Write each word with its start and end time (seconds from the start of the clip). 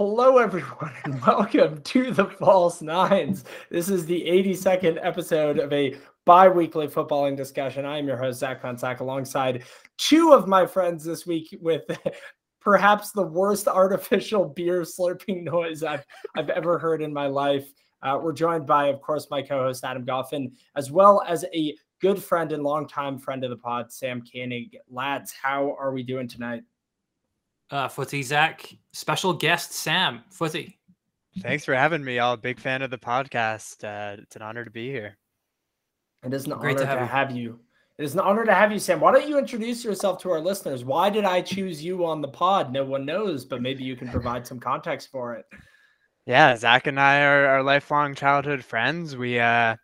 Hello, 0.00 0.38
everyone, 0.38 0.94
and 1.04 1.20
welcome 1.26 1.82
to 1.82 2.10
the 2.10 2.24
False 2.24 2.80
Nines. 2.80 3.44
This 3.70 3.90
is 3.90 4.06
the 4.06 4.22
82nd 4.22 4.98
episode 5.02 5.58
of 5.58 5.70
a 5.74 5.94
bi 6.24 6.48
weekly 6.48 6.88
footballing 6.88 7.36
discussion. 7.36 7.84
I 7.84 7.98
am 7.98 8.08
your 8.08 8.16
host, 8.16 8.38
Zach 8.40 8.62
Zach, 8.78 9.00
alongside 9.00 9.64
two 9.98 10.32
of 10.32 10.48
my 10.48 10.64
friends 10.64 11.04
this 11.04 11.26
week 11.26 11.54
with 11.60 11.82
perhaps 12.62 13.12
the 13.12 13.26
worst 13.26 13.68
artificial 13.68 14.46
beer 14.46 14.80
slurping 14.84 15.42
noise 15.42 15.82
I've, 15.82 16.06
I've 16.34 16.48
ever 16.48 16.78
heard 16.78 17.02
in 17.02 17.12
my 17.12 17.26
life. 17.26 17.70
Uh, 18.02 18.18
we're 18.22 18.32
joined 18.32 18.66
by, 18.66 18.86
of 18.86 19.02
course, 19.02 19.26
my 19.30 19.42
co 19.42 19.64
host, 19.64 19.84
Adam 19.84 20.06
Goffin, 20.06 20.52
as 20.76 20.90
well 20.90 21.22
as 21.28 21.44
a 21.52 21.76
good 22.00 22.24
friend 22.24 22.52
and 22.52 22.62
longtime 22.62 23.18
friend 23.18 23.44
of 23.44 23.50
the 23.50 23.56
pod, 23.58 23.92
Sam 23.92 24.22
Koenig. 24.22 24.78
Lads, 24.88 25.34
how 25.42 25.76
are 25.78 25.92
we 25.92 26.02
doing 26.02 26.26
tonight? 26.26 26.62
Uh, 27.70 27.88
Footy 27.88 28.22
Zach, 28.22 28.74
special 28.92 29.32
guest 29.32 29.72
Sam 29.72 30.22
Footy. 30.30 30.78
Thanks 31.38 31.64
for 31.64 31.74
having 31.74 32.02
me. 32.02 32.18
I'm 32.18 32.34
a 32.34 32.36
big 32.36 32.58
fan 32.58 32.82
of 32.82 32.90
the 32.90 32.98
podcast. 32.98 33.84
Uh, 33.84 34.20
it's 34.20 34.34
an 34.34 34.42
honor 34.42 34.64
to 34.64 34.70
be 34.70 34.90
here. 34.90 35.16
It 36.24 36.34
is 36.34 36.46
an 36.46 36.58
Great 36.58 36.76
honor 36.76 36.80
to 36.80 36.86
have, 36.86 36.98
to 36.98 37.06
have 37.06 37.30
you. 37.30 37.60
It 37.98 38.04
is 38.04 38.14
an 38.14 38.20
honor 38.20 38.44
to 38.44 38.52
have 38.52 38.72
you, 38.72 38.78
Sam. 38.78 38.98
Why 38.98 39.12
don't 39.12 39.28
you 39.28 39.38
introduce 39.38 39.84
yourself 39.84 40.20
to 40.22 40.30
our 40.30 40.40
listeners? 40.40 40.84
Why 40.84 41.10
did 41.10 41.24
I 41.24 41.40
choose 41.40 41.82
you 41.82 42.04
on 42.04 42.20
the 42.20 42.28
pod? 42.28 42.72
No 42.72 42.84
one 42.84 43.06
knows, 43.06 43.44
but 43.44 43.62
maybe 43.62 43.84
you 43.84 43.94
can 43.94 44.08
provide 44.12 44.46
some 44.46 44.58
context 44.58 45.10
for 45.10 45.34
it. 45.34 45.46
Yeah, 46.26 46.56
Zach 46.56 46.86
and 46.86 46.98
I 46.98 47.22
are, 47.22 47.46
are 47.46 47.62
lifelong 47.62 48.14
childhood 48.14 48.64
friends. 48.64 49.16
We, 49.16 49.38
uh, 49.38 49.76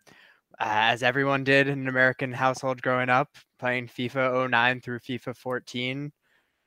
as 0.59 1.03
everyone 1.03 1.43
did 1.43 1.67
in 1.67 1.79
an 1.79 1.87
American 1.87 2.33
household 2.33 2.81
growing 2.81 3.09
up, 3.09 3.29
playing 3.59 3.87
FIFA 3.87 4.49
09 4.49 4.81
through 4.81 4.99
FIFA 4.99 5.35
14 5.35 6.11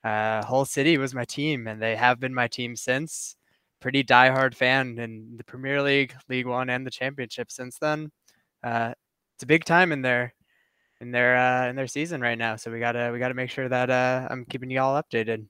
uh, 0.05 0.45
Hull 0.45 0.65
City 0.65 0.99
was 0.99 1.15
my 1.15 1.25
team, 1.25 1.67
and 1.67 1.81
they 1.81 1.97
have 1.97 2.21
been 2.21 2.35
my 2.35 2.49
team 2.49 2.77
since. 2.77 3.37
Pretty 3.81 4.05
diehard 4.05 4.55
fan 4.55 4.99
in 4.99 5.37
the 5.37 5.45
Premier 5.45 5.83
League, 5.83 6.15
League 6.29 6.47
One, 6.47 6.71
and 6.71 6.87
the 6.87 6.91
Championship 6.91 7.51
since 7.51 7.79
then. 7.79 8.11
Uh, 8.63 8.93
it's 9.37 9.43
a 9.43 9.47
big 9.47 9.65
time 9.65 9.93
in 9.93 10.03
their 10.03 10.35
in 11.01 11.11
their 11.11 11.37
uh, 11.37 11.69
in 11.69 11.77
their 11.77 11.87
season 11.87 12.21
right 12.21 12.37
now, 12.37 12.57
so 12.57 12.71
we 12.71 12.79
gotta 12.79 13.11
we 13.13 13.19
gotta 13.19 13.35
make 13.35 13.51
sure 13.51 13.69
that 13.69 13.91
uh, 13.91 14.29
I'm 14.31 14.45
keeping 14.45 14.71
you 14.71 14.81
all 14.81 15.03
updated. 15.03 15.47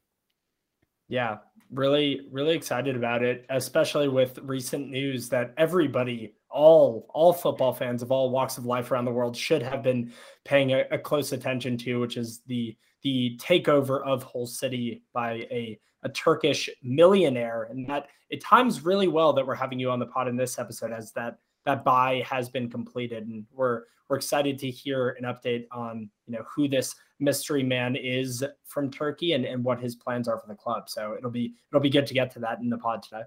Yeah, 1.09 1.39
really, 1.73 2.29
really 2.31 2.55
excited 2.55 2.95
about 2.95 3.25
it, 3.25 3.47
especially 3.51 4.09
with 4.09 4.39
recent 4.43 4.89
news 4.89 5.29
that 5.31 5.53
everybody, 5.57 6.35
all 6.49 7.07
all 7.13 7.33
football 7.33 7.73
fans 7.73 8.03
of 8.03 8.13
all 8.13 8.31
walks 8.31 8.59
of 8.59 8.65
life 8.65 8.93
around 8.93 9.07
the 9.07 9.13
world, 9.13 9.37
should 9.37 9.63
have 9.63 9.83
been 9.83 10.13
paying 10.45 10.73
a, 10.73 10.85
a 10.93 10.99
close 10.99 11.33
attention 11.33 11.77
to, 11.79 11.99
which 11.99 12.17
is 12.17 12.43
the 12.47 12.77
the 13.03 13.39
takeover 13.41 14.05
of 14.05 14.23
Hull 14.23 14.47
City 14.47 15.03
by 15.13 15.47
a, 15.51 15.79
a 16.03 16.09
Turkish 16.09 16.69
millionaire. 16.83 17.69
And 17.71 17.87
that 17.89 18.09
it 18.31 18.43
times 18.43 18.85
really 18.85 19.09
well 19.09 19.33
that 19.33 19.47
we're 19.47 19.55
having 19.55 19.79
you 19.79 19.91
on 19.91 19.99
the 19.99 20.07
pod 20.07 20.29
in 20.29 20.37
this 20.37 20.59
episode 20.59 20.93
as 20.93 21.13
that 21.13 21.39
that 21.67 21.85
buy 21.85 22.23
has 22.27 22.49
been 22.49 22.71
completed. 22.71 23.27
And 23.27 23.45
we're 23.53 23.83
we're 24.09 24.17
excited 24.17 24.59
to 24.59 24.71
hear 24.71 25.11
an 25.21 25.25
update 25.25 25.67
on 25.71 26.11
you 26.27 26.35
know 26.37 26.45
who 26.55 26.69
this 26.69 26.95
mystery 27.21 27.63
man 27.63 27.97
is 27.97 28.45
from 28.65 28.91
Turkey 28.91 29.35
and, 29.35 29.45
and 29.45 29.63
what 29.63 29.79
his 29.79 29.95
plans 29.95 30.27
are 30.27 30.39
for 30.39 30.49
the 30.49 30.55
club. 30.55 30.89
So 30.89 31.15
it'll 31.17 31.31
be 31.31 31.55
it'll 31.71 31.83
be 31.83 31.91
good 31.91 32.07
to 32.07 32.15
get 32.15 32.31
to 32.33 32.39
that 32.41 32.61
in 32.61 32.71
the 32.71 32.79
pod 32.79 33.03
today. 33.03 33.23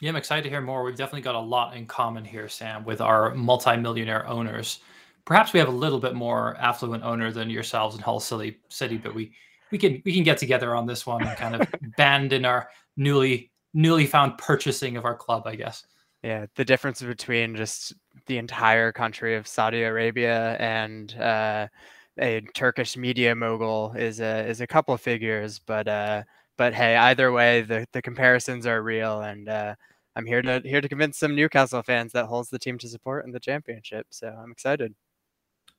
Yeah, 0.00 0.10
I'm 0.10 0.16
excited 0.16 0.42
to 0.42 0.50
hear 0.50 0.60
more. 0.60 0.82
We've 0.82 0.96
definitely 0.96 1.22
got 1.22 1.36
a 1.36 1.40
lot 1.40 1.76
in 1.76 1.86
common 1.86 2.24
here, 2.24 2.48
Sam, 2.48 2.84
with 2.84 3.00
our 3.00 3.32
multimillionaire 3.34 4.26
owners 4.26 4.80
perhaps 5.24 5.52
we 5.52 5.58
have 5.58 5.68
a 5.68 5.72
little 5.72 6.00
bit 6.00 6.14
more 6.14 6.56
affluent 6.58 7.02
owner 7.02 7.30
than 7.32 7.50
yourselves 7.50 7.96
in 7.96 8.02
Hull 8.02 8.20
City, 8.20 8.58
City, 8.68 8.96
but 8.96 9.14
we 9.14 9.32
we 9.70 9.78
can 9.78 10.02
we 10.04 10.14
can 10.14 10.22
get 10.22 10.38
together 10.38 10.74
on 10.74 10.86
this 10.86 11.06
one 11.06 11.26
and 11.26 11.36
kind 11.36 11.54
of 11.56 11.68
band 11.96 12.32
in 12.32 12.44
our 12.44 12.68
newly 12.96 13.50
newly 13.72 14.06
found 14.06 14.38
purchasing 14.38 14.96
of 14.96 15.04
our 15.04 15.16
club, 15.16 15.46
I 15.46 15.56
guess. 15.56 15.84
Yeah, 16.22 16.46
the 16.54 16.64
difference 16.64 17.02
between 17.02 17.56
just 17.56 17.92
the 18.26 18.38
entire 18.38 18.92
country 18.92 19.36
of 19.36 19.46
Saudi 19.46 19.82
Arabia 19.82 20.56
and 20.58 21.14
uh, 21.18 21.68
a 22.18 22.40
Turkish 22.54 22.96
media 22.96 23.34
mogul 23.34 23.92
is 23.96 24.20
a 24.20 24.46
is 24.46 24.60
a 24.60 24.66
couple 24.66 24.94
of 24.94 25.00
figures, 25.00 25.58
but 25.58 25.88
uh, 25.88 26.22
but 26.56 26.72
hey, 26.74 26.96
either 26.96 27.32
way, 27.32 27.62
the 27.62 27.86
the 27.92 28.02
comparisons 28.02 28.66
are 28.66 28.82
real, 28.82 29.20
and 29.22 29.48
uh, 29.48 29.74
I'm 30.16 30.26
here 30.26 30.42
to 30.42 30.62
here 30.64 30.80
to 30.80 30.88
convince 30.88 31.18
some 31.18 31.34
Newcastle 31.34 31.82
fans 31.82 32.12
that 32.12 32.26
Hull's 32.26 32.50
the 32.50 32.58
team 32.58 32.78
to 32.78 32.88
support 32.88 33.26
in 33.26 33.32
the 33.32 33.40
championship. 33.40 34.06
So 34.10 34.28
I'm 34.28 34.52
excited. 34.52 34.94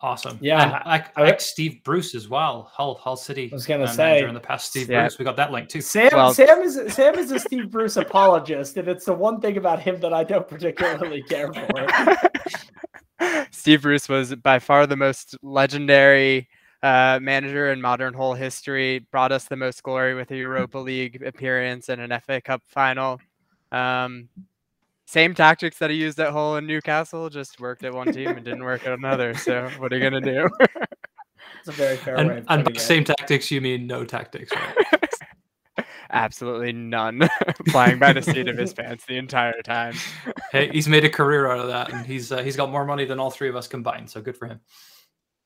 Awesome. 0.02 0.38
Yeah. 0.42 0.62
And 0.62 0.72
like, 0.86 1.18
I, 1.18 1.24
like 1.24 1.42
Steve 1.42 1.82
Bruce 1.84 2.16
as 2.16 2.28
well. 2.28 2.70
Hull 2.72 2.96
Hull 2.96 3.16
City. 3.16 3.50
I 3.52 3.56
was 3.56 3.66
gonna 3.66 3.88
say 3.88 4.24
in 4.24 4.34
the 4.34 4.40
past, 4.40 4.70
Steve 4.70 4.90
yeah. 4.90 5.04
Bruce. 5.04 5.18
We 5.18 5.26
got 5.26 5.38
that 5.38 5.52
link 5.52 5.70
too. 5.70 5.82
Sam 5.82 6.10
well, 6.12 6.34
Sam 6.34 6.62
is 6.62 6.94
Sam 6.94 7.16
is 7.16 7.32
a 7.32 7.40
Steve 7.40 7.72
Bruce 7.72 7.96
apologist, 7.96 8.76
and 8.78 8.88
it's 8.88 9.06
the 9.06 9.14
one 9.14 9.40
thing 9.40 9.58
about 9.58 9.82
him 9.82 10.00
that 10.02 10.14
I 10.14 10.24
don't 10.24 10.48
particularly 10.48 11.24
care 11.24 11.52
for. 11.52 13.48
Steve 13.52 13.82
Bruce 13.82 14.10
was 14.10 14.36
by 14.36 14.60
far 14.60 14.86
the 14.86 14.98
most 14.98 15.38
legendary 15.42 16.50
uh, 16.84 17.20
manager 17.22 17.72
in 17.72 17.82
modern 17.82 18.14
Hull 18.14 18.34
history. 18.34 19.00
Brought 19.12 19.32
us 19.32 19.46
the 19.46 19.56
most 19.56 19.82
glory 19.82 20.14
with 20.14 20.30
a 20.32 20.36
Europa 20.36 20.78
League 20.78 21.24
appearance 21.24 21.90
and 21.90 22.02
an 22.02 22.20
FA 22.20 22.42
Cup 22.42 22.62
final. 22.68 23.20
Um, 23.72 24.30
same 25.06 25.34
tactics 25.34 25.78
that 25.80 25.90
he 25.90 25.96
used 25.96 26.20
at 26.20 26.32
Hull 26.32 26.56
and 26.56 26.68
Newcastle 26.68 27.30
just 27.30 27.60
worked 27.60 27.84
at 27.84 27.94
one 27.94 28.12
team 28.12 28.30
and 28.30 28.44
didn't 28.44 28.64
work 28.64 28.86
at 28.86 28.94
another. 28.94 29.36
So 29.36 29.70
what 29.78 29.94
are 29.94 29.98
you 29.98 30.04
gonna 30.04 30.22
do? 30.22 30.50
It's 31.60 31.70
a 31.70 31.72
very 31.72 31.98
fair 31.98 32.16
and, 32.16 32.30
way. 32.30 32.44
and 32.48 32.64
by 32.64 32.74
same 32.74 33.04
tactics, 33.04 33.50
you 33.50 33.60
mean 33.60 33.88
no 33.88 34.06
tactics, 34.06 34.52
right? 34.52 35.86
Absolutely 36.12 36.72
none. 36.72 37.28
Flying 37.72 37.98
by 37.98 38.14
the 38.14 38.22
seat 38.22 38.48
of 38.48 38.58
his 38.58 38.74
pants 38.76 39.06
the 39.06 39.18
entire 39.18 39.62
time. 39.64 39.96
Hey, 40.52 40.70
he's 40.70 40.88
made 40.88 41.04
a 41.04 41.10
career 41.10 41.52
out 41.52 41.60
of 41.60 41.68
that, 41.68 41.92
and 41.92 42.06
he's 42.06 42.32
uh, 42.32 42.44
he's 42.44 42.56
got 42.56 42.72
more 42.72 42.86
money 42.86 43.06
than 43.06 43.20
all 43.20 43.32
three 43.32 43.50
of 43.50 43.56
us 43.56 43.68
combined. 43.68 44.10
So 44.10 44.22
good 44.22 44.38
for 44.38 44.48
him. 44.48 44.60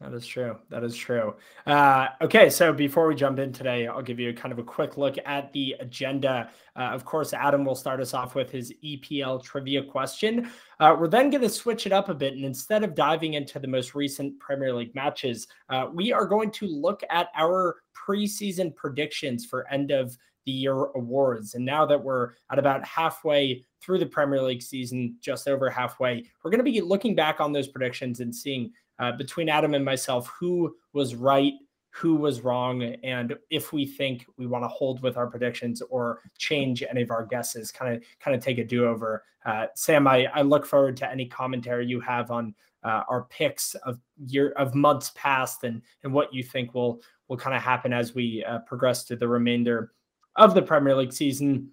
That 0.02 0.14
is 0.14 0.26
true. 0.26 0.58
That 0.70 0.86
is 0.86 0.96
true. 0.96 1.36
Uh, 1.68 2.08
okay, 2.22 2.50
so 2.50 2.72
before 2.72 3.06
we 3.06 3.16
jump 3.16 3.38
in 3.38 3.52
today, 3.52 3.86
I'll 3.86 4.02
give 4.02 4.18
you 4.18 4.34
kind 4.34 4.54
of 4.54 4.58
a 4.58 4.64
quick 4.64 4.98
look 4.98 5.16
at 5.26 5.52
the 5.52 5.76
agenda. 5.82 6.50
Uh, 6.74 6.84
of 6.84 7.04
course, 7.04 7.34
Adam 7.34 7.66
will 7.66 7.76
start 7.76 8.00
us 8.00 8.14
off 8.14 8.34
with 8.34 8.50
his 8.50 8.74
EPL 8.82 9.44
trivia 9.44 9.84
question. 9.84 10.50
Uh, 10.80 10.96
we're 10.98 11.10
then 11.10 11.30
going 11.30 11.42
to 11.42 11.50
switch 11.50 11.86
it 11.86 11.92
up 11.92 12.08
a 12.08 12.14
bit, 12.14 12.34
and 12.34 12.46
instead 12.46 12.86
of 12.86 12.96
diving 12.96 13.34
into 13.34 13.60
the 13.60 13.68
most 13.68 13.94
recent 13.94 14.40
Premier 14.40 14.74
League 14.74 14.96
matches, 14.96 15.48
uh, 15.70 15.88
we 15.94 16.14
are 16.14 16.26
going 16.26 16.50
to 16.52 16.66
look 16.66 17.04
at 17.10 17.28
our 17.36 17.76
preseason 17.94 18.74
predictions 18.74 19.46
for 19.46 19.68
end 19.68 19.92
of 19.92 20.18
the 20.46 20.52
year 20.54 20.86
awards. 20.96 21.56
And 21.56 21.66
now 21.66 21.86
that 21.86 22.02
we're 22.02 22.32
at 22.50 22.58
about 22.58 22.86
halfway 22.86 23.66
through 23.82 24.00
the 24.00 24.06
Premier 24.06 24.42
League 24.42 24.62
season, 24.62 25.18
just 25.20 25.50
over 25.50 25.70
halfway, 25.70 26.24
we're 26.42 26.52
going 26.52 26.64
to 26.64 26.72
be 26.72 26.80
looking 26.80 27.16
back 27.16 27.42
on 27.42 27.52
those 27.52 27.68
predictions 27.68 28.22
and 28.22 28.34
seeing 28.34 28.72
uh, 29.00 29.14
between 29.14 29.50
Adam 29.50 29.74
and 29.74 29.84
myself 29.84 30.32
who 30.40 30.76
was 30.94 31.16
right, 31.16 31.54
who 31.92 32.16
was 32.16 32.42
wrong, 32.42 32.84
and 32.84 33.36
if 33.50 33.74
we 33.74 33.86
think 33.86 34.26
we 34.38 34.46
want 34.46 34.64
to 34.64 34.68
hold 34.68 35.02
with 35.02 35.18
our 35.18 35.28
predictions 35.28 35.82
or 35.82 36.22
change 36.38 36.84
any 36.84 37.02
of 37.02 37.12
our 37.12 37.26
guesses, 37.26 37.72
kind 37.72 37.96
of 37.96 38.04
kind 38.20 38.36
of 38.36 38.44
take 38.44 38.58
a 38.58 38.64
do 38.64 38.86
over. 38.86 39.24
Uh, 39.46 39.66
Sam, 39.74 40.08
I, 40.08 40.28
I 40.34 40.42
look 40.42 40.66
forward 40.66 40.98
to 40.98 41.10
any 41.10 41.26
commentary 41.26 41.88
you 41.88 42.00
have 42.02 42.30
on 42.30 42.54
uh, 42.84 43.04
our 43.10 43.24
picks 43.24 43.76
of 43.76 44.00
year 44.26 44.52
of 44.52 44.76
months 44.76 45.12
past 45.16 45.64
and 45.64 45.82
and 46.04 46.14
what 46.14 46.34
you 46.34 46.44
think 46.44 46.74
will 46.74 47.02
will 47.28 47.38
kind 47.38 47.56
of 47.56 47.62
happen 47.62 47.94
as 47.94 48.14
we 48.14 48.44
uh, 48.46 48.60
progress 48.60 49.04
to 49.06 49.16
the 49.16 49.28
remainder 49.28 49.94
of 50.36 50.54
the 50.54 50.62
Premier 50.62 50.96
League 50.96 51.14
season. 51.14 51.72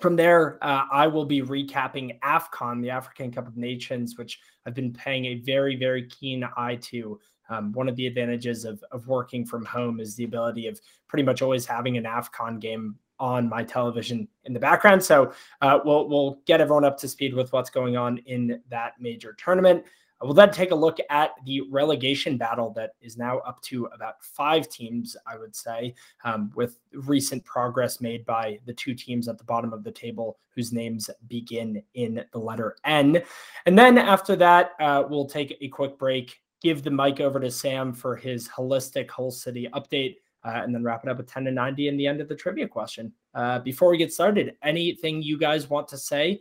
From 0.00 0.16
there, 0.16 0.58
uh, 0.62 0.84
I 0.92 1.06
will 1.06 1.24
be 1.24 1.42
recapping 1.42 2.18
AFCON, 2.20 2.82
the 2.82 2.90
African 2.90 3.32
Cup 3.32 3.46
of 3.46 3.56
Nations, 3.56 4.16
which 4.18 4.40
I've 4.66 4.74
been 4.74 4.92
paying 4.92 5.24
a 5.26 5.34
very, 5.36 5.76
very 5.76 6.06
keen 6.06 6.46
eye 6.56 6.76
to. 6.82 7.18
Um, 7.48 7.72
one 7.72 7.88
of 7.88 7.96
the 7.96 8.06
advantages 8.06 8.64
of, 8.64 8.82
of 8.90 9.06
working 9.06 9.46
from 9.46 9.64
home 9.64 10.00
is 10.00 10.16
the 10.16 10.24
ability 10.24 10.66
of 10.66 10.80
pretty 11.08 11.22
much 11.22 11.42
always 11.42 11.64
having 11.64 11.96
an 11.96 12.04
AFCON 12.04 12.60
game 12.60 12.96
on 13.18 13.48
my 13.48 13.64
television 13.64 14.28
in 14.44 14.52
the 14.52 14.60
background. 14.60 15.02
So 15.02 15.32
uh, 15.62 15.78
we'll 15.84 16.08
we'll 16.08 16.40
get 16.46 16.60
everyone 16.60 16.84
up 16.84 16.98
to 16.98 17.08
speed 17.08 17.34
with 17.34 17.52
what's 17.52 17.70
going 17.70 17.96
on 17.96 18.18
in 18.18 18.60
that 18.68 18.94
major 19.00 19.34
tournament. 19.38 19.84
We'll 20.22 20.32
then 20.32 20.50
take 20.50 20.70
a 20.70 20.74
look 20.74 20.98
at 21.10 21.32
the 21.44 21.60
relegation 21.70 22.38
battle 22.38 22.70
that 22.70 22.92
is 23.02 23.18
now 23.18 23.38
up 23.40 23.60
to 23.62 23.86
about 23.86 24.24
five 24.24 24.68
teams, 24.68 25.14
I 25.26 25.36
would 25.36 25.54
say, 25.54 25.94
um, 26.24 26.50
with 26.54 26.78
recent 26.92 27.44
progress 27.44 28.00
made 28.00 28.24
by 28.24 28.58
the 28.64 28.72
two 28.72 28.94
teams 28.94 29.28
at 29.28 29.36
the 29.36 29.44
bottom 29.44 29.74
of 29.74 29.84
the 29.84 29.92
table 29.92 30.38
whose 30.54 30.72
names 30.72 31.10
begin 31.28 31.82
in 31.94 32.24
the 32.32 32.38
letter 32.38 32.76
N. 32.84 33.22
And 33.66 33.78
then 33.78 33.98
after 33.98 34.36
that, 34.36 34.72
uh, 34.80 35.04
we'll 35.08 35.26
take 35.26 35.56
a 35.60 35.68
quick 35.68 35.98
break, 35.98 36.40
give 36.62 36.82
the 36.82 36.90
mic 36.90 37.20
over 37.20 37.38
to 37.38 37.50
Sam 37.50 37.92
for 37.92 38.16
his 38.16 38.48
holistic 38.48 39.10
Hull 39.10 39.30
City 39.30 39.68
update. 39.74 40.16
Uh, 40.44 40.62
and 40.62 40.72
then 40.72 40.84
wrap 40.84 41.02
it 41.02 41.10
up 41.10 41.18
at 41.18 41.26
10 41.26 41.46
to 41.46 41.50
90 41.50 41.88
in 41.88 41.96
the 41.96 42.06
end 42.06 42.20
of 42.20 42.28
the 42.28 42.34
trivia 42.34 42.68
question. 42.68 43.12
Uh, 43.34 43.58
before 43.58 43.90
we 43.90 43.96
get 43.96 44.12
started, 44.12 44.54
anything 44.62 45.20
you 45.20 45.36
guys 45.36 45.68
want 45.68 45.88
to 45.88 45.98
say 45.98 46.38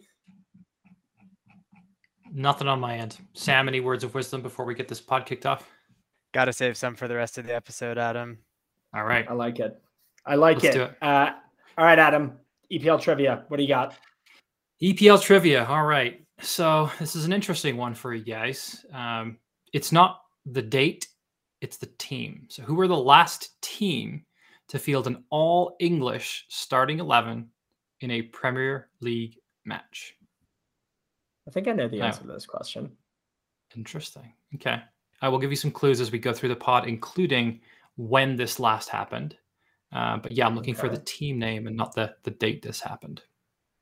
Nothing 2.37 2.67
on 2.67 2.81
my 2.81 2.97
end. 2.97 3.17
Sam, 3.33 3.69
any 3.69 3.79
words 3.79 4.03
of 4.03 4.13
wisdom 4.13 4.41
before 4.41 4.65
we 4.65 4.75
get 4.75 4.89
this 4.89 4.99
pod 4.99 5.25
kicked 5.25 5.45
off? 5.45 5.71
Got 6.33 6.45
to 6.45 6.53
save 6.53 6.75
some 6.75 6.93
for 6.93 7.07
the 7.07 7.15
rest 7.15 7.37
of 7.37 7.45
the 7.45 7.55
episode, 7.55 7.97
Adam. 7.97 8.37
All 8.93 9.05
right. 9.05 9.25
I 9.29 9.33
like 9.33 9.59
it. 9.59 9.81
I 10.25 10.35
like 10.35 10.61
Let's 10.61 10.75
it. 10.75 10.81
it. 10.81 10.97
Uh, 11.01 11.31
all 11.77 11.85
right, 11.85 11.97
Adam. 11.97 12.33
EPL 12.69 13.01
trivia. 13.01 13.45
What 13.47 13.55
do 13.55 13.63
you 13.63 13.69
got? 13.69 13.95
EPL 14.83 15.21
trivia. 15.21 15.63
All 15.63 15.85
right. 15.85 16.25
So 16.41 16.91
this 16.99 17.15
is 17.15 17.23
an 17.23 17.31
interesting 17.31 17.77
one 17.77 17.93
for 17.93 18.13
you 18.13 18.25
guys. 18.25 18.85
Um, 18.91 19.37
it's 19.71 19.93
not 19.93 20.19
the 20.45 20.61
date, 20.61 21.07
it's 21.61 21.77
the 21.77 21.89
team. 21.97 22.47
So 22.49 22.63
who 22.63 22.75
were 22.75 22.89
the 22.89 22.97
last 22.97 23.61
team 23.61 24.25
to 24.67 24.77
field 24.77 25.07
an 25.07 25.23
all 25.29 25.77
English 25.79 26.47
starting 26.49 26.99
11 26.99 27.47
in 28.01 28.11
a 28.11 28.23
Premier 28.23 28.89
League 28.99 29.37
match? 29.63 30.15
I 31.47 31.51
think 31.51 31.67
I 31.67 31.73
know 31.73 31.87
the 31.87 32.01
answer 32.01 32.21
to 32.21 32.27
this 32.27 32.45
question. 32.45 32.91
Interesting. 33.75 34.33
Okay. 34.55 34.81
I 35.21 35.29
will 35.29 35.39
give 35.39 35.51
you 35.51 35.57
some 35.57 35.71
clues 35.71 36.01
as 36.01 36.11
we 36.11 36.19
go 36.19 36.33
through 36.33 36.49
the 36.49 36.55
pod, 36.55 36.87
including 36.87 37.61
when 37.97 38.35
this 38.35 38.59
last 38.59 38.89
happened. 38.89 39.37
Uh, 39.91 40.17
but 40.17 40.31
yeah, 40.31 40.45
I'm 40.45 40.55
looking 40.55 40.75
okay. 40.75 40.81
for 40.81 40.89
the 40.89 41.01
team 41.01 41.39
name 41.39 41.67
and 41.67 41.75
not 41.75 41.93
the 41.93 42.15
the 42.23 42.31
date 42.31 42.61
this 42.61 42.81
happened. 42.81 43.21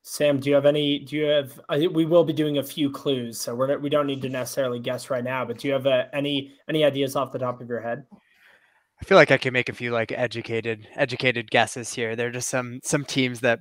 Sam, 0.04 0.40
do 0.40 0.50
you 0.50 0.56
have 0.56 0.66
any? 0.66 1.00
Do 1.00 1.16
you 1.16 1.26
have? 1.26 1.60
we 1.70 2.06
will 2.06 2.26
be 2.26 2.34
doing 2.34 2.58
a 2.58 2.64
few 2.64 2.92
clues, 2.92 3.40
so 3.40 3.56
we're 3.56 3.78
we 3.80 3.90
don't 3.90 4.06
need 4.06 4.22
to 4.24 4.30
necessarily 4.30 4.80
guess 4.80 5.10
right 5.10 5.24
now. 5.24 5.46
But 5.46 5.60
do 5.60 5.68
you 5.68 5.74
have 5.74 5.88
uh, 5.88 6.06
any 6.12 6.52
any 6.68 6.84
ideas 6.84 7.16
off 7.16 7.32
the 7.32 7.40
top 7.40 7.62
of 7.62 7.70
your 7.70 7.80
head? 7.80 8.06
I 9.02 9.06
feel 9.06 9.18
like 9.18 9.32
I 9.32 9.38
can 9.38 9.54
make 9.54 9.70
a 9.70 9.74
few 9.74 9.92
like 9.92 10.12
educated 10.12 10.88
educated 10.96 11.50
guesses 11.50 11.94
here. 11.94 12.16
There 12.16 12.28
are 12.28 12.32
just 12.32 12.50
some 12.50 12.80
some 12.84 13.06
teams 13.06 13.40
that 13.40 13.60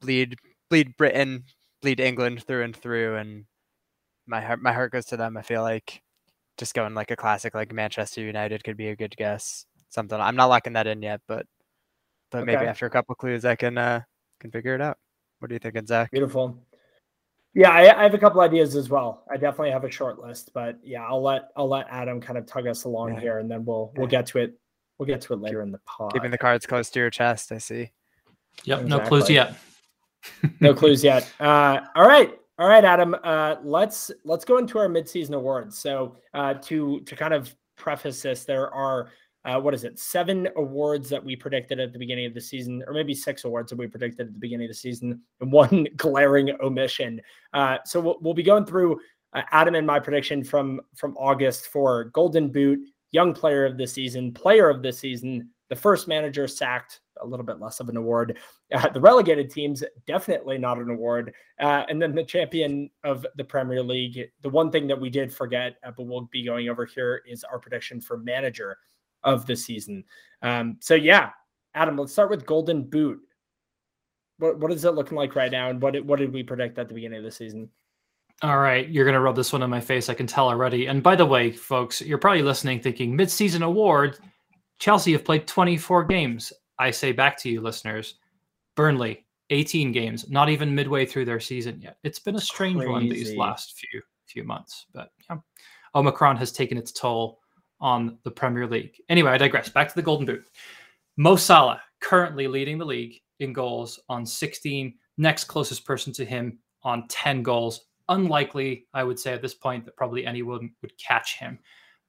bleed 0.00 0.36
bleed 0.70 0.96
Britain, 0.96 1.44
bleed 1.82 2.00
England 2.00 2.42
through 2.44 2.62
and 2.62 2.74
through, 2.74 3.16
and 3.16 3.44
my 4.26 4.40
heart 4.40 4.62
my 4.62 4.72
heart 4.72 4.92
goes 4.92 5.06
to 5.06 5.16
them. 5.16 5.36
I 5.36 5.42
feel 5.42 5.62
like 5.62 6.02
just 6.56 6.74
going 6.74 6.94
like 6.94 7.10
a 7.10 7.16
classic 7.16 7.54
like 7.54 7.72
Manchester 7.72 8.20
United 8.20 8.64
could 8.64 8.76
be 8.76 8.88
a 8.88 8.96
good 8.96 9.16
guess. 9.16 9.66
Something 9.90 10.20
I'm 10.20 10.36
not 10.36 10.46
locking 10.46 10.72
that 10.74 10.86
in 10.86 11.02
yet, 11.02 11.20
but 11.28 11.46
but 12.30 12.42
okay. 12.42 12.52
maybe 12.52 12.66
after 12.66 12.86
a 12.86 12.90
couple 12.90 13.14
clues 13.14 13.44
I 13.44 13.56
can 13.56 13.76
uh 13.76 14.02
can 14.40 14.50
figure 14.50 14.74
it 14.74 14.80
out. 14.80 14.96
What 15.38 15.50
are 15.50 15.54
you 15.54 15.60
thinking, 15.60 15.86
Zach? 15.86 16.10
Beautiful. 16.10 16.64
Yeah, 17.54 17.70
I, 17.70 18.00
I, 18.00 18.02
have 18.04 18.14
a 18.14 18.18
couple 18.18 18.40
ideas 18.40 18.76
as 18.76 18.88
well. 18.88 19.24
I 19.30 19.36
definitely 19.36 19.72
have 19.72 19.84
a 19.84 19.90
short 19.90 20.18
list, 20.18 20.52
but 20.54 20.78
yeah, 20.82 21.04
I'll 21.06 21.22
let 21.22 21.50
I'll 21.54 21.68
let 21.68 21.86
Adam 21.90 22.18
kind 22.20 22.38
of 22.38 22.46
tug 22.46 22.66
us 22.66 22.84
along 22.84 23.14
yeah. 23.14 23.20
here, 23.20 23.38
and 23.40 23.50
then 23.50 23.64
we'll 23.66 23.92
we'll 23.96 24.06
get 24.06 24.26
to 24.28 24.38
it. 24.38 24.54
We'll 24.98 25.06
get 25.06 25.20
to 25.22 25.34
it 25.34 25.40
later 25.40 25.60
in 25.62 25.70
the 25.70 25.80
pod. 25.84 26.14
Keeping 26.14 26.30
the 26.30 26.38
cards 26.38 26.64
close 26.64 26.88
to 26.90 27.00
your 27.00 27.10
chest, 27.10 27.52
I 27.52 27.58
see. 27.58 27.90
Yep, 28.64 28.82
exactly. 28.82 28.88
no 28.88 29.00
clues 29.00 29.28
yet. 29.28 29.54
No 30.60 30.74
clues 30.80 31.02
yet. 31.02 31.30
Uh, 31.40 31.80
all 31.94 32.06
right, 32.06 32.38
all 32.58 32.68
right, 32.68 32.84
Adam. 32.84 33.16
Uh, 33.22 33.56
let's 33.62 34.10
let's 34.24 34.44
go 34.44 34.58
into 34.58 34.78
our 34.78 34.88
midseason 34.88 35.34
awards. 35.34 35.78
So 35.78 36.16
uh, 36.34 36.54
to 36.54 37.00
to 37.00 37.16
kind 37.16 37.34
of 37.34 37.54
preface 37.76 38.22
this, 38.22 38.44
there 38.44 38.72
are 38.72 39.10
uh, 39.44 39.58
what 39.58 39.74
is 39.74 39.84
it? 39.84 39.98
Seven 39.98 40.48
awards 40.56 41.08
that 41.08 41.24
we 41.24 41.34
predicted 41.34 41.80
at 41.80 41.92
the 41.92 41.98
beginning 41.98 42.26
of 42.26 42.34
the 42.34 42.40
season, 42.40 42.82
or 42.86 42.92
maybe 42.92 43.14
six 43.14 43.44
awards 43.44 43.70
that 43.70 43.78
we 43.78 43.86
predicted 43.86 44.28
at 44.28 44.32
the 44.32 44.38
beginning 44.38 44.66
of 44.66 44.70
the 44.70 44.74
season, 44.74 45.20
and 45.40 45.52
one 45.60 45.86
glaring 45.96 46.50
omission. 46.62 47.20
Uh, 47.52 47.78
so 47.84 48.00
we'll, 48.00 48.18
we'll, 48.20 48.34
be 48.34 48.42
going 48.42 48.64
through 48.64 49.00
uh, 49.32 49.42
Adam 49.50 49.74
and 49.74 49.86
my 49.86 49.98
prediction 49.98 50.44
from 50.44 50.80
from 50.94 51.16
August 51.16 51.66
for 51.68 52.04
Golden 52.04 52.48
Boot, 52.48 52.78
Young 53.10 53.34
Player 53.34 53.64
of 53.66 53.76
the 53.76 53.86
Season, 53.86 54.32
Player 54.32 54.70
of 54.70 54.82
the 54.82 54.92
Season, 54.92 55.50
the 55.72 55.76
first 55.76 56.06
manager 56.06 56.46
sacked, 56.46 57.00
a 57.22 57.26
little 57.26 57.46
bit 57.46 57.58
less 57.58 57.80
of 57.80 57.88
an 57.88 57.96
award. 57.96 58.38
Uh, 58.74 58.90
the 58.90 59.00
relegated 59.00 59.50
teams, 59.50 59.82
definitely 60.06 60.58
not 60.58 60.76
an 60.76 60.90
award. 60.90 61.32
Uh, 61.58 61.84
and 61.88 62.00
then 62.00 62.14
the 62.14 62.22
champion 62.22 62.90
of 63.04 63.26
the 63.36 63.44
Premier 63.44 63.82
League. 63.82 64.20
The 64.42 64.50
one 64.50 64.70
thing 64.70 64.86
that 64.88 65.00
we 65.00 65.08
did 65.08 65.32
forget, 65.32 65.76
uh, 65.82 65.90
but 65.96 66.02
we'll 66.02 66.28
be 66.30 66.44
going 66.44 66.68
over 66.68 66.84
here, 66.84 67.22
is 67.26 67.42
our 67.42 67.58
prediction 67.58 68.02
for 68.02 68.18
manager 68.18 68.76
of 69.24 69.46
the 69.46 69.56
season. 69.56 70.04
Um, 70.42 70.76
so 70.80 70.94
yeah, 70.94 71.30
Adam, 71.74 71.96
let's 71.96 72.12
start 72.12 72.28
with 72.28 72.44
Golden 72.44 72.82
Boot. 72.82 73.18
What 74.36 74.58
what 74.58 74.72
is 74.72 74.84
it 74.84 74.90
looking 74.90 75.16
like 75.16 75.34
right 75.34 75.50
now, 75.50 75.70
and 75.70 75.80
what 75.80 76.04
what 76.04 76.18
did 76.18 76.34
we 76.34 76.42
predict 76.42 76.78
at 76.78 76.86
the 76.86 76.94
beginning 76.94 77.20
of 77.20 77.24
the 77.24 77.30
season? 77.30 77.70
All 78.42 78.58
right, 78.58 78.86
you're 78.90 79.06
gonna 79.06 79.20
rub 79.20 79.36
this 79.36 79.54
one 79.54 79.62
in 79.62 79.70
my 79.70 79.80
face. 79.80 80.10
I 80.10 80.14
can 80.14 80.26
tell 80.26 80.48
already. 80.48 80.84
And 80.84 81.02
by 81.02 81.16
the 81.16 81.24
way, 81.24 81.50
folks, 81.50 82.02
you're 82.02 82.18
probably 82.18 82.42
listening, 82.42 82.80
thinking 82.80 83.16
mid-season 83.16 83.62
award. 83.62 84.18
Chelsea 84.82 85.12
have 85.12 85.24
played 85.24 85.46
24 85.46 86.06
games. 86.06 86.52
I 86.76 86.90
say 86.90 87.12
back 87.12 87.36
to 87.38 87.48
you, 87.48 87.60
listeners, 87.60 88.16
Burnley 88.74 89.24
18 89.50 89.92
games, 89.92 90.28
not 90.28 90.48
even 90.48 90.74
midway 90.74 91.06
through 91.06 91.24
their 91.24 91.38
season 91.38 91.80
yet. 91.80 91.98
It's 92.02 92.18
been 92.18 92.34
a 92.34 92.40
strange 92.40 92.78
Crazy. 92.78 92.90
one 92.90 93.08
these 93.08 93.36
last 93.36 93.78
few 93.78 94.02
few 94.26 94.42
months, 94.42 94.86
but 94.92 95.12
yeah, 95.30 95.36
Omicron 95.94 96.36
has 96.36 96.50
taken 96.50 96.76
its 96.76 96.90
toll 96.90 97.38
on 97.80 98.18
the 98.24 98.30
Premier 98.32 98.66
League. 98.66 98.96
Anyway, 99.08 99.30
I 99.30 99.38
digress. 99.38 99.68
Back 99.68 99.88
to 99.88 99.94
the 99.94 100.02
Golden 100.02 100.26
Boot. 100.26 100.44
Mo 101.16 101.36
Salah 101.36 101.80
currently 102.00 102.48
leading 102.48 102.76
the 102.76 102.84
league 102.84 103.20
in 103.38 103.52
goals 103.52 104.00
on 104.08 104.26
16. 104.26 104.94
Next 105.16 105.44
closest 105.44 105.84
person 105.84 106.12
to 106.14 106.24
him 106.24 106.58
on 106.82 107.06
10 107.06 107.44
goals. 107.44 107.82
Unlikely, 108.08 108.86
I 108.94 109.04
would 109.04 109.20
say 109.20 109.32
at 109.32 109.42
this 109.42 109.54
point, 109.54 109.84
that 109.84 109.96
probably 109.96 110.26
anyone 110.26 110.72
would 110.82 110.98
catch 110.98 111.38
him. 111.38 111.60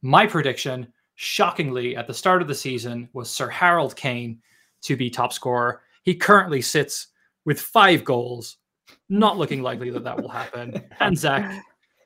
My 0.02 0.26
prediction, 0.26 0.92
shockingly, 1.24 1.96
at 1.96 2.06
the 2.06 2.14
start 2.14 2.42
of 2.42 2.48
the 2.50 2.56
season 2.56 3.08
was 3.14 3.30
Sir 3.30 3.48
Harold 3.48 3.96
Kane 3.96 4.40
to 4.82 4.98
be 4.98 5.10
top 5.10 5.32
scorer. 5.32 5.82
He 6.04 6.14
currently 6.14 6.62
sits 6.62 7.08
with 7.46 7.60
five 7.60 8.04
goals. 8.04 8.58
Not 9.08 9.38
looking 9.38 9.62
likely 9.62 9.90
that 9.92 10.04
that 10.04 10.22
will 10.22 10.30
happen. 10.30 10.84
And 11.00 11.18
Zach, 11.18 11.64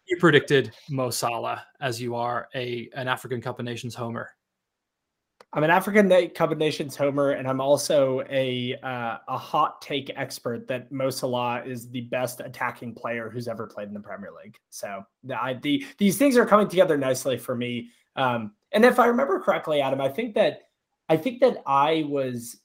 you 0.08 0.18
predicted 0.18 0.72
Mo 0.90 1.10
Salah 1.10 1.66
as 1.82 2.00
you 2.00 2.16
are 2.16 2.48
a 2.54 2.90
an 2.96 3.08
African 3.08 3.42
Cup 3.42 3.60
of 3.60 3.66
Nations 3.66 3.96
homer. 3.96 4.30
I'm 5.54 5.64
an 5.64 5.72
African 5.72 6.10
Cup 6.30 6.52
of 6.52 6.58
Nations 6.60 6.96
homer, 6.96 7.32
and 7.32 7.48
I'm 7.48 7.60
also 7.60 8.22
a 8.30 8.76
uh, 8.84 9.18
a 9.28 9.38
hot 9.38 9.82
take 9.82 10.12
expert 10.16 10.68
that 10.68 10.92
Mo 10.92 11.10
Salah 11.10 11.64
is 11.66 11.90
the 11.90 12.02
best 12.02 12.40
attacking 12.40 12.94
player 12.94 13.30
who's 13.30 13.48
ever 13.48 13.66
played 13.66 13.88
in 13.88 13.96
the 13.96 14.00
Premier 14.00 14.30
League. 14.44 14.58
So 14.70 15.04
I, 15.36 15.56
the 15.56 15.84
these 15.98 16.18
things 16.20 16.38
are 16.38 16.46
coming 16.46 16.68
together 16.68 16.98
nicely 16.98 17.38
for 17.38 17.56
me. 17.56 17.90
Um, 18.16 18.54
and 18.78 18.86
if 18.86 19.00
I 19.00 19.08
remember 19.08 19.40
correctly, 19.40 19.82
Adam, 19.82 20.00
I 20.00 20.08
think 20.08 20.36
that 20.36 20.70
I 21.10 21.18
think 21.18 21.40
that 21.40 21.64
I 21.66 22.06
was 22.08 22.60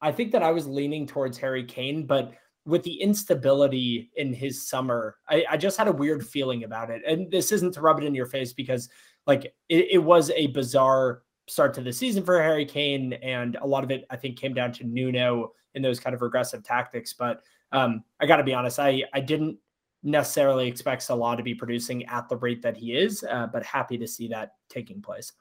I 0.00 0.12
think 0.12 0.30
that 0.30 0.42
I 0.44 0.52
was 0.52 0.68
leaning 0.68 1.04
towards 1.04 1.36
Harry 1.38 1.64
Kane, 1.64 2.06
but 2.06 2.32
with 2.64 2.84
the 2.84 2.94
instability 3.00 4.08
in 4.14 4.32
his 4.32 4.68
summer, 4.68 5.16
I, 5.28 5.44
I, 5.50 5.56
just 5.56 5.76
had 5.76 5.88
a 5.88 5.92
weird 5.92 6.24
feeling 6.24 6.62
about 6.62 6.90
it. 6.90 7.02
And 7.04 7.28
this 7.28 7.50
isn't 7.50 7.72
to 7.74 7.80
rub 7.80 7.98
it 7.98 8.04
in 8.04 8.14
your 8.14 8.26
face 8.26 8.52
because, 8.52 8.88
like, 9.26 9.46
it, 9.68 9.86
it, 9.90 9.98
was 9.98 10.30
a 10.30 10.48
bizarre 10.48 11.22
start 11.48 11.74
to 11.74 11.80
the 11.80 11.92
season 11.92 12.22
for 12.22 12.40
Harry 12.40 12.64
Kane, 12.64 13.14
and 13.14 13.56
a 13.56 13.66
lot 13.66 13.82
of 13.82 13.90
it 13.90 14.04
I 14.10 14.16
think 14.16 14.38
came 14.38 14.54
down 14.54 14.70
to 14.74 14.84
Nuno 14.84 15.54
in 15.74 15.82
those 15.82 15.98
kind 15.98 16.14
of 16.14 16.22
regressive 16.22 16.62
tactics. 16.62 17.14
But 17.14 17.42
um, 17.72 18.04
I 18.20 18.26
got 18.26 18.36
to 18.36 18.44
be 18.44 18.54
honest, 18.54 18.78
I 18.78 19.02
I 19.12 19.18
didn't 19.18 19.58
necessarily 20.04 20.68
expect 20.68 21.02
Salah 21.02 21.36
to 21.36 21.42
be 21.42 21.54
producing 21.54 22.04
at 22.06 22.28
the 22.28 22.36
rate 22.36 22.62
that 22.62 22.76
he 22.76 22.92
is, 22.92 23.24
uh, 23.24 23.48
but 23.52 23.64
happy 23.64 23.98
to 23.98 24.06
see 24.06 24.28
that 24.28 24.52
taking 24.68 25.02
place. 25.02 25.32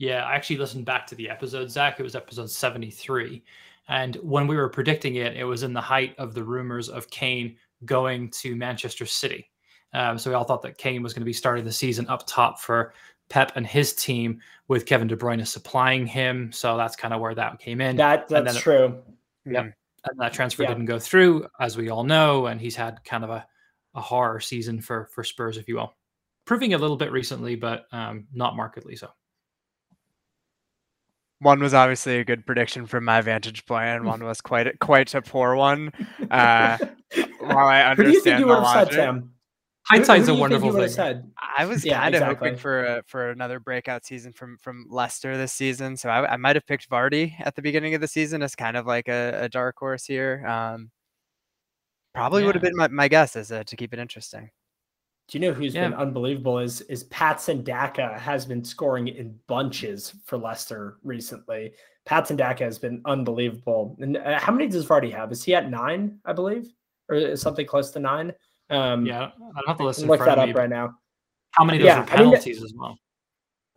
Yeah, 0.00 0.24
I 0.24 0.34
actually 0.34 0.56
listened 0.56 0.84
back 0.84 1.06
to 1.06 1.14
the 1.14 1.30
episode, 1.30 1.70
Zach. 1.70 2.00
It 2.00 2.02
was 2.02 2.16
episode 2.16 2.50
seventy 2.50 2.90
three 2.90 3.44
and 3.90 4.14
when 4.22 4.46
we 4.46 4.56
were 4.56 4.68
predicting 4.68 5.16
it, 5.16 5.36
it 5.36 5.42
was 5.42 5.64
in 5.64 5.72
the 5.72 5.80
height 5.80 6.14
of 6.16 6.32
the 6.32 6.44
rumors 6.44 6.88
of 6.88 7.10
Kane 7.10 7.56
going 7.84 8.30
to 8.30 8.54
Manchester 8.54 9.04
City. 9.04 9.50
Um, 9.92 10.16
so 10.16 10.30
we 10.30 10.34
all 10.34 10.44
thought 10.44 10.62
that 10.62 10.78
Kane 10.78 11.02
was 11.02 11.12
going 11.12 11.22
to 11.22 11.26
be 11.26 11.32
starting 11.32 11.64
the 11.64 11.72
season 11.72 12.06
up 12.08 12.24
top 12.24 12.60
for 12.60 12.94
Pep 13.28 13.52
and 13.56 13.66
his 13.66 13.92
team, 13.92 14.40
with 14.68 14.86
Kevin 14.86 15.08
De 15.08 15.16
Bruyne 15.16 15.44
supplying 15.44 16.06
him. 16.06 16.52
So 16.52 16.76
that's 16.76 16.94
kind 16.94 17.12
of 17.12 17.20
where 17.20 17.34
that 17.34 17.58
came 17.58 17.80
in. 17.80 17.96
That 17.96 18.28
that's 18.28 18.56
it, 18.56 18.60
true. 18.60 19.02
Yep. 19.44 19.64
Mm. 19.64 19.72
And 20.04 20.20
that 20.20 20.32
transfer 20.32 20.62
yeah. 20.62 20.68
didn't 20.68 20.86
go 20.86 21.00
through, 21.00 21.48
as 21.58 21.76
we 21.76 21.90
all 21.90 22.04
know, 22.04 22.46
and 22.46 22.60
he's 22.60 22.76
had 22.76 23.04
kind 23.04 23.24
of 23.24 23.30
a, 23.30 23.44
a 23.96 24.00
horror 24.00 24.38
season 24.38 24.80
for 24.80 25.08
for 25.12 25.24
Spurs, 25.24 25.56
if 25.56 25.66
you 25.66 25.74
will, 25.74 25.96
proving 26.44 26.74
a 26.74 26.78
little 26.78 26.96
bit 26.96 27.10
recently, 27.10 27.56
but 27.56 27.86
um, 27.90 28.28
not 28.32 28.54
markedly 28.54 28.94
so 28.94 29.08
one 31.40 31.60
was 31.60 31.74
obviously 31.74 32.18
a 32.18 32.24
good 32.24 32.46
prediction 32.46 32.86
from 32.86 33.04
my 33.04 33.20
vantage 33.20 33.64
point, 33.66 33.88
and 33.88 34.04
one 34.04 34.22
was 34.22 34.40
quite 34.40 34.66
a, 34.66 34.76
quite 34.78 35.14
a 35.14 35.22
poor 35.22 35.54
one. 35.54 35.92
Uh, 36.30 36.78
while 37.40 37.66
I 37.66 37.82
understand 37.82 37.96
Who 37.96 38.04
do 38.04 38.10
you 38.10 38.22
think 38.22 38.38
you 38.40 38.46
would 38.46 38.62
have 38.62 38.88
said, 38.88 38.94
Sam? 38.94 39.32
Hindsight's 39.90 40.28
a 40.28 40.34
wonderful 40.34 40.72
thing. 40.72 40.88
Said? 40.88 41.30
I 41.58 41.64
was 41.64 41.84
yeah, 41.84 42.00
kind 42.00 42.14
of 42.14 42.22
exactly. 42.22 42.48
hoping 42.48 42.60
for 42.60 42.84
a, 42.84 43.02
for 43.06 43.30
another 43.30 43.58
breakout 43.58 44.04
season 44.04 44.32
from 44.32 44.56
from 44.58 44.86
Leicester 44.88 45.36
this 45.36 45.52
season, 45.52 45.96
so 45.96 46.10
I, 46.10 46.34
I 46.34 46.36
might 46.36 46.54
have 46.54 46.66
picked 46.66 46.88
Vardy 46.88 47.34
at 47.40 47.56
the 47.56 47.62
beginning 47.62 47.94
of 47.94 48.00
the 48.00 48.06
season 48.06 48.42
as 48.42 48.54
kind 48.54 48.76
of 48.76 48.86
like 48.86 49.08
a, 49.08 49.40
a 49.42 49.48
dark 49.48 49.76
horse 49.78 50.04
here. 50.04 50.46
Um, 50.46 50.90
probably 52.14 52.42
yeah. 52.42 52.46
would 52.46 52.54
have 52.54 52.62
been 52.62 52.76
my, 52.76 52.88
my 52.88 53.08
guess 53.08 53.34
is 53.34 53.50
uh, 53.50 53.64
to 53.64 53.76
keep 53.76 53.92
it 53.92 53.98
interesting. 53.98 54.50
Do 55.30 55.38
you 55.38 55.46
know 55.46 55.52
who's 55.52 55.76
yeah. 55.76 55.88
been 55.88 55.94
unbelievable? 55.96 56.58
Is 56.58 56.80
is 56.82 57.04
Patson 57.04 57.62
Daka 57.62 58.18
has 58.18 58.44
been 58.44 58.64
scoring 58.64 59.06
in 59.06 59.38
bunches 59.46 60.12
for 60.24 60.36
Leicester 60.36 60.96
recently. 61.04 61.72
Patson 62.04 62.36
Daka 62.36 62.64
has 62.64 62.80
been 62.80 63.00
unbelievable. 63.04 63.96
And 64.00 64.16
uh, 64.16 64.40
how 64.40 64.52
many 64.52 64.66
does 64.66 64.84
Vardy 64.84 65.12
have? 65.12 65.30
Is 65.30 65.44
he 65.44 65.54
at 65.54 65.70
nine? 65.70 66.18
I 66.24 66.32
believe, 66.32 66.72
or 67.08 67.36
something 67.36 67.64
close 67.64 67.92
to 67.92 68.00
nine. 68.00 68.32
Um, 68.70 69.06
yeah, 69.06 69.26
I 69.26 69.60
don't 69.60 69.68
have 69.68 69.76
to 69.76 69.84
listen. 69.84 70.08
Look 70.08 70.18
that 70.18 70.38
up 70.38 70.52
right 70.56 70.68
now. 70.68 70.96
How 71.52 71.62
many 71.62 71.78
does 71.78 71.86
yeah, 71.86 72.02
penalties 72.02 72.56
I 72.56 72.60
mean, 72.60 72.64
as 72.64 72.74
well? 72.76 72.98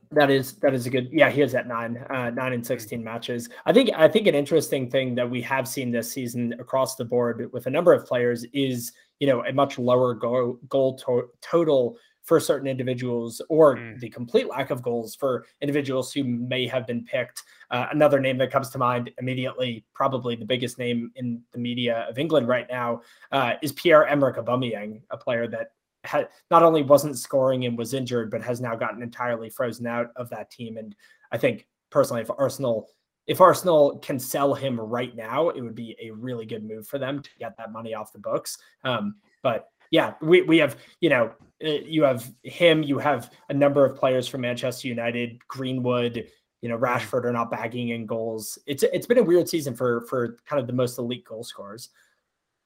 That 0.09 0.31
is 0.31 0.53
that 0.53 0.73
is 0.73 0.87
a 0.87 0.89
good 0.89 1.09
yeah 1.11 1.29
he 1.29 1.41
is 1.41 1.53
at 1.53 1.67
nine 1.67 1.97
uh, 2.09 2.31
nine 2.31 2.53
and 2.53 2.65
sixteen 2.65 3.03
matches. 3.03 3.49
I 3.67 3.73
think 3.73 3.91
I 3.95 4.07
think 4.07 4.25
an 4.25 4.33
interesting 4.33 4.89
thing 4.89 5.13
that 5.15 5.29
we 5.29 5.41
have 5.43 5.67
seen 5.67 5.91
this 5.91 6.11
season 6.11 6.53
across 6.59 6.95
the 6.95 7.05
board 7.05 7.47
with 7.53 7.67
a 7.67 7.69
number 7.69 7.93
of 7.93 8.07
players 8.07 8.43
is 8.53 8.91
you 9.23 9.29
know 9.29 9.41
a 9.45 9.53
much 9.53 9.79
lower 9.79 10.13
goal 10.13 10.59
goal 10.67 10.97
to- 10.97 11.29
total 11.39 11.97
for 12.23 12.41
certain 12.41 12.67
individuals 12.67 13.41
or 13.47 13.77
mm. 13.77 13.97
the 14.01 14.09
complete 14.09 14.49
lack 14.49 14.69
of 14.69 14.81
goals 14.81 15.15
for 15.15 15.45
individuals 15.61 16.11
who 16.11 16.25
may 16.25 16.67
have 16.67 16.85
been 16.85 17.05
picked. 17.05 17.43
Uh, 17.71 17.87
another 17.91 18.19
name 18.19 18.37
that 18.37 18.51
comes 18.51 18.69
to 18.69 18.77
mind 18.77 19.11
immediately, 19.17 19.85
probably 19.93 20.35
the 20.35 20.45
biggest 20.45 20.77
name 20.77 21.09
in 21.15 21.41
the 21.53 21.57
media 21.57 22.05
of 22.09 22.17
England 22.17 22.49
right 22.49 22.67
now, 22.69 23.01
uh, 23.31 23.53
is 23.61 23.71
Pierre 23.71 24.05
Emerick 24.07 24.35
Aubameyang, 24.35 25.01
a 25.09 25.17
player 25.17 25.47
that 25.47 25.71
had 26.03 26.27
not 26.51 26.63
only 26.63 26.83
wasn't 26.83 27.17
scoring 27.17 27.65
and 27.65 27.77
was 27.77 27.93
injured, 27.93 28.29
but 28.29 28.41
has 28.41 28.59
now 28.59 28.75
gotten 28.75 29.01
entirely 29.01 29.49
frozen 29.49 29.87
out 29.87 30.07
of 30.17 30.29
that 30.31 30.51
team. 30.51 30.75
And 30.75 30.93
I 31.31 31.37
think 31.37 31.65
personally, 31.91 32.23
if 32.23 32.31
Arsenal 32.37 32.89
if 33.27 33.41
Arsenal 33.41 33.99
can 33.99 34.19
sell 34.19 34.53
him 34.53 34.79
right 34.79 35.15
now, 35.15 35.49
it 35.49 35.61
would 35.61 35.75
be 35.75 35.95
a 36.01 36.11
really 36.11 36.45
good 36.45 36.63
move 36.63 36.87
for 36.87 36.99
them 36.99 37.21
to 37.21 37.29
get 37.39 37.55
that 37.57 37.71
money 37.71 37.93
off 37.93 38.13
the 38.13 38.19
books. 38.19 38.57
Um, 38.83 39.15
but 39.41 39.69
yeah, 39.91 40.13
we, 40.21 40.41
we 40.41 40.57
have, 40.57 40.77
you 40.99 41.09
know, 41.09 41.31
uh, 41.63 41.69
you 41.69 42.03
have 42.03 42.33
him, 42.43 42.83
you 42.83 42.97
have 42.97 43.31
a 43.49 43.53
number 43.53 43.85
of 43.85 43.97
players 43.97 44.27
from 44.27 44.41
Manchester 44.41 44.87
United, 44.87 45.39
Greenwood, 45.47 46.27
you 46.61 46.69
know. 46.69 46.77
Rashford 46.77 47.25
are 47.25 47.31
not 47.31 47.51
bagging 47.51 47.89
in 47.89 48.05
goals. 48.05 48.57
It's 48.65 48.83
it's 48.83 49.05
been 49.05 49.19
a 49.19 49.23
weird 49.23 49.47
season 49.47 49.75
for 49.75 50.01
for 50.07 50.37
kind 50.45 50.59
of 50.59 50.67
the 50.67 50.73
most 50.73 50.97
elite 50.97 51.25
goal 51.25 51.43
scorers. 51.43 51.89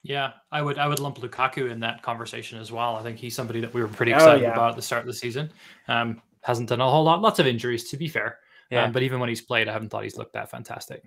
Yeah, 0.04 0.32
I 0.52 0.62
would 0.62 0.80
I 0.80 0.88
would 0.88 1.00
lump 1.00 1.18
Lukaku 1.18 1.70
in 1.70 1.80
that 1.82 2.02
conversation 2.02 2.60
as 2.60 2.72
well. 2.72 2.96
I 2.96 3.04
think 3.04 3.18
he's 3.18 3.36
somebody 3.36 3.60
that 3.60 3.74
we 3.74 3.82
were 3.82 3.88
pretty 3.88 4.14
oh, 4.14 4.18
excited 4.18 4.44
oh, 4.44 4.48
yeah. 4.48 4.54
about 4.54 4.70
at 4.72 4.76
the 4.78 4.82
start 4.82 5.02
of 5.02 5.08
the 5.08 5.14
season. 5.14 5.52
Um, 5.88 6.22
hasn't 6.42 6.70
done 6.70 6.80
a 6.80 6.90
whole 6.90 7.04
lot, 7.04 7.22
lots 7.22 7.40
of 7.40 7.46
injuries 7.46 7.90
to 7.90 7.98
be 7.98 8.08
fair. 8.08 8.40
Yeah. 8.70 8.86
Um, 8.86 8.92
but 8.92 9.04
even 9.04 9.20
when 9.20 9.30
he's 9.30 9.42
played, 9.42 9.68
I 9.68 9.74
haven't 9.74 9.90
thought 9.90 10.04
he's 10.04 10.18
looked 10.18 10.34
that 10.34 10.52
fantastic. 10.52 11.04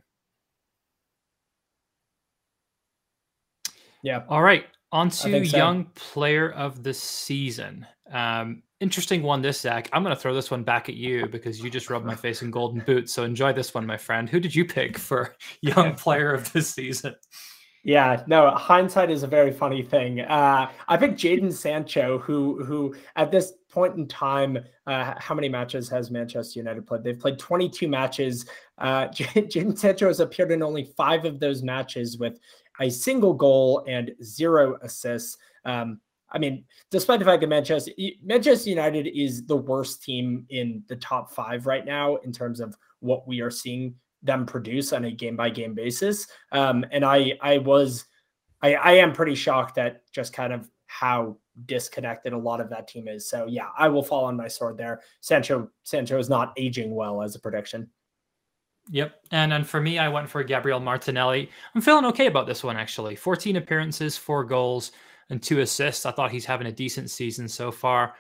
Yeah. 4.03 4.23
All 4.29 4.43
right. 4.43 4.67
On 4.93 5.09
to 5.11 5.17
so. 5.17 5.57
young 5.57 5.85
player 5.95 6.51
of 6.51 6.83
the 6.83 6.95
season. 6.95 7.87
Um, 8.11 8.63
interesting 8.81 9.23
one, 9.23 9.41
this 9.43 9.61
Zach. 9.61 9.89
I'm 9.93 10.03
going 10.03 10.15
to 10.15 10.21
throw 10.21 10.35
this 10.35 10.51
one 10.51 10.65
back 10.65 10.89
at 10.89 10.97
you 10.97 11.27
because 11.29 11.63
you 11.63 11.71
just 11.71 11.91
rubbed 11.91 12.07
my 12.07 12.15
face 12.17 12.43
in 12.43 12.51
golden 12.51 12.81
boots. 12.81 13.13
So 13.13 13.25
enjoy 13.25 13.53
this 13.53 13.75
one, 13.75 13.87
my 13.87 13.97
friend. 13.97 14.29
Who 14.29 14.41
did 14.41 14.55
you 14.55 14.65
pick 14.65 14.99
for 14.99 15.37
young 15.61 15.95
player 15.95 16.33
of 16.33 16.53
the 16.53 16.63
season? 16.63 17.15
Yeah, 17.83 18.23
no, 18.27 18.51
hindsight 18.51 19.11
is 19.11 19.23
a 19.23 19.27
very 19.27 19.53
funny 19.53 19.83
thing. 19.83 20.21
Uh, 20.21 20.71
I 20.89 20.97
picked 20.99 21.19
Jadon 21.19 21.51
Sancho, 21.51 22.19
who 22.19 22.63
who 22.63 22.95
at 23.17 23.31
this 23.31 23.55
point 23.71 23.97
in 23.97 24.07
time, 24.07 24.59
uh, 24.87 25.15
how 25.19 25.35
many 25.35 25.49
matches 25.49 25.89
has 25.89 26.11
Manchester 26.11 26.59
United 26.59 26.87
played? 26.87 27.05
They've 27.05 27.19
played 27.19 27.39
22 27.39 27.89
matches. 27.89 28.47
Uh, 28.79 29.07
Jadon 29.09 29.79
Sancho 29.79 30.09
has 30.09 30.21
appeared 30.21 30.53
in 30.53 30.63
only 30.63 30.93
five 30.97 31.25
of 31.25 31.41
those 31.41 31.63
matches 31.63 32.19
with 32.19 32.39
a 32.81 32.91
single 32.91 33.35
goal 33.35 33.85
and 33.87 34.13
zero 34.23 34.79
assists. 34.83 35.39
Um, 35.65 36.01
I 36.33 36.39
mean, 36.39 36.65
despite 36.91 37.19
the 37.19 37.25
fact 37.25 37.41
that 37.41 37.49
Manchester 37.49 37.93
Manchester 38.23 38.71
United 38.71 39.07
is 39.09 39.47
the 39.47 39.57
worst 39.57 40.03
team 40.03 40.47
in 40.51 40.83
the 40.89 40.97
top 40.97 41.33
five 41.33 41.67
right 41.67 41.85
now 41.85 42.17
in 42.17 42.33
terms 42.33 42.61
of 42.61 42.77
what 43.01 43.27
we 43.27 43.41
are 43.41 43.51
seeing 43.51 43.95
them 44.23 44.47
produce 44.47 44.93
on 44.93 45.07
a 45.07 45.11
game 45.11 45.37
by 45.37 45.51
game 45.51 45.75
basis. 45.75 46.27
Um, 46.53 46.85
and 46.93 47.05
I 47.05 47.33
I 47.41 47.59
was 47.59 48.05
I, 48.63 48.75
I 48.75 48.93
am 48.93 49.13
pretty 49.13 49.35
shocked 49.35 49.75
that 49.77 50.03
just 50.13 50.33
kind 50.33 50.53
of 50.53 50.71
how 50.91 51.37
disconnected 51.67 52.33
a 52.33 52.37
lot 52.37 52.61
of 52.61 52.69
that 52.69 52.89
team 52.89 53.07
is. 53.07 53.29
So 53.29 53.47
yeah, 53.47 53.69
I 53.79 53.89
will 53.89 54.03
fall 54.03 54.25
on 54.25 54.37
my 54.37 54.49
sword 54.49 54.77
there. 54.77 55.03
Sancho 55.21 55.71
Sancho 55.85 56.19
is 56.19 56.29
not 56.29 56.53
aging 56.57 56.93
well 56.93 57.23
as 57.23 57.37
a 57.37 57.39
prediction. 57.39 57.89
Yep. 58.91 59.15
And 59.31 59.53
then 59.53 59.63
for 59.63 59.81
me, 59.81 60.01
I 60.01 60.09
went 60.09 60.29
for 60.29 60.43
Gabriel 60.43 60.81
Martinelli. 60.81 61.49
I'm 61.75 61.81
feeling 61.81 62.07
okay 62.07 62.27
about 62.27 62.49
this 62.49 62.65
one, 62.65 62.77
actually. 62.77 63.15
14 63.15 63.55
appearances, 63.57 64.17
four 64.17 64.43
goals, 64.43 64.91
and 65.29 65.41
two 65.41 65.61
assists. 65.61 66.07
I 66.07 66.11
thought 66.11 66.33
he's 66.33 66.45
having 66.45 66.67
a 66.67 66.73
decent 66.73 67.09
season 67.09 67.47
so 67.47 67.71
far. 67.71 68.17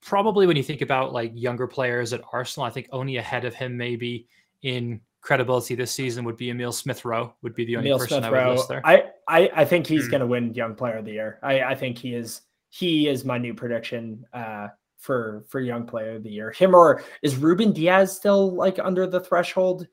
Probably 0.00 0.46
when 0.46 0.56
you 0.56 0.62
think 0.62 0.80
about 0.80 1.12
like 1.12 1.32
younger 1.34 1.66
players 1.66 2.14
at 2.14 2.22
Arsenal, 2.32 2.66
I 2.66 2.70
think 2.70 2.88
only 2.92 3.18
ahead 3.18 3.44
of 3.44 3.54
him, 3.54 3.76
maybe 3.76 4.26
in 4.62 5.02
credibility 5.26 5.74
this 5.74 5.90
season, 5.90 6.24
would 6.24 6.36
be 6.36 6.50
Emil 6.50 6.72
Smith 6.72 7.04
Rowe, 7.04 7.34
would 7.42 7.54
be 7.54 7.64
the 7.64 7.76
only 7.76 7.90
Emil 7.90 7.98
person 7.98 8.22
Smith 8.22 8.32
I 8.32 8.46
would 8.48 8.56
list 8.56 8.68
there. 8.68 8.80
I, 8.84 9.04
I, 9.26 9.50
I 9.56 9.64
think 9.64 9.86
he's 9.86 10.06
mm. 10.06 10.12
going 10.12 10.20
to 10.20 10.26
win 10.26 10.54
Young 10.54 10.74
Player 10.76 10.98
of 10.98 11.04
the 11.04 11.12
Year. 11.12 11.40
I, 11.42 11.62
I 11.62 11.74
think 11.74 11.98
he 11.98 12.14
is 12.14 12.42
he 12.70 13.08
is 13.08 13.24
my 13.24 13.36
new 13.36 13.52
prediction 13.52 14.24
uh, 14.32 14.68
for 14.98 15.44
for 15.48 15.60
Young 15.60 15.84
Player 15.86 16.16
of 16.16 16.22
the 16.22 16.30
Year. 16.30 16.52
Him 16.52 16.74
or 16.74 17.02
is 17.22 17.36
Ruben 17.36 17.72
Dias 17.72 18.16
still 18.16 18.54
like 18.54 18.78
under 18.78 19.06
the 19.06 19.20
threshold? 19.20 19.88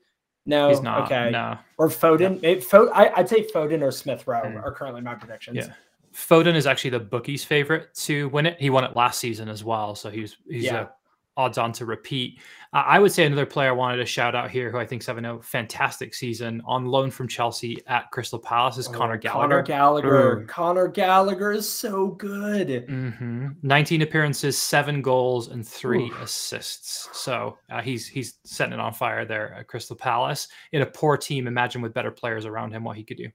No, 0.46 0.68
he's 0.68 0.82
not. 0.82 1.06
Okay, 1.06 1.30
no. 1.30 1.58
Or 1.78 1.88
Foden. 1.88 2.40
No. 2.42 2.60
Fo- 2.60 2.90
I, 2.90 3.12
would 3.18 3.28
say 3.28 3.46
Foden 3.46 3.82
or 3.82 3.90
Smith 3.90 4.26
Rowe 4.26 4.42
mm. 4.42 4.62
are 4.62 4.72
currently 4.72 5.00
my 5.00 5.14
predictions. 5.14 5.56
Yeah. 5.56 5.72
Foden 6.14 6.54
is 6.54 6.66
actually 6.66 6.90
the 6.90 7.00
bookie's 7.00 7.42
favorite 7.42 7.92
to 7.94 8.28
win 8.28 8.46
it. 8.46 8.60
He 8.60 8.70
won 8.70 8.84
it 8.84 8.94
last 8.94 9.18
season 9.18 9.48
as 9.48 9.64
well, 9.64 9.96
so 9.96 10.10
he's 10.10 10.36
he's 10.48 10.64
yeah. 10.64 10.82
a 10.82 10.88
odds 11.36 11.58
on 11.58 11.72
to 11.72 11.86
repeat. 11.86 12.40
Uh, 12.72 12.82
I 12.86 12.98
would 12.98 13.12
say 13.12 13.24
another 13.24 13.46
player 13.46 13.70
I 13.70 13.72
wanted 13.72 13.98
to 13.98 14.06
shout 14.06 14.34
out 14.34 14.50
here 14.50 14.70
who 14.70 14.78
I 14.78 14.86
think 14.86 15.02
is 15.02 15.06
having 15.06 15.24
a 15.24 15.40
fantastic 15.40 16.14
season 16.14 16.62
on 16.64 16.86
loan 16.86 17.10
from 17.10 17.28
Chelsea 17.28 17.82
at 17.86 18.10
Crystal 18.10 18.38
Palace 18.38 18.78
is 18.78 18.88
oh, 18.88 18.92
Conor 18.92 19.16
Gallagher. 19.16 19.48
Conor 19.48 19.62
Gallagher. 19.62 20.36
Mm. 20.36 20.48
Conor 20.48 20.88
Gallagher 20.88 21.52
is 21.52 21.68
so 21.68 22.08
good. 22.08 22.86
Mm-hmm. 22.88 23.48
19 23.62 24.02
appearances, 24.02 24.58
seven 24.58 25.02
goals, 25.02 25.48
and 25.48 25.66
three 25.66 26.10
Ooh. 26.10 26.22
assists. 26.22 27.08
So 27.12 27.58
uh, 27.70 27.82
he's 27.82 28.06
he's 28.06 28.34
setting 28.44 28.74
it 28.74 28.80
on 28.80 28.92
fire 28.92 29.24
there 29.24 29.54
at 29.54 29.68
Crystal 29.68 29.96
Palace. 29.96 30.48
In 30.72 30.82
a 30.82 30.86
poor 30.86 31.16
team, 31.16 31.46
imagine 31.46 31.82
with 31.82 31.94
better 31.94 32.10
players 32.10 32.46
around 32.46 32.72
him 32.72 32.84
what 32.84 32.96
he 32.96 33.04
could 33.04 33.16
do. 33.16 33.28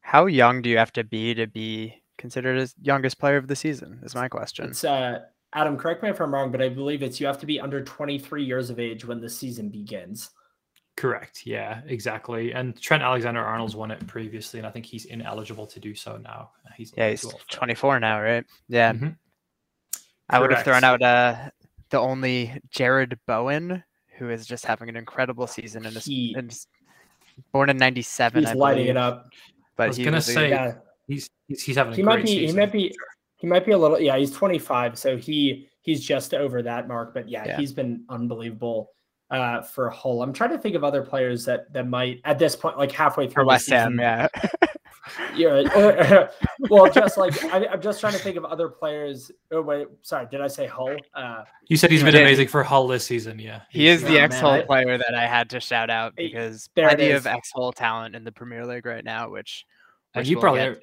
How 0.00 0.26
young 0.26 0.62
do 0.62 0.70
you 0.70 0.78
have 0.78 0.92
to 0.94 1.04
be 1.04 1.34
to 1.34 1.46
be 1.46 2.02
considered 2.18 2.58
as 2.58 2.74
youngest 2.82 3.18
player 3.18 3.36
of 3.36 3.46
the 3.46 3.56
season? 3.56 4.00
Is 4.02 4.14
my 4.14 4.28
question. 4.28 4.70
It's 4.70 4.84
uh 4.84 5.20
Adam, 5.52 5.76
correct 5.76 6.02
me 6.02 6.08
if 6.10 6.20
I'm 6.20 6.32
wrong, 6.32 6.52
but 6.52 6.62
I 6.62 6.68
believe 6.68 7.02
it's 7.02 7.20
you 7.20 7.26
have 7.26 7.38
to 7.38 7.46
be 7.46 7.58
under 7.58 7.82
23 7.82 8.44
years 8.44 8.70
of 8.70 8.78
age 8.78 9.04
when 9.04 9.20
the 9.20 9.28
season 9.28 9.68
begins. 9.68 10.30
Correct. 10.96 11.46
Yeah, 11.46 11.80
exactly. 11.86 12.52
And 12.52 12.80
Trent 12.80 13.02
Alexander 13.02 13.40
Arnold's 13.40 13.74
won 13.74 13.90
it 13.90 14.06
previously, 14.06 14.60
and 14.60 14.66
I 14.66 14.70
think 14.70 14.86
he's 14.86 15.06
ineligible 15.06 15.66
to 15.66 15.80
do 15.80 15.94
so 15.94 16.18
now. 16.18 16.50
He's 16.76 16.92
yeah, 16.96 17.10
he's 17.10 17.24
24 17.50 18.00
now, 18.00 18.20
right? 18.20 18.44
Yeah. 18.68 18.92
Mm-hmm. 18.92 19.08
I 20.28 20.38
would 20.38 20.52
have 20.52 20.64
thrown 20.64 20.84
out 20.84 21.02
uh, 21.02 21.50
the 21.88 21.98
only 21.98 22.60
Jarrod 22.72 23.18
Bowen, 23.26 23.82
who 24.18 24.30
is 24.30 24.46
just 24.46 24.64
having 24.64 24.88
an 24.88 24.96
incredible 24.96 25.46
season 25.46 25.86
and 25.86 25.96
is, 25.96 26.06
and 26.06 26.56
born 27.52 27.70
in 27.70 27.76
'97. 27.76 28.40
He's 28.40 28.50
I 28.50 28.52
lighting 28.52 28.86
it 28.86 28.96
up. 28.96 29.30
But 29.76 29.84
I 29.84 29.86
was 29.88 29.98
gonna 29.98 30.20
say 30.20 30.50
yeah. 30.50 30.74
he's, 31.08 31.28
he's 31.48 31.62
he's 31.62 31.76
having 31.76 31.94
he 31.94 32.02
might 32.02 32.22
be 32.22 32.28
season. 32.28 32.56
he 32.56 32.60
might 32.60 32.72
be 32.72 32.94
he 33.40 33.46
might 33.46 33.64
be 33.64 33.72
a 33.72 33.78
little 33.78 33.98
yeah, 33.98 34.16
he's 34.18 34.32
25, 34.32 34.98
so 34.98 35.16
he 35.16 35.68
he's 35.80 36.04
just 36.04 36.34
over 36.34 36.62
that 36.62 36.86
mark. 36.86 37.14
But 37.14 37.28
yeah, 37.28 37.44
yeah. 37.46 37.56
he's 37.56 37.72
been 37.72 38.04
unbelievable 38.10 38.90
uh, 39.30 39.62
for 39.62 39.88
Hull. 39.88 40.22
I'm 40.22 40.32
trying 40.32 40.50
to 40.50 40.58
think 40.58 40.76
of 40.76 40.84
other 40.84 41.02
players 41.02 41.44
that 41.46 41.72
that 41.72 41.88
might 41.88 42.20
at 42.24 42.38
this 42.38 42.54
point, 42.54 42.76
like 42.76 42.92
halfway 42.92 43.26
through 43.26 43.42
for 43.42 43.46
West 43.46 43.70
Ham, 43.70 43.98
yeah. 43.98 44.28
yeah. 45.34 46.28
well, 46.68 46.90
just 46.92 47.16
like 47.16 47.42
I, 47.44 47.64
am 47.64 47.80
just 47.80 48.00
trying 48.00 48.12
to 48.12 48.18
think 48.18 48.36
of 48.36 48.44
other 48.44 48.68
players. 48.68 49.30
Oh 49.50 49.62
wait, 49.62 49.88
sorry, 50.02 50.26
did 50.30 50.42
I 50.42 50.46
say 50.46 50.66
Hull? 50.66 50.94
Uh, 51.14 51.44
you 51.68 51.76
said 51.76 51.90
he's 51.90 52.02
been 52.02 52.14
amazing 52.14 52.48
for 52.48 52.62
Hull 52.62 52.86
this 52.88 53.06
season. 53.06 53.38
Yeah, 53.38 53.62
he 53.70 53.88
is 53.88 54.02
the 54.02 54.18
ex 54.18 54.38
Hull 54.38 54.62
player 54.64 54.98
that 54.98 55.14
I 55.14 55.26
had 55.26 55.48
to 55.50 55.60
shout 55.60 55.90
out 55.90 56.14
because 56.16 56.68
plenty 56.74 57.10
of 57.12 57.26
ex 57.26 57.50
Hull 57.54 57.72
talent 57.72 58.14
in 58.14 58.24
the 58.24 58.32
Premier 58.32 58.66
League 58.66 58.84
right 58.84 59.04
now, 59.04 59.30
which, 59.30 59.64
which 60.14 60.28
you 60.28 60.36
we'll 60.36 60.42
probably 60.42 60.76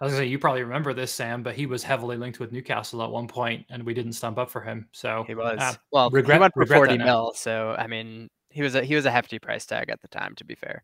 I 0.00 0.04
was 0.04 0.12
gonna 0.12 0.24
say 0.24 0.28
you 0.28 0.38
probably 0.38 0.62
remember 0.62 0.92
this, 0.92 1.12
Sam, 1.12 1.42
but 1.42 1.54
he 1.54 1.66
was 1.66 1.82
heavily 1.82 2.16
linked 2.16 2.40
with 2.40 2.52
Newcastle 2.52 3.02
at 3.02 3.10
one 3.10 3.28
point, 3.28 3.64
and 3.70 3.84
we 3.84 3.94
didn't 3.94 4.14
stump 4.14 4.38
up 4.38 4.50
for 4.50 4.60
him. 4.60 4.88
So 4.92 5.24
he 5.26 5.34
was. 5.34 5.58
Uh, 5.60 5.74
well, 5.92 6.10
regret, 6.10 6.36
he 6.36 6.40
went 6.40 6.54
for 6.54 6.66
forty 6.66 6.98
mil. 6.98 7.32
So 7.34 7.76
I 7.78 7.86
mean, 7.86 8.28
he 8.50 8.62
was 8.62 8.74
a 8.74 8.82
he 8.84 8.96
was 8.96 9.06
a 9.06 9.10
hefty 9.10 9.38
price 9.38 9.66
tag 9.66 9.90
at 9.90 10.00
the 10.02 10.08
time. 10.08 10.34
To 10.36 10.44
be 10.44 10.56
fair, 10.56 10.82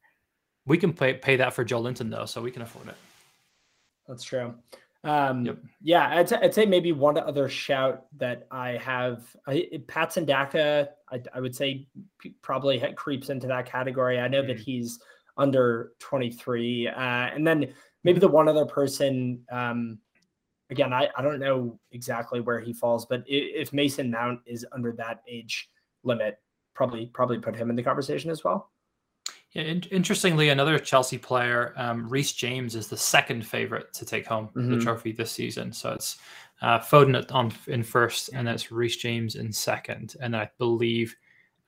we 0.64 0.78
can 0.78 0.92
pay 0.92 1.14
pay 1.14 1.36
that 1.36 1.54
for 1.54 1.64
Joelinton 1.64 2.10
though, 2.10 2.26
so 2.26 2.40
we 2.40 2.52
can 2.52 2.62
afford 2.62 2.88
it. 2.88 2.96
That's 4.06 4.22
true. 4.22 4.54
Um, 5.02 5.46
yep. 5.46 5.58
Yeah, 5.82 6.08
I'd, 6.18 6.28
t- 6.28 6.36
I'd 6.36 6.54
say 6.54 6.66
maybe 6.66 6.92
one 6.92 7.16
other 7.16 7.48
shout 7.48 8.04
that 8.18 8.46
I 8.50 8.72
have. 8.72 9.24
I, 9.46 9.68
Patson 9.86 10.26
Daka, 10.26 10.90
I, 11.10 11.22
I 11.34 11.40
would 11.40 11.56
say 11.56 11.86
probably 12.42 12.82
creeps 12.96 13.30
into 13.30 13.46
that 13.46 13.66
category. 13.66 14.20
I 14.20 14.28
know 14.28 14.40
mm-hmm. 14.40 14.48
that 14.48 14.58
he's 14.58 15.00
under 15.38 15.92
23. 16.00 16.88
Uh, 16.88 17.00
and 17.00 17.46
then 17.46 17.72
maybe 18.04 18.18
the 18.18 18.28
one 18.28 18.48
other 18.48 18.66
person 18.66 19.42
um, 19.50 19.98
again 20.70 20.92
I, 20.92 21.08
I 21.16 21.22
don't 21.22 21.40
know 21.40 21.78
exactly 21.92 22.40
where 22.40 22.60
he 22.60 22.72
falls 22.72 23.06
but 23.06 23.22
if 23.26 23.72
mason 23.72 24.10
mount 24.10 24.40
is 24.46 24.66
under 24.72 24.92
that 24.92 25.22
age 25.28 25.70
limit 26.04 26.38
probably 26.74 27.06
probably 27.06 27.38
put 27.38 27.56
him 27.56 27.70
in 27.70 27.76
the 27.76 27.82
conversation 27.82 28.30
as 28.30 28.44
well 28.44 28.70
yeah, 29.52 29.64
in- 29.64 29.82
interestingly, 29.90 30.50
another 30.50 30.78
Chelsea 30.78 31.18
player, 31.18 31.74
um, 31.76 32.08
Reece 32.08 32.34
James, 32.34 32.76
is 32.76 32.86
the 32.86 32.96
second 32.96 33.44
favorite 33.44 33.92
to 33.94 34.06
take 34.06 34.24
home 34.24 34.46
mm-hmm. 34.54 34.78
the 34.78 34.80
trophy 34.80 35.10
this 35.10 35.32
season. 35.32 35.72
So 35.72 35.90
it's 35.90 36.18
Uh, 36.62 36.78
Foden 36.78 37.24
on 37.32 37.50
in 37.68 37.82
first, 37.82 38.30
and 38.34 38.46
then 38.46 38.54
it's 38.54 38.70
Reece 38.70 38.98
James 38.98 39.34
in 39.36 39.50
second, 39.50 40.16
and 40.20 40.36
I 40.36 40.50
believe 40.58 41.16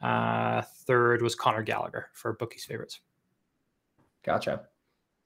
uh, 0.03 0.61
third 0.87 1.23
was 1.23 1.35
Conor 1.35 1.62
Gallagher 1.62 2.11
for 2.12 2.35
bookies 2.35 2.67
favorites. 2.67 3.01
Gotcha, 4.23 4.69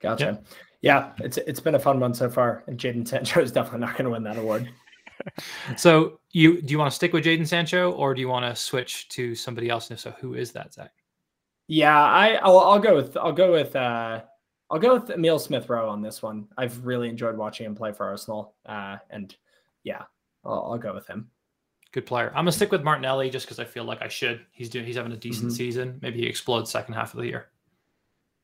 gotcha. 0.00 0.40
Yeah. 0.80 1.12
yeah, 1.18 1.24
it's 1.24 1.36
it's 1.38 1.60
been 1.60 1.74
a 1.74 1.78
fun 1.78 2.00
one 2.00 2.14
so 2.14 2.28
far, 2.28 2.64
and 2.66 2.78
Jadon 2.78 3.06
Sancho 3.06 3.40
is 3.42 3.52
definitely 3.52 3.80
not 3.80 3.92
going 3.92 4.04
to 4.04 4.10
win 4.10 4.22
that 4.24 4.36
award. 4.36 4.68
so 5.76 6.20
you 6.32 6.60
do 6.60 6.72
you 6.72 6.78
want 6.78 6.90
to 6.90 6.94
stick 6.94 7.12
with 7.12 7.24
Jadon 7.24 7.46
Sancho, 7.46 7.92
or 7.92 8.14
do 8.14 8.20
you 8.20 8.28
want 8.28 8.44
to 8.44 8.60
switch 8.60 9.08
to 9.10 9.34
somebody 9.34 9.68
else? 9.68 9.90
And 9.90 9.96
if 9.96 10.00
so, 10.00 10.12
who 10.20 10.34
is 10.34 10.52
that, 10.52 10.74
Zach? 10.74 10.92
Yeah, 11.68 12.02
I 12.02 12.34
I'll, 12.34 12.58
I'll 12.58 12.78
go 12.78 12.94
with 12.94 13.16
I'll 13.16 13.32
go 13.32 13.52
with 13.52 13.74
uh 13.74 14.22
I'll 14.70 14.78
go 14.78 14.94
with 14.94 15.10
Emil 15.10 15.38
Smith 15.38 15.68
Rowe 15.68 15.88
on 15.88 16.02
this 16.02 16.22
one. 16.22 16.48
I've 16.56 16.84
really 16.84 17.08
enjoyed 17.08 17.36
watching 17.36 17.66
him 17.66 17.74
play 17.74 17.92
for 17.92 18.06
Arsenal, 18.06 18.54
uh, 18.66 18.96
and 19.10 19.34
yeah, 19.84 20.02
I'll, 20.44 20.72
I'll 20.72 20.78
go 20.78 20.92
with 20.92 21.06
him. 21.06 21.30
Good 21.92 22.06
player. 22.06 22.28
I'm 22.30 22.44
gonna 22.44 22.52
stick 22.52 22.72
with 22.72 22.82
Martinelli 22.82 23.30
just 23.30 23.46
because 23.46 23.58
I 23.58 23.64
feel 23.64 23.84
like 23.84 24.02
I 24.02 24.08
should. 24.08 24.44
He's 24.52 24.68
doing. 24.68 24.84
He's 24.84 24.96
having 24.96 25.12
a 25.12 25.16
decent 25.16 25.48
mm-hmm. 25.48 25.56
season. 25.56 25.98
Maybe 26.02 26.18
he 26.18 26.26
explodes 26.26 26.70
second 26.70 26.94
half 26.94 27.14
of 27.14 27.20
the 27.20 27.26
year. 27.26 27.48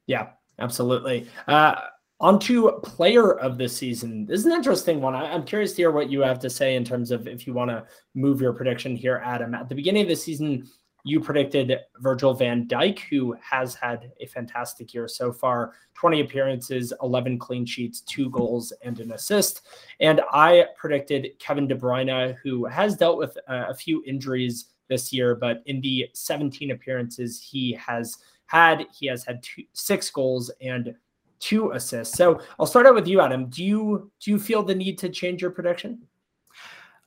Yeah, 0.06 0.30
absolutely. 0.62 1.28
Uh, 1.47 1.75
on 2.21 2.38
to 2.38 2.71
player 2.85 3.33
of 3.33 3.59
the 3.59 3.69
season. 3.69 4.25
This 4.25 4.40
is 4.40 4.47
an 4.47 4.52
interesting 4.52 5.00
one. 5.00 5.14
I, 5.14 5.35
am 5.35 5.42
curious 5.42 5.73
to 5.73 5.76
hear 5.78 5.90
what 5.90 6.09
you 6.09 6.21
have 6.21 6.38
to 6.38 6.49
say 6.49 6.76
in 6.76 6.85
terms 6.85 7.11
of 7.11 7.26
if 7.26 7.47
you 7.49 7.52
want 7.52 7.71
to 7.71 7.85
move 8.14 8.40
your 8.40 8.52
prediction 8.52 8.95
here, 8.95 9.21
Adam. 9.25 9.54
At 9.57 9.69
the 9.69 9.75
beginning 9.75 10.02
of 10.02 10.09
the 10.09 10.14
season, 10.14 10.69
you 11.04 11.21
predicted 11.21 11.81
Virgil 11.99 12.33
van 12.33 12.69
Dijk, 12.69 13.00
who 13.11 13.37
has 13.42 13.75
had 13.75 14.12
a 14.21 14.26
fantastic 14.26 14.95
year 14.95 15.09
so 15.09 15.33
far 15.33 15.73
20 15.95 16.21
appearances, 16.21 16.92
11 17.02 17.40
clean 17.40 17.66
sheets, 17.66 18.02
two 18.02 18.31
goals, 18.31 18.73
and 18.85 19.00
an 19.00 19.12
assist. 19.12 19.66
And 19.99 20.21
I 20.33 20.66
predicted 20.76 21.31
Kevin 21.40 21.66
De 21.66 21.75
Bruyne, 21.75 22.37
who 22.45 22.66
has 22.66 22.97
dealt 22.97 23.19
with 23.19 23.37
a, 23.49 23.71
a 23.71 23.75
few 23.75 24.00
injuries 24.07 24.66
this 24.88 25.12
year, 25.12 25.35
but 25.35 25.62
in 25.66 25.81
the 25.81 26.09
17 26.12 26.71
appearances 26.71 27.40
he 27.40 27.73
has 27.73 28.19
had, 28.52 28.87
he 28.92 29.06
has 29.06 29.25
had 29.25 29.42
two, 29.42 29.64
six 29.73 30.11
goals 30.11 30.50
and 30.61 30.94
two 31.40 31.71
assists. 31.73 32.16
So 32.16 32.40
I'll 32.61 32.66
start 32.66 32.87
out 32.87 32.94
with 32.94 33.09
you, 33.09 33.21
Adam. 33.21 33.47
Do 33.49 33.64
you 33.64 34.11
do 34.21 34.30
you 34.30 34.38
feel 34.38 34.62
the 34.62 34.75
need 34.75 34.99
to 34.99 35.09
change 35.09 35.40
your 35.40 35.50
prediction? 35.50 36.02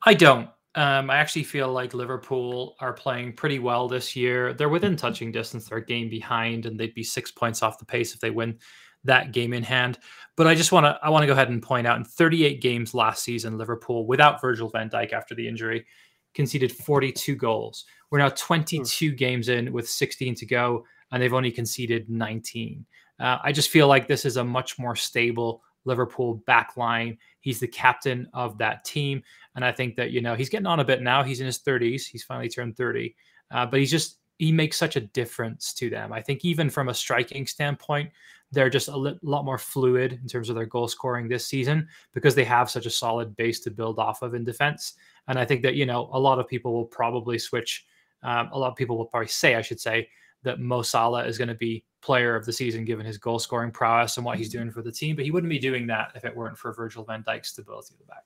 I 0.05 0.15
don't. 0.15 0.49
Um, 0.73 1.09
I 1.09 1.17
actually 1.17 1.43
feel 1.43 1.71
like 1.71 1.93
Liverpool 1.93 2.75
are 2.81 2.91
playing 2.91 3.33
pretty 3.33 3.59
well 3.59 3.87
this 3.87 4.13
year. 4.15 4.53
They're 4.53 4.67
within 4.67 4.97
touching 4.97 5.31
distance. 5.31 5.69
They're 5.69 5.77
a 5.77 5.85
game 5.85 6.09
behind, 6.09 6.65
and 6.65 6.77
they'd 6.77 6.93
be 6.93 7.03
six 7.03 7.31
points 7.31 7.63
off 7.63 7.79
the 7.79 7.85
pace 7.85 8.13
if 8.13 8.19
they 8.19 8.31
win 8.31 8.57
that 9.05 9.31
game 9.31 9.53
in 9.53 9.63
hand. 9.63 9.99
But 10.35 10.47
I 10.47 10.55
just 10.55 10.71
want 10.71 10.85
to 10.85 10.99
I 11.01 11.09
want 11.09 11.23
to 11.23 11.27
go 11.27 11.33
ahead 11.33 11.49
and 11.49 11.61
point 11.61 11.87
out 11.87 11.97
in 11.97 12.03
38 12.03 12.59
games 12.61 12.93
last 12.93 13.23
season, 13.23 13.57
Liverpool 13.57 14.05
without 14.05 14.41
Virgil 14.41 14.69
van 14.69 14.89
Dijk 14.89 15.13
after 15.13 15.35
the 15.35 15.47
injury 15.47 15.85
conceded 16.33 16.71
42 16.71 17.35
goals. 17.35 17.85
We're 18.11 18.19
now 18.19 18.29
22 18.29 18.83
mm. 19.13 19.17
games 19.17 19.47
in 19.47 19.71
with 19.71 19.89
16 19.89 20.35
to 20.35 20.45
go, 20.45 20.85
and 21.15 21.23
they've 21.23 21.33
only 21.33 21.49
conceded 21.49 22.09
19. 22.09 22.85
Uh, 23.21 23.37
I 23.41 23.53
just 23.53 23.69
feel 23.69 23.87
like 23.87 24.05
this 24.05 24.25
is 24.25 24.35
a 24.35 24.43
much 24.43 24.77
more 24.77 24.97
stable 24.97 25.63
Liverpool 25.85 26.43
back 26.45 26.75
line. 26.75 27.17
He's 27.39 27.61
the 27.61 27.69
captain 27.69 28.27
of 28.33 28.57
that 28.57 28.83
team. 28.83 29.23
And 29.55 29.63
I 29.63 29.71
think 29.71 29.95
that, 29.95 30.11
you 30.11 30.19
know, 30.19 30.35
he's 30.35 30.49
getting 30.49 30.65
on 30.65 30.81
a 30.81 30.83
bit 30.83 31.01
now. 31.01 31.23
He's 31.23 31.39
in 31.39 31.45
his 31.45 31.59
30s. 31.59 32.05
He's 32.05 32.25
finally 32.25 32.49
turned 32.49 32.75
30. 32.75 33.15
Uh, 33.49 33.65
but 33.65 33.79
he's 33.79 33.91
just, 33.91 34.17
he 34.39 34.51
makes 34.51 34.75
such 34.75 34.97
a 34.97 34.99
difference 34.99 35.73
to 35.75 35.89
them. 35.89 36.11
I 36.11 36.21
think 36.21 36.43
even 36.43 36.69
from 36.69 36.89
a 36.89 36.93
striking 36.93 37.47
standpoint, 37.47 38.11
they're 38.51 38.69
just 38.69 38.89
a 38.89 38.97
li- 38.97 39.17
lot 39.23 39.45
more 39.45 39.57
fluid 39.57 40.19
in 40.21 40.27
terms 40.27 40.49
of 40.49 40.55
their 40.55 40.65
goal 40.65 40.89
scoring 40.89 41.29
this 41.29 41.47
season 41.47 41.87
because 42.13 42.35
they 42.35 42.43
have 42.43 42.69
such 42.69 42.87
a 42.87 42.91
solid 42.91 43.37
base 43.37 43.61
to 43.61 43.71
build 43.71 43.99
off 43.99 44.21
of 44.21 44.33
in 44.33 44.43
defense. 44.43 44.95
And 45.29 45.39
I 45.39 45.45
think 45.45 45.61
that, 45.61 45.75
you 45.75 45.85
know, 45.85 46.09
a 46.11 46.19
lot 46.19 46.39
of 46.39 46.47
people 46.49 46.73
will 46.73 46.83
probably 46.83 47.39
switch. 47.39 47.85
Um, 48.21 48.49
a 48.51 48.59
lot 48.59 48.69
of 48.69 48.75
people 48.75 48.97
will 48.97 49.05
probably 49.05 49.29
say, 49.29 49.55
I 49.55 49.61
should 49.61 49.79
say, 49.79 50.09
that 50.45 50.59
Mo 50.59 50.81
Salah 50.81 51.25
is 51.25 51.37
going 51.37 51.49
to 51.49 51.55
be 51.55 51.83
player 52.01 52.35
of 52.35 52.45
the 52.45 52.53
season 52.53 52.85
given 52.85 53.05
his 53.05 53.17
goal 53.17 53.39
scoring 53.39 53.71
prowess 53.71 54.17
and 54.17 54.25
what 54.25 54.37
he's 54.37 54.49
doing 54.49 54.71
for 54.71 54.81
the 54.81 54.91
team, 54.91 55.15
but 55.15 55.25
he 55.25 55.31
wouldn't 55.31 55.49
be 55.49 55.59
doing 55.59 55.87
that 55.87 56.11
if 56.15 56.23
it 56.23 56.35
weren't 56.35 56.57
for 56.57 56.71
Virgil 56.71 57.03
van 57.03 57.23
Dijk's 57.23 57.49
stability 57.49 57.93
at 57.93 57.99
the 57.99 58.05
back. 58.05 58.23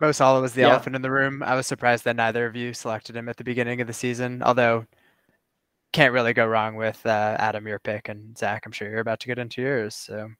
Mo 0.00 0.12
Salah 0.12 0.40
was 0.40 0.54
the 0.54 0.62
yeah. 0.62 0.68
elephant 0.68 0.96
in 0.96 1.02
the 1.02 1.10
room. 1.10 1.42
I 1.42 1.54
was 1.54 1.66
surprised 1.66 2.04
that 2.04 2.16
neither 2.16 2.46
of 2.46 2.56
you 2.56 2.72
selected 2.72 3.16
him 3.16 3.28
at 3.28 3.36
the 3.36 3.44
beginning 3.44 3.80
of 3.80 3.86
the 3.86 3.92
season, 3.92 4.42
although 4.42 4.86
can't 5.92 6.12
really 6.12 6.32
go 6.32 6.46
wrong 6.46 6.76
with 6.76 7.04
uh, 7.04 7.36
Adam 7.38 7.66
your 7.66 7.78
pick 7.78 8.08
and 8.08 8.36
Zach. 8.38 8.64
I'm 8.64 8.72
sure 8.72 8.88
you're 8.88 9.00
about 9.00 9.20
to 9.20 9.26
get 9.26 9.38
into 9.38 9.60
yours. 9.60 9.94
So 9.94 10.30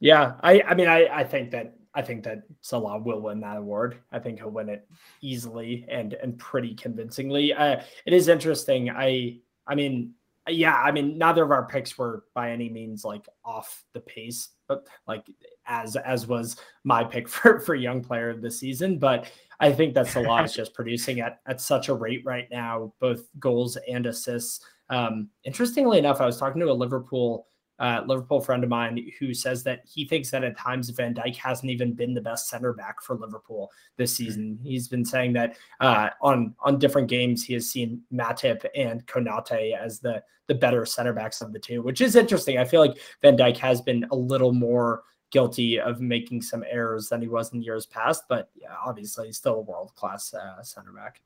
yeah, 0.00 0.34
I 0.42 0.62
I 0.62 0.74
mean 0.74 0.88
I 0.88 1.06
I 1.08 1.24
think 1.24 1.50
that 1.50 1.74
I 1.94 2.02
think 2.02 2.24
that 2.24 2.42
Salah 2.60 2.98
will 2.98 3.20
win 3.20 3.40
that 3.40 3.56
award. 3.56 3.98
I 4.10 4.18
think 4.18 4.38
he'll 4.38 4.50
win 4.50 4.68
it 4.68 4.88
easily 5.20 5.86
and 5.88 6.14
and 6.14 6.36
pretty 6.38 6.74
convincingly. 6.74 7.52
Uh, 7.52 7.80
it 8.06 8.12
is 8.12 8.28
interesting. 8.28 8.90
I 8.90 9.38
I 9.66 9.74
mean, 9.74 10.14
yeah, 10.48 10.74
I 10.74 10.90
mean, 10.90 11.16
neither 11.16 11.42
of 11.42 11.50
our 11.50 11.66
picks 11.66 11.96
were 11.96 12.24
by 12.34 12.50
any 12.50 12.68
means 12.68 13.04
like 13.04 13.28
off 13.44 13.84
the 13.92 14.00
pace, 14.00 14.50
but 14.68 14.86
like 15.06 15.26
as 15.66 15.96
as 15.96 16.26
was 16.26 16.56
my 16.82 17.04
pick 17.04 17.28
for 17.30 17.60
for 17.60 17.74
young 17.74 18.02
player 18.02 18.30
of 18.30 18.42
the 18.42 18.50
season. 18.50 18.98
But 18.98 19.30
I 19.60 19.72
think 19.72 19.94
that 19.94 20.08
Salah 20.08 20.42
is 20.42 20.52
just 20.52 20.74
producing 20.74 21.20
at 21.20 21.40
at 21.46 21.60
such 21.60 21.88
a 21.88 21.94
rate 21.94 22.22
right 22.24 22.48
now, 22.50 22.92
both 23.00 23.28
goals 23.38 23.78
and 23.88 24.06
assists. 24.06 24.64
Um, 24.90 25.30
interestingly 25.44 25.98
enough, 25.98 26.20
I 26.20 26.26
was 26.26 26.36
talking 26.36 26.60
to 26.60 26.70
a 26.70 26.72
Liverpool 26.72 27.46
uh, 27.78 28.02
Liverpool 28.06 28.40
friend 28.40 28.62
of 28.62 28.70
mine 28.70 29.10
who 29.18 29.34
says 29.34 29.62
that 29.64 29.80
he 29.84 30.04
thinks 30.04 30.30
that 30.30 30.44
at 30.44 30.56
times 30.56 30.88
Van 30.90 31.14
Dijk 31.14 31.36
hasn't 31.36 31.70
even 31.70 31.92
been 31.92 32.14
the 32.14 32.20
best 32.20 32.48
center 32.48 32.72
back 32.72 33.02
for 33.02 33.16
Liverpool 33.16 33.70
this 33.96 34.14
mm-hmm. 34.14 34.24
season. 34.24 34.58
He's 34.62 34.88
been 34.88 35.04
saying 35.04 35.32
that 35.34 35.56
uh, 35.80 36.10
on 36.20 36.54
on 36.60 36.78
different 36.78 37.08
games 37.08 37.44
he 37.44 37.54
has 37.54 37.68
seen 37.70 38.02
Matip 38.12 38.64
and 38.76 39.04
Konate 39.06 39.76
as 39.76 39.98
the 39.98 40.22
the 40.46 40.54
better 40.54 40.84
center 40.84 41.12
backs 41.12 41.40
of 41.40 41.52
the 41.52 41.58
two, 41.58 41.82
which 41.82 42.00
is 42.00 42.16
interesting. 42.16 42.58
I 42.58 42.64
feel 42.64 42.80
like 42.80 42.98
Van 43.22 43.36
Dijk 43.36 43.56
has 43.56 43.80
been 43.80 44.06
a 44.10 44.16
little 44.16 44.52
more 44.52 45.02
guilty 45.30 45.80
of 45.80 46.00
making 46.00 46.42
some 46.42 46.64
errors 46.70 47.08
than 47.08 47.20
he 47.20 47.28
was 47.28 47.52
in 47.52 47.62
years 47.62 47.86
past, 47.86 48.24
but 48.28 48.50
yeah, 48.54 48.74
obviously 48.84 49.26
he's 49.26 49.36
still 49.38 49.56
a 49.56 49.60
world 49.60 49.92
class 49.96 50.32
uh, 50.32 50.62
center 50.62 50.92
back. 50.92 51.20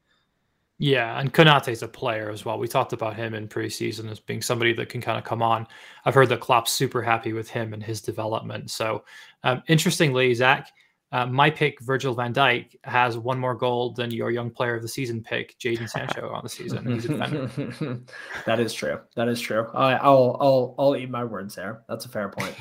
Yeah, 0.81 1.19
and 1.19 1.35
Konate 1.35 1.69
is 1.69 1.83
a 1.83 1.89
player 1.89 2.31
as 2.31 2.45
well. 2.45 2.57
We 2.57 2.69
talked 2.69 2.93
about 2.93 3.17
him 3.17 3.35
in 3.35 3.49
preseason 3.49 4.09
as 4.11 4.21
being 4.21 4.41
somebody 4.41 4.73
that 4.75 4.89
can 4.89 5.01
kind 5.01 5.19
of 5.19 5.25
come 5.25 5.43
on. 5.43 5.67
I've 6.05 6.15
heard 6.15 6.29
that 6.29 6.41
Klopp's 6.41 6.71
super 6.71 7.03
happy 7.03 7.33
with 7.33 7.51
him 7.51 7.73
and 7.73 7.83
his 7.83 8.01
development. 8.01 8.71
So, 8.71 9.05
um, 9.43 9.61
interestingly, 9.67 10.33
Zach, 10.35 10.71
uh, 11.11 11.27
my 11.27 11.51
pick, 11.51 11.81
Virgil 11.81 12.15
van 12.15 12.33
Dijk, 12.33 12.77
has 12.85 13.19
one 13.19 13.41
more 13.41 13.57
goal 13.57 13.93
than 13.93 14.13
your 14.13 14.31
young 14.31 14.51
player 14.51 14.77
of 14.77 14.83
the 14.83 14.89
season 14.89 15.21
pick, 15.21 15.59
Jadon 15.59 15.89
Sancho, 15.91 16.31
on 16.31 16.43
the 16.45 16.49
season. 16.49 16.85
that 18.47 18.61
is 18.61 18.73
true. 18.73 19.01
That 19.17 19.27
is 19.27 19.41
true. 19.41 19.67
I, 19.75 19.95
I'll 19.95 20.37
I'll 20.39 20.75
I'll 20.79 20.97
eat 20.97 21.11
my 21.11 21.25
words 21.25 21.57
there. 21.57 21.83
That's 21.89 22.05
a 22.05 22.09
fair 22.09 22.29
point. 22.29 22.55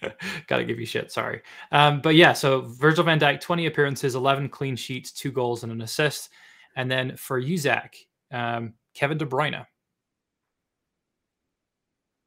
Got 0.48 0.58
to 0.58 0.64
give 0.64 0.80
you 0.80 0.86
shit. 0.86 1.12
Sorry. 1.12 1.42
Um, 1.70 2.00
but 2.00 2.16
yeah, 2.16 2.32
so 2.32 2.62
Virgil 2.62 3.04
van 3.04 3.20
Dijk, 3.20 3.40
20 3.40 3.66
appearances, 3.66 4.14
11 4.14 4.48
clean 4.48 4.74
sheets, 4.74 5.12
two 5.12 5.30
goals, 5.30 5.62
and 5.62 5.70
an 5.70 5.82
assist. 5.82 6.30
And 6.76 6.90
then 6.90 7.16
for 7.16 7.38
you, 7.38 7.56
Zach, 7.56 7.96
um, 8.32 8.74
Kevin 8.94 9.18
De 9.18 9.26
Bruyne. 9.26 9.66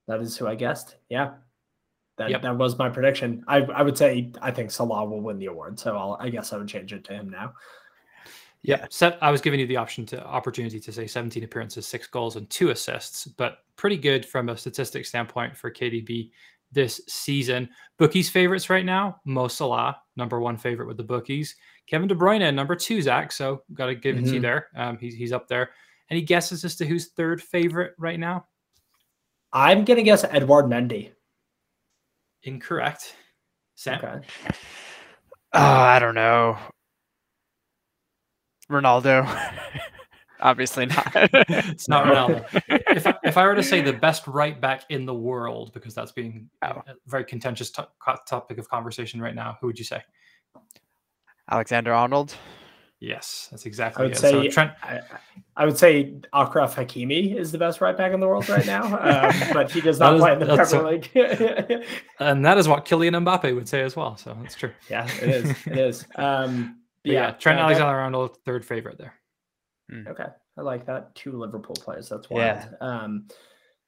That 0.08 0.20
is 0.20 0.38
who 0.38 0.48
I 0.48 0.56
guessed. 0.56 0.98
Yeah. 1.10 1.36
That, 2.18 2.30
yep. 2.30 2.42
that 2.44 2.58
was 2.58 2.78
my 2.78 2.90
prediction. 2.90 3.44
I, 3.48 3.62
I 3.62 3.82
would 3.82 3.98
say 3.98 4.32
I 4.42 4.52
think 4.52 4.70
Salah 4.70 5.06
will 5.06 5.22
win 5.22 5.40
the 5.40 5.48
award. 5.48 5.80
So 5.80 5.98
I'll, 5.98 6.18
I 6.20 6.30
guess 6.30 6.54
I 6.54 6.58
would 6.58 6.68
change 6.68 6.94
it 6.94 7.04
to 7.06 7.14
him 7.14 7.30
now. 7.30 7.54
Yeah. 8.62 8.86
So 8.90 9.18
I 9.22 9.32
was 9.32 9.42
giving 9.42 9.60
you 9.60 9.68
the 9.68 9.78
option 9.78 10.06
to 10.08 10.24
opportunity 10.26 10.80
to 10.80 10.92
say 10.92 11.08
17 11.08 11.44
appearances, 11.44 11.88
six 11.88 12.08
goals, 12.08 12.38
and 12.38 12.50
two 12.50 12.70
assists, 12.70 13.26
but 13.26 13.60
pretty 13.76 13.98
good 13.98 14.26
from 14.26 14.50
a 14.50 14.58
statistic 14.58 15.06
standpoint 15.06 15.58
for 15.58 15.72
KDB 15.72 16.32
this 16.72 17.02
season. 17.08 17.70
Bookies 17.98 18.30
favorites 18.30 18.70
right 18.70 18.86
now, 18.86 19.20
Mo 19.26 19.48
Salah, 19.48 19.98
number 20.16 20.40
one 20.40 20.58
favorite 20.58 20.88
with 20.88 20.98
the 20.98 21.04
bookies. 21.04 21.56
Kevin 21.88 22.08
De 22.08 22.16
Bruyne, 22.16 22.54
number 22.54 22.76
two, 22.76 23.02
Zach. 23.02 23.32
So 23.32 23.64
got 23.74 23.88
to 23.88 23.96
give 23.96 24.16
mm-hmm. 24.16 24.26
it 24.26 24.28
to 24.28 24.34
you 24.36 24.42
mm-hmm. 24.42 24.44
there. 24.44 24.68
Um, 24.76 24.98
he's 24.98 25.16
he's 25.16 25.32
up 25.32 25.48
there. 25.48 25.72
Any 26.10 26.22
guesses 26.22 26.64
as 26.64 26.76
to 26.78 26.86
who's 26.86 27.10
third 27.10 27.42
favorite 27.42 27.94
right 27.98 28.20
now? 28.20 28.46
I'm 29.52 29.86
gonna 29.86 30.04
guess 30.04 30.24
Edouard 30.24 30.66
Mendy. 30.66 31.12
Incorrect. 32.44 33.16
Sam. 33.76 34.00
Okay. 34.04 34.28
Oh, 35.54 35.60
I 35.60 36.00
don't 36.00 36.16
know. 36.16 36.58
Ronaldo. 38.70 39.28
Obviously 40.42 40.86
not. 40.88 41.12
it's 41.16 41.88
not 41.88 42.06
Ronaldo. 42.06 42.46
if, 42.90 43.08
I, 43.08 43.16
if 43.24 43.38
I 43.38 43.46
were 43.46 43.56
to 43.56 43.64
say 43.64 43.82
the 43.82 43.94
best 43.94 44.28
right 44.28 44.60
back 44.60 44.84
in 44.90 45.06
the 45.06 45.14
world, 45.14 45.72
because 45.74 45.94
that's 45.94 46.12
being 46.12 46.50
oh. 46.64 46.82
a 46.86 46.96
very 47.08 47.24
contentious 47.24 47.72
topic 47.72 48.58
of 48.58 48.68
conversation 48.68 49.22
right 49.22 49.36
now, 49.36 49.58
who 49.62 49.68
would 49.68 49.80
you 49.80 49.86
say? 49.86 50.04
Alexander 51.50 51.94
Arnold. 51.94 52.36
Yes, 53.04 53.50
that's 53.52 53.66
exactly 53.66 54.02
I 54.02 54.06
would 54.06 54.14
it. 54.14 54.18
Say, 54.18 54.32
so 54.32 54.50
Trent, 54.50 54.72
I, 54.82 55.02
I 55.58 55.66
would 55.66 55.78
say 55.78 56.14
Achraf 56.34 56.74
Hakimi 56.74 57.36
is 57.36 57.52
the 57.52 57.58
best 57.58 57.82
right 57.82 57.98
back 57.98 58.14
in 58.14 58.22
the 58.22 58.28
world 58.28 58.48
right 58.48 58.66
now, 58.66 58.86
um, 58.86 59.34
but 59.52 59.70
he 59.70 59.82
does 59.82 60.00
not 60.00 60.16
is, 60.16 60.22
play 60.22 60.32
in 60.32 60.40
the 60.40 60.56
Premier 60.56 60.92
League. 60.92 61.86
and 62.20 62.46
that 62.46 62.58
is 62.58 62.70
what 62.70 62.86
Kylian 62.86 63.22
Mbappe 63.26 63.54
would 63.54 63.68
say 63.68 63.82
as 63.82 63.98
well. 63.98 64.16
So 64.16 64.38
that's 64.42 64.56
true. 64.56 64.72
Yeah, 64.90 65.06
it 65.22 65.30
is. 65.30 65.68
It 65.68 65.78
is. 65.78 66.08
Um, 66.16 66.80
yeah, 67.04 67.14
yeah, 67.14 67.32
Trent 67.32 67.60
uh, 67.60 67.64
Alexander-Arnold, 67.64 68.38
third 68.46 68.64
favorite 68.64 68.98
there. 68.98 69.16
Hmm. 69.92 70.08
Okay, 70.08 70.28
I 70.58 70.62
like 70.62 70.86
that. 70.86 71.14
Two 71.16 71.38
Liverpool 71.38 71.76
players. 71.76 72.08
That's 72.08 72.30
wild. 72.30 72.42
Yeah. 72.42 72.70
Um, 72.80 73.28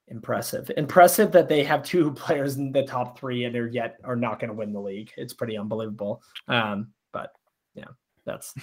impressive. 0.09 0.69
Impressive 0.75 1.31
that 1.31 1.47
they 1.47 1.63
have 1.63 1.83
two 1.83 2.11
players 2.11 2.57
in 2.57 2.73
the 2.73 2.83
top 2.83 3.17
three 3.17 3.45
and 3.45 3.55
they're 3.55 3.67
yet 3.67 3.97
are 4.03 4.17
not 4.17 4.39
going 4.39 4.49
to 4.49 4.55
win 4.55 4.73
the 4.73 4.81
league. 4.81 5.11
It's 5.15 5.33
pretty 5.33 5.57
unbelievable. 5.57 6.21
Um, 6.49 6.89
but 6.94 6.94
yeah, 7.75 7.85
that's 8.25 8.53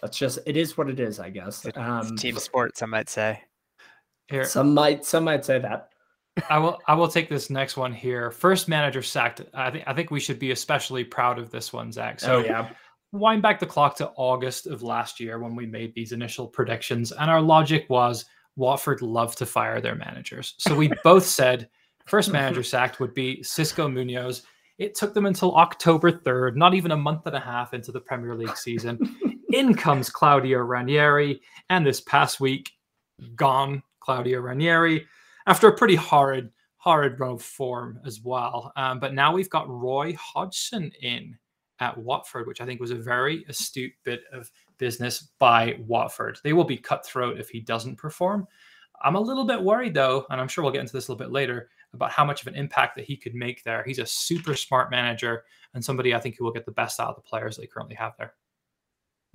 that's 0.00 0.18
just 0.18 0.38
it 0.46 0.56
is 0.56 0.76
what 0.76 0.88
it 0.88 1.00
is, 1.00 1.20
I 1.20 1.30
guess. 1.30 1.66
Um, 1.76 2.16
team 2.16 2.36
sport, 2.38 2.76
some 2.76 2.90
might 2.90 3.08
say. 3.08 3.40
Here, 4.28 4.44
some 4.44 4.74
might 4.74 5.04
some 5.04 5.24
might 5.24 5.44
say 5.44 5.58
that. 5.58 5.90
I 6.48 6.58
will 6.58 6.78
I 6.86 6.94
will 6.94 7.08
take 7.08 7.28
this 7.28 7.50
next 7.50 7.76
one 7.76 7.92
here. 7.92 8.30
First 8.30 8.68
manager 8.68 9.02
sacked. 9.02 9.42
I 9.54 9.70
think 9.70 9.84
I 9.86 9.92
think 9.92 10.10
we 10.10 10.20
should 10.20 10.38
be 10.38 10.52
especially 10.52 11.04
proud 11.04 11.38
of 11.38 11.50
this 11.50 11.72
one, 11.72 11.92
Zach. 11.92 12.20
So 12.20 12.36
oh, 12.36 12.44
yeah. 12.44 12.70
Wind 13.12 13.42
back 13.42 13.60
the 13.60 13.66
clock 13.66 13.94
to 13.96 14.10
August 14.16 14.66
of 14.66 14.82
last 14.82 15.20
year 15.20 15.38
when 15.38 15.54
we 15.54 15.66
made 15.66 15.94
these 15.94 16.12
initial 16.12 16.48
predictions, 16.48 17.12
and 17.12 17.30
our 17.30 17.42
logic 17.42 17.84
was 17.90 18.24
Watford 18.56 19.02
love 19.02 19.36
to 19.36 19.46
fire 19.46 19.82
their 19.82 19.94
managers. 19.94 20.54
So 20.56 20.74
we 20.74 20.90
both 21.04 21.26
said 21.26 21.68
first 22.06 22.32
manager 22.32 22.62
sacked 22.62 23.00
would 23.00 23.12
be 23.12 23.42
Xisco 23.42 23.92
Munoz. 23.92 24.42
It 24.78 24.94
took 24.94 25.14
them 25.14 25.26
until 25.26 25.54
October 25.56 26.10
3rd, 26.10 26.56
not 26.56 26.74
even 26.74 26.92
a 26.92 26.96
month 26.96 27.26
and 27.26 27.36
a 27.36 27.40
half 27.40 27.74
into 27.74 27.92
the 27.92 28.00
Premier 28.00 28.34
League 28.34 28.56
season. 28.56 29.16
In 29.52 29.74
comes 29.74 30.08
Claudio 30.08 30.60
Ranieri, 30.60 31.42
and 31.68 31.84
this 31.84 32.00
past 32.00 32.40
week, 32.40 32.72
gone 33.36 33.82
Claudio 34.00 34.40
Ranieri 34.40 35.06
after 35.46 35.68
a 35.68 35.76
pretty 35.76 35.94
horrid, 35.94 36.50
horrid 36.76 37.20
run 37.20 37.32
of 37.32 37.42
form 37.42 38.00
as 38.06 38.22
well. 38.22 38.72
Um, 38.76 38.98
but 38.98 39.12
now 39.12 39.32
we've 39.32 39.50
got 39.50 39.68
Roy 39.68 40.16
Hodgson 40.18 40.90
in 41.02 41.36
at 41.80 41.98
Watford, 41.98 42.46
which 42.46 42.60
I 42.60 42.66
think 42.66 42.80
was 42.80 42.92
a 42.92 42.96
very 42.96 43.44
astute 43.48 43.92
bit 44.04 44.22
of 44.32 44.50
business 44.78 45.28
by 45.38 45.76
Watford. 45.86 46.38
They 46.42 46.52
will 46.52 46.64
be 46.64 46.76
cutthroat 46.76 47.38
if 47.38 47.50
he 47.50 47.60
doesn't 47.60 47.96
perform. 47.96 48.46
I'm 49.04 49.16
a 49.16 49.20
little 49.20 49.44
bit 49.44 49.62
worried 49.62 49.94
though, 49.94 50.24
and 50.30 50.40
I'm 50.40 50.48
sure 50.48 50.62
we'll 50.62 50.72
get 50.72 50.80
into 50.80 50.92
this 50.92 51.08
a 51.08 51.12
little 51.12 51.26
bit 51.26 51.32
later 51.32 51.68
about 51.94 52.10
how 52.10 52.24
much 52.24 52.42
of 52.42 52.48
an 52.48 52.54
impact 52.54 52.96
that 52.96 53.04
he 53.04 53.16
could 53.16 53.34
make 53.34 53.62
there. 53.64 53.84
He's 53.84 53.98
a 53.98 54.06
super 54.06 54.56
smart 54.56 54.90
manager 54.90 55.44
and 55.74 55.84
somebody 55.84 56.14
I 56.14 56.20
think 56.20 56.36
who 56.38 56.44
will 56.44 56.52
get 56.52 56.64
the 56.64 56.72
best 56.72 57.00
out 57.00 57.08
of 57.08 57.16
the 57.16 57.22
players 57.22 57.56
they 57.56 57.66
currently 57.66 57.96
have 57.96 58.12
there. 58.18 58.34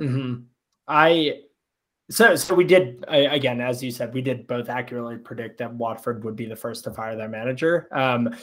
Mm-hmm. 0.01 0.43
I 0.87 1.41
so 2.09 2.35
so 2.35 2.55
we 2.55 2.63
did 2.63 3.03
I, 3.07 3.17
again, 3.17 3.61
as 3.61 3.83
you 3.83 3.91
said, 3.91 4.13
we 4.13 4.21
did 4.21 4.47
both 4.47 4.69
accurately 4.69 5.17
predict 5.17 5.57
that 5.59 5.73
Watford 5.73 6.23
would 6.23 6.35
be 6.35 6.45
the 6.45 6.55
first 6.55 6.83
to 6.85 6.91
fire 6.91 7.15
their 7.15 7.29
manager. 7.29 7.87
Um, 7.91 8.35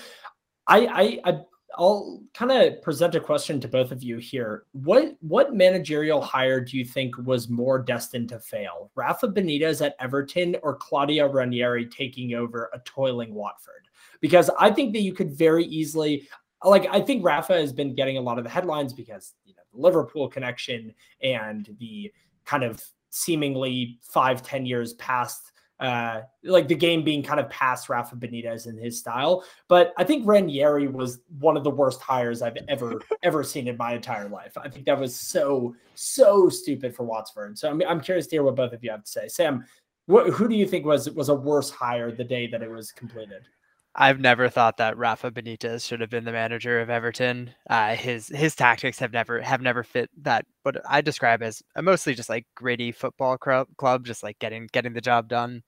I 0.67 0.87
I, 0.87 1.31
I 1.31 1.41
I'll 1.77 2.23
kind 2.35 2.53
of 2.53 2.83
present 2.83 3.15
a 3.15 3.21
question 3.21 3.61
to 3.61 3.69
both 3.69 3.91
of 3.91 4.03
you 4.03 4.19
here. 4.19 4.65
What 4.73 5.17
what 5.21 5.55
managerial 5.55 6.21
hire 6.21 6.61
do 6.61 6.77
you 6.77 6.85
think 6.85 7.17
was 7.19 7.49
more 7.49 7.79
destined 7.79 8.29
to 8.31 8.39
fail? 8.39 8.91
Rafa 8.95 9.29
Benitez 9.29 9.85
at 9.85 9.97
Everton 10.01 10.57
or 10.63 10.77
Claudio 10.77 11.31
Ranieri 11.31 11.87
taking 11.87 12.35
over 12.35 12.71
a 12.73 12.79
toiling 12.81 13.35
Watford? 13.35 13.89
Because 14.21 14.51
I 14.59 14.71
think 14.71 14.93
that 14.93 15.03
you 15.03 15.13
could 15.13 15.33
very 15.33 15.65
easily 15.65 16.29
like 16.65 16.87
I 16.91 17.01
think 17.01 17.25
Rafa 17.25 17.55
has 17.55 17.73
been 17.73 17.95
getting 17.95 18.19
a 18.19 18.23
lot 18.23 18.39
of 18.39 18.45
the 18.45 18.51
headlines 18.51 18.93
because 18.93 19.35
you 19.45 19.55
know 19.55 19.63
the 19.73 19.81
Liverpool 19.81 20.29
connection 20.29 20.95
and 21.23 21.75
the 21.79 22.13
kind 22.45 22.65
of 22.65 22.83
seemingly 23.11 23.99
five 24.03 24.43
ten 24.43 24.67
years 24.67 24.95
past 24.95 25.53
uh, 25.81 26.21
like 26.45 26.69
the 26.69 26.75
game 26.75 27.03
being 27.03 27.23
kind 27.23 27.41
of 27.41 27.51
past 27.51 27.89
Rafa 27.89 28.17
Benitez 28.17 28.67
in 28.67 28.77
his 28.77 28.99
style. 28.99 29.45
But 29.69 29.93
I 29.99 30.05
think 30.05 30.27
Ranieri 30.27 30.87
was 30.87 31.21
one 31.41 31.57
of 31.57 31.65
the 31.65 31.71
worst 31.71 32.01
hires 32.01 32.43
I've 32.43 32.59
ever 32.69 33.01
ever 33.23 33.43
seen 33.43 33.69
in 33.69 33.77
my 33.77 33.95
entire 33.95 34.29
life. 34.29 34.57
I 34.57 34.69
think 34.69 34.87
that 34.87 34.99
was 34.99 35.15
so 35.15 35.75
so 35.95 36.49
stupid 36.49 36.95
for 36.95 37.05
Watford. 37.05 37.59
So 37.59 37.71
I'm 37.71 37.83
I'm 37.87 38.01
curious 38.01 38.27
to 38.29 38.37
hear 38.37 38.43
what 38.43 38.57
both 38.57 38.73
of 38.73 38.85
you 38.85 38.91
have 38.91 39.05
to 39.05 39.11
say. 39.11 39.29
Sam, 39.29 39.65
what, 40.07 40.29
who 40.31 40.49
do 40.49 40.55
you 40.55 40.67
think 40.67 40.85
was 40.85 41.11
was 41.11 41.29
a 41.29 41.35
worse 41.35 41.71
hire 41.71 42.13
the 42.13 42.25
day 42.25 42.47
that 42.49 42.63
it 42.63 42.71
was 42.71 42.93
completed? 42.93 43.49
I've 43.97 44.19
never 44.19 44.49
thought 44.49 44.79
that 44.79 44.99
Rafa 44.99 45.31
Benitez 45.31 45.87
should 45.87 46.01
have 46.01 46.11
been 46.11 46.25
the 46.25 46.33
manager 46.33 46.81
of 46.81 46.91
Everton. 46.91 47.51
Uh, 47.71 47.95
his 47.95 48.29
his 48.29 48.57
tactics 48.57 48.99
have 48.99 49.13
never 49.13 49.41
have 49.41 49.61
never 49.61 49.85
fit 49.85 50.11
that 50.23 50.47
what 50.63 50.77
I 50.89 51.01
describe 51.01 51.43
as 51.43 51.63
a 51.77 51.83
mostly 51.83 52.15
just 52.15 52.29
like 52.29 52.47
gritty 52.57 52.91
football 52.91 53.39
club, 53.39 53.69
club, 53.77 54.05
just 54.05 54.25
like 54.25 54.39
getting 54.41 54.69
getting 54.73 54.95
the 54.95 55.01
job 55.01 55.29
done. 55.29 55.63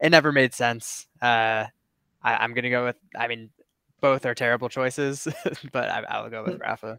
It 0.00 0.10
never 0.10 0.30
made 0.30 0.52
sense. 0.52 1.06
Uh, 1.22 1.64
I, 2.22 2.44
am 2.44 2.52
gonna 2.52 2.70
go 2.70 2.84
with. 2.84 2.96
I 3.16 3.28
mean, 3.28 3.48
both 4.00 4.26
are 4.26 4.34
terrible 4.34 4.68
choices, 4.68 5.26
but 5.72 5.88
I, 5.88 6.02
I'll 6.08 6.28
go 6.28 6.44
with 6.44 6.60
Rafa. 6.60 6.98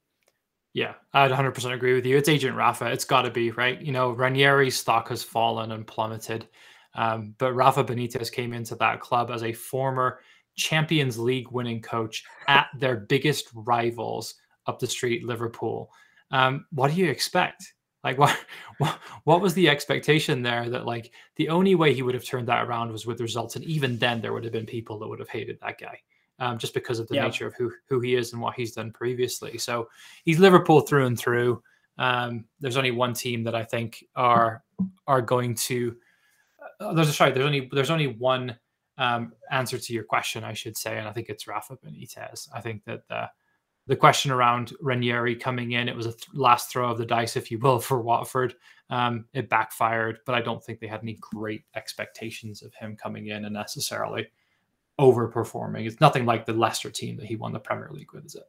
Yeah, 0.73 0.95
I'd 1.13 1.31
100% 1.31 1.73
agree 1.73 1.93
with 1.93 2.05
you. 2.05 2.17
It's 2.17 2.27
Agent 2.27 2.57
Rafa. 2.57 2.87
It's 2.87 3.05
got 3.05 3.21
to 3.21 3.31
be 3.31 3.51
right. 3.51 3.81
You 3.81 3.93
know, 3.93 4.13
Ranieri's 4.13 4.75
stock 4.75 5.07
has 5.07 5.23
fallen 5.23 5.71
and 5.71 5.87
plummeted, 5.87 6.49
um, 6.95 7.33
but 7.37 7.53
Rafa 7.53 7.83
Benitez 7.83 8.31
came 8.31 8.51
into 8.51 8.75
that 8.75 8.99
club 8.99 9.31
as 9.31 9.43
a 9.43 9.53
former 9.53 10.19
Champions 10.55 11.17
League 11.17 11.51
winning 11.51 11.81
coach 11.81 12.23
at 12.47 12.67
their 12.77 12.97
biggest 12.97 13.49
rivals 13.53 14.35
up 14.67 14.79
the 14.79 14.87
street, 14.87 15.23
Liverpool. 15.23 15.91
Um, 16.31 16.65
what 16.71 16.91
do 16.91 16.97
you 16.99 17.09
expect? 17.09 17.73
Like, 18.03 18.17
what, 18.17 18.37
what, 18.77 18.99
what 19.23 19.41
was 19.41 19.53
the 19.53 19.69
expectation 19.69 20.41
there 20.41 20.69
that 20.69 20.85
like 20.85 21.11
the 21.35 21.49
only 21.49 21.75
way 21.75 21.93
he 21.93 22.01
would 22.01 22.15
have 22.15 22.25
turned 22.25 22.47
that 22.47 22.65
around 22.65 22.91
was 22.91 23.05
with 23.05 23.21
results, 23.21 23.55
and 23.55 23.65
even 23.65 23.97
then 23.97 24.21
there 24.21 24.33
would 24.33 24.43
have 24.43 24.53
been 24.53 24.65
people 24.65 24.99
that 24.99 25.07
would 25.07 25.19
have 25.19 25.29
hated 25.29 25.59
that 25.61 25.79
guy. 25.79 25.99
Um, 26.37 26.57
just 26.57 26.73
because 26.73 26.99
of 26.99 27.07
the 27.07 27.15
yeah. 27.15 27.23
nature 27.23 27.47
of 27.47 27.55
who 27.55 27.71
who 27.87 28.01
he 28.01 28.15
is 28.15 28.33
and 28.33 28.41
what 28.41 28.55
he's 28.55 28.73
done 28.73 28.91
previously. 28.91 29.57
So 29.57 29.87
he's 30.25 30.37
Liverpool 30.37 30.81
through 30.81 31.05
and 31.05 31.17
through. 31.17 31.63
Um, 31.97 32.43
there's 32.59 32.75
only 32.75 32.91
one 32.91 33.13
team 33.13 33.43
that 33.45 33.55
I 33.55 33.63
think 33.63 34.03
are 34.17 34.61
are 35.07 35.21
going 35.21 35.55
to. 35.55 35.95
Uh, 36.81 36.93
there's 36.93 37.15
sorry. 37.15 37.31
There's 37.31 37.45
only 37.45 37.69
there's 37.71 37.89
only 37.89 38.07
one 38.07 38.57
um, 38.97 39.33
answer 39.51 39.77
to 39.77 39.93
your 39.93 40.03
question, 40.03 40.43
I 40.43 40.53
should 40.53 40.77
say, 40.77 40.97
and 40.97 41.07
I 41.07 41.11
think 41.11 41.29
it's 41.29 41.47
Rafa 41.47 41.77
Benitez. 41.77 42.47
I 42.53 42.61
think 42.61 42.83
that 42.85 43.07
the 43.07 43.29
the 43.87 43.95
question 43.95 44.31
around 44.31 44.73
Ranieri 44.81 45.35
coming 45.35 45.73
in, 45.73 45.87
it 45.87 45.95
was 45.95 46.07
a 46.07 46.11
th- 46.11 46.29
last 46.33 46.71
throw 46.71 46.89
of 46.89 46.97
the 46.97 47.05
dice, 47.05 47.35
if 47.35 47.51
you 47.51 47.59
will, 47.59 47.79
for 47.79 48.01
Watford. 48.01 48.55
Um, 48.89 49.25
it 49.33 49.49
backfired, 49.49 50.19
but 50.25 50.33
I 50.33 50.41
don't 50.41 50.63
think 50.63 50.79
they 50.79 50.87
had 50.87 51.01
any 51.01 51.17
great 51.21 51.65
expectations 51.75 52.63
of 52.63 52.73
him 52.73 52.95
coming 52.95 53.27
in 53.27 53.45
and 53.45 53.53
necessarily 53.53 54.27
overperforming. 54.99 55.85
It's 55.85 56.01
nothing 56.01 56.25
like 56.25 56.45
the 56.45 56.53
Leicester 56.53 56.89
team 56.89 57.17
that 57.17 57.25
he 57.25 57.35
won 57.35 57.51
the 57.51 57.59
Premier 57.59 57.89
League 57.91 58.11
with, 58.13 58.25
is 58.25 58.35
it? 58.35 58.43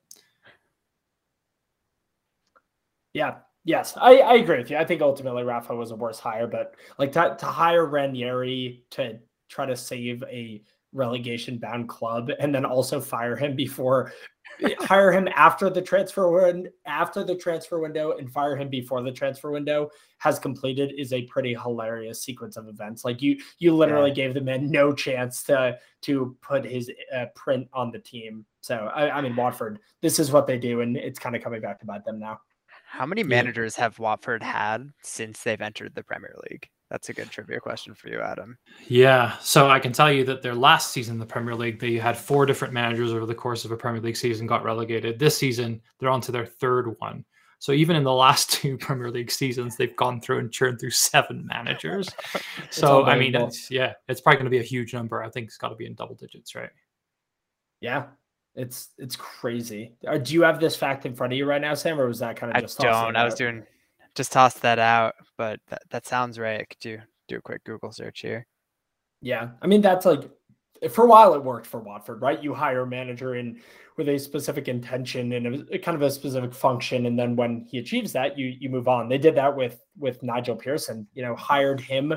Yeah, 3.13 3.37
Yes, 3.67 3.97
I, 3.97 4.19
I 4.19 4.35
agree 4.35 4.59
with 4.59 4.71
you. 4.71 4.77
I 4.77 4.85
think 4.85 5.03
ultimately 5.03 5.43
Rafa 5.43 5.75
was 5.75 5.91
a 5.91 5.97
worse 5.97 6.21
hire, 6.21 6.47
but 6.47 6.77
like 7.01 7.11
to, 7.13 7.37
to 7.37 7.47
hire 7.47 7.85
Ranieri 7.85 8.85
to 8.91 9.19
try 9.49 9.67
to 9.67 9.77
save 9.77 10.23
a 10.25 10.63
relegation 10.93 11.59
bound 11.59 11.89
club 11.89 12.31
and 12.41 12.55
then 12.55 12.65
also 12.65 13.01
fire 13.01 13.37
him 13.37 13.55
before 13.55 14.13
hire 14.81 15.13
him 15.13 15.29
after 15.35 15.69
the 15.69 15.83
transfer 15.83 16.31
window 16.31 16.71
after 16.87 17.23
the 17.23 17.35
transfer 17.35 17.79
window 17.79 18.17
and 18.17 18.33
fire 18.33 18.57
him 18.57 18.69
before 18.69 19.03
the 19.03 19.13
transfer 19.13 19.51
window 19.51 19.91
has 20.19 20.39
completed 20.39 20.93
is 20.97 21.13
a 21.13 21.23
pretty 21.27 21.55
hilarious 21.55 22.23
sequence 22.23 22.57
of 22.57 22.69
events. 22.69 23.05
Like 23.05 23.21
you 23.21 23.39
you 23.59 23.75
literally 23.75 24.11
yeah. 24.11 24.15
gave 24.15 24.35
the 24.35 24.41
man 24.41 24.71
no 24.71 24.93
chance 24.93 25.43
to 25.45 25.79
to 26.03 26.37
put 26.41 26.65
his 26.65 26.91
uh, 27.15 27.27
print 27.35 27.69
on 27.73 27.91
the 27.91 27.99
team. 27.99 28.47
So 28.61 28.91
I, 28.95 29.19
I 29.19 29.21
mean 29.21 29.37
watford 29.37 29.81
this 30.01 30.19
is 30.19 30.33
what 30.33 30.47
they 30.47 30.59
do 30.59 30.81
and 30.81 30.97
it's 30.97 31.19
kind 31.19 31.37
of 31.37 31.43
coming 31.43 31.61
back 31.61 31.81
to 31.81 31.87
bite 31.87 32.05
them 32.05 32.19
now. 32.19 32.41
How 32.89 33.05
many 33.05 33.25
managers 33.25 33.77
have 33.77 33.99
watford 33.99 34.43
had 34.43 34.91
since 35.03 35.43
they've 35.43 35.61
entered 35.61 35.95
the 35.95 36.05
premier 36.05 36.35
league 36.51 36.69
that's 36.91 37.09
a 37.09 37.13
good 37.13 37.31
trivia 37.31 37.59
question 37.59 37.95
for 37.95 38.09
you, 38.09 38.21
Adam. 38.21 38.57
Yeah. 38.87 39.37
So 39.39 39.69
I 39.69 39.81
can 39.81 39.93
tell 39.93 40.13
you 40.13 40.25
that 40.25 40.43
their 40.43 40.55
last 40.55 40.93
season 40.93 41.15
in 41.15 41.19
the 41.19 41.27
Premier 41.27 41.55
League, 41.55 41.81
they 41.81 41.95
had 41.95 42.17
four 42.17 42.47
different 42.47 42.73
managers 42.73 43.13
over 43.13 43.27
the 43.27 43.35
course 43.35 43.65
of 43.65 43.73
a 43.73 43.77
Premier 43.77 44.01
League 44.01 44.17
season, 44.17 44.47
got 44.47 44.63
relegated. 44.63 45.19
This 45.19 45.37
season, 45.37 45.81
they're 45.99 46.11
on 46.11 46.21
to 46.23 46.33
their 46.33 46.47
third 46.47 46.95
one. 46.99 47.25
So 47.59 47.73
even 47.73 47.97
in 47.97 48.05
the 48.05 48.13
last 48.13 48.53
two 48.53 48.79
Premier 48.79 49.11
League 49.11 49.31
seasons, 49.31 49.77
they've 49.77 49.97
gone 49.97 50.21
through 50.21 50.39
and 50.39 50.53
churned 50.53 50.79
through 50.79 50.91
seven 50.91 51.47
managers. 51.47 52.09
so 52.71 53.05
I 53.05 53.19
mean, 53.19 53.35
it's, 53.35 53.71
yeah, 53.71 53.95
it's 54.09 54.21
probably 54.21 54.37
going 54.37 54.45
to 54.45 54.51
be 54.51 54.61
a 54.61 54.63
huge 54.63 54.95
number. 54.95 55.23
I 55.23 55.31
think 55.31 55.47
it's 55.47 55.59
got 55.59 55.71
to 55.71 55.77
be 55.77 55.87
in 55.87 55.95
double 55.95 56.15
digits, 56.15 56.55
right? 56.55 56.71
Yeah, 57.81 58.05
it's 58.55 58.91
it's 58.97 59.17
crazy. 59.17 59.97
Uh, 60.07 60.19
do 60.19 60.35
you 60.35 60.43
have 60.43 60.61
this 60.61 60.77
fact 60.77 61.05
in 61.05 61.15
front 61.15 61.33
of 61.33 61.37
you 61.39 61.47
right 61.47 61.61
now, 61.61 61.75
Sam, 61.75 62.01
or 62.01 62.07
was 62.07 62.21
that 62.21 62.37
kind 62.37 62.55
of 62.55 62.63
just? 62.63 62.83
I 62.83 63.05
don't. 63.05 63.17
I 63.17 63.25
was 63.25 63.35
doing 63.35 63.65
just 64.17 64.33
tossed 64.33 64.63
that 64.63 64.79
out, 64.79 65.15
but 65.39 65.61
that, 65.69 65.83
that 65.91 66.07
sounds 66.07 66.39
right. 66.39 66.61
I 66.61 66.65
could 66.65 66.79
do 66.81 66.99
do 67.29 67.37
a 67.37 67.43
quick 67.43 67.65
Google 67.65 67.93
search 67.93 68.21
here. 68.21 68.47
Yeah, 69.21 69.51
I 69.63 69.67
mean 69.67 69.81
that's 69.81 70.07
like 70.07 70.29
eh, 70.83 70.89
for 70.89 71.05
a 71.05 71.09
while 71.09 71.35
it 71.35 71.45
worked 71.45 71.67
for 71.67 71.81
Watford, 71.81 72.23
right? 72.23 72.43
You 72.43 72.55
hire 72.55 72.83
a 72.83 72.87
manager 72.87 73.37
in 73.37 73.61
with 73.97 74.09
a 74.09 74.19
specific 74.19 74.69
intention 74.69 75.33
and 75.33 75.47
a, 75.47 75.51
a, 75.51 75.75
eh, 75.75 75.79
kind 75.79 75.95
of 75.95 76.03
a 76.03 76.11
specific 76.11 76.55
function, 76.55 77.07
and 77.07 77.19
then 77.19 77.37
when 77.37 77.67
he 77.71 77.79
achieves 77.79 78.13
that, 78.13 78.39
you 78.39 78.47
you 78.59 78.69
move 78.69 78.89
on. 78.89 79.09
They 79.09 79.19
did 79.19 79.35
that 79.37 79.55
with 79.55 79.83
with 79.99 80.23
Nigel 80.23 80.57
Pearson. 80.57 81.07
You 81.15 81.23
know, 81.23 81.37
hired 81.37 81.81
him 81.81 82.15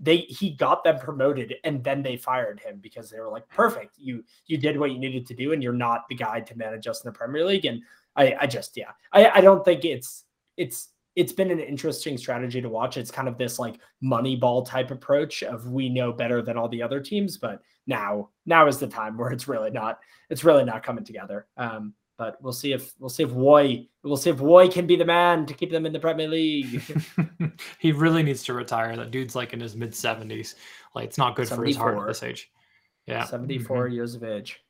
they 0.00 0.18
he 0.18 0.50
got 0.50 0.82
them 0.82 0.98
promoted 0.98 1.54
and 1.62 1.84
then 1.84 2.02
they 2.02 2.16
fired 2.16 2.58
him 2.58 2.78
because 2.80 3.10
they 3.10 3.20
were 3.20 3.28
like, 3.28 3.46
perfect, 3.48 3.98
you 3.98 4.24
you 4.46 4.56
did 4.56 4.78
what 4.78 4.90
you 4.90 4.98
needed 4.98 5.26
to 5.26 5.34
do, 5.34 5.52
and 5.52 5.62
you're 5.62 5.72
not 5.72 6.08
the 6.08 6.14
guy 6.14 6.40
to 6.40 6.56
manage 6.56 6.86
us 6.86 7.04
in 7.04 7.08
the 7.08 7.16
Premier 7.16 7.44
League. 7.44 7.66
And 7.66 7.82
I, 8.16 8.34
I 8.40 8.46
just 8.46 8.76
yeah, 8.76 8.92
I, 9.12 9.28
I 9.28 9.40
don't 9.42 9.64
think 9.64 9.84
it's 9.84 10.24
it's 10.56 10.88
it's 11.16 11.32
been 11.32 11.50
an 11.50 11.58
interesting 11.58 12.16
strategy 12.16 12.60
to 12.60 12.68
watch. 12.68 12.96
It's 12.96 13.10
kind 13.10 13.28
of 13.28 13.36
this 13.36 13.58
like 13.58 13.80
money 14.00 14.36
ball 14.36 14.62
type 14.62 14.90
approach 14.90 15.42
of 15.42 15.66
we 15.66 15.88
know 15.88 16.12
better 16.12 16.42
than 16.42 16.56
all 16.56 16.68
the 16.68 16.82
other 16.82 17.00
teams, 17.00 17.36
but 17.36 17.60
now 17.86 18.30
now 18.46 18.66
is 18.66 18.78
the 18.78 18.86
time 18.86 19.16
where 19.18 19.30
it's 19.30 19.48
really 19.48 19.70
not 19.70 19.98
it's 20.28 20.44
really 20.44 20.64
not 20.64 20.82
coming 20.82 21.04
together. 21.04 21.46
Um, 21.56 21.94
but 22.20 22.36
we'll 22.42 22.52
see 22.52 22.72
if 22.72 22.92
we'll 22.98 23.08
see 23.08 23.22
if 23.22 23.30
Roy 23.32 23.86
we'll 24.02 24.16
see 24.16 24.30
if 24.30 24.40
Roy 24.40 24.68
can 24.68 24.86
be 24.86 24.94
the 24.94 25.06
man 25.06 25.46
to 25.46 25.54
keep 25.54 25.70
them 25.70 25.86
in 25.86 25.92
the 25.92 25.98
Premier 25.98 26.28
League. 26.28 26.82
he 27.78 27.92
really 27.92 28.22
needs 28.22 28.42
to 28.44 28.52
retire. 28.52 28.94
That 28.94 29.10
dude's 29.10 29.34
like 29.34 29.52
in 29.54 29.60
his 29.60 29.74
mid 29.74 29.94
seventies. 29.94 30.54
Like 30.94 31.06
it's 31.06 31.18
not 31.18 31.34
good 31.34 31.48
for 31.48 31.64
his 31.64 31.76
heart 31.76 31.98
at 31.98 32.06
this 32.06 32.22
age. 32.22 32.50
Yeah, 33.06 33.24
seventy 33.24 33.58
four 33.58 33.84
mm 33.84 33.86
mm-hmm. 33.86 33.94
years 33.94 34.14
of 34.14 34.22
age. 34.22 34.60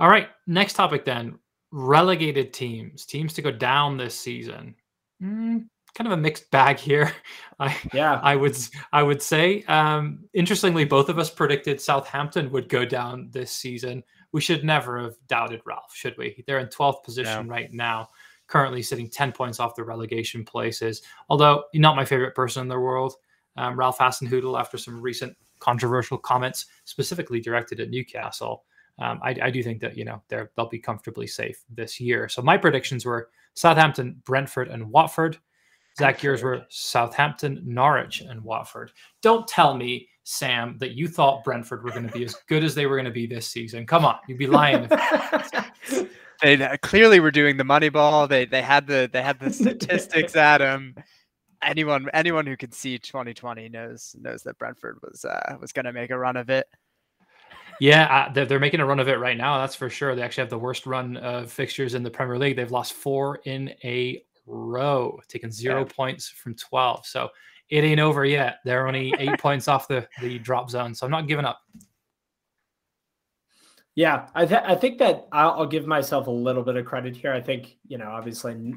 All 0.00 0.08
right, 0.08 0.28
next 0.46 0.74
topic 0.74 1.04
then. 1.04 1.38
Relegated 1.70 2.52
teams, 2.52 3.04
teams 3.04 3.32
to 3.34 3.42
go 3.42 3.50
down 3.52 3.96
this 3.96 4.18
season. 4.18 4.74
Mm, 5.22 5.68
kind 5.94 6.06
of 6.06 6.12
a 6.12 6.16
mixed 6.16 6.50
bag 6.50 6.78
here. 6.78 7.12
I, 7.60 7.76
yeah, 7.92 8.20
I 8.22 8.36
would 8.36 8.56
I 8.92 9.02
would 9.02 9.22
say. 9.22 9.62
Um, 9.64 10.24
interestingly, 10.34 10.84
both 10.84 11.08
of 11.08 11.18
us 11.18 11.30
predicted 11.30 11.80
Southampton 11.80 12.50
would 12.52 12.68
go 12.68 12.84
down 12.84 13.28
this 13.32 13.50
season 13.50 14.02
we 14.32 14.40
should 14.40 14.64
never 14.64 15.00
have 15.02 15.16
doubted 15.26 15.62
Ralph, 15.64 15.94
should 15.94 16.16
we? 16.18 16.42
They're 16.46 16.58
in 16.58 16.68
12th 16.68 17.02
position 17.02 17.46
yeah. 17.46 17.52
right 17.52 17.72
now, 17.72 18.08
currently 18.46 18.82
sitting 18.82 19.08
10 19.08 19.32
points 19.32 19.60
off 19.60 19.74
the 19.74 19.84
relegation 19.84 20.44
places. 20.44 21.02
Although 21.28 21.64
not 21.74 21.96
my 21.96 22.04
favorite 22.04 22.34
person 22.34 22.62
in 22.62 22.68
the 22.68 22.78
world, 22.78 23.14
um, 23.56 23.78
Ralph 23.78 23.98
Hasenhüttl, 23.98 24.58
after 24.58 24.78
some 24.78 25.00
recent 25.00 25.36
controversial 25.60 26.18
comments 26.18 26.66
specifically 26.84 27.40
directed 27.40 27.80
at 27.80 27.90
Newcastle. 27.90 28.64
Um, 28.98 29.20
I, 29.22 29.36
I, 29.42 29.50
do 29.50 29.62
think 29.62 29.80
that 29.80 29.96
you 29.96 30.04
know 30.04 30.22
they'll 30.28 30.68
be 30.68 30.78
comfortably 30.78 31.26
safe 31.26 31.62
this 31.70 32.00
year. 32.00 32.28
So 32.28 32.42
my 32.42 32.56
predictions 32.56 33.04
were 33.04 33.30
Southampton, 33.54 34.20
Brentford, 34.24 34.68
and 34.68 34.90
Watford. 34.90 35.38
Zach, 35.96 36.22
yours 36.22 36.42
were 36.42 36.64
Southampton, 36.68 37.62
Norwich, 37.64 38.20
and 38.20 38.42
Watford. 38.42 38.92
Don't 39.22 39.46
tell 39.48 39.74
me 39.74 40.08
Sam, 40.30 40.76
that 40.78 40.92
you 40.92 41.08
thought 41.08 41.42
Brentford 41.42 41.82
were 41.82 41.90
going 41.90 42.06
to 42.06 42.12
be 42.12 42.22
as 42.22 42.36
good 42.48 42.62
as 42.62 42.74
they 42.74 42.84
were 42.84 42.96
going 42.96 43.06
to 43.06 43.10
be 43.10 43.26
this 43.26 43.48
season. 43.48 43.86
Come 43.86 44.04
on, 44.04 44.18
you'd 44.28 44.36
be 44.36 44.46
lying. 44.46 44.86
they 46.42 46.78
clearly 46.82 47.18
were 47.18 47.30
doing 47.30 47.56
the 47.56 47.64
money 47.64 47.88
ball. 47.88 48.28
They 48.28 48.44
they 48.44 48.60
had 48.60 48.86
the 48.86 49.08
they 49.10 49.22
had 49.22 49.40
the 49.40 49.50
statistics 49.52 50.36
at 50.36 50.58
them. 50.58 50.94
Anyone 51.62 52.10
anyone 52.12 52.44
who 52.44 52.58
can 52.58 52.72
see 52.72 52.98
2020 52.98 53.70
knows 53.70 54.14
knows 54.20 54.42
that 54.42 54.58
Brentford 54.58 54.98
was 55.02 55.24
uh, 55.24 55.56
was 55.62 55.72
going 55.72 55.86
to 55.86 55.94
make 55.94 56.10
a 56.10 56.18
run 56.18 56.36
of 56.36 56.50
it. 56.50 56.66
Yeah, 57.80 58.04
uh, 58.04 58.32
they're, 58.32 58.46
they're 58.46 58.58
making 58.58 58.80
a 58.80 58.86
run 58.86 58.98
of 58.98 59.08
it 59.08 59.18
right 59.18 59.36
now. 59.36 59.58
That's 59.58 59.74
for 59.74 59.88
sure. 59.88 60.14
They 60.14 60.22
actually 60.22 60.42
have 60.42 60.50
the 60.50 60.58
worst 60.58 60.86
run 60.86 61.16
of 61.18 61.50
fixtures 61.50 61.94
in 61.94 62.02
the 62.02 62.10
Premier 62.10 62.38
League. 62.38 62.56
They've 62.56 62.70
lost 62.70 62.94
four 62.94 63.40
in 63.44 63.70
a 63.84 64.22
row, 64.46 65.20
taken 65.28 65.50
zero 65.50 65.80
yeah. 65.80 65.92
points 65.94 66.28
from 66.28 66.54
12. 66.54 67.06
So 67.06 67.28
it 67.70 67.84
ain't 67.84 68.00
over 68.00 68.24
yet. 68.24 68.58
They're 68.64 68.86
only 68.86 69.12
eight 69.18 69.38
points 69.40 69.68
off 69.68 69.88
the 69.88 70.08
the 70.20 70.38
drop 70.38 70.70
zone, 70.70 70.94
so 70.94 71.06
I'm 71.06 71.10
not 71.10 71.28
giving 71.28 71.44
up. 71.44 71.60
Yeah, 73.94 74.28
I, 74.32 74.46
th- 74.46 74.62
I 74.64 74.76
think 74.76 74.98
that 74.98 75.26
I'll, 75.32 75.50
I'll, 75.50 75.66
give 75.66 75.84
myself 75.84 76.28
a 76.28 76.30
little 76.30 76.62
bit 76.62 76.76
of 76.76 76.86
credit 76.86 77.16
here. 77.16 77.32
I 77.32 77.40
think 77.40 77.78
you 77.88 77.98
know, 77.98 78.08
obviously, 78.08 78.74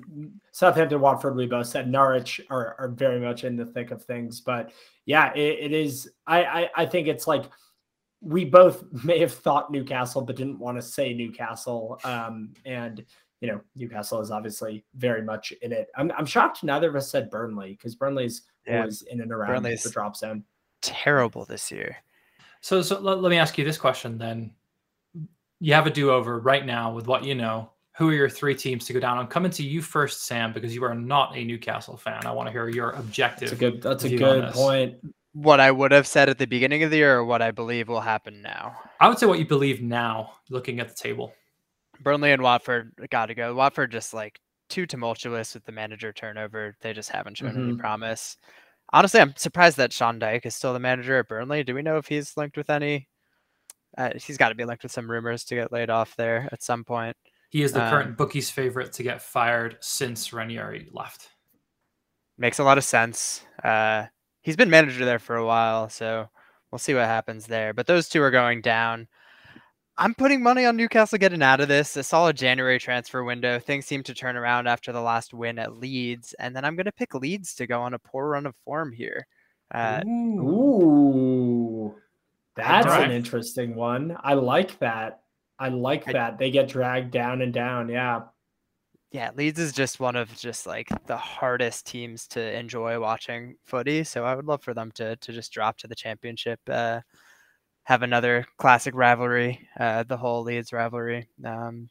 Southampton, 0.52 1.00
Watford, 1.00 1.36
we 1.36 1.46
both 1.46 1.68
said 1.68 1.88
Norwich 1.88 2.42
are, 2.50 2.76
are 2.80 2.88
very 2.90 3.20
much 3.20 3.44
in 3.44 3.56
the 3.56 3.66
thick 3.66 3.92
of 3.92 4.04
things, 4.04 4.42
but 4.42 4.72
yeah, 5.06 5.32
it, 5.34 5.60
it 5.66 5.72
is. 5.74 6.10
I, 6.26 6.44
I 6.44 6.70
I 6.78 6.86
think 6.88 7.08
it's 7.08 7.28
like 7.28 7.46
we 8.22 8.46
both 8.46 8.84
may 9.04 9.20
have 9.20 9.34
thought 9.34 9.72
Newcastle, 9.72 10.22
but 10.22 10.36
didn't 10.36 10.60
want 10.60 10.78
to 10.78 10.82
say 10.82 11.14
Newcastle. 11.14 12.00
Um, 12.04 12.54
and 12.66 13.04
you 13.42 13.48
know, 13.48 13.60
Newcastle 13.76 14.22
is 14.22 14.30
obviously 14.30 14.86
very 14.96 15.24
much 15.24 15.52
in 15.64 15.72
it. 15.72 15.90
I'm, 15.96 16.12
I'm 16.16 16.28
shocked 16.28 16.64
neither 16.64 16.90
of 16.90 16.96
us 16.96 17.10
said 17.10 17.32
Burnley 17.32 17.72
because 17.72 17.96
Burnley's 17.96 18.44
yeah. 18.68 18.86
was 18.86 19.02
in 19.02 19.20
and 19.20 19.32
around 19.32 19.64
Burnley's 19.64 19.84
the 19.84 19.90
drop 19.90 20.16
zone. 20.16 20.44
Terrible 20.82 21.46
this 21.46 21.72
year. 21.72 21.98
So, 22.62 22.84
so 22.84 23.00
let, 23.00 23.20
let 23.20 23.32
me 23.32 23.38
ask 23.38 23.58
you 23.58 23.66
this 23.66 23.80
question 23.80 24.20
then. 24.20 24.52
You 25.60 25.74
have 25.74 25.88
a 25.88 25.92
do 25.92 26.12
over 26.12 26.40
right 26.40 26.66
now 26.66 26.94
with 26.94 27.08
what 27.08 27.24
you 27.24 27.36
know. 27.36 27.72
Who 27.98 28.10
are 28.10 28.14
your 28.14 28.30
three 28.30 28.56
teams 28.56 28.86
to 28.86 28.94
go 28.94 29.00
down? 29.00 29.18
I'm 29.18 29.28
coming 29.28 29.52
to 29.52 29.64
you 29.64 29.82
first, 29.82 30.24
Sam, 30.26 30.54
because 30.54 30.74
you 30.74 30.84
are 30.84 30.96
not 30.96 31.36
a 31.36 31.44
Newcastle 31.44 31.98
fan. 31.98 32.26
I 32.26 32.32
want 32.32 32.48
to 32.48 32.52
hear 32.52 32.70
your 32.70 32.92
objective. 32.92 33.50
That's 33.50 33.62
a 33.62 33.72
good, 33.72 33.82
that's 33.82 34.04
a 34.06 34.16
good 34.16 34.54
point. 34.54 34.96
What 35.34 35.60
I 35.60 35.72
would 35.72 35.92
have 35.92 36.08
said 36.08 36.30
at 36.30 36.38
the 36.38 36.46
beginning 36.46 36.84
of 36.84 36.92
the 36.92 36.98
year, 36.98 37.18
or 37.18 37.26
what 37.26 37.42
I 37.42 37.52
believe 37.52 37.88
will 37.88 38.02
happen 38.02 38.42
now. 38.42 38.76
I 39.00 39.08
would 39.08 39.18
say 39.18 39.26
what 39.26 39.40
you 39.40 39.48
believe 39.48 39.82
now, 39.82 40.34
looking 40.50 40.80
at 40.80 40.90
the 40.90 40.96
table. 40.96 41.34
Burnley 42.02 42.32
and 42.32 42.42
Watford 42.42 42.92
got 43.10 43.28
to 43.28 43.36
go. 43.36 43.54
Watford 43.54 43.92
just 43.92 44.14
like 44.14 44.40
too 44.70 44.86
tumultuous 44.86 45.54
with 45.54 45.66
the 45.66 45.72
manager 45.72 46.12
turnover. 46.12 46.76
They 46.82 46.94
just 46.94 47.10
haven't 47.10 47.38
shown 47.38 47.52
mm-hmm. 47.52 47.70
any 47.70 47.78
promise. 47.78 48.38
Honestly, 48.94 49.22
I'm 49.22 49.36
surprised 49.38 49.78
that 49.78 49.94
Sean 49.94 50.20
Dyche 50.20 50.46
is 50.46 50.56
still 50.56 50.74
the 50.74 50.80
manager 50.80 51.18
at 51.20 51.28
Burnley. 51.28 51.64
Do 51.64 51.76
we 51.76 51.82
know 51.82 51.98
if 51.98 52.08
he's 52.08 52.36
linked 52.36 52.58
with 52.58 52.70
any? 52.70 53.08
Uh, 53.98 54.12
he's 54.16 54.38
got 54.38 54.50
to 54.50 54.56
be 54.56 54.66
linked 54.66 54.84
with 54.84 54.92
some 54.92 55.10
rumors 55.10 55.44
to 55.46 55.56
get 55.56 55.72
laid 55.72 55.90
off 55.90 56.16
there 56.16 56.50
at 56.52 56.64
some 56.64 56.84
point. 56.84 57.16
He 57.50 57.64
is 57.64 57.74
the 57.74 57.84
um, 57.84 57.90
current 57.90 58.18
bookie's 58.18 58.50
favorite 58.50 58.94
to 58.94 59.04
get 59.04 59.22
fired 59.22 59.78
since 59.82 60.32
Ranieri 60.34 60.88
left. 60.92 61.30
Makes 62.38 62.60
a 62.60 62.64
lot 62.64 62.78
of 62.78 62.84
sense. 62.84 63.44
Uh, 63.62 64.06
he's 64.42 64.56
been 64.56 64.70
manager 64.70 65.06
there 65.06 65.20
for 65.20 65.36
a 65.36 65.46
while, 65.46 65.90
so 65.90 66.28
we'll 66.72 66.80
see 66.80 66.94
what 66.94 67.06
happens 67.06 67.48
there. 67.48 67.74
But 67.74 67.88
those 67.88 68.10
two 68.10 68.22
are 68.22 68.32
going 68.32 68.62
down. 68.62 69.08
I'm 69.98 70.16
putting 70.16 70.42
money 70.42 70.66
on 70.66 70.78
Newcastle 70.78 71.20
getting 71.20 71.44
out 71.44 71.60
of 71.60 71.68
this. 71.68 71.96
A 71.96 72.04
solid 72.04 72.36
January 72.36 72.80
transfer 72.80 73.24
window. 73.24 73.60
Things 73.60 73.86
seem 73.86 74.04
to 74.04 74.14
turn 74.14 74.36
around 74.36 74.68
after 74.68 74.92
the 74.92 75.02
last 75.02 75.34
win 75.34 75.60
at 75.60 75.78
Leeds, 75.78 76.34
and 76.40 76.56
then 76.56 76.66
I'm 76.66 76.76
going 76.76 76.86
to 76.86 76.92
pick 76.92 77.14
Leeds 77.14 77.56
to 77.56 77.68
go 77.68 77.82
on 77.82 77.94
a 77.94 78.00
poor 78.00 78.30
run 78.30 78.46
of 78.46 78.56
form 78.66 78.92
here. 78.92 79.28
Uh, 79.74 80.02
Ooh, 80.06 81.96
that's 82.56 82.88
right. 82.88 83.06
an 83.06 83.12
interesting 83.12 83.76
one. 83.76 84.18
I 84.22 84.34
like 84.34 84.80
that. 84.80 85.22
I 85.60 85.70
like 85.70 86.08
I, 86.08 86.14
that. 86.14 86.38
They 86.40 86.52
get 86.52 86.68
dragged 86.68 87.12
down 87.12 87.42
and 87.42 87.54
down. 87.54 87.88
Yeah. 87.90 88.22
Yeah, 89.12 89.32
Leeds 89.36 89.60
is 89.60 89.74
just 89.74 90.00
one 90.00 90.16
of 90.16 90.34
just 90.38 90.66
like 90.66 90.88
the 91.06 91.18
hardest 91.18 91.86
teams 91.86 92.28
to 92.28 92.58
enjoy 92.58 92.98
watching 93.00 93.56
footy. 93.66 94.06
So 94.06 94.24
I 94.24 94.36
would 94.36 94.46
love 94.46 94.64
for 94.64 94.74
them 94.74 94.92
to 94.96 95.18
to 95.18 95.34
just 95.34 95.52
drop 95.52 95.78
to 95.80 95.88
the 95.88 95.96
championship. 95.96 96.60
Uh, 96.70 97.02
have 97.84 98.04
another 98.04 98.46
classic 98.58 98.96
rivalry, 98.96 99.68
uh, 99.80 100.04
the 100.04 100.16
Hull 100.16 100.44
Leeds 100.44 100.72
rivalry. 100.72 101.28
Um, 101.44 101.90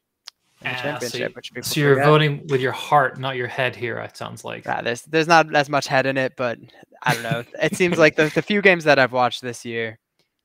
ah, 0.64 0.80
championship, 0.80 1.34
so, 1.44 1.60
so 1.60 1.80
you're 1.80 2.02
voting 2.02 2.46
with 2.48 2.62
your 2.62 2.72
heart, 2.72 3.18
not 3.18 3.36
your 3.36 3.48
head 3.48 3.76
here. 3.76 3.98
It 3.98 4.16
sounds 4.16 4.42
like 4.42 4.64
yeah, 4.64 4.80
there's 4.80 5.02
there's 5.02 5.28
not 5.28 5.54
as 5.54 5.68
much 5.68 5.88
head 5.88 6.06
in 6.06 6.16
it, 6.16 6.34
but 6.36 6.58
I 7.02 7.12
don't 7.12 7.22
know. 7.22 7.44
it 7.62 7.76
seems 7.76 7.98
like 7.98 8.16
the, 8.16 8.30
the 8.34 8.42
few 8.42 8.62
games 8.62 8.84
that 8.84 8.98
I've 8.98 9.12
watched 9.12 9.42
this 9.42 9.64
year, 9.66 9.98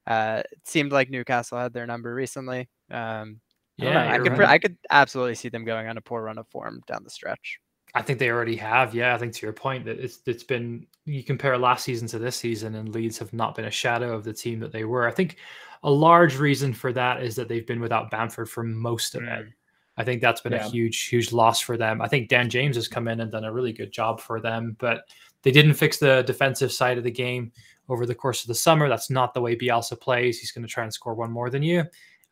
uh, 0.07 0.43
it 0.51 0.67
seemed 0.67 0.91
like 0.91 1.09
Newcastle 1.09 1.57
had 1.57 1.71
their 1.71 1.87
number 1.87 2.13
recently. 2.13 2.67
Um, 2.91 3.39
yeah, 3.77 4.11
I, 4.11 4.15
I 4.15 4.19
could 4.19 4.37
right. 4.37 4.49
I 4.49 4.57
could 4.57 4.77
absolutely 4.89 5.35
see 5.35 5.49
them 5.49 5.65
going 5.65 5.87
on 5.87 5.97
a 5.97 6.01
poor 6.01 6.23
run 6.23 6.37
of 6.37 6.47
form 6.47 6.81
down 6.87 7.03
the 7.03 7.09
stretch. 7.09 7.59
I 7.93 8.01
think 8.01 8.19
they 8.19 8.29
already 8.29 8.57
have. 8.57 8.93
Yeah, 8.93 9.15
I 9.15 9.17
think 9.17 9.33
to 9.33 9.45
your 9.45 9.53
point 9.53 9.85
that 9.85 9.99
it's 9.99 10.19
it's 10.25 10.43
been 10.43 10.85
you 11.05 11.23
compare 11.23 11.57
last 11.57 11.83
season 11.83 12.07
to 12.09 12.19
this 12.19 12.35
season, 12.35 12.75
and 12.75 12.89
Leeds 12.89 13.17
have 13.19 13.33
not 13.33 13.55
been 13.55 13.65
a 13.65 13.71
shadow 13.71 14.13
of 14.13 14.23
the 14.23 14.33
team 14.33 14.59
that 14.59 14.71
they 14.71 14.83
were. 14.83 15.07
I 15.07 15.11
think 15.11 15.37
a 15.83 15.91
large 15.91 16.37
reason 16.37 16.73
for 16.73 16.91
that 16.93 17.21
is 17.21 17.35
that 17.35 17.47
they've 17.47 17.65
been 17.65 17.79
without 17.79 18.11
Bamford 18.11 18.49
for 18.49 18.63
most 18.63 19.15
of 19.15 19.23
it. 19.23 19.45
Mm. 19.45 19.53
I 19.97 20.03
think 20.03 20.21
that's 20.21 20.41
been 20.41 20.51
yeah. 20.51 20.65
a 20.65 20.69
huge, 20.69 21.03
huge 21.03 21.31
loss 21.31 21.61
for 21.61 21.77
them. 21.77 22.01
I 22.01 22.07
think 22.07 22.27
Dan 22.27 22.49
James 22.49 22.75
has 22.75 22.87
come 22.87 23.07
in 23.07 23.21
and 23.21 23.31
done 23.31 23.45
a 23.45 23.53
really 23.53 23.71
good 23.71 23.91
job 23.91 24.19
for 24.19 24.41
them, 24.41 24.75
but 24.79 25.07
they 25.43 25.51
didn't 25.51 25.75
fix 25.75 25.97
the 25.97 26.23
defensive 26.23 26.71
side 26.71 26.97
of 26.97 27.03
the 27.03 27.11
game 27.11 27.51
over 27.87 28.05
the 28.05 28.15
course 28.15 28.41
of 28.41 28.47
the 28.47 28.55
summer. 28.55 28.89
That's 28.89 29.09
not 29.09 29.33
the 29.33 29.41
way 29.41 29.55
Bielsa 29.55 29.99
plays. 29.99 30.39
He's 30.39 30.51
going 30.51 30.65
to 30.65 30.71
try 30.71 30.83
and 30.83 30.93
score 30.93 31.13
one 31.13 31.31
more 31.31 31.49
than 31.49 31.63
you, 31.63 31.85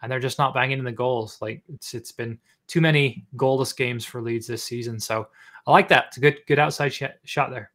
and 0.04 0.12
they're 0.12 0.20
just 0.20 0.38
not 0.38 0.54
banging 0.54 0.78
in 0.78 0.86
the 0.86 0.92
goals. 0.92 1.38
Like 1.42 1.64
it's 1.74 1.94
it's 1.94 2.12
been 2.12 2.38
too 2.68 2.82
many 2.82 3.26
goalless 3.38 3.76
games 3.76 4.06
for 4.06 4.22
Leeds 4.22 4.46
this 4.46 4.64
season. 4.64 5.00
So 5.00 5.28
I 5.66 5.72
like 5.72 5.88
that. 5.88 6.06
It's 6.10 6.18
a 6.18 6.20
good 6.20 6.38
good 6.46 6.60
outside 6.60 6.94
sh- 6.94 7.04
shot 7.24 7.50
there. 7.50 7.72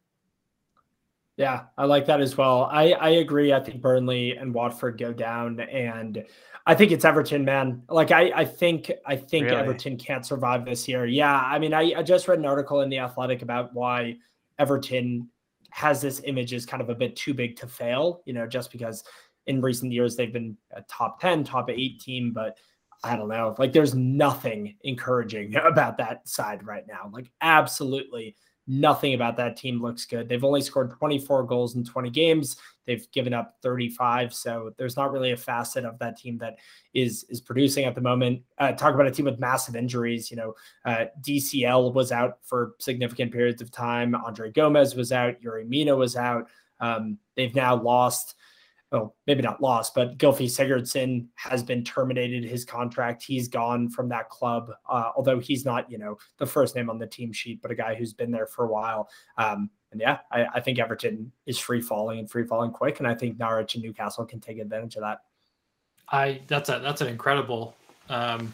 Yeah, 1.35 1.63
I 1.77 1.85
like 1.85 2.05
that 2.05 2.21
as 2.21 2.37
well. 2.37 2.69
I 2.71 2.91
I 2.93 3.09
agree. 3.09 3.51
I 3.51 3.59
think 3.59 3.81
Burnley 3.81 4.37
and 4.37 4.53
Watford 4.53 4.99
go 4.99 5.11
down, 5.11 5.59
and 5.59 6.23
I 6.67 6.75
think 6.75 6.91
it's 6.91 7.03
Everton, 7.03 7.43
man. 7.43 7.81
Like 7.89 8.11
I 8.11 8.31
I 8.35 8.45
think 8.45 8.91
I 9.07 9.15
think 9.15 9.45
really? 9.45 9.57
Everton 9.57 9.97
can't 9.97 10.25
survive 10.25 10.65
this 10.65 10.87
year. 10.87 11.07
Yeah, 11.07 11.35
I 11.35 11.57
mean 11.57 11.73
I, 11.73 11.93
I 11.97 12.03
just 12.03 12.27
read 12.27 12.39
an 12.39 12.45
article 12.45 12.81
in 12.81 12.89
the 12.89 12.99
Athletic 12.99 13.41
about 13.41 13.73
why 13.73 14.17
Everton 14.59 15.29
has 15.71 16.01
this 16.01 16.21
image 16.25 16.53
as 16.53 16.65
kind 16.65 16.81
of 16.81 16.89
a 16.89 16.95
bit 16.95 17.15
too 17.15 17.33
big 17.33 17.55
to 17.55 17.67
fail. 17.67 18.21
You 18.25 18.33
know, 18.33 18.45
just 18.45 18.71
because 18.71 19.03
in 19.47 19.61
recent 19.61 19.91
years 19.91 20.15
they've 20.15 20.33
been 20.33 20.57
a 20.71 20.81
top 20.83 21.19
ten, 21.19 21.43
top 21.43 21.69
eight 21.69 21.99
team, 21.99 22.31
but 22.33 22.57
I 23.03 23.15
don't 23.15 23.29
know. 23.29 23.55
Like 23.57 23.73
there's 23.73 23.95
nothing 23.95 24.75
encouraging 24.83 25.55
about 25.63 25.97
that 25.97 26.27
side 26.27 26.65
right 26.65 26.85
now. 26.87 27.09
Like 27.11 27.31
absolutely 27.41 28.35
nothing 28.69 29.15
about 29.15 29.35
that 29.35 29.57
team 29.57 29.81
looks 29.81 30.05
good. 30.05 30.29
They've 30.29 30.43
only 30.43 30.61
scored 30.61 30.91
24 30.91 31.43
goals 31.45 31.75
in 31.75 31.83
20 31.83 32.11
games. 32.11 32.55
They've 32.85 33.09
given 33.11 33.33
up 33.33 33.55
35. 33.63 34.31
So 34.31 34.71
there's 34.77 34.95
not 34.95 35.11
really 35.11 35.31
a 35.31 35.37
facet 35.37 35.85
of 35.85 35.97
that 35.99 36.17
team 36.17 36.37
that 36.37 36.57
is 36.93 37.25
is 37.29 37.41
producing 37.41 37.85
at 37.85 37.95
the 37.95 38.01
moment. 38.01 38.43
Uh, 38.59 38.71
talk 38.73 38.93
about 38.93 39.07
a 39.07 39.11
team 39.11 39.25
with 39.25 39.39
massive 39.39 39.75
injuries. 39.75 40.29
You 40.29 40.37
know, 40.37 40.53
uh, 40.85 41.05
DCL 41.21 41.93
was 41.95 42.11
out 42.11 42.37
for 42.43 42.75
significant 42.79 43.31
periods 43.31 43.61
of 43.61 43.71
time. 43.71 44.13
Andre 44.13 44.51
Gomes 44.51 44.95
was 44.95 45.11
out. 45.11 45.41
Yerry 45.41 45.67
Mina 45.67 45.95
was 45.95 46.15
out. 46.15 46.47
Um, 46.79 47.17
they've 47.35 47.55
now 47.55 47.75
lost 47.75 48.35
well, 48.91 49.15
maybe 49.27 49.41
not 49.41 49.61
lost, 49.61 49.93
but 49.93 50.17
Gylfi 50.17 50.45
Sigurdsson 50.45 51.27
has 51.35 51.61
been 51.61 51.83
terminated 51.83 52.43
his 52.43 52.65
contract. 52.65 53.21
He's 53.21 53.47
gone 53.47 53.87
from 53.87 54.09
that 54.09 54.29
club, 54.29 54.71
uh, 54.89 55.11
although 55.15 55.39
he's 55.39 55.63
not, 55.63 55.89
you 55.91 55.99
know, 55.99 56.17
the 56.37 56.45
first 56.45 56.75
name 56.75 56.89
on 56.89 56.97
the 56.97 57.05
team 57.05 57.31
sheet, 57.31 57.61
but 57.61 57.69
a 57.69 57.75
guy 57.75 57.93
who's 57.93 58.13
been 58.13 58.31
there 58.31 58.47
for 58.47 58.65
a 58.65 58.67
while. 58.67 59.07
Um, 59.37 59.69
and 59.91 60.01
yeah, 60.01 60.19
I, 60.31 60.45
I, 60.55 60.59
think 60.59 60.79
Everton 60.79 61.31
is 61.45 61.59
free 61.59 61.81
falling 61.81 62.19
and 62.19 62.29
free 62.29 62.45
falling 62.45 62.71
quick, 62.71 62.99
and 62.99 63.07
I 63.07 63.13
think 63.13 63.37
Norwich 63.37 63.75
and 63.75 63.83
Newcastle 63.83 64.25
can 64.25 64.39
take 64.39 64.57
advantage 64.57 64.95
of 64.95 65.01
that. 65.01 65.19
I 66.11 66.41
that's 66.47 66.69
a 66.69 66.79
that's 66.79 67.01
an 67.01 67.07
incredible 67.07 67.75
um, 68.09 68.53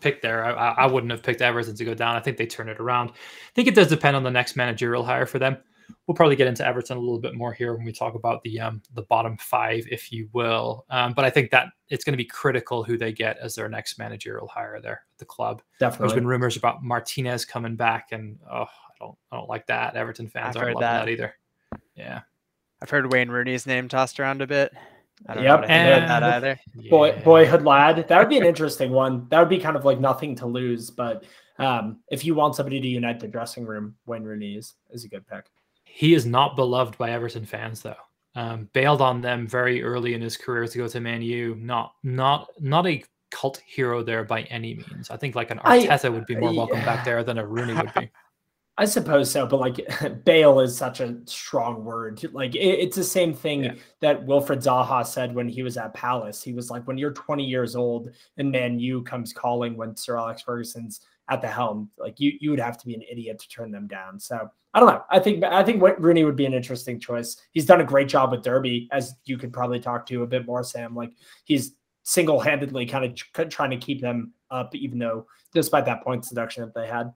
pick 0.00 0.22
there. 0.22 0.44
I, 0.44 0.72
I 0.72 0.86
wouldn't 0.86 1.12
have 1.12 1.22
picked 1.22 1.42
Everton 1.42 1.74
to 1.74 1.84
go 1.84 1.94
down. 1.94 2.16
I 2.16 2.20
think 2.20 2.36
they 2.36 2.46
turn 2.46 2.68
it 2.68 2.78
around. 2.78 3.10
I 3.10 3.52
think 3.54 3.68
it 3.68 3.74
does 3.74 3.88
depend 3.88 4.16
on 4.16 4.22
the 4.22 4.30
next 4.30 4.56
managerial 4.56 5.04
hire 5.04 5.26
for 5.26 5.38
them 5.38 5.58
we'll 6.06 6.14
probably 6.14 6.36
get 6.36 6.46
into 6.46 6.66
Everton 6.66 6.96
a 6.96 7.00
little 7.00 7.18
bit 7.18 7.34
more 7.34 7.52
here 7.52 7.74
when 7.74 7.84
we 7.84 7.92
talk 7.92 8.14
about 8.14 8.42
the 8.42 8.60
um, 8.60 8.82
the 8.94 9.02
bottom 9.02 9.36
five, 9.36 9.86
if 9.90 10.12
you 10.12 10.28
will. 10.32 10.84
Um, 10.90 11.12
but 11.12 11.24
I 11.24 11.30
think 11.30 11.50
that 11.50 11.68
it's 11.88 12.04
going 12.04 12.12
to 12.12 12.18
be 12.18 12.24
critical 12.24 12.84
who 12.84 12.96
they 12.96 13.12
get 13.12 13.38
as 13.38 13.54
their 13.54 13.68
next 13.68 13.98
managerial 13.98 14.48
hire 14.48 14.80
there 14.80 15.02
at 15.12 15.18
the 15.18 15.24
club. 15.24 15.62
Definitely, 15.78 16.08
there's 16.08 16.14
been 16.14 16.26
rumors 16.26 16.56
about 16.56 16.82
Martinez 16.82 17.44
coming 17.44 17.76
back, 17.76 18.12
and 18.12 18.38
oh, 18.50 18.62
I 18.62 18.68
don't 18.98 19.16
I 19.32 19.36
don't 19.36 19.48
like 19.48 19.66
that. 19.66 19.96
Everton 19.96 20.28
fans 20.28 20.56
I've 20.56 20.62
aren't 20.62 20.76
loving 20.76 20.88
that. 20.88 21.04
that. 21.04 21.10
either. 21.10 21.34
Yeah, 21.96 22.20
I've 22.82 22.90
heard 22.90 23.12
Wayne 23.12 23.30
Rooney's 23.30 23.66
name 23.66 23.88
tossed 23.88 24.20
around 24.20 24.42
a 24.42 24.46
bit. 24.46 24.72
I 25.28 25.34
don't 25.34 25.44
yep. 25.44 25.60
know 25.60 25.66
and 25.66 26.10
that 26.10 26.22
either. 26.22 26.60
Boy, 26.88 27.20
boyhood 27.22 27.62
lad. 27.62 28.08
That 28.08 28.18
would 28.18 28.28
be 28.28 28.38
an 28.38 28.44
interesting 28.44 28.90
one. 28.90 29.26
That 29.28 29.40
would 29.40 29.48
be 29.48 29.58
kind 29.58 29.76
of 29.76 29.84
like 29.84 30.00
nothing 30.00 30.34
to 30.36 30.46
lose. 30.46 30.90
But 30.90 31.24
um, 31.58 32.00
if 32.10 32.24
you 32.24 32.34
want 32.34 32.56
somebody 32.56 32.80
to 32.80 32.88
unite 32.88 33.20
the 33.20 33.28
dressing 33.28 33.66
room, 33.66 33.94
Wayne 34.06 34.24
Rooney 34.24 34.54
is, 34.54 34.74
is 34.90 35.04
a 35.04 35.08
good 35.08 35.26
pick. 35.26 35.44
He 35.92 36.14
is 36.14 36.24
not 36.24 36.56
beloved 36.56 36.96
by 36.96 37.10
Everton 37.10 37.44
fans, 37.44 37.82
though. 37.82 37.94
Um, 38.36 38.68
bailed 38.72 39.02
on 39.02 39.20
them 39.20 39.46
very 39.46 39.82
early 39.82 40.14
in 40.14 40.22
his 40.22 40.36
career 40.36 40.66
to 40.66 40.78
go 40.78 40.86
to 40.88 41.00
Man 41.00 41.20
U. 41.20 41.56
Not 41.56 41.94
not 42.04 42.48
not 42.60 42.86
a 42.86 43.04
cult 43.30 43.60
hero 43.66 44.02
there 44.02 44.24
by 44.24 44.42
any 44.42 44.74
means. 44.74 45.10
I 45.10 45.16
think 45.16 45.34
like 45.34 45.50
an 45.50 45.58
Arteta 45.58 46.04
I, 46.04 46.08
would 46.08 46.26
be 46.26 46.36
more 46.36 46.54
welcome 46.54 46.80
back 46.80 47.04
there 47.04 47.22
than 47.24 47.38
a 47.38 47.46
Rooney 47.46 47.74
would 47.74 47.92
be. 47.94 48.10
I 48.78 48.86
suppose 48.86 49.30
so, 49.30 49.46
but 49.46 49.60
like 49.60 50.24
bail 50.24 50.60
is 50.60 50.74
such 50.74 51.00
a 51.00 51.18
strong 51.26 51.84
word. 51.84 52.22
Like 52.32 52.54
it, 52.54 52.60
it's 52.60 52.96
the 52.96 53.04
same 53.04 53.34
thing 53.34 53.64
yeah. 53.64 53.74
that 54.00 54.24
Wilfried 54.24 54.62
Zaha 54.62 55.06
said 55.06 55.34
when 55.34 55.48
he 55.48 55.62
was 55.62 55.76
at 55.76 55.92
Palace. 55.92 56.42
He 56.42 56.54
was 56.54 56.70
like, 56.70 56.86
when 56.86 56.96
you're 56.96 57.12
20 57.12 57.44
years 57.44 57.76
old 57.76 58.10
and 58.38 58.50
Man 58.50 58.78
U 58.78 59.02
comes 59.02 59.34
calling 59.34 59.76
when 59.76 59.96
Sir 59.96 60.16
Alex 60.16 60.40
Ferguson's 60.42 61.00
at 61.30 61.40
the 61.40 61.48
helm, 61.48 61.88
like 61.96 62.20
you 62.20 62.32
you 62.40 62.50
would 62.50 62.60
have 62.60 62.76
to 62.78 62.86
be 62.86 62.94
an 62.94 63.02
idiot 63.10 63.38
to 63.38 63.48
turn 63.48 63.70
them 63.70 63.86
down. 63.86 64.18
So 64.18 64.50
I 64.74 64.80
don't 64.80 64.88
know. 64.88 65.02
I 65.10 65.18
think 65.18 65.42
I 65.44 65.62
think 65.62 65.82
Rooney 65.98 66.24
would 66.24 66.36
be 66.36 66.46
an 66.46 66.52
interesting 66.52 67.00
choice. 67.00 67.36
He's 67.52 67.64
done 67.64 67.80
a 67.80 67.84
great 67.84 68.08
job 68.08 68.32
with 68.32 68.42
Derby, 68.42 68.88
as 68.92 69.14
you 69.24 69.38
could 69.38 69.52
probably 69.52 69.80
talk 69.80 70.06
to 70.06 70.22
a 70.22 70.26
bit 70.26 70.46
more, 70.46 70.62
Sam. 70.62 70.94
Like 70.94 71.12
he's 71.44 71.76
single 72.02 72.40
handedly 72.40 72.84
kind 72.84 73.04
of 73.04 73.48
trying 73.48 73.70
to 73.70 73.76
keep 73.76 74.00
them 74.00 74.32
up, 74.50 74.74
even 74.74 74.98
though 74.98 75.26
despite 75.54 75.86
that 75.86 76.02
point 76.02 76.28
deduction 76.28 76.64
that 76.64 76.74
they 76.74 76.86
had. 76.86 77.12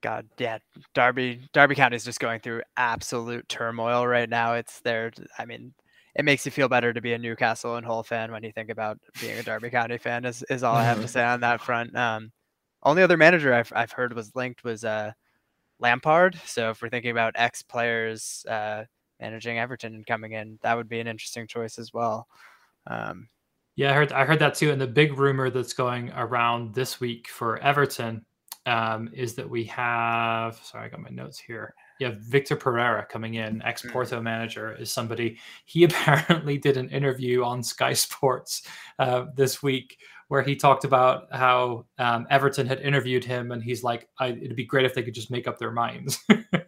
God, 0.00 0.28
yeah, 0.38 0.58
Derby 0.94 1.48
Derby 1.52 1.74
County 1.74 1.96
is 1.96 2.04
just 2.04 2.20
going 2.20 2.40
through 2.40 2.62
absolute 2.76 3.48
turmoil 3.48 4.06
right 4.06 4.28
now. 4.28 4.54
It's 4.54 4.80
there. 4.80 5.10
I 5.38 5.44
mean, 5.44 5.74
it 6.14 6.24
makes 6.24 6.44
you 6.44 6.52
feel 6.52 6.68
better 6.68 6.92
to 6.92 7.00
be 7.00 7.12
a 7.12 7.18
Newcastle 7.18 7.76
and 7.76 7.84
Hull 7.84 8.04
fan 8.04 8.30
when 8.30 8.44
you 8.44 8.52
think 8.52 8.70
about 8.70 8.98
being 9.20 9.38
a 9.38 9.42
Derby 9.42 9.70
County 9.70 9.98
fan. 9.98 10.24
Is 10.24 10.44
is 10.48 10.62
all 10.62 10.76
I 10.76 10.84
have 10.84 11.00
to 11.00 11.08
say 11.08 11.24
on 11.24 11.40
that 11.40 11.60
front. 11.60 11.96
Um, 11.96 12.30
only 12.82 13.02
other 13.02 13.16
manager 13.16 13.52
I've 13.52 13.72
I've 13.74 13.92
heard 13.92 14.14
was 14.14 14.34
linked 14.34 14.64
was 14.64 14.84
uh, 14.84 15.12
Lampard. 15.78 16.38
So 16.44 16.70
if 16.70 16.82
we're 16.82 16.88
thinking 16.88 17.10
about 17.10 17.34
ex 17.36 17.62
players 17.62 18.44
uh, 18.48 18.84
managing 19.20 19.58
Everton 19.58 19.94
and 19.94 20.06
coming 20.06 20.32
in, 20.32 20.58
that 20.62 20.76
would 20.76 20.88
be 20.88 21.00
an 21.00 21.06
interesting 21.06 21.46
choice 21.46 21.78
as 21.78 21.92
well. 21.92 22.26
Um, 22.86 23.28
yeah, 23.76 23.90
I 23.90 23.94
heard 23.94 24.12
I 24.12 24.24
heard 24.24 24.40
that 24.40 24.54
too. 24.54 24.70
And 24.70 24.80
the 24.80 24.86
big 24.86 25.18
rumor 25.18 25.50
that's 25.50 25.72
going 25.72 26.10
around 26.16 26.74
this 26.74 27.00
week 27.00 27.28
for 27.28 27.58
Everton 27.58 28.24
um, 28.66 29.08
is 29.12 29.34
that 29.34 29.48
we 29.48 29.64
have. 29.64 30.56
Sorry, 30.62 30.86
I 30.86 30.88
got 30.88 31.00
my 31.00 31.10
notes 31.10 31.38
here. 31.38 31.74
Yeah, 32.00 32.12
Vitor 32.28 32.58
Pereira 32.58 33.06
coming 33.06 33.34
in, 33.34 33.62
ex 33.62 33.82
Porto 33.82 34.20
mm. 34.20 34.22
manager, 34.22 34.74
is 34.74 34.92
somebody. 34.92 35.38
He 35.64 35.84
apparently 35.84 36.58
did 36.58 36.76
an 36.76 36.88
interview 36.90 37.44
on 37.44 37.62
Sky 37.62 37.92
Sports 37.92 38.62
uh, 38.98 39.26
this 39.34 39.62
week 39.62 39.98
where 40.28 40.42
he 40.42 40.54
talked 40.54 40.84
about 40.84 41.26
how 41.32 41.86
um, 41.98 42.26
Everton 42.30 42.66
had 42.66 42.80
interviewed 42.80 43.24
him, 43.24 43.52
and 43.52 43.62
he's 43.62 43.82
like, 43.82 44.08
"It'd 44.20 44.56
be 44.56 44.64
great 44.64 44.86
if 44.86 44.94
they 44.94 45.02
could 45.02 45.14
just 45.14 45.30
make 45.30 45.48
up 45.48 45.58
their 45.58 45.70
minds." 45.70 46.18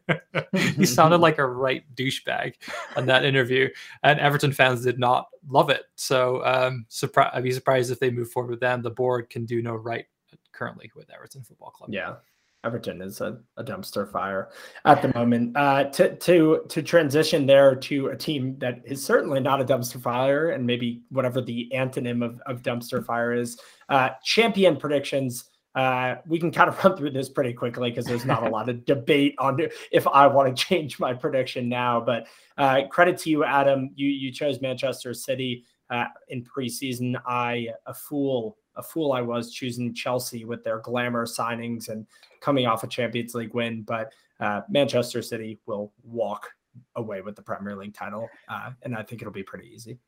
he 0.52 0.86
sounded 0.86 1.18
like 1.20 1.38
a 1.38 1.46
right 1.46 1.84
douchebag 1.94 2.54
on 2.96 3.06
that 3.06 3.24
interview, 3.24 3.68
and 4.02 4.18
Everton 4.18 4.52
fans 4.52 4.82
did 4.82 4.98
not 4.98 5.28
love 5.48 5.70
it. 5.70 5.82
So, 5.94 6.44
um, 6.44 6.86
surpri- 6.90 7.30
I'd 7.32 7.44
be 7.44 7.52
surprised 7.52 7.90
if 7.90 8.00
they 8.00 8.10
move 8.10 8.30
forward 8.30 8.50
with 8.50 8.60
them. 8.60 8.82
The 8.82 8.90
board 8.90 9.30
can 9.30 9.44
do 9.44 9.62
no 9.62 9.74
right 9.74 10.06
currently 10.52 10.90
with 10.94 11.10
Everton 11.10 11.42
Football 11.42 11.70
Club. 11.70 11.90
Yeah, 11.92 12.16
Everton 12.64 13.00
is 13.00 13.20
a, 13.20 13.38
a 13.56 13.64
dumpster 13.64 14.10
fire 14.10 14.50
at 14.84 15.00
the 15.00 15.12
moment. 15.14 15.56
Uh, 15.56 15.84
to 15.84 16.14
to 16.16 16.62
to 16.68 16.82
transition 16.82 17.46
there 17.46 17.74
to 17.74 18.08
a 18.08 18.16
team 18.16 18.56
that 18.58 18.82
is 18.84 19.04
certainly 19.04 19.40
not 19.40 19.60
a 19.60 19.64
dumpster 19.64 20.00
fire, 20.00 20.50
and 20.50 20.66
maybe 20.66 21.02
whatever 21.08 21.40
the 21.40 21.70
antonym 21.74 22.24
of, 22.24 22.40
of 22.46 22.62
dumpster 22.62 23.04
fire 23.04 23.32
is. 23.32 23.58
Uh, 23.88 24.10
champion 24.22 24.76
predictions. 24.76 25.44
Uh, 25.74 26.16
we 26.26 26.38
can 26.38 26.50
kind 26.50 26.68
of 26.68 26.84
run 26.84 26.96
through 26.96 27.12
this 27.12 27.28
pretty 27.28 27.52
quickly 27.52 27.90
because 27.90 28.04
there's 28.04 28.24
not 28.26 28.46
a 28.46 28.50
lot 28.50 28.68
of 28.68 28.84
debate 28.84 29.34
on 29.38 29.58
if 29.90 30.06
I 30.06 30.26
want 30.26 30.54
to 30.54 30.64
change 30.68 30.98
my 30.98 31.14
prediction 31.14 31.68
now. 31.68 32.00
But 32.00 32.26
uh, 32.58 32.82
credit 32.90 33.18
to 33.18 33.30
you, 33.30 33.44
Adam. 33.44 33.90
You 33.94 34.08
you 34.08 34.32
chose 34.32 34.60
Manchester 34.60 35.14
City 35.14 35.64
uh, 35.88 36.06
in 36.28 36.44
preseason. 36.44 37.20
I 37.26 37.68
a 37.86 37.94
fool 37.94 38.58
a 38.76 38.82
fool 38.82 39.12
I 39.12 39.20
was 39.20 39.52
choosing 39.52 39.94
Chelsea 39.94 40.44
with 40.44 40.64
their 40.64 40.78
glamour 40.78 41.26
signings 41.26 41.88
and 41.88 42.06
coming 42.40 42.66
off 42.66 42.84
a 42.84 42.86
Champions 42.86 43.34
League 43.34 43.54
win, 43.54 43.82
but 43.82 44.12
uh, 44.40 44.62
Manchester 44.68 45.22
City 45.22 45.58
will 45.66 45.92
walk 46.02 46.48
away 46.96 47.20
with 47.20 47.36
the 47.36 47.42
Premier 47.42 47.76
League 47.76 47.94
title, 47.94 48.28
uh, 48.48 48.70
and 48.82 48.96
I 48.96 49.02
think 49.02 49.20
it'll 49.20 49.32
be 49.32 49.42
pretty 49.42 49.68
easy. 49.68 49.98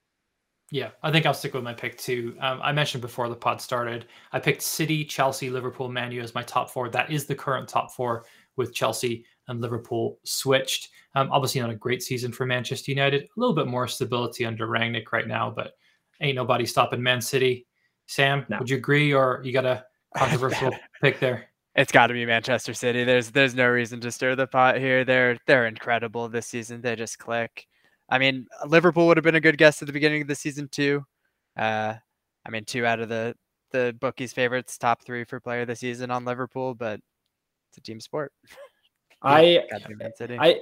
Yeah, 0.71 0.91
I 1.03 1.13
think 1.13 1.27
I'll 1.27 1.35
stick 1.35 1.53
with 1.53 1.65
my 1.65 1.75
pick 1.75 1.99
too. 1.99 2.35
Um, 2.41 2.59
I 2.63 2.73
mentioned 2.73 3.03
before 3.03 3.29
the 3.29 3.37
pod 3.37 3.61
started, 3.61 4.07
I 4.33 4.41
picked 4.41 4.63
City, 4.63 5.05
Chelsea, 5.05 5.51
Liverpool, 5.51 5.91
Manu 5.91 6.23
as 6.23 6.35
my 6.35 6.43
top 6.43 6.71
four. 6.71 6.89
That 6.89 7.11
is 7.13 7.27
the 7.27 7.35
current 7.35 7.69
top 7.69 7.93
four 7.93 8.25
with 8.57 8.73
Chelsea 8.73 9.27
and 9.49 9.61
Liverpool 9.61 10.19
switched. 10.25 10.89
Um, 11.15 11.29
obviously, 11.31 11.61
not 11.61 11.69
a 11.69 11.75
great 11.75 12.03
season 12.03 12.33
for 12.33 12.47
Manchester 12.47 12.91
United. 12.91 13.25
A 13.25 13.29
little 13.37 13.55
bit 13.55 13.67
more 13.67 13.87
stability 13.87 14.47
under 14.47 14.67
Rangnick 14.67 15.13
right 15.13 15.29
now, 15.29 15.51
but 15.51 15.75
ain't 16.23 16.37
nobody 16.37 16.65
stopping 16.65 17.03
Man 17.03 17.21
City. 17.21 17.67
Sam, 18.13 18.45
no. 18.49 18.59
would 18.59 18.69
you 18.69 18.77
agree, 18.77 19.15
or 19.15 19.41
you 19.43 19.53
got 19.53 19.65
a 19.65 19.85
controversial 20.17 20.75
pick 21.01 21.19
there? 21.19 21.49
It's 21.75 21.91
got 21.91 22.09
to 22.09 22.15
be 22.15 22.27
Manchester 22.27 22.75
City. 22.75 23.05
There's 23.05 23.31
there's 23.31 23.55
no 23.55 23.67
reason 23.69 24.01
to 24.03 24.13
stir 24.13 24.37
the 24.37 24.47
pot 24.47 24.77
here. 24.77 25.05
They're 25.05 25.39
they're 25.47 25.67
incredible 25.67 26.29
this 26.29 26.47
season. 26.47 26.83
They 26.83 26.95
just 26.95 27.19
click. 27.19 27.67
I 28.11 28.19
mean, 28.19 28.47
Liverpool 28.67 29.07
would 29.07 29.17
have 29.17 29.25
been 29.25 29.37
a 29.37 29.41
good 29.41 29.57
guess 29.57 29.81
at 29.81 29.87
the 29.87 29.93
beginning 29.93 30.21
of 30.21 30.29
the 30.29 30.35
season 30.35 30.69
too. 30.69 31.07
Uh, 31.57 31.95
I 32.45 32.51
mean, 32.51 32.67
two 32.67 32.85
out 32.85 33.01
of 33.01 33.09
the 33.09 33.35
the 33.71 33.97
bookies' 33.99 34.35
favorites, 34.35 34.77
top 34.77 35.03
three 35.03 35.25
for 35.25 35.41
player 35.41 35.63
of 35.63 35.69
the 35.69 35.77
season 35.77 36.11
on 36.11 36.27
Liverpool, 36.27 36.75
but 36.75 37.01
it's 37.71 37.79
a 37.79 37.81
team 37.81 38.01
sport. 38.01 38.33
I 39.23 39.63
I 40.39 40.61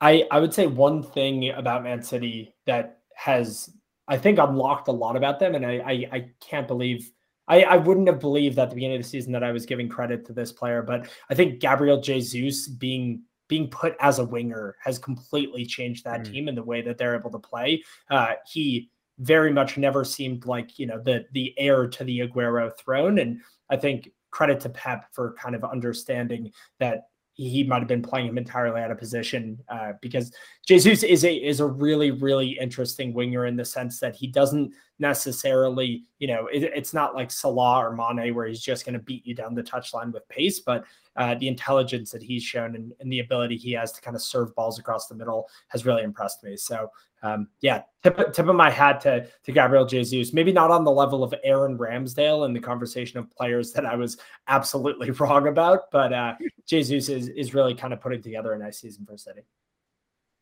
I 0.00 0.26
I 0.32 0.40
would 0.40 0.52
say 0.52 0.66
one 0.66 1.04
thing 1.04 1.50
about 1.50 1.84
Man 1.84 2.02
City 2.02 2.56
that 2.66 2.98
has 3.14 3.70
I 4.12 4.18
think 4.18 4.38
unlocked 4.38 4.88
a 4.88 4.92
lot 4.92 5.16
about 5.16 5.40
them, 5.40 5.54
and 5.54 5.64
I 5.64 5.78
I, 5.78 5.92
I 6.12 6.30
can't 6.40 6.68
believe 6.68 7.10
I, 7.48 7.62
I 7.62 7.76
wouldn't 7.76 8.08
have 8.08 8.20
believed 8.20 8.58
at 8.58 8.68
the 8.68 8.74
beginning 8.74 8.96
of 8.96 9.02
the 9.02 9.08
season 9.08 9.32
that 9.32 9.42
I 9.42 9.52
was 9.52 9.64
giving 9.64 9.88
credit 9.88 10.26
to 10.26 10.34
this 10.34 10.52
player, 10.52 10.82
but 10.82 11.08
I 11.30 11.34
think 11.34 11.60
Gabriel 11.60 12.00
Jesus 12.00 12.68
being 12.68 13.22
being 13.48 13.68
put 13.68 13.96
as 14.00 14.18
a 14.18 14.24
winger 14.24 14.76
has 14.82 14.98
completely 14.98 15.64
changed 15.64 16.04
that 16.04 16.20
mm. 16.20 16.30
team 16.30 16.48
and 16.48 16.56
the 16.56 16.62
way 16.62 16.82
that 16.82 16.98
they're 16.98 17.18
able 17.18 17.30
to 17.30 17.38
play. 17.38 17.82
Uh, 18.10 18.34
he 18.46 18.90
very 19.18 19.52
much 19.52 19.76
never 19.78 20.04
seemed 20.04 20.44
like 20.46 20.78
you 20.78 20.86
know 20.86 21.00
the 21.02 21.24
the 21.32 21.54
heir 21.56 21.86
to 21.88 22.04
the 22.04 22.20
Aguero 22.20 22.70
throne, 22.78 23.18
and 23.18 23.40
I 23.70 23.76
think 23.78 24.10
credit 24.30 24.60
to 24.60 24.68
Pep 24.68 25.06
for 25.12 25.34
kind 25.34 25.54
of 25.54 25.64
understanding 25.64 26.52
that 26.80 27.08
he 27.34 27.64
might 27.64 27.78
have 27.78 27.88
been 27.88 28.02
playing 28.02 28.28
him 28.28 28.38
entirely 28.38 28.80
out 28.80 28.90
of 28.90 28.98
position 28.98 29.58
uh, 29.68 29.92
because 30.00 30.32
Jesus 30.66 31.02
is 31.02 31.24
a 31.24 31.34
is 31.34 31.60
a 31.60 31.66
really 31.66 32.10
really 32.10 32.58
interesting 32.60 33.12
winger 33.12 33.46
in 33.46 33.56
the 33.56 33.64
sense 33.64 33.98
that 34.00 34.14
he 34.14 34.26
doesn't 34.26 34.72
necessarily, 35.02 36.04
you 36.20 36.28
know, 36.28 36.46
it, 36.46 36.62
it's 36.62 36.94
not 36.94 37.14
like 37.14 37.30
Salah 37.30 37.84
or 37.84 37.94
Mane 37.94 38.34
where 38.34 38.46
he's 38.46 38.62
just 38.62 38.86
going 38.86 38.94
to 38.94 38.98
beat 38.98 39.26
you 39.26 39.34
down 39.34 39.54
the 39.54 39.62
touchline 39.62 40.12
with 40.12 40.26
pace, 40.28 40.60
but 40.60 40.84
uh, 41.16 41.34
the 41.34 41.48
intelligence 41.48 42.10
that 42.12 42.22
he's 42.22 42.42
shown 42.42 42.74
and, 42.74 42.92
and, 43.00 43.12
the 43.12 43.18
ability 43.18 43.56
he 43.56 43.72
has 43.72 43.92
to 43.92 44.00
kind 44.00 44.16
of 44.16 44.22
serve 44.22 44.54
balls 44.54 44.78
across 44.78 45.08
the 45.08 45.14
middle 45.14 45.46
has 45.68 45.84
really 45.84 46.04
impressed 46.04 46.42
me. 46.42 46.56
So, 46.56 46.88
um, 47.22 47.48
yeah, 47.60 47.82
tip, 48.02 48.16
tip 48.32 48.48
of 48.48 48.56
my 48.56 48.70
hat 48.70 49.00
to, 49.02 49.26
to 49.44 49.52
Gabriel 49.52 49.84
Jesus. 49.84 50.32
Maybe 50.32 50.52
not 50.52 50.70
on 50.70 50.84
the 50.84 50.90
level 50.90 51.22
of 51.22 51.34
Aaron 51.44 51.76
Ramsdale 51.76 52.46
in 52.46 52.54
the 52.54 52.60
conversation 52.60 53.18
of 53.18 53.30
players 53.30 53.72
that 53.72 53.84
I 53.84 53.96
was 53.96 54.16
absolutely 54.48 55.10
wrong 55.20 55.48
about, 55.48 55.90
but 55.90 56.12
uh, 56.12 56.34
Jesus 56.66 57.10
is, 57.10 57.28
is 57.28 57.52
really 57.52 57.74
kind 57.74 57.92
of 57.92 58.00
putting 58.00 58.22
together 58.22 58.54
a 58.54 58.58
nice 58.58 58.78
season 58.78 59.04
for 59.04 59.18
City. 59.18 59.42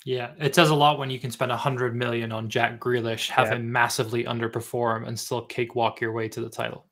Yeah, 0.04 0.32
it 0.38 0.54
says 0.54 0.70
a 0.70 0.74
lot 0.74 0.98
when 0.98 1.10
you 1.10 1.18
can 1.18 1.30
spend 1.30 1.52
a 1.52 1.56
hundred 1.56 1.94
million 1.94 2.32
on 2.32 2.48
Jack 2.48 2.80
Grealish, 2.80 3.28
have 3.28 3.48
yeah. 3.48 3.56
him 3.56 3.70
massively 3.70 4.24
underperform, 4.24 5.06
and 5.06 5.18
still 5.18 5.42
cakewalk 5.42 6.00
your 6.00 6.12
way 6.12 6.28
to 6.28 6.40
the 6.40 6.48
title. 6.48 6.86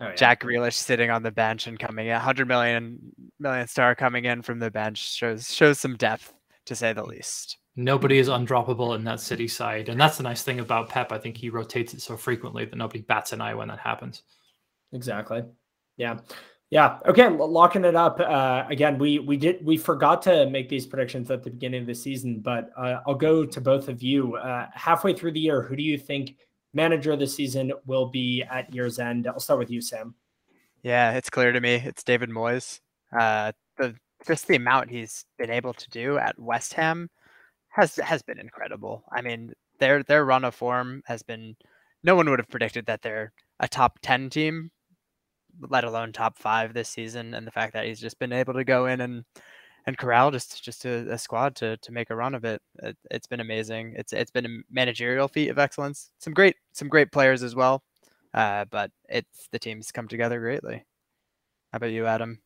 Oh, 0.00 0.06
yeah. 0.06 0.14
Jack 0.14 0.42
Grealish 0.42 0.74
sitting 0.74 1.10
on 1.10 1.22
the 1.22 1.30
bench 1.30 1.66
and 1.66 1.78
coming 1.78 2.06
in, 2.06 2.16
hundred 2.18 2.48
million 2.48 2.98
million 3.38 3.66
star 3.66 3.94
coming 3.94 4.24
in 4.24 4.42
from 4.42 4.60
the 4.60 4.70
bench 4.70 5.14
shows 5.14 5.52
shows 5.52 5.78
some 5.78 5.96
depth 5.96 6.32
to 6.66 6.74
say 6.74 6.92
the 6.92 7.04
least. 7.04 7.58
Nobody 7.76 8.18
is 8.18 8.28
undroppable 8.28 8.96
in 8.96 9.04
that 9.04 9.20
City 9.20 9.46
side, 9.46 9.88
and 9.88 10.00
that's 10.00 10.16
the 10.16 10.22
nice 10.22 10.42
thing 10.42 10.60
about 10.60 10.88
Pep. 10.88 11.12
I 11.12 11.18
think 11.18 11.36
he 11.36 11.50
rotates 11.50 11.94
it 11.94 12.00
so 12.00 12.16
frequently 12.16 12.64
that 12.64 12.76
nobody 12.76 13.02
bats 13.02 13.32
an 13.32 13.40
eye 13.40 13.54
when 13.54 13.68
that 13.68 13.78
happens. 13.78 14.22
Exactly. 14.92 15.42
Yeah. 15.96 16.18
Yeah. 16.70 16.98
Okay. 17.06 17.28
Locking 17.28 17.84
it 17.84 17.96
up. 17.96 18.20
Uh, 18.20 18.64
again, 18.68 18.98
we 18.98 19.18
we 19.20 19.36
did 19.36 19.64
we 19.64 19.78
forgot 19.78 20.20
to 20.22 20.48
make 20.50 20.68
these 20.68 20.86
predictions 20.86 21.30
at 21.30 21.42
the 21.42 21.50
beginning 21.50 21.82
of 21.82 21.86
the 21.86 21.94
season, 21.94 22.40
but 22.40 22.70
uh, 22.76 23.00
I'll 23.06 23.14
go 23.14 23.46
to 23.46 23.60
both 23.60 23.88
of 23.88 24.02
you. 24.02 24.36
Uh, 24.36 24.66
halfway 24.74 25.14
through 25.14 25.32
the 25.32 25.40
year, 25.40 25.62
who 25.62 25.76
do 25.76 25.82
you 25.82 25.96
think 25.96 26.36
manager 26.74 27.12
of 27.12 27.20
the 27.20 27.26
season 27.26 27.72
will 27.86 28.10
be 28.10 28.44
at 28.50 28.72
year's 28.74 28.98
end? 28.98 29.26
I'll 29.26 29.40
start 29.40 29.58
with 29.58 29.70
you, 29.70 29.80
Sam. 29.80 30.14
Yeah, 30.82 31.12
it's 31.12 31.30
clear 31.30 31.52
to 31.52 31.60
me. 31.60 31.76
It's 31.76 32.04
David 32.04 32.28
Moyes. 32.28 32.80
Uh, 33.18 33.52
the 33.78 33.94
just 34.26 34.46
the 34.46 34.56
amount 34.56 34.90
he's 34.90 35.24
been 35.38 35.50
able 35.50 35.72
to 35.72 35.88
do 35.90 36.18
at 36.18 36.38
West 36.38 36.74
Ham 36.74 37.08
has 37.70 37.96
has 37.96 38.22
been 38.22 38.38
incredible. 38.38 39.04
I 39.10 39.22
mean, 39.22 39.54
their 39.80 40.02
their 40.02 40.26
run 40.26 40.44
of 40.44 40.54
form 40.54 41.02
has 41.06 41.22
been. 41.22 41.56
No 42.04 42.14
one 42.14 42.28
would 42.28 42.38
have 42.38 42.50
predicted 42.50 42.86
that 42.86 43.00
they're 43.00 43.32
a 43.58 43.68
top 43.68 43.98
ten 44.02 44.28
team 44.28 44.70
let 45.60 45.84
alone 45.84 46.12
top 46.12 46.38
five 46.38 46.74
this 46.74 46.88
season. 46.88 47.34
And 47.34 47.46
the 47.46 47.50
fact 47.50 47.72
that 47.74 47.86
he's 47.86 48.00
just 48.00 48.18
been 48.18 48.32
able 48.32 48.54
to 48.54 48.64
go 48.64 48.86
in 48.86 49.00
and 49.00 49.24
and 49.86 49.96
corral 49.96 50.30
just 50.30 50.62
just 50.62 50.84
a, 50.84 51.10
a 51.12 51.18
squad 51.18 51.56
to 51.56 51.76
to 51.78 51.92
make 51.92 52.10
a 52.10 52.16
run 52.16 52.34
of 52.34 52.44
it. 52.44 52.60
it. 52.82 52.96
It's 53.10 53.26
been 53.26 53.40
amazing. 53.40 53.94
It's 53.96 54.12
it's 54.12 54.30
been 54.30 54.46
a 54.46 54.60
managerial 54.70 55.28
feat 55.28 55.48
of 55.48 55.58
excellence. 55.58 56.10
Some 56.18 56.34
great 56.34 56.56
some 56.72 56.88
great 56.88 57.10
players 57.10 57.42
as 57.42 57.54
well, 57.54 57.82
uh, 58.34 58.66
but 58.70 58.90
it's 59.08 59.48
the 59.50 59.58
team's 59.58 59.90
come 59.90 60.08
together 60.08 60.40
greatly. 60.40 60.84
How 61.72 61.76
about 61.76 61.90
you, 61.90 62.06
Adam? 62.06 62.40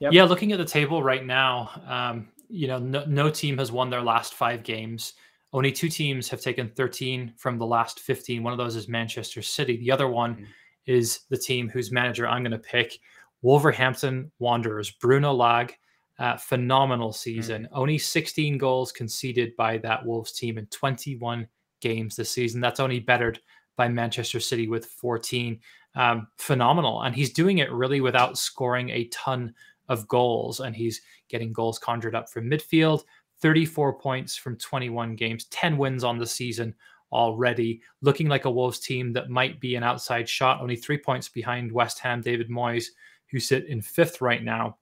Yep. 0.00 0.12
Yeah, 0.12 0.24
looking 0.24 0.52
at 0.52 0.58
the 0.58 0.64
table 0.64 1.02
right 1.02 1.24
now, 1.24 1.70
um, 1.86 2.28
you 2.48 2.66
know, 2.66 2.78
no, 2.78 3.04
no 3.06 3.30
team 3.30 3.56
has 3.58 3.70
won 3.70 3.88
their 3.88 4.02
last 4.02 4.34
five 4.34 4.62
games. 4.62 5.14
Only 5.52 5.70
two 5.70 5.88
teams 5.88 6.28
have 6.30 6.40
taken 6.40 6.68
13 6.70 7.34
from 7.36 7.58
the 7.58 7.66
last 7.66 8.00
15. 8.00 8.42
One 8.42 8.52
of 8.52 8.58
those 8.58 8.74
is 8.74 8.88
Manchester 8.88 9.42
City. 9.42 9.76
The 9.76 9.90
other 9.90 10.08
one 10.08 10.34
mm-hmm 10.34 10.44
is 10.86 11.20
the 11.30 11.36
team 11.36 11.68
whose 11.68 11.92
manager 11.92 12.26
I'm 12.26 12.42
going 12.42 12.52
to 12.52 12.58
pick. 12.58 12.98
Wolverhampton 13.42 14.30
Wanderers, 14.38 14.90
Bruno 14.90 15.32
Lage, 15.32 15.74
uh, 16.18 16.36
phenomenal 16.36 17.12
season. 17.12 17.64
Mm. 17.64 17.68
Only 17.72 17.98
16 17.98 18.58
goals 18.58 18.92
conceded 18.92 19.56
by 19.56 19.78
that 19.78 20.04
Wolves 20.04 20.32
team 20.32 20.58
in 20.58 20.66
21 20.66 21.46
games 21.80 22.16
this 22.16 22.30
season. 22.30 22.60
That's 22.60 22.80
only 22.80 23.00
bettered 23.00 23.40
by 23.76 23.88
Manchester 23.88 24.40
City 24.40 24.68
with 24.68 24.86
14. 24.86 25.58
Um, 25.94 26.28
phenomenal. 26.38 27.02
And 27.02 27.14
he's 27.14 27.32
doing 27.32 27.58
it 27.58 27.72
really 27.72 28.00
without 28.00 28.38
scoring 28.38 28.90
a 28.90 29.08
ton 29.08 29.54
of 29.88 30.06
goals. 30.08 30.60
And 30.60 30.76
he's 30.76 31.02
getting 31.28 31.52
goals 31.52 31.78
conjured 31.78 32.14
up 32.14 32.30
from 32.30 32.48
midfield. 32.48 33.02
34 33.40 33.98
points 33.98 34.36
from 34.36 34.56
21 34.56 35.16
games, 35.16 35.46
10 35.46 35.76
wins 35.76 36.04
on 36.04 36.16
the 36.16 36.26
season 36.26 36.72
already, 37.12 37.82
looking 38.00 38.28
like 38.28 38.46
a 38.46 38.50
Wolves 38.50 38.78
team 38.78 39.12
that 39.12 39.30
might 39.30 39.60
be 39.60 39.76
an 39.76 39.82
outside 39.82 40.28
shot, 40.28 40.60
only 40.60 40.76
three 40.76 40.98
points 40.98 41.28
behind 41.28 41.70
West 41.70 41.98
Ham, 42.00 42.20
David 42.20 42.48
Moyes, 42.48 42.86
who 43.30 43.38
sit 43.38 43.66
in 43.66 43.80
fifth 43.82 44.20
right 44.20 44.42
now. 44.42 44.78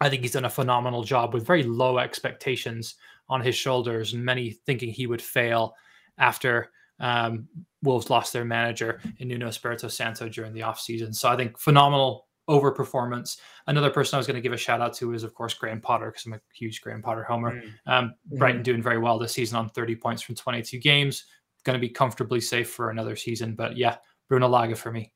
I 0.00 0.08
think 0.08 0.22
he's 0.22 0.32
done 0.32 0.44
a 0.44 0.50
phenomenal 0.50 1.02
job 1.02 1.34
with 1.34 1.46
very 1.46 1.64
low 1.64 1.98
expectations 1.98 2.94
on 3.28 3.40
his 3.40 3.56
shoulders, 3.56 4.14
and 4.14 4.24
many 4.24 4.50
thinking 4.50 4.90
he 4.90 5.06
would 5.06 5.22
fail 5.22 5.74
after 6.18 6.70
um, 7.00 7.48
Wolves 7.82 8.10
lost 8.10 8.32
their 8.32 8.44
manager 8.44 9.00
in 9.18 9.28
Nuno 9.28 9.48
Espirito 9.48 9.88
Santo 9.88 10.28
during 10.28 10.52
the 10.52 10.60
offseason. 10.60 11.14
So 11.14 11.28
I 11.28 11.36
think 11.36 11.58
phenomenal 11.58 12.28
overperformance. 12.48 13.38
Another 13.66 13.90
person 13.90 14.16
I 14.16 14.18
was 14.18 14.26
going 14.26 14.36
to 14.36 14.40
give 14.40 14.52
a 14.52 14.56
shout 14.56 14.80
out 14.80 14.94
to 14.94 15.12
is, 15.12 15.22
of 15.22 15.34
course, 15.34 15.54
Graham 15.54 15.80
Potter, 15.80 16.06
because 16.06 16.24
I'm 16.26 16.32
a 16.32 16.40
huge 16.54 16.80
Graham 16.80 17.02
Potter 17.02 17.22
homer. 17.22 17.60
Mm. 17.60 17.72
Um, 17.86 18.14
Brighton 18.38 18.62
mm. 18.62 18.64
doing 18.64 18.82
very 18.82 18.98
well 18.98 19.18
this 19.18 19.32
season 19.32 19.58
on 19.58 19.68
30 19.68 19.96
points 19.96 20.22
from 20.22 20.34
22 20.34 20.78
games 20.78 21.24
going 21.64 21.74
to 21.74 21.80
be 21.80 21.88
comfortably 21.88 22.40
safe 22.40 22.70
for 22.70 22.90
another 22.90 23.16
season. 23.16 23.54
But 23.54 23.76
yeah, 23.76 23.96
Bruno 24.28 24.48
Lage 24.48 24.76
for 24.76 24.92
me. 24.92 25.12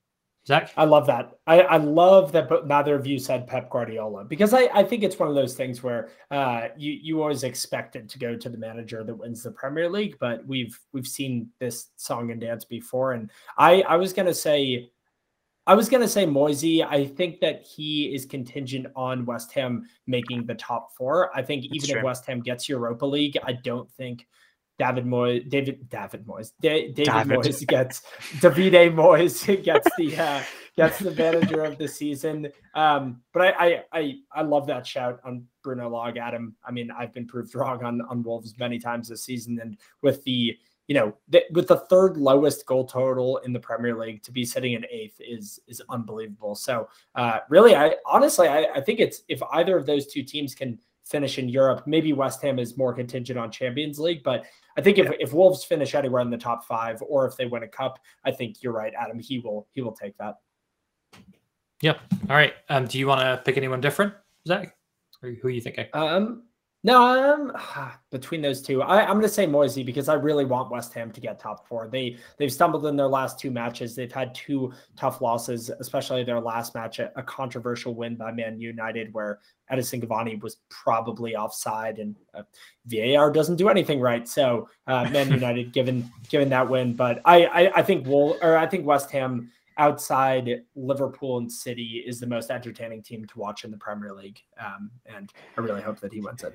Zach? 0.47 0.73
I 0.77 0.85
love 0.85 1.07
that. 1.07 1.39
I, 1.47 1.61
I 1.61 1.77
love 1.77 2.33
that 2.33 2.49
but 2.49 2.67
neither 2.67 2.97
of 2.97 3.07
you 3.07 3.19
said 3.19 3.47
Pep 3.47 3.71
Guardiola 3.71 4.25
because 4.25 4.53
I, 4.53 4.69
I 4.75 4.83
think 4.83 5.05
it's 5.05 5.19
one 5.19 5.29
of 5.29 5.37
those 5.37 5.55
things 5.55 5.85
where 5.85 6.09
uh, 6.33 6.69
you 6.77 6.93
you 6.93 7.23
always 7.23 7.45
expect 7.45 7.95
it 7.95 8.09
to 8.09 8.19
go 8.19 8.37
to 8.37 8.49
the 8.49 8.59
manager 8.59 9.05
that 9.05 9.15
wins 9.15 9.45
the 9.45 9.53
Premier 9.53 9.89
League, 9.89 10.17
but 10.19 10.45
we've 10.45 10.79
we've 10.93 11.07
seen 11.07 11.49
this 11.61 11.91
song 11.97 12.33
and 12.33 12.41
dance 12.41 12.65
before. 12.65 13.13
And 13.13 13.31
I 13.57 13.83
I 13.83 13.97
was 13.97 14.13
gonna 14.13 14.35
say 14.35 14.91
I 15.69 15.75
was 15.75 15.89
gonna 15.89 16.09
say 16.09 16.27
Moisey. 16.27 16.83
I 16.83 17.07
think 17.07 17.39
that 17.39 17.63
he 17.63 18.13
is 18.13 18.27
contingent 18.27 18.89
on 18.97 19.25
West 19.25 19.53
Ham 19.53 19.85
making 20.09 20.47
the 20.47 20.57
top 20.57 20.93
four. 20.97 21.31
I 21.37 21.43
think 21.43 21.63
That's 21.63 21.77
even 21.77 21.91
true. 21.91 21.99
if 21.99 22.05
West 22.05 22.27
Ham 22.27 22.41
gets 22.41 22.69
Europa 22.69 23.07
League, 23.07 23.39
I 23.45 23.53
don't 23.53 23.89
think 23.93 24.27
David 24.79 25.05
Moyes, 25.05 25.49
David 25.49 25.89
David 25.89 26.27
Moyes, 26.27 26.53
da- 26.61 26.93
David, 26.93 26.95
David 26.95 27.39
Moyes 27.39 27.67
gets 27.67 28.03
Davide 28.41 28.95
Moyes 28.95 29.63
gets 29.65 29.89
the 29.97 30.17
uh, 30.17 30.43
gets 30.77 30.99
the 30.99 31.11
manager 31.13 31.63
of 31.63 31.79
the 31.79 31.87
season. 31.87 32.49
Um, 32.75 33.23
but 33.33 33.43
I, 33.43 33.51
I 33.67 33.83
I 33.93 34.15
I 34.33 34.43
love 34.43 34.67
that 34.69 34.87
shout 34.87 35.21
on 35.25 35.47
Bruno 35.63 35.89
Lage, 35.89 36.17
Adam. 36.17 36.57
I 36.65 36.71
mean, 36.71 36.91
I've 36.91 37.13
been 37.13 37.27
proved 37.27 37.55
wrong 37.55 37.85
on 37.85 38.01
on 38.03 38.23
Wolves 38.23 38.55
many 38.59 38.79
times 38.79 39.09
this 39.09 39.25
season, 39.25 39.61
and 39.61 39.77
with 40.01 40.25
the 40.25 40.57
you 40.89 40.95
know 40.95 41.15
the, 41.29 41.43
with 41.53 41.69
the 41.69 41.79
third 41.79 42.17
lowest 42.17 42.67
goal 42.67 42.87
total 42.87 43.39
in 43.39 43.53
the 43.53 43.61
Premier 43.61 43.97
League 43.97 44.23
to 44.25 44.33
be 44.33 44.45
sitting 44.45 44.73
in 44.73 44.85
eighth 44.91 45.21
is 45.21 45.61
is 45.69 45.83
unbelievable. 45.89 46.55
So 46.55 46.89
uh, 47.15 47.39
really, 47.49 47.77
I 47.77 47.95
honestly 48.07 48.49
I, 48.49 48.65
I 48.75 48.81
think 48.81 49.01
it's 49.01 49.23
if 49.29 49.43
either 49.53 49.77
of 49.77 49.87
those 49.87 50.07
two 50.07 50.23
teams 50.23 50.55
can 50.55 50.79
finish 51.05 51.39
in 51.39 51.49
Europe. 51.49 51.85
Maybe 51.87 52.13
West 52.13 52.43
Ham 52.43 52.59
is 52.59 52.77
more 52.77 52.95
contingent 52.95 53.39
on 53.39 53.51
Champions 53.51 53.99
League, 53.99 54.23
but 54.23 54.45
I 54.77 54.81
think 54.81 54.99
if, 54.99 55.07
yeah. 55.07 55.17
if 55.19 55.33
Wolves 55.33 55.65
finish 55.65 55.95
anywhere 55.95 56.23
in 56.23 56.31
the 56.31 56.39
top 56.39 56.65
five 56.65 57.03
or 57.07 57.27
if 57.27 57.37
they 57.37 57.47
win 57.47 57.63
a 57.63 57.69
cup, 57.69 57.99
I 58.25 58.31
think 58.31 58.63
you're 58.63 58.73
right, 58.73 58.93
Adam. 58.99 59.19
He 59.19 59.39
will 59.39 59.69
he 59.73 59.83
will 59.83 59.93
take 59.93 60.17
that. 60.19 60.37
Yep. 61.81 62.01
All 62.31 62.37
right. 62.37 62.55
Um, 62.69 62.87
do 62.87 62.99
you 62.99 63.07
want 63.07 63.21
to 63.21 63.43
pick 63.45 63.57
anyone 63.57 63.81
different, 63.81 64.15
Zach? 64.47 64.77
Or 65.23 65.31
who 65.31 65.49
are 65.49 65.51
you 65.51 65.61
thinking? 65.61 65.87
Um, 65.93 66.45
no, 66.85 67.35
um, 67.35 67.53
between 68.11 68.43
those 68.43 68.61
two, 68.61 68.83
I, 68.83 69.03
am 69.03 69.13
going 69.13 69.23
to 69.23 69.29
say 69.29 69.47
Moisey 69.47 69.85
because 69.85 70.09
I 70.09 70.15
really 70.15 70.45
want 70.45 70.71
West 70.71 70.93
Ham 70.95 71.13
to 71.13 71.21
get 71.21 71.39
top 71.39 71.69
four. 71.69 71.89
They 71.89 72.17
they've 72.39 72.53
stumbled 72.53 72.87
in 72.87 72.97
their 72.97 73.07
last 73.07 73.39
two 73.39 73.51
matches. 73.51 73.95
They've 73.95 74.13
had 74.13 74.35
two 74.35 74.73
tough 74.97 75.21
losses, 75.21 75.71
especially 75.71 76.25
their 76.25 76.41
last 76.41 76.75
match, 76.75 76.99
a, 76.99 77.13
a 77.17 77.23
controversial 77.23 77.95
win 77.95 78.17
by 78.17 78.33
Man 78.33 78.61
United, 78.61 79.15
where 79.15 79.39
Edinson 79.71 80.03
Cavani 80.03 80.41
was 80.43 80.57
probably 80.71 81.37
offside, 81.37 81.99
and 81.99 82.17
uh, 82.35 82.43
VAR 82.87 83.31
doesn't 83.31 83.57
do 83.57 83.69
anything 83.69 84.01
right. 84.01 84.27
So 84.27 84.69
uh, 84.89 85.09
Man 85.11 85.31
United 85.33 85.73
given 85.73 86.11
given 86.29 86.49
that 86.49 86.69
win, 86.69 86.95
but 86.95 87.21
I 87.25 87.45
I, 87.45 87.79
I 87.79 87.83
think 87.83 88.07
Wool 88.07 88.37
or 88.43 88.57
I 88.57 88.67
think 88.67 88.85
West 88.85 89.11
Ham 89.13 89.53
outside 89.79 90.63
Liverpool 90.75 91.39
and 91.39 91.51
City 91.51 92.05
is 92.07 92.21
the 92.21 92.27
most 92.27 92.51
entertaining 92.51 93.03
team 93.03 93.25
to 93.25 93.39
watch 93.39 93.65
in 93.65 93.71
the 93.71 93.79
Premier 93.79 94.13
League, 94.13 94.41
um, 94.61 94.91
and 95.07 95.33
I 95.57 95.61
really 95.61 95.81
hope 95.81 96.01
that 96.01 96.13
he 96.13 96.21
wins 96.21 96.43
it. 96.43 96.55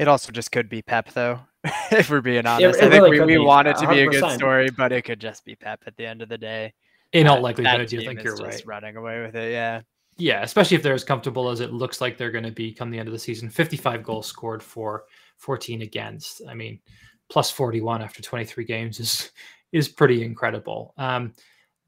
It 0.00 0.08
also 0.08 0.32
just 0.32 0.50
could 0.50 0.70
be 0.70 0.80
Pep, 0.80 1.12
though. 1.12 1.40
if 1.92 2.08
we're 2.08 2.22
being 2.22 2.46
honest, 2.46 2.78
it, 2.78 2.84
it 2.84 2.86
I 2.86 2.90
think 2.90 3.04
really 3.04 3.20
we, 3.20 3.38
we 3.38 3.44
want 3.44 3.68
it 3.68 3.76
to 3.76 3.86
be 3.86 4.00
a 4.00 4.06
good 4.06 4.32
story, 4.32 4.70
but 4.70 4.92
it 4.92 5.02
could 5.02 5.20
just 5.20 5.44
be 5.44 5.54
Pep 5.54 5.82
at 5.86 5.94
the 5.98 6.06
end 6.06 6.22
of 6.22 6.30
the 6.30 6.38
day. 6.38 6.72
In 7.12 7.26
all 7.26 7.38
likelihood, 7.42 7.92
you 7.92 8.00
think 8.00 8.22
you're 8.22 8.34
right. 8.36 8.62
Running 8.64 8.96
away 8.96 9.20
with 9.20 9.36
it, 9.36 9.52
yeah. 9.52 9.82
Yeah, 10.16 10.42
especially 10.42 10.78
if 10.78 10.82
they're 10.82 10.94
as 10.94 11.04
comfortable 11.04 11.50
as 11.50 11.60
it 11.60 11.74
looks 11.74 12.00
like 12.00 12.16
they're 12.16 12.30
going 12.30 12.44
to 12.44 12.50
be 12.50 12.72
come 12.72 12.90
the 12.90 12.98
end 12.98 13.08
of 13.08 13.12
the 13.12 13.18
season. 13.18 13.50
55 13.50 14.02
goals 14.02 14.26
scored 14.26 14.62
for 14.62 15.04
14 15.36 15.82
against. 15.82 16.40
I 16.48 16.54
mean, 16.54 16.80
plus 17.28 17.50
41 17.50 18.00
after 18.00 18.22
23 18.22 18.64
games 18.64 19.00
is 19.00 19.32
is 19.70 19.86
pretty 19.86 20.24
incredible. 20.24 20.94
Um, 20.96 21.34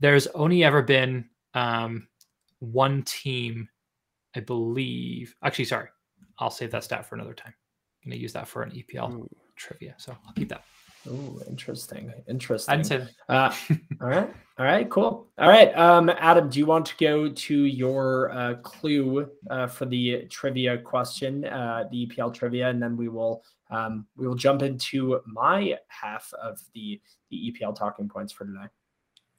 there's 0.00 0.26
only 0.28 0.64
ever 0.64 0.82
been 0.82 1.30
um, 1.54 2.08
one 2.58 3.04
team, 3.04 3.70
I 4.36 4.40
believe. 4.40 5.34
Actually, 5.42 5.64
sorry, 5.64 5.88
I'll 6.38 6.50
save 6.50 6.72
that 6.72 6.84
stat 6.84 7.06
for 7.06 7.14
another 7.14 7.32
time 7.32 7.54
going 8.04 8.16
to 8.16 8.22
use 8.22 8.32
that 8.32 8.48
for 8.48 8.62
an 8.62 8.70
EPL 8.70 9.12
Ooh. 9.14 9.28
trivia. 9.56 9.94
So 9.98 10.16
I'll 10.26 10.32
keep 10.34 10.48
that. 10.48 10.64
Oh, 11.08 11.40
interesting. 11.48 12.12
Interesting. 12.28 12.72
I 12.72 12.76
didn't 12.76 13.08
say. 13.08 13.14
Uh, 13.28 13.52
all 14.00 14.08
right. 14.08 14.32
All 14.58 14.64
right. 14.64 14.88
Cool. 14.88 15.26
All 15.38 15.48
right. 15.48 15.76
Um, 15.76 16.10
Adam, 16.10 16.48
do 16.48 16.58
you 16.58 16.66
want 16.66 16.86
to 16.86 16.96
go 16.96 17.28
to 17.28 17.64
your 17.64 18.30
uh, 18.30 18.54
clue 18.62 19.28
uh, 19.50 19.66
for 19.66 19.86
the 19.86 20.26
trivia 20.30 20.78
question, 20.78 21.44
uh, 21.46 21.84
the 21.90 22.06
EPL 22.06 22.32
trivia, 22.32 22.68
and 22.68 22.80
then 22.80 22.96
we 22.96 23.08
will 23.08 23.42
um, 23.70 24.06
we 24.16 24.28
will 24.28 24.36
jump 24.36 24.62
into 24.62 25.20
my 25.26 25.76
half 25.88 26.32
of 26.40 26.60
the 26.74 27.00
the 27.30 27.52
EPL 27.52 27.74
talking 27.74 28.08
points 28.08 28.32
for 28.32 28.44
today. 28.44 28.66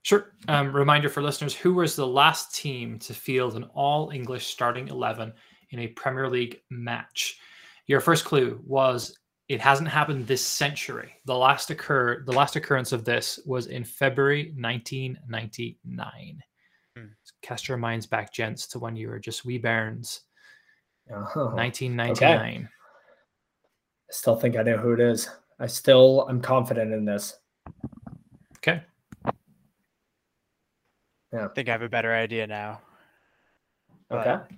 Sure. 0.02 0.34
Um, 0.50 0.76
reminder 0.76 1.08
for 1.08 1.22
listeners: 1.22 1.54
Who 1.54 1.76
was 1.76 1.96
the 1.96 2.08
last 2.08 2.54
team 2.54 3.00
to 3.00 3.14
field 3.14 3.56
an 3.56 3.64
all 3.74 4.10
English 4.10 4.48
starting 4.48 4.90
eleven 4.90 5.32
in 5.70 5.80
a 5.80 5.88
Premier 5.88 6.30
League 6.30 6.60
match? 6.70 7.38
Your 7.88 8.00
first 8.00 8.26
clue 8.26 8.62
was 8.66 9.18
it 9.50 9.60
hasn't 9.60 9.90
happened 9.90 10.26
this 10.26 10.44
century. 10.44 11.14
The 11.26 11.36
last 11.36 11.70
occur 11.70 12.24
the 12.26 12.32
last 12.32 12.56
occurrence 12.56 12.92
of 12.92 13.06
this 13.06 13.40
was 13.46 13.68
in 13.68 13.84
February 13.84 14.54
1999. 14.58 16.42
Hmm. 16.98 17.06
Cast 17.42 17.68
your 17.68 17.78
minds 17.78 18.06
back, 18.06 18.34
gents, 18.34 18.68
to 18.68 18.80
when 18.80 18.96
you 18.96 19.10
were 19.10 19.20
just 19.20 19.46
wee 19.46 19.58
bairns. 19.58 20.22
Oh, 21.12 21.52
1999. 21.56 22.70
I 22.70 24.14
still 24.14 24.36
think 24.36 24.56
I 24.56 24.64
know 24.64 24.78
who 24.78 24.94
it 24.94 25.00
is. 25.00 25.30
I 25.60 25.68
still 25.68 26.26
I'm 26.30 26.42
confident 26.42 26.94
in 26.94 27.04
this. 27.06 27.38
Okay. 28.58 28.82
Yeah. 31.34 31.46
I 31.46 31.48
think 31.50 31.68
I 31.68 31.72
have 31.72 31.82
a 31.82 31.90
better 31.90 32.14
idea 32.14 32.48
now. 32.48 32.82
But 34.10 34.28
Okay. 34.28 34.56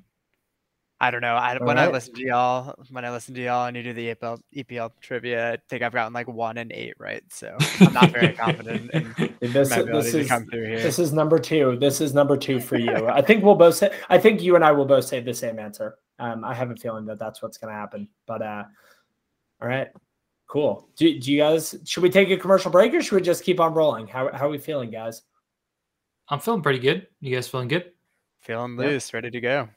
I 1.06 1.12
don't 1.12 1.22
know. 1.22 1.36
I, 1.36 1.58
All 1.58 1.68
when 1.68 1.78
I 1.78 1.88
listen 1.88 2.16
to 2.16 2.22
y'all, 2.26 2.74
when 2.90 3.06
I 3.06 3.12
listen 3.12 3.36
to 3.36 3.42
y'all 3.42 3.68
and 3.68 3.78
you 3.78 3.84
do 3.84 3.94
the 3.94 4.16
EPL, 4.16 4.40
EPL 4.56 4.92
trivia, 5.02 5.54
I 5.54 5.58
think 5.70 5.84
I've 5.84 5.94
gotten 5.94 6.14
like 6.14 6.28
one 6.28 6.58
and 6.58 6.72
eight 6.72 6.96
right. 6.98 7.22
So 7.30 7.56
I'm 7.80 7.94
not 7.94 8.12
very 8.12 8.34
confident 8.38 8.90
in 8.92 9.14
This, 9.54 9.70
my 9.70 9.78
ability 9.78 10.06
this 10.06 10.12
to 10.14 10.20
is 10.22 10.28
come 10.28 10.48
through 10.48 10.66
here. 10.68 10.82
this 10.82 10.98
is 10.98 11.14
number 11.14 11.38
two. 11.38 11.78
This 11.80 12.02
is 12.02 12.14
number 12.16 12.36
two 12.36 12.60
for 12.60 12.78
you. 12.78 13.08
I 13.08 13.22
think 13.22 13.44
we'll 13.44 13.54
both 13.56 13.76
say. 13.76 13.96
I 14.10 14.18
think 14.18 14.42
you 14.42 14.56
and 14.56 14.66
I 14.66 14.72
will 14.72 14.86
both 14.86 15.06
say 15.06 15.20
the 15.20 15.34
same 15.34 15.60
answer. 15.60 15.98
Um, 16.18 16.44
I 16.44 16.54
have 16.56 16.72
a 16.72 16.76
feeling 16.76 17.06
that 17.06 17.20
that's 17.20 17.42
what's 17.44 17.58
going 17.60 17.72
to 17.72 17.78
happen. 17.80 18.08
But 18.26 18.42
uh, 18.42 18.64
all 19.62 19.68
right, 19.68 19.90
cool. 20.48 20.90
Do, 20.96 21.20
do 21.20 21.32
you 21.32 21.40
guys? 21.40 21.76
Should 21.86 22.02
we 22.02 22.10
take 22.10 22.30
a 22.32 22.38
commercial 22.38 22.72
break 22.72 22.94
or 22.96 23.02
should 23.04 23.16
we 23.16 23.22
just 23.22 23.44
keep 23.44 23.60
on 23.60 23.74
rolling? 23.76 24.08
How 24.08 24.32
how 24.34 24.48
are 24.48 24.50
we 24.50 24.58
feeling, 24.58 24.90
guys? 24.90 25.22
I'm 26.30 26.40
feeling 26.40 26.64
pretty 26.64 26.80
good. 26.80 27.06
You 27.22 27.36
guys 27.36 27.48
feeling 27.48 27.68
good? 27.68 27.92
Feeling 28.42 28.76
Yeah. 28.80 28.86
loose, 28.88 29.14
ready 29.14 29.30
to 29.30 29.40
go. 29.42 29.70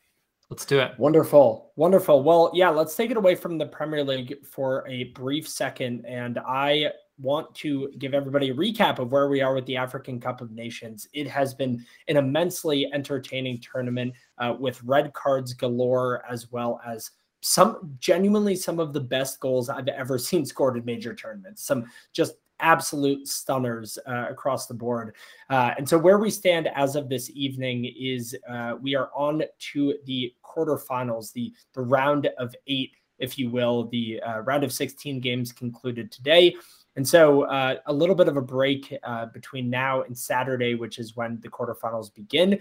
Let's 0.50 0.64
do 0.64 0.78
it. 0.80 0.98
Wonderful, 0.98 1.72
wonderful. 1.76 2.22
Well, 2.22 2.50
yeah, 2.54 2.70
let's 2.70 2.96
take 2.96 3.10
it 3.10 3.18
away 3.18 3.34
from 3.34 3.58
the 3.58 3.66
Premier 3.66 4.02
League 4.02 4.46
for 4.46 4.86
a 4.88 5.04
brief 5.04 5.46
second, 5.46 6.06
and 6.06 6.38
I 6.38 6.90
want 7.18 7.54
to 7.56 7.92
give 7.98 8.14
everybody 8.14 8.48
a 8.48 8.54
recap 8.54 8.98
of 8.98 9.12
where 9.12 9.28
we 9.28 9.42
are 9.42 9.54
with 9.54 9.66
the 9.66 9.76
African 9.76 10.18
Cup 10.18 10.40
of 10.40 10.50
Nations. 10.50 11.06
It 11.12 11.28
has 11.28 11.52
been 11.52 11.84
an 12.08 12.16
immensely 12.16 12.90
entertaining 12.94 13.60
tournament 13.60 14.14
uh, 14.38 14.54
with 14.58 14.82
red 14.84 15.12
cards 15.12 15.52
galore, 15.52 16.24
as 16.30 16.50
well 16.50 16.80
as 16.86 17.10
some 17.40 17.94
genuinely 17.98 18.56
some 18.56 18.80
of 18.80 18.92
the 18.92 19.00
best 19.00 19.40
goals 19.40 19.68
I've 19.68 19.88
ever 19.88 20.18
seen 20.18 20.46
scored 20.46 20.78
in 20.78 20.84
major 20.86 21.14
tournaments. 21.14 21.62
Some 21.62 21.90
just 22.14 22.34
absolute 22.60 23.26
stunners 23.28 23.98
uh, 24.06 24.26
across 24.30 24.66
the 24.66 24.74
board. 24.74 25.14
Uh, 25.50 25.72
and 25.76 25.88
so 25.88 25.98
where 25.98 26.18
we 26.18 26.30
stand 26.30 26.68
as 26.74 26.96
of 26.96 27.08
this 27.08 27.30
evening 27.30 27.92
is 27.98 28.36
uh, 28.48 28.74
we 28.80 28.94
are 28.94 29.10
on 29.14 29.42
to 29.72 29.94
the 30.06 30.32
quarterfinals, 30.44 31.32
the 31.32 31.52
the 31.74 31.80
round 31.80 32.28
of 32.38 32.54
eight, 32.66 32.92
if 33.18 33.38
you 33.38 33.50
will. 33.50 33.88
The 33.88 34.20
uh, 34.22 34.40
round 34.40 34.64
of 34.64 34.72
16 34.72 35.20
games 35.20 35.52
concluded 35.52 36.10
today. 36.10 36.54
And 36.96 37.06
so 37.06 37.42
uh, 37.42 37.76
a 37.86 37.92
little 37.92 38.16
bit 38.16 38.26
of 38.26 38.36
a 38.36 38.42
break 38.42 38.92
uh, 39.04 39.26
between 39.26 39.70
now 39.70 40.02
and 40.02 40.18
Saturday, 40.18 40.74
which 40.74 40.98
is 40.98 41.14
when 41.16 41.38
the 41.42 41.48
quarterfinals 41.48 42.12
begin. 42.12 42.58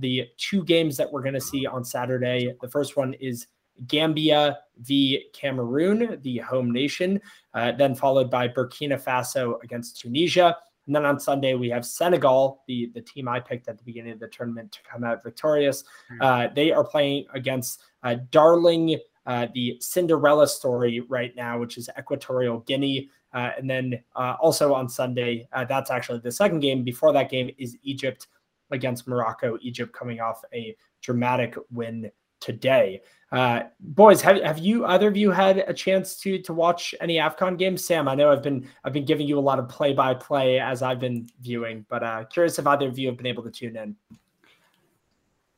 The 0.00 0.26
two 0.36 0.64
games 0.64 0.96
that 0.96 1.12
we're 1.12 1.22
going 1.22 1.34
to 1.34 1.40
see 1.40 1.64
on 1.64 1.84
Saturday, 1.84 2.52
the 2.60 2.68
first 2.68 2.96
one 2.96 3.14
is 3.14 3.46
Gambia 3.86 4.58
v 4.78 5.26
Cameroon, 5.32 6.18
the 6.22 6.38
home 6.38 6.70
nation, 6.70 7.20
uh, 7.54 7.72
then 7.72 7.94
followed 7.94 8.30
by 8.30 8.48
Burkina 8.48 9.02
Faso 9.02 9.62
against 9.62 10.00
Tunisia. 10.00 10.56
And 10.86 10.96
then 10.96 11.04
on 11.04 11.20
Sunday, 11.20 11.54
we 11.54 11.68
have 11.68 11.84
Senegal, 11.84 12.62
the, 12.66 12.90
the 12.94 13.02
team 13.02 13.28
I 13.28 13.40
picked 13.40 13.68
at 13.68 13.76
the 13.76 13.84
beginning 13.84 14.12
of 14.12 14.20
the 14.20 14.28
tournament 14.28 14.72
to 14.72 14.78
come 14.90 15.04
out 15.04 15.22
victorious. 15.22 15.84
Hmm. 16.08 16.22
Uh, 16.22 16.48
they 16.54 16.72
are 16.72 16.84
playing 16.84 17.26
against 17.34 17.82
uh, 18.02 18.16
Darling, 18.30 18.98
uh, 19.26 19.48
the 19.52 19.76
Cinderella 19.80 20.48
story 20.48 21.00
right 21.00 21.36
now, 21.36 21.58
which 21.58 21.76
is 21.76 21.90
Equatorial 21.98 22.60
Guinea. 22.60 23.10
Uh, 23.34 23.50
and 23.58 23.68
then 23.68 24.02
uh, 24.16 24.36
also 24.40 24.72
on 24.72 24.88
Sunday, 24.88 25.46
uh, 25.52 25.64
that's 25.64 25.90
actually 25.90 26.20
the 26.20 26.32
second 26.32 26.60
game. 26.60 26.82
Before 26.82 27.12
that 27.12 27.30
game 27.30 27.50
is 27.58 27.76
Egypt 27.82 28.28
against 28.70 29.06
Morocco. 29.06 29.58
Egypt 29.60 29.92
coming 29.92 30.20
off 30.20 30.42
a 30.54 30.74
dramatic 31.02 31.54
win 31.70 32.10
today. 32.40 33.02
Uh, 33.30 33.64
boys, 33.80 34.22
have, 34.22 34.40
have 34.42 34.58
you 34.58 34.86
either 34.86 35.08
of 35.08 35.16
you 35.16 35.30
had 35.30 35.58
a 35.58 35.74
chance 35.74 36.16
to 36.16 36.40
to 36.40 36.54
watch 36.54 36.94
any 37.00 37.16
Afcon 37.16 37.58
games? 37.58 37.84
Sam, 37.84 38.08
I 38.08 38.14
know 38.14 38.32
I've 38.32 38.42
been 38.42 38.66
I've 38.84 38.94
been 38.94 39.04
giving 39.04 39.26
you 39.26 39.38
a 39.38 39.40
lot 39.40 39.58
of 39.58 39.68
play 39.68 39.92
by 39.92 40.14
play 40.14 40.58
as 40.58 40.82
I've 40.82 41.00
been 41.00 41.28
viewing, 41.40 41.84
but 41.90 42.02
uh, 42.02 42.24
curious 42.24 42.58
if 42.58 42.66
either 42.66 42.88
of 42.88 42.98
you 42.98 43.08
have 43.08 43.18
been 43.18 43.26
able 43.26 43.42
to 43.42 43.50
tune 43.50 43.76
in. 43.76 43.96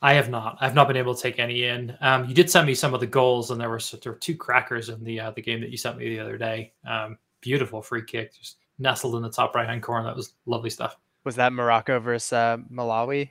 I 0.02 0.14
have 0.14 0.30
not. 0.30 0.56
I've 0.60 0.74
not 0.74 0.88
been 0.88 0.96
able 0.96 1.14
to 1.14 1.22
take 1.22 1.38
any 1.38 1.64
in. 1.64 1.96
Um, 2.00 2.24
you 2.24 2.34
did 2.34 2.50
send 2.50 2.66
me 2.66 2.74
some 2.74 2.94
of 2.94 3.00
the 3.00 3.06
goals, 3.06 3.50
and 3.50 3.60
there 3.60 3.68
were 3.68 3.80
there 4.02 4.12
were 4.12 4.18
two 4.18 4.34
crackers 4.34 4.88
in 4.88 5.04
the 5.04 5.20
uh, 5.20 5.30
the 5.30 5.42
game 5.42 5.60
that 5.60 5.70
you 5.70 5.76
sent 5.76 5.98
me 5.98 6.08
the 6.08 6.20
other 6.20 6.38
day. 6.38 6.72
Um, 6.88 7.18
beautiful 7.40 7.82
free 7.82 8.04
kick, 8.04 8.34
just 8.34 8.56
nestled 8.78 9.14
in 9.16 9.22
the 9.22 9.30
top 9.30 9.54
right 9.54 9.68
hand 9.68 9.82
corner. 9.82 10.06
That 10.06 10.16
was 10.16 10.34
lovely 10.46 10.70
stuff. 10.70 10.96
Was 11.24 11.36
that 11.36 11.52
Morocco 11.52 12.00
versus 12.00 12.32
uh, 12.32 12.56
Malawi? 12.72 13.30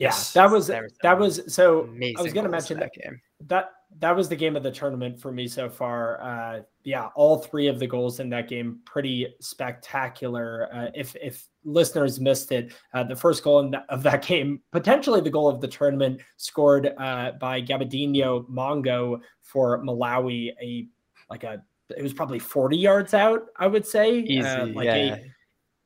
Yes. 0.00 0.32
that 0.32 0.50
was 0.50 0.68
that 1.02 1.18
was 1.18 1.52
so. 1.52 1.82
Amazing. 1.82 2.18
I 2.18 2.22
was 2.22 2.32
going 2.32 2.44
to 2.44 2.50
mention 2.50 2.78
that 2.80 2.90
that 2.94 3.02
game. 3.02 3.20
that 3.46 3.70
that 3.98 4.16
was 4.16 4.28
the 4.28 4.36
game 4.36 4.56
of 4.56 4.62
the 4.62 4.70
tournament 4.70 5.20
for 5.20 5.30
me 5.30 5.46
so 5.46 5.68
far. 5.68 6.22
Uh, 6.22 6.60
yeah, 6.84 7.08
all 7.16 7.38
three 7.38 7.66
of 7.66 7.78
the 7.78 7.86
goals 7.86 8.18
in 8.20 8.30
that 8.30 8.48
game 8.48 8.80
pretty 8.86 9.26
spectacular. 9.40 10.68
Uh, 10.72 10.86
if 10.94 11.14
if 11.16 11.48
listeners 11.64 12.18
missed 12.20 12.50
it, 12.52 12.72
uh, 12.94 13.04
the 13.04 13.16
first 13.16 13.42
goal 13.44 13.60
in 13.60 13.70
that, 13.72 13.84
of 13.88 14.02
that 14.02 14.24
game, 14.24 14.60
potentially 14.72 15.20
the 15.20 15.30
goal 15.30 15.48
of 15.48 15.60
the 15.60 15.68
tournament, 15.68 16.20
scored 16.36 16.94
uh, 16.98 17.32
by 17.40 17.60
Gabadinho 17.60 18.48
Mhango 18.48 19.20
for 19.42 19.82
Malawi. 19.84 20.52
A 20.62 20.88
like 21.28 21.44
a 21.44 21.62
it 21.96 22.02
was 22.02 22.12
probably 22.14 22.38
forty 22.38 22.78
yards 22.78 23.12
out, 23.12 23.46
I 23.56 23.66
would 23.66 23.86
say. 23.86 24.20
Easy, 24.20 24.46
Uh, 24.46 24.66
like 24.66 24.86
yeah. 24.86 24.94
a 25.16 25.24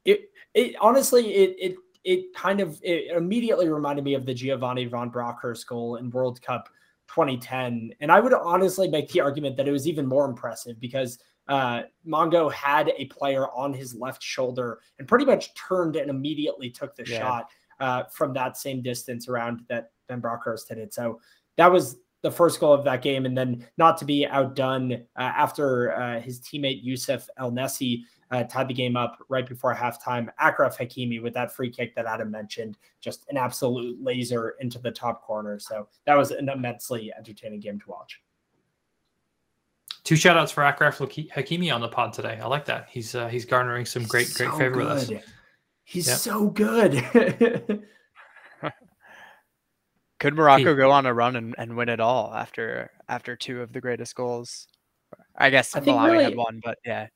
it 0.04 0.30
it 0.52 0.76
honestly 0.80 1.34
it 1.34 1.56
it 1.58 1.76
it 2.04 2.34
kind 2.34 2.60
of 2.60 2.78
it 2.82 3.16
immediately 3.16 3.68
reminded 3.68 4.04
me 4.04 4.14
of 4.14 4.26
the 4.26 4.34
Giovanni 4.34 4.84
van 4.84 5.08
Bronckhorst 5.08 5.66
goal 5.66 5.96
in 5.96 6.10
World 6.10 6.40
Cup 6.42 6.68
2010, 7.08 7.92
and 8.00 8.12
I 8.12 8.20
would 8.20 8.32
honestly 8.32 8.88
make 8.88 9.10
the 9.10 9.20
argument 9.20 9.56
that 9.56 9.68
it 9.68 9.72
was 9.72 9.86
even 9.88 10.06
more 10.06 10.26
impressive 10.26 10.78
because 10.80 11.18
uh, 11.48 11.82
Mhango 12.06 12.50
had 12.52 12.92
a 12.96 13.04
player 13.06 13.48
on 13.48 13.74
his 13.74 13.94
left 13.94 14.22
shoulder 14.22 14.80
and 14.98 15.06
pretty 15.06 15.26
much 15.26 15.52
turned 15.54 15.96
and 15.96 16.08
immediately 16.08 16.70
took 16.70 16.96
the 16.96 17.04
Yeah. 17.06 17.18
shot 17.18 17.50
uh, 17.80 18.04
from 18.04 18.32
that 18.32 18.56
same 18.56 18.80
distance 18.82 19.28
around 19.28 19.60
that 19.68 19.90
Van 20.08 20.20
Bronckhorst 20.20 20.68
hit 20.68 20.78
it. 20.78 20.94
So 20.94 21.20
that 21.56 21.70
was 21.70 21.98
the 22.22 22.30
first 22.30 22.58
goal 22.58 22.72
of 22.72 22.84
that 22.84 23.02
game, 23.02 23.26
and 23.26 23.36
then 23.36 23.66
not 23.76 23.98
to 23.98 24.06
be 24.06 24.26
outdone 24.26 24.92
uh, 24.94 24.98
after 25.18 25.94
uh, 25.94 26.20
his 26.20 26.40
teammate 26.40 26.82
Youssef 26.82 27.28
En-Nesyri 27.38 28.02
uh, 28.30 28.44
tied 28.44 28.68
the 28.68 28.74
game 28.74 28.96
up 28.96 29.18
right 29.28 29.46
before 29.46 29.74
halftime. 29.74 30.28
Achraf 30.40 30.76
Hakimi 30.78 31.22
with 31.22 31.34
that 31.34 31.52
free 31.52 31.70
kick 31.70 31.94
that 31.94 32.06
Adam 32.06 32.30
mentioned, 32.30 32.78
just 33.00 33.24
an 33.28 33.36
absolute 33.36 34.02
laser 34.02 34.56
into 34.60 34.78
the 34.78 34.90
top 34.90 35.22
corner. 35.22 35.58
So 35.58 35.88
that 36.06 36.14
was 36.14 36.30
an 36.30 36.48
immensely 36.48 37.12
entertaining 37.16 37.60
game 37.60 37.78
to 37.80 37.88
watch. 37.90 38.20
Two 40.04 40.16
shout 40.16 40.36
outs 40.36 40.52
for 40.52 40.62
Achraf 40.62 40.98
Haki- 40.98 41.30
Hakimi 41.32 41.74
on 41.74 41.80
the 41.80 41.88
pod 41.88 42.12
today. 42.12 42.38
I 42.42 42.46
like 42.46 42.66
that. 42.66 42.88
He's 42.90 43.14
uh, 43.14 43.28
he's 43.28 43.44
garnering 43.46 43.86
some 43.86 44.04
great 44.04 44.32
great 44.34 44.50
So 44.50 44.58
favor 44.58 44.76
with 44.78 44.88
us. 44.88 45.10
He's 45.84 46.06
Yep. 46.08 46.16
so 46.18 46.48
good. 46.48 47.82
Could 50.20 50.34
Morocco 50.34 50.74
go 50.74 50.90
on 50.90 51.06
a 51.06 51.12
run 51.12 51.36
and, 51.36 51.54
and 51.58 51.76
win 51.76 51.88
it 51.88 52.00
all 52.00 52.32
after 52.34 52.90
after 53.08 53.36
two 53.36 53.60
of 53.60 53.72
the 53.72 53.80
greatest 53.80 54.14
goals? 54.14 54.66
I 55.36 55.50
guess 55.50 55.74
I 55.76 55.80
think 55.80 55.98
Malawi 55.98 56.12
really- 56.12 56.24
had 56.24 56.36
one, 56.36 56.60
but 56.64 56.78
yeah, 56.84 57.08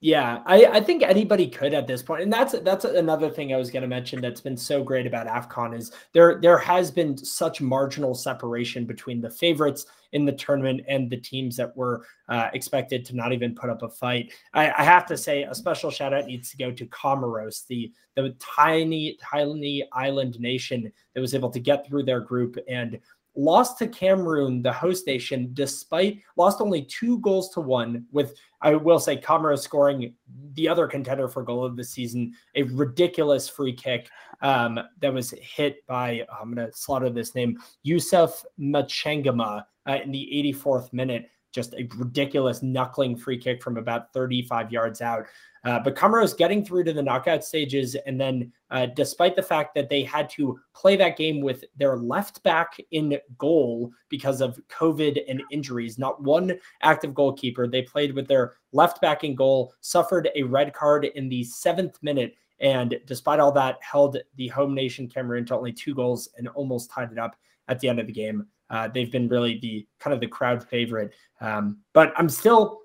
Yeah, 0.00 0.42
I, 0.46 0.64
I 0.66 0.80
think 0.80 1.02
anybody 1.02 1.48
could 1.48 1.74
at 1.74 1.88
this 1.88 2.02
point, 2.02 2.22
and 2.22 2.32
that's 2.32 2.56
that's 2.60 2.84
another 2.84 3.28
thing 3.28 3.52
I 3.52 3.56
was 3.56 3.68
going 3.68 3.82
to 3.82 3.88
mention 3.88 4.20
that's 4.20 4.40
been 4.40 4.56
so 4.56 4.80
great 4.84 5.08
about 5.08 5.26
Afcon 5.26 5.76
is 5.76 5.90
there 6.12 6.38
there 6.40 6.58
has 6.58 6.88
been 6.88 7.16
such 7.16 7.60
marginal 7.60 8.14
separation 8.14 8.84
between 8.84 9.20
the 9.20 9.28
favorites 9.28 9.86
in 10.12 10.24
the 10.24 10.32
tournament 10.32 10.82
and 10.86 11.10
the 11.10 11.16
teams 11.16 11.56
that 11.56 11.76
were 11.76 12.06
uh, 12.28 12.48
expected 12.52 13.04
to 13.06 13.16
not 13.16 13.32
even 13.32 13.56
put 13.56 13.70
up 13.70 13.82
a 13.82 13.88
fight. 13.88 14.32
I, 14.54 14.70
I 14.70 14.84
have 14.84 15.04
to 15.06 15.16
say 15.16 15.42
a 15.42 15.54
special 15.54 15.90
shout 15.90 16.14
out 16.14 16.26
needs 16.26 16.50
to 16.52 16.56
go 16.56 16.70
to 16.70 16.86
Comoros, 16.86 17.66
the 17.66 17.92
the 18.14 18.36
tiny 18.38 19.18
tiny 19.20 19.84
island 19.92 20.38
nation 20.38 20.92
that 21.14 21.20
was 21.20 21.34
able 21.34 21.50
to 21.50 21.58
get 21.58 21.84
through 21.84 22.04
their 22.04 22.20
group 22.20 22.56
and 22.68 23.00
lost 23.38 23.78
to 23.78 23.86
Cameroon, 23.86 24.62
the 24.62 24.72
host 24.72 25.06
nation, 25.06 25.50
despite 25.54 26.20
lost 26.36 26.60
only 26.60 26.82
two 26.82 27.18
goals 27.20 27.50
to 27.50 27.60
one, 27.60 28.04
with 28.10 28.34
I 28.60 28.74
will 28.74 28.98
say 28.98 29.16
Comoros 29.16 29.60
scoring 29.60 30.14
the 30.54 30.68
other 30.68 30.86
contender 30.86 31.28
for 31.28 31.42
goal 31.42 31.64
of 31.64 31.76
the 31.76 31.84
season, 31.84 32.34
a 32.54 32.64
ridiculous 32.64 33.48
free 33.48 33.72
kick 33.72 34.08
um, 34.42 34.80
that 35.00 35.12
was 35.12 35.30
hit 35.30 35.86
by 35.86 36.26
oh, 36.30 36.36
I'm 36.40 36.54
going 36.54 36.66
to 36.66 36.76
slaughter 36.76 37.10
this 37.10 37.34
name, 37.34 37.58
Youssouf 37.86 38.44
M'Changama 38.58 39.64
uh, 39.88 39.98
in 40.02 40.10
the 40.10 40.54
84th 40.56 40.92
minute. 40.92 41.30
Just 41.50 41.74
a 41.74 41.88
ridiculous 41.96 42.62
knuckling 42.62 43.16
free 43.16 43.38
kick 43.38 43.62
from 43.62 43.78
about 43.78 44.12
35 44.12 44.70
yards 44.70 45.00
out. 45.00 45.24
Uh, 45.68 45.78
but 45.78 45.94
Comoros 45.94 46.34
getting 46.34 46.64
through 46.64 46.82
to 46.82 46.94
the 46.94 47.02
knockout 47.02 47.44
stages, 47.44 47.94
and 48.06 48.18
then 48.18 48.50
uh, 48.70 48.86
despite 48.86 49.36
the 49.36 49.42
fact 49.42 49.74
that 49.74 49.90
they 49.90 50.02
had 50.02 50.30
to 50.30 50.58
play 50.74 50.96
that 50.96 51.18
game 51.18 51.42
with 51.42 51.62
their 51.76 51.98
left 51.98 52.42
back 52.42 52.78
in 52.92 53.18
goal 53.36 53.90
because 54.08 54.40
of 54.40 54.58
COVID 54.70 55.20
and 55.28 55.42
injuries, 55.50 55.98
not 55.98 56.22
one 56.22 56.58
active 56.80 57.12
goalkeeper, 57.12 57.66
they 57.66 57.82
played 57.82 58.14
with 58.14 58.26
their 58.26 58.54
left 58.72 59.02
back 59.02 59.24
in 59.24 59.34
goal, 59.34 59.74
suffered 59.82 60.30
a 60.34 60.42
red 60.42 60.72
card 60.72 61.04
in 61.04 61.28
the 61.28 61.44
seventh 61.44 62.02
minute, 62.02 62.34
and 62.60 62.98
despite 63.04 63.38
all 63.38 63.52
that, 63.52 63.76
held 63.82 64.16
the 64.36 64.48
home 64.48 64.74
nation 64.74 65.06
Cameroon 65.06 65.44
to 65.44 65.54
only 65.54 65.74
two 65.74 65.94
goals 65.94 66.30
and 66.38 66.48
almost 66.48 66.90
tied 66.90 67.12
it 67.12 67.18
up 67.18 67.36
at 67.68 67.78
the 67.78 67.90
end 67.90 68.00
of 68.00 68.06
the 68.06 68.12
game. 68.14 68.46
Uh, 68.70 68.88
they've 68.88 69.12
been 69.12 69.28
really 69.28 69.58
the 69.58 69.86
kind 70.00 70.14
of 70.14 70.20
the 70.20 70.26
crowd 70.26 70.66
favorite, 70.66 71.12
um, 71.42 71.76
but 71.92 72.14
I'm 72.16 72.30
still 72.30 72.80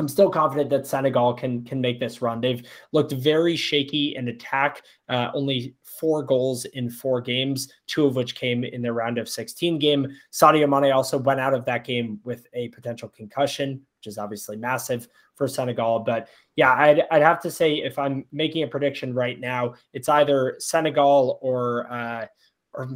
I'm 0.00 0.08
still 0.08 0.30
confident 0.30 0.70
that 0.70 0.86
Senegal 0.86 1.34
can 1.34 1.62
can 1.62 1.78
make 1.78 2.00
this 2.00 2.22
run. 2.22 2.40
They've 2.40 2.66
looked 2.92 3.12
very 3.12 3.54
shaky 3.54 4.16
in 4.16 4.28
attack. 4.28 4.82
Uh, 5.10 5.30
only 5.34 5.74
four 5.82 6.22
goals 6.22 6.64
in 6.64 6.88
four 6.88 7.20
games, 7.20 7.70
two 7.86 8.06
of 8.06 8.16
which 8.16 8.34
came 8.34 8.64
in 8.64 8.80
their 8.80 8.94
round 8.94 9.18
of 9.18 9.28
16 9.28 9.78
game. 9.78 10.08
Sadio 10.32 10.66
Mane 10.66 10.90
also 10.90 11.18
went 11.18 11.38
out 11.38 11.52
of 11.52 11.66
that 11.66 11.84
game 11.84 12.18
with 12.24 12.46
a 12.54 12.68
potential 12.68 13.10
concussion, 13.10 13.82
which 13.98 14.06
is 14.06 14.16
obviously 14.16 14.56
massive 14.56 15.06
for 15.34 15.46
Senegal. 15.46 15.98
But 15.98 16.28
yeah, 16.56 16.72
I'd, 16.72 17.02
I'd 17.10 17.20
have 17.20 17.40
to 17.42 17.50
say 17.50 17.74
if 17.74 17.98
I'm 17.98 18.24
making 18.32 18.62
a 18.62 18.68
prediction 18.68 19.12
right 19.12 19.38
now, 19.38 19.74
it's 19.92 20.08
either 20.08 20.56
Senegal 20.60 21.38
or 21.42 21.92
uh, 21.92 22.26
or 22.72 22.88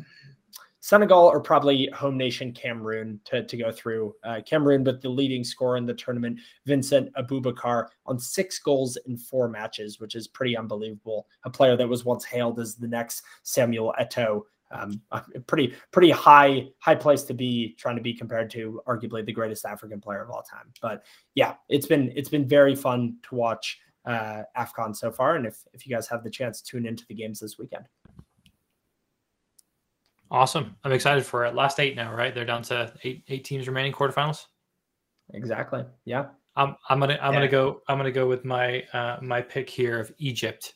Senegal 0.85 1.24
or 1.24 1.41
probably 1.41 1.89
home 1.95 2.18
nation 2.18 2.53
Cameroon 2.53 3.18
to, 3.24 3.43
to 3.43 3.57
go 3.57 3.72
through. 3.72 4.14
Uh, 4.22 4.43
Cameroon 4.45 4.85
with 4.85 5.01
the 5.01 5.09
leading 5.09 5.43
scorer 5.43 5.78
in 5.78 5.87
the 5.87 5.95
tournament, 5.95 6.39
Vincent 6.66 7.11
Aboubakar, 7.14 7.87
on 8.05 8.18
six 8.18 8.59
goals 8.59 8.99
in 9.07 9.16
four 9.16 9.49
matches, 9.49 9.99
which 9.99 10.14
is 10.14 10.28
pretty 10.28 10.55
unbelievable. 10.55 11.26
A 11.45 11.51
player 11.51 11.74
that 11.74 11.89
was 11.89 12.05
once 12.05 12.22
hailed 12.22 12.61
as 12.61 12.74
the 12.74 12.87
next 12.87 13.22
Samuel 13.45 13.95
Eto'o. 13.99 14.43
Um, 14.70 15.01
pretty 15.47 15.72
pretty 15.91 16.11
high 16.11 16.66
high 16.80 16.97
place 16.97 17.22
to 17.22 17.32
be 17.32 17.74
trying 17.78 17.97
to 17.97 18.03
be 18.03 18.12
compared 18.12 18.51
to 18.51 18.82
arguably 18.87 19.24
the 19.24 19.32
greatest 19.32 19.64
African 19.64 20.03
player 20.03 20.22
of 20.22 20.30
all 20.30 20.43
time. 20.43 20.70
But 20.82 21.03
yeah, 21.35 21.55
it's 21.70 21.87
been 21.87 22.12
it's 22.14 22.28
been 22.28 22.47
very 22.47 22.74
fun 22.74 23.16
to 23.22 23.35
watch 23.35 23.80
uh, 24.05 24.43
AFCON 24.55 24.95
so 24.95 25.11
far, 25.11 25.37
and 25.37 25.47
if 25.47 25.64
if 25.72 25.87
you 25.87 25.97
guys 25.97 26.09
have 26.09 26.22
the 26.22 26.30
chance, 26.30 26.61
tune 26.61 26.85
into 26.85 27.07
the 27.07 27.14
games 27.14 27.41
this 27.41 27.57
weekend. 27.59 27.87
Awesome. 30.35 30.74
I'm 30.82 30.91
excited 30.91 31.24
for 31.24 31.45
it. 31.45 31.55
Last 31.55 31.78
eight 31.78 31.95
now, 31.95 32.12
right? 32.12 32.35
They're 32.35 32.45
down 32.45 32.62
to 32.64 32.93
eight 33.05 33.22
eight 33.28 33.45
teams 33.45 33.68
remaining 33.68 33.93
quarterfinals. 33.93 34.47
Exactly. 35.32 35.85
Yeah. 36.05 36.26
I'm 36.57 36.74
I'm 36.89 36.99
gonna 36.99 37.16
I'm 37.22 37.32
yeah. 37.32 37.39
gonna 37.39 37.49
go 37.49 37.82
I'm 37.87 37.99
gonna 37.99 38.11
go 38.11 38.26
with 38.26 38.45
my 38.45 38.82
uh, 38.93 39.18
my 39.22 39.41
pick 39.41 39.70
here 39.70 40.01
of 40.01 40.12
Egypt. 40.18 40.74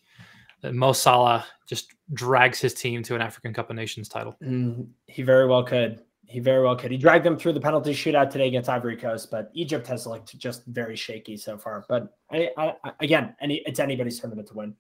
Mo 0.63 0.93
Salah 0.93 1.45
just 1.69 1.93
drags 2.15 2.61
his 2.61 2.73
team 2.73 3.03
to 3.03 3.17
an 3.17 3.21
African 3.21 3.53
Cup 3.53 3.69
of 3.69 3.75
Nations 3.75 4.09
title. 4.09 4.37
Mm, 4.45 4.87
he 5.07 5.23
very 5.23 5.49
well 5.49 5.65
could. 5.65 6.05
He 6.27 6.39
very 6.39 6.63
well 6.63 6.77
could. 6.77 6.93
He 6.93 6.97
dragged 6.97 7.27
them 7.27 7.37
through 7.37 7.55
the 7.55 7.61
penalty 7.61 7.93
shootout 7.93 8.31
today 8.31 8.47
against 8.47 8.69
Ivory 8.69 8.97
Coast, 8.97 9.29
but 9.29 9.51
Egypt 9.55 9.89
has 9.89 10.07
looked 10.07 10.39
just 10.39 10.65
very 10.67 10.95
shaky 10.95 11.37
so 11.37 11.59
far. 11.59 11.85
But 11.89 12.15
I, 12.31 12.51
I, 12.57 12.75
again, 13.01 13.35
any 13.41 13.63
it's 13.67 13.81
anybody's 13.81 14.21
tournament 14.21 14.47
to 14.49 14.55
win 14.55 14.77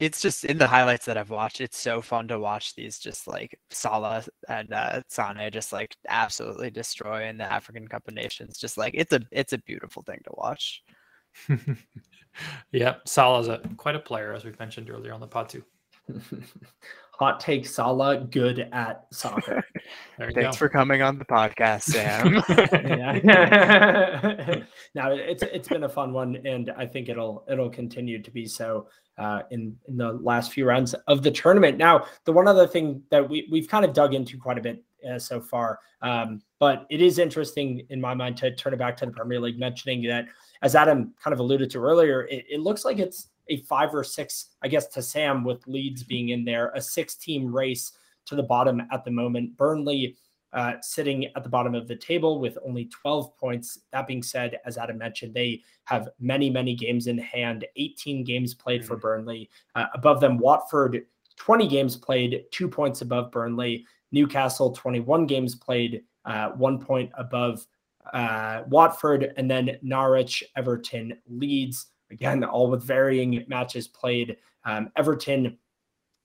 it's 0.00 0.20
just 0.20 0.44
in 0.44 0.58
the 0.58 0.66
highlights 0.66 1.06
that 1.06 1.16
I've 1.16 1.30
watched, 1.30 1.60
it's 1.60 1.78
so 1.78 2.02
fun 2.02 2.28
to 2.28 2.38
watch 2.38 2.74
these 2.74 2.98
just 2.98 3.26
like 3.26 3.58
Salah 3.70 4.24
and 4.48 4.72
uh, 4.72 5.02
Sane 5.08 5.50
just 5.52 5.72
like 5.72 5.96
absolutely 6.08 6.70
destroying 6.70 7.36
the 7.36 7.50
African 7.50 7.86
Cup 7.88 8.06
of 8.08 8.14
Nations. 8.14 8.58
Just 8.58 8.76
like 8.76 8.94
it's 8.96 9.12
a 9.12 9.20
it's 9.30 9.52
a 9.52 9.58
beautiful 9.58 10.02
thing 10.02 10.20
to 10.24 10.30
watch. 10.36 10.82
yeah, 12.72 12.96
Salah's 13.04 13.48
a 13.48 13.60
quite 13.76 13.96
a 13.96 14.00
player, 14.00 14.32
as 14.32 14.44
we 14.44 14.52
mentioned 14.58 14.90
earlier 14.90 15.12
on 15.12 15.20
the 15.20 15.26
pod 15.26 15.48
too. 15.48 15.64
Hot 17.18 17.38
take 17.38 17.64
Salah 17.64 18.18
good 18.18 18.68
at 18.72 19.06
soccer. 19.12 19.64
Thanks 20.18 20.34
go. 20.34 20.52
for 20.52 20.68
coming 20.68 21.00
on 21.00 21.16
the 21.16 21.24
podcast, 21.24 21.82
Sam. 21.82 22.34
now 24.96 25.12
it's 25.12 25.44
it's 25.44 25.68
been 25.68 25.84
a 25.84 25.88
fun 25.88 26.12
one, 26.12 26.44
and 26.44 26.72
I 26.76 26.86
think 26.86 27.08
it'll 27.08 27.44
it'll 27.48 27.70
continue 27.70 28.20
to 28.20 28.30
be 28.32 28.46
so 28.46 28.88
uh, 29.16 29.42
in 29.52 29.76
in 29.86 29.96
the 29.96 30.14
last 30.14 30.52
few 30.52 30.66
rounds 30.66 30.92
of 31.06 31.22
the 31.22 31.30
tournament. 31.30 31.78
Now, 31.78 32.04
the 32.24 32.32
one 32.32 32.48
other 32.48 32.66
thing 32.66 33.00
that 33.12 33.28
we 33.28 33.46
we've 33.48 33.68
kind 33.68 33.84
of 33.84 33.92
dug 33.92 34.12
into 34.12 34.36
quite 34.36 34.58
a 34.58 34.62
bit 34.62 34.82
uh, 35.08 35.20
so 35.20 35.40
far, 35.40 35.78
um, 36.02 36.42
but 36.58 36.84
it 36.90 37.00
is 37.00 37.20
interesting 37.20 37.86
in 37.90 38.00
my 38.00 38.14
mind 38.14 38.36
to 38.38 38.52
turn 38.56 38.72
it 38.72 38.78
back 38.78 38.96
to 38.96 39.06
the 39.06 39.12
Premier 39.12 39.38
League, 39.38 39.60
mentioning 39.60 40.02
that 40.08 40.26
as 40.62 40.74
Adam 40.74 41.14
kind 41.22 41.32
of 41.32 41.38
alluded 41.38 41.70
to 41.70 41.78
earlier, 41.78 42.22
it, 42.22 42.44
it 42.50 42.60
looks 42.60 42.84
like 42.84 42.98
it's 42.98 43.28
a 43.48 43.58
five 43.62 43.94
or 43.94 44.04
six, 44.04 44.50
I 44.62 44.68
guess, 44.68 44.86
to 44.88 45.02
Sam 45.02 45.44
with 45.44 45.66
Leeds 45.66 46.02
being 46.02 46.30
in 46.30 46.44
there, 46.44 46.70
a 46.74 46.80
six 46.80 47.16
team 47.16 47.54
race 47.54 47.92
to 48.26 48.34
the 48.34 48.42
bottom 48.42 48.82
at 48.90 49.04
the 49.04 49.10
moment. 49.10 49.56
Burnley 49.56 50.16
uh, 50.54 50.74
sitting 50.80 51.26
at 51.34 51.42
the 51.42 51.48
bottom 51.48 51.74
of 51.74 51.88
the 51.88 51.96
table 51.96 52.38
with 52.40 52.56
only 52.64 52.86
12 52.86 53.36
points. 53.36 53.80
That 53.92 54.06
being 54.06 54.22
said, 54.22 54.60
as 54.64 54.78
Adam 54.78 54.98
mentioned, 54.98 55.34
they 55.34 55.62
have 55.84 56.08
many, 56.20 56.48
many 56.48 56.76
games 56.76 57.08
in 57.08 57.18
hand, 57.18 57.66
18 57.76 58.24
games 58.24 58.54
played 58.54 58.80
mm-hmm. 58.80 58.88
for 58.88 58.96
Burnley. 58.96 59.50
Uh, 59.74 59.86
above 59.94 60.20
them, 60.20 60.38
Watford, 60.38 61.02
20 61.36 61.66
games 61.66 61.96
played, 61.96 62.44
two 62.52 62.68
points 62.68 63.02
above 63.02 63.32
Burnley. 63.32 63.84
Newcastle, 64.12 64.70
21 64.70 65.26
games 65.26 65.56
played, 65.56 66.04
uh, 66.24 66.50
one 66.50 66.78
point 66.78 67.10
above 67.18 67.66
uh, 68.12 68.62
Watford. 68.68 69.32
And 69.36 69.50
then 69.50 69.76
Norwich, 69.82 70.44
Everton, 70.56 71.18
Leeds, 71.28 71.86
again, 72.10 72.44
all 72.44 72.70
with 72.70 72.82
varying 72.82 73.44
matches 73.48 73.88
played. 73.88 74.36
Um, 74.64 74.90
Everton, 74.96 75.58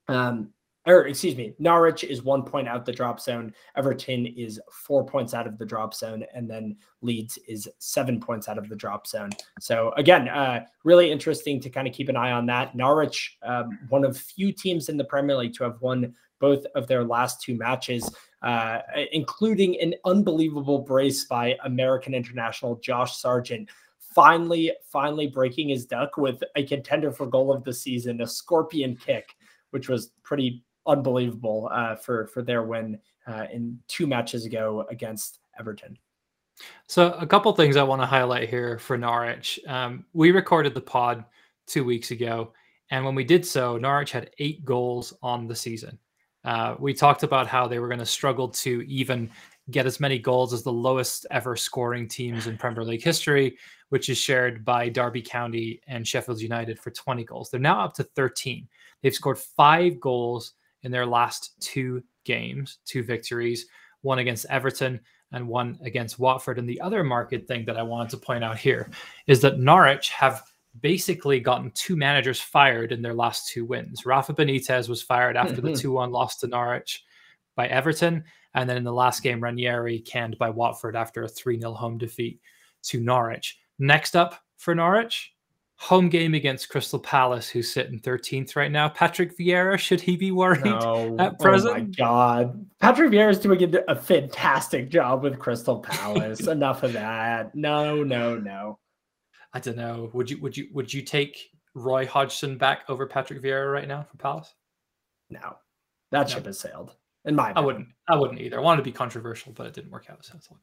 um, 0.08 0.54
or 0.86 1.08
excuse 1.08 1.36
me, 1.36 1.54
Norwich 1.60 2.04
is 2.04 2.24
one 2.24 2.44
point 2.44 2.68
out 2.68 2.86
the 2.86 2.92
drop 2.92 3.20
zone. 3.20 3.54
Everton 3.76 4.26
is 4.26 4.60
four 4.72 5.06
points 5.06 5.34
out 5.34 5.46
of 5.46 5.58
the 5.58 5.66
drop 5.66 5.94
zone, 5.94 6.24
and 6.34 6.50
then 6.50 6.78
Leeds 7.02 7.38
is 7.48 7.68
seven 7.80 8.20
points 8.20 8.48
out 8.48 8.58
of 8.58 8.70
the 8.70 8.76
drop 8.76 9.06
zone. 9.06 9.30
So 9.60 9.92
again, 9.98 10.30
uh, 10.30 10.66
really 10.84 11.12
interesting 11.12 11.60
to 11.62 11.70
kind 11.70 11.88
of 11.88 11.94
keep 11.94 12.10
an 12.10 12.16
eye 12.16 12.32
on 12.32 12.46
that. 12.48 12.76
Norwich, 12.76 13.38
um, 13.44 13.78
one 13.90 14.04
of 14.04 14.18
few 14.18 14.52
teams 14.52 14.90
in 14.90 14.98
the 14.98 15.04
Premier 15.04 15.36
League 15.36 15.54
to 15.56 15.64
have 15.66 15.82
won 15.82 16.16
both 16.40 16.66
of 16.76 16.88
their 16.88 17.04
last 17.04 17.42
two 17.42 17.56
matches, 17.56 18.10
uh, 18.42 18.80
including 19.12 19.80
an 19.82 19.94
unbelievable 20.06 20.80
brace 20.80 21.26
by 21.26 21.56
American 21.66 22.14
international 22.14 22.78
Josh 22.78 23.18
Sargent. 23.18 23.70
Finally, 24.14 24.72
finally 24.84 25.28
breaking 25.28 25.70
his 25.70 25.86
duck 25.86 26.18
with 26.18 26.44
a 26.56 26.64
contender 26.64 27.12
for 27.12 27.28
goal 27.28 27.54
of 27.54 27.64
the 27.64 27.74
season, 27.74 28.22
a 28.22 28.28
scorpion 28.28 28.96
kick, 28.96 29.36
which 29.72 29.88
was 29.88 30.12
pretty 30.24 30.64
unbelievable 30.88 31.70
uh, 31.72 31.96
for 31.96 32.28
for 32.28 32.42
their 32.42 32.64
win 32.64 33.00
uh, 33.28 33.46
in 33.52 33.80
two 33.88 34.08
matches 34.08 34.46
ago 34.46 34.86
against 34.90 35.40
Everton. 35.60 35.98
So 36.88 37.14
a 37.14 37.28
couple 37.28 37.54
things 37.54 37.78
I 37.78 37.84
want 37.84 38.02
to 38.02 38.06
highlight 38.06 38.50
here 38.50 38.80
for 38.80 38.98
Norwich. 38.98 39.60
Um, 39.68 40.06
we 40.14 40.32
recorded 40.32 40.74
the 40.74 40.82
pod 40.82 41.24
two 41.68 41.84
weeks 41.84 42.12
ago, 42.12 42.54
and 42.92 43.06
when 43.06 43.16
we 43.16 43.24
did 43.24 43.46
so, 43.46 43.78
Norwich 43.78 44.12
had 44.12 44.32
eight 44.40 44.66
goals 44.66 45.14
on 45.22 45.48
the 45.48 45.56
season. 45.56 45.98
Uh, 46.44 46.76
we 46.80 46.94
talked 46.94 47.24
about 47.24 47.48
how 47.48 47.68
they 47.68 47.80
were 47.80 47.88
going 47.88 48.00
to 48.00 48.06
struggle 48.06 48.48
to 48.48 48.82
even 48.88 49.30
get 49.72 49.86
as 49.86 50.00
many 50.00 50.20
goals 50.20 50.54
as 50.54 50.64
the 50.64 50.72
lowest 50.72 51.26
ever 51.32 51.56
scoring 51.56 52.08
teams 52.08 52.48
in 52.48 52.58
Premier 52.58 52.84
League 52.84 53.04
history, 53.04 53.58
which 53.90 54.10
is 54.10 54.18
shared 54.18 54.66
by 54.66 54.90
Derby 54.90 55.22
County 55.22 55.82
and 55.88 56.08
Sheffield 56.08 56.42
United 56.42 56.80
for 56.80 56.92
20 56.92 57.24
goals. 57.24 57.50
They're 57.50 57.60
now 57.60 57.84
up 57.84 57.94
to 57.96 58.04
13. 58.04 58.68
They've 59.02 59.14
scored 59.14 59.38
five 59.38 60.00
goals 60.00 60.54
in 60.84 60.92
their 60.92 61.06
last 61.06 61.54
two 61.60 62.04
games, 62.24 62.80
two 62.86 63.04
victories, 63.04 63.68
one 64.02 64.20
against 64.20 64.46
Everton 64.50 65.00
and 65.32 65.48
one 65.48 65.78
against 65.84 66.20
Watford. 66.20 66.58
And 66.58 66.68
the 66.68 66.82
other 66.82 67.04
market 67.04 67.48
thing 67.48 67.66
that 67.66 67.78
I 67.78 67.84
wanted 67.84 68.10
to 68.12 68.18
point 68.18 68.44
out 68.44 68.58
here 68.58 68.90
is 69.28 69.42
that 69.42 69.60
Norwich 69.60 70.10
have 70.10 70.44
basically 70.82 71.40
gotten 71.40 71.72
two 71.72 71.96
managers 71.96 72.40
fired 72.40 72.92
in 72.92 73.02
their 73.02 73.14
last 73.14 73.50
two 73.50 73.66
wins. 73.66 74.06
Rafa 74.06 74.34
Benitez 74.34 74.88
was 74.88 75.02
fired 75.02 75.36
after 75.36 75.62
the 75.62 75.74
2 75.76 75.92
1 75.92 76.12
loss 76.12 76.38
to 76.38 76.48
Norwich 76.48 77.04
by 77.56 77.68
Everton. 77.68 78.24
And 78.56 78.70
then 78.70 78.78
in 78.78 78.84
the 78.84 78.94
last 78.94 79.22
game, 79.22 79.42
Ranieri 79.42 80.00
canned 80.00 80.38
by 80.38 80.50
Watford 80.50 80.96
after 80.96 81.24
a 81.24 81.28
3 81.28 81.60
0 81.60 81.74
home 81.74 81.98
defeat 81.98 82.40
to 82.84 83.00
Norwich. 83.00 83.60
Next 83.78 84.16
up 84.16 84.36
for 84.58 84.76
Norwich, 84.76 85.34
home 85.80 86.10
game 86.10 86.34
against 86.34 86.68
Crystal 86.68 87.00
Palace, 87.00 87.48
who's 87.48 87.72
sitting 87.72 88.00
13th 88.00 88.58
right 88.58 88.72
now. 88.72 88.90
Patrick 88.90 89.38
Vieira, 89.38 89.80
should 89.80 90.02
he 90.02 90.18
be 90.18 90.32
worried 90.32 90.66
no. 90.66 91.16
at 91.20 91.34
oh 91.34 91.36
present? 91.36 91.74
Oh 91.74 91.78
my 91.78 91.86
God. 91.86 92.66
Patrick 92.82 93.12
Vieira 93.12 93.32
is 93.32 93.40
doing 93.40 93.76
a, 93.76 93.80
a 93.88 93.96
fantastic 93.96 94.90
job 94.90 95.24
with 95.24 95.40
Crystal 95.40 95.80
Palace. 95.80 96.42
Enough 96.48 96.84
of 96.84 96.94
that. 96.94 97.56
No, 97.56 98.04
no, 98.04 98.38
no. 98.38 98.78
I 99.54 99.60
don't 99.60 99.78
know. 99.78 100.10
Would 100.14 100.30
you 100.30 100.40
would 100.42 100.56
you 100.56 100.68
would 100.74 100.94
you 100.94 101.02
take 101.02 101.50
Roy 101.74 102.06
Hodgson 102.06 102.58
back 102.58 102.84
over 102.90 103.08
Patrick 103.08 103.42
Vieira 103.42 103.72
right 103.72 103.88
now 103.88 104.04
for 104.04 104.18
Palace? 104.18 104.54
No. 105.30 105.56
That 106.12 106.28
no. 106.28 106.36
ship 106.36 106.46
has 106.46 106.60
sailed. 106.60 106.96
In 107.26 107.36
my 107.36 107.52
opinion. 107.52 107.58
I 107.58 107.66
wouldn't. 107.66 107.88
I 108.08 108.16
wouldn't 108.16 108.42
either. 108.42 108.58
I 108.58 108.62
wanted 108.62 108.78
to 108.78 108.84
be 108.84 108.92
controversial, 108.92 109.52
but 109.52 109.68
it 109.68 109.74
didn't 109.74 109.92
work 109.92 110.06
out, 110.10 110.24
so 110.24 110.34
it's 110.38 110.48
all 110.50 110.58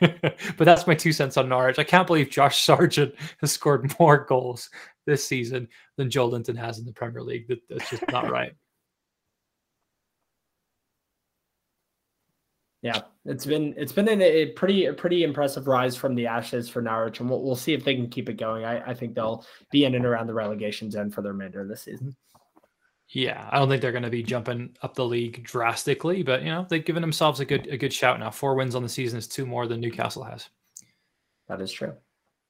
good. 0.00 0.34
but 0.58 0.64
that's 0.64 0.86
my 0.86 0.94
two 0.94 1.12
cents 1.12 1.36
on 1.36 1.48
Norwich. 1.48 1.78
I 1.78 1.84
can't 1.84 2.06
believe 2.06 2.30
Josh 2.30 2.62
Sargent 2.64 3.14
has 3.40 3.52
scored 3.52 3.94
more 3.98 4.24
goals 4.24 4.70
this 5.06 5.24
season 5.26 5.68
than 5.96 6.10
Joelinton 6.10 6.56
has 6.56 6.78
in 6.78 6.84
the 6.84 6.92
Premier 6.92 7.22
League. 7.22 7.46
That, 7.48 7.60
that's 7.68 7.90
just 7.90 8.04
not 8.10 8.30
right. 8.30 8.52
Yeah, 12.82 13.00
it's 13.24 13.46
been 13.46 13.72
it's 13.78 13.92
been 13.92 14.10
a 14.10 14.50
pretty 14.50 14.84
a 14.84 14.92
pretty 14.92 15.24
impressive 15.24 15.66
rise 15.66 15.96
from 15.96 16.14
the 16.14 16.26
Ashes 16.26 16.68
for 16.68 16.82
Norwich, 16.82 17.18
and 17.18 17.30
we'll, 17.30 17.42
we'll 17.42 17.56
see 17.56 17.72
if 17.72 17.82
they 17.82 17.94
can 17.94 18.10
keep 18.10 18.28
it 18.28 18.34
going. 18.34 18.66
I, 18.66 18.90
I 18.90 18.92
think 18.92 19.14
they'll 19.14 19.46
be 19.70 19.86
in 19.86 19.94
and 19.94 20.04
around 20.04 20.26
the 20.26 20.34
relegation 20.34 20.90
zone 20.90 21.10
for 21.10 21.22
the 21.22 21.30
remainder 21.30 21.62
of 21.62 21.68
the 21.68 21.78
season. 21.78 22.08
Mm-hmm. 22.08 22.33
Yeah, 23.14 23.48
I 23.52 23.60
don't 23.60 23.68
think 23.68 23.80
they're 23.80 23.92
going 23.92 24.02
to 24.02 24.10
be 24.10 24.24
jumping 24.24 24.76
up 24.82 24.96
the 24.96 25.04
league 25.04 25.44
drastically, 25.44 26.24
but 26.24 26.42
you 26.42 26.48
know 26.48 26.66
they've 26.68 26.84
given 26.84 27.00
themselves 27.00 27.38
a 27.38 27.44
good 27.44 27.68
a 27.68 27.76
good 27.76 27.92
shout 27.92 28.18
now. 28.18 28.28
Four 28.28 28.56
wins 28.56 28.74
on 28.74 28.82
the 28.82 28.88
season 28.88 29.20
is 29.20 29.28
two 29.28 29.46
more 29.46 29.68
than 29.68 29.80
Newcastle 29.80 30.24
has. 30.24 30.48
That 31.48 31.60
is 31.60 31.70
true. 31.70 31.94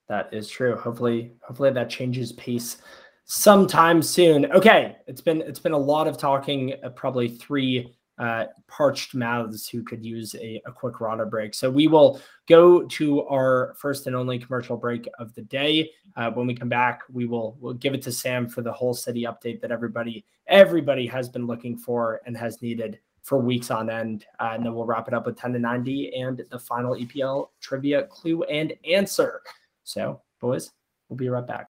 That 0.08 0.30
is 0.32 0.48
true. 0.48 0.74
Hopefully, 0.76 1.32
hopefully 1.46 1.70
that 1.70 1.90
changes 1.90 2.32
pace 2.32 2.78
sometime 3.26 4.00
soon. 4.00 4.50
Okay, 4.52 4.96
it's 5.06 5.20
been 5.20 5.42
it's 5.42 5.58
been 5.58 5.72
a 5.72 5.78
lot 5.78 6.08
of 6.08 6.16
talking. 6.16 6.72
Uh, 6.82 6.88
probably 6.88 7.28
three 7.28 7.94
uh, 8.18 8.46
parched 8.68 9.14
mouths 9.14 9.68
who 9.68 9.82
could 9.82 10.04
use 10.04 10.34
a, 10.36 10.60
a 10.66 10.72
quick 10.72 11.00
water 11.00 11.26
break. 11.26 11.54
So 11.54 11.70
we 11.70 11.88
will 11.88 12.20
go 12.48 12.84
to 12.84 13.22
our 13.26 13.74
first 13.78 14.06
and 14.06 14.14
only 14.14 14.38
commercial 14.38 14.76
break 14.76 15.08
of 15.18 15.34
the 15.34 15.42
day. 15.42 15.90
Uh, 16.16 16.30
when 16.30 16.46
we 16.46 16.54
come 16.54 16.68
back, 16.68 17.02
we 17.12 17.26
will 17.26 17.56
we'll 17.60 17.74
give 17.74 17.94
it 17.94 18.02
to 18.02 18.12
Sam 18.12 18.48
for 18.48 18.62
the 18.62 18.72
Hull 18.72 18.94
City 18.94 19.24
update 19.24 19.60
that 19.60 19.72
everybody 19.72 20.24
everybody 20.46 21.06
has 21.06 21.28
been 21.28 21.46
looking 21.46 21.76
for 21.76 22.20
and 22.26 22.36
has 22.36 22.62
needed 22.62 23.00
for 23.22 23.38
weeks 23.38 23.70
on 23.70 23.90
end. 23.90 24.26
Uh, 24.38 24.50
and 24.52 24.64
then 24.64 24.74
we'll 24.74 24.84
wrap 24.84 25.08
it 25.08 25.14
up 25.14 25.26
with 25.26 25.36
10 25.36 25.54
to 25.54 25.58
90 25.58 26.14
and 26.14 26.44
the 26.50 26.58
final 26.58 26.94
EPL 26.94 27.48
trivia 27.60 28.04
clue 28.04 28.42
and 28.44 28.74
answer. 28.88 29.40
So, 29.82 30.20
boys, 30.40 30.70
we'll 31.08 31.16
be 31.16 31.30
right 31.30 31.46
back. 31.46 31.73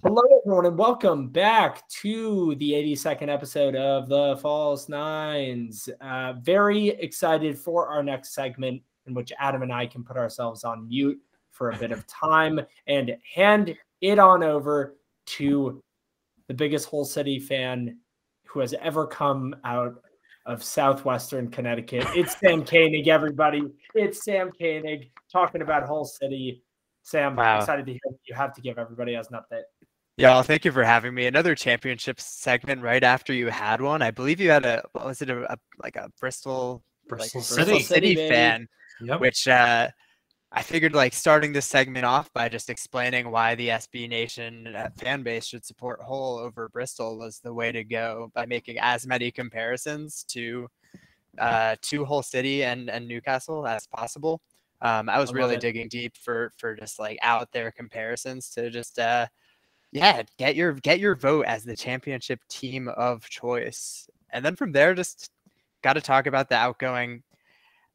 Hello, 0.00 0.22
everyone, 0.40 0.64
and 0.64 0.78
welcome 0.78 1.28
back 1.28 1.86
to 1.88 2.54
the 2.54 2.72
82nd 2.72 3.28
episode 3.28 3.76
of 3.76 4.08
the 4.08 4.38
False 4.40 4.88
Nines. 4.88 5.86
Uh, 6.00 6.32
very 6.40 6.88
excited 6.88 7.58
for 7.58 7.88
our 7.88 8.02
next 8.02 8.34
segment, 8.34 8.80
in 9.06 9.12
which 9.12 9.34
Adam 9.38 9.60
and 9.60 9.70
I 9.70 9.86
can 9.86 10.02
put 10.02 10.16
ourselves 10.16 10.64
on 10.64 10.88
mute 10.88 11.20
for 11.50 11.70
a 11.70 11.76
bit 11.76 11.92
of 11.92 12.06
time 12.06 12.58
and 12.86 13.14
hand 13.34 13.76
it 14.00 14.18
on 14.18 14.42
over 14.42 14.96
to 15.26 15.82
the 16.48 16.54
biggest 16.54 16.88
Hull 16.88 17.04
City 17.04 17.38
fan 17.38 17.98
who 18.46 18.60
has 18.60 18.74
ever 18.80 19.06
come 19.06 19.54
out 19.62 20.02
of 20.46 20.64
southwestern 20.64 21.50
Connecticut. 21.50 22.06
It's 22.16 22.40
Sam 22.40 22.64
Koenig, 22.64 23.08
everybody. 23.08 23.62
It's 23.94 24.24
Sam 24.24 24.52
Koenig 24.58 25.10
talking 25.30 25.60
about 25.60 25.86
Hull 25.86 26.06
City. 26.06 26.62
Sam, 27.02 27.36
wow. 27.36 27.58
excited 27.58 27.84
to 27.84 27.92
hear 27.92 28.00
what 28.04 28.20
you 28.26 28.34
have 28.34 28.54
to 28.54 28.60
give 28.60 28.78
everybody 28.78 29.16
as 29.16 29.28
an 29.30 29.38
update. 29.38 29.64
Yeah, 30.22 30.34
well, 30.34 30.42
thank 30.44 30.64
you 30.64 30.70
for 30.70 30.84
having 30.84 31.14
me. 31.14 31.26
Another 31.26 31.56
championship 31.56 32.20
segment 32.20 32.80
right 32.80 33.02
after 33.02 33.32
you 33.32 33.48
had 33.48 33.80
one. 33.80 34.02
I 34.02 34.12
believe 34.12 34.40
you 34.40 34.50
had 34.50 34.64
a 34.64 34.84
what 34.92 35.04
was 35.04 35.20
it 35.20 35.30
a, 35.30 35.52
a 35.52 35.56
like 35.82 35.96
a 35.96 36.10
Bristol 36.20 36.84
Bristol 37.08 37.40
like, 37.40 37.46
City, 37.46 37.64
Bristol 37.64 37.80
City, 37.80 38.14
City 38.14 38.28
fan, 38.28 38.68
yep. 39.00 39.20
which 39.20 39.48
uh, 39.48 39.88
I 40.52 40.62
figured 40.62 40.94
like 40.94 41.12
starting 41.12 41.52
this 41.52 41.66
segment 41.66 42.04
off 42.04 42.32
by 42.32 42.48
just 42.48 42.70
explaining 42.70 43.32
why 43.32 43.56
the 43.56 43.70
SB 43.70 44.08
Nation 44.08 44.68
uh, 44.76 44.90
fan 44.96 45.24
base 45.24 45.46
should 45.46 45.64
support 45.64 46.00
Hull 46.00 46.38
over 46.38 46.68
Bristol 46.68 47.18
was 47.18 47.40
the 47.40 47.52
way 47.52 47.72
to 47.72 47.82
go 47.82 48.30
by 48.32 48.46
making 48.46 48.78
as 48.78 49.06
many 49.06 49.32
comparisons 49.32 50.24
to 50.28 50.68
uh, 51.38 51.74
to 51.82 52.04
Hull 52.04 52.22
City 52.22 52.62
and 52.62 52.88
and 52.90 53.08
Newcastle 53.08 53.66
as 53.66 53.88
possible. 53.88 54.40
Um, 54.82 55.08
I 55.08 55.18
was 55.18 55.30
I 55.30 55.34
really 55.34 55.54
it. 55.56 55.60
digging 55.60 55.88
deep 55.88 56.16
for 56.16 56.52
for 56.58 56.76
just 56.76 57.00
like 57.00 57.18
out 57.22 57.50
there 57.50 57.72
comparisons 57.72 58.50
to 58.50 58.70
just 58.70 59.00
uh, 59.00 59.26
yeah, 59.92 60.22
get 60.38 60.56
your 60.56 60.72
get 60.72 60.98
your 60.98 61.14
vote 61.14 61.44
as 61.46 61.64
the 61.64 61.76
championship 61.76 62.40
team 62.48 62.88
of 62.88 63.28
choice. 63.28 64.08
And 64.30 64.44
then 64.44 64.56
from 64.56 64.72
there, 64.72 64.94
just 64.94 65.30
got 65.82 65.92
to 65.94 66.00
talk 66.00 66.26
about 66.26 66.48
the 66.48 66.56
outgoing 66.56 67.22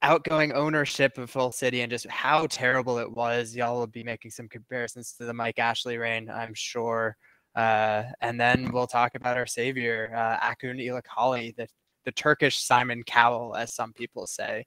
outgoing 0.04 0.54
ownership 0.54 1.18
of 1.18 1.34
Hull 1.34 1.52
City 1.52 1.82
and 1.82 1.90
just 1.90 2.08
how 2.08 2.46
terrible 2.48 3.00
it 3.00 3.12
was. 3.12 3.56
Y'all 3.56 3.80
will 3.80 3.88
be 3.88 4.04
making 4.04 4.30
some 4.30 4.48
comparisons 4.48 5.14
to 5.14 5.26
the 5.26 5.34
Mike 5.34 5.58
Ashley 5.58 5.98
reign, 5.98 6.30
I'm 6.30 6.54
sure. 6.54 7.18
Uh, 7.56 8.04
and 8.22 8.40
then 8.40 8.72
we'll 8.72 8.86
talk 8.86 9.16
about 9.16 9.36
our 9.36 9.48
savior, 9.48 10.14
uh, 10.16 10.38
Acun 10.38 10.80
Ilıcalı, 10.80 11.56
the 11.56 11.68
the 12.06 12.12
Turkish 12.14 12.60
Simon 12.60 13.04
Cowell, 13.04 13.56
as 13.56 13.74
some 13.74 13.92
people 13.92 14.28
say, 14.28 14.66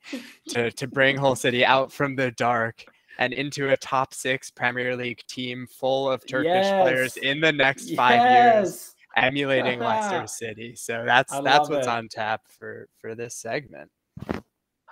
to 0.49 0.73
to 0.73 0.89
bring 0.89 1.17
Hull 1.17 1.37
City 1.37 1.65
out 1.65 1.93
from 1.93 2.17
the 2.17 2.33
dark 2.33 2.85
and 3.21 3.35
into 3.35 3.71
a 3.71 3.77
top 3.77 4.15
six 4.15 4.51
Premier 4.51 4.97
League 4.97 5.21
team 5.29 5.67
full 5.71 6.11
of 6.11 6.27
Turkish 6.27 6.49
yes. 6.49 6.83
players 6.83 7.17
in 7.19 7.41
the 7.41 7.53
next 7.53 7.95
five 7.95 8.15
yes. 8.15 8.55
years, 8.65 8.95
emulating 9.17 9.79
Leicester 9.79 10.27
City. 10.27 10.75
So 10.75 11.05
that's 11.07 11.33
I 11.33 11.43
that's 11.43 11.69
what's 11.69 11.87
it. 11.87 11.91
on 11.91 12.09
tap 12.09 12.41
for 12.49 12.89
for 12.99 13.15
this 13.15 13.37
segment. 13.37 13.91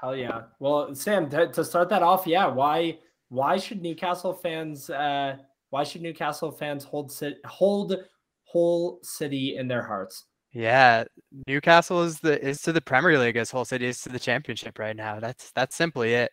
Hell 0.01 0.14
yeah! 0.14 0.43
Well, 0.61 0.95
Sam, 0.95 1.29
to, 1.31 1.49
to 1.49 1.64
start 1.64 1.89
that 1.89 2.03
off, 2.03 2.26
yeah, 2.26 2.47
why 2.47 2.99
why 3.31 3.57
should 3.57 3.83
Newcastle 3.83 4.35
fans 4.35 4.91
uh 4.91 5.39
why 5.70 5.83
should 5.83 6.03
Newcastle 6.03 6.53
fans 6.53 6.85
hold 6.85 7.11
sit 7.11 7.39
hold 7.47 7.97
Hull 8.45 9.01
City 9.03 9.57
in 9.57 9.68
their 9.68 9.83
hearts? 9.83 10.26
Yeah, 10.53 11.05
Newcastle 11.47 12.03
is 12.03 12.20
the 12.20 12.41
is 12.47 12.61
to 12.62 12.72
the 12.72 12.81
Premier 12.81 13.18
League 13.18 13.37
as 13.37 13.51
Hull 13.51 13.64
City 13.64 13.87
is 13.87 14.03
to 14.03 14.11
the 14.11 14.20
Championship 14.20 14.79
right 14.79 14.97
now. 14.97 15.18
That's 15.18 15.51
that's 15.53 15.74
simply 15.74 16.12
it 16.12 16.31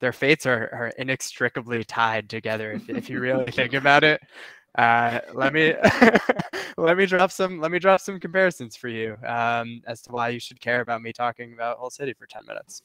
their 0.00 0.12
fates 0.12 0.46
are, 0.46 0.68
are 0.72 0.92
inextricably 0.98 1.84
tied 1.84 2.28
together 2.28 2.72
if, 2.72 2.88
if 2.88 3.10
you 3.10 3.20
really 3.20 3.50
think 3.50 3.72
about 3.74 4.04
it 4.04 4.20
uh, 4.76 5.20
let 5.34 5.52
me 5.52 5.74
let 6.76 6.96
me 6.96 7.04
drop 7.04 7.32
some 7.32 7.58
let 7.60 7.72
me 7.72 7.78
drop 7.78 8.00
some 8.00 8.20
comparisons 8.20 8.76
for 8.76 8.88
you 8.88 9.16
um, 9.26 9.80
as 9.86 10.02
to 10.02 10.12
why 10.12 10.28
you 10.28 10.38
should 10.38 10.60
care 10.60 10.80
about 10.80 11.02
me 11.02 11.12
talking 11.12 11.52
about 11.52 11.78
Hull 11.78 11.90
City 11.90 12.12
for 12.12 12.26
10 12.26 12.42
minutes. 12.46 12.82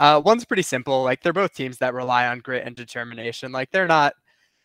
Uh, 0.00 0.20
one's 0.24 0.44
pretty 0.44 0.62
simple. 0.62 1.04
Like 1.04 1.22
they're 1.22 1.32
both 1.32 1.54
teams 1.54 1.78
that 1.78 1.94
rely 1.94 2.26
on 2.26 2.40
grit 2.40 2.66
and 2.66 2.74
determination. 2.74 3.52
Like 3.52 3.70
they're 3.70 3.86
not 3.86 4.14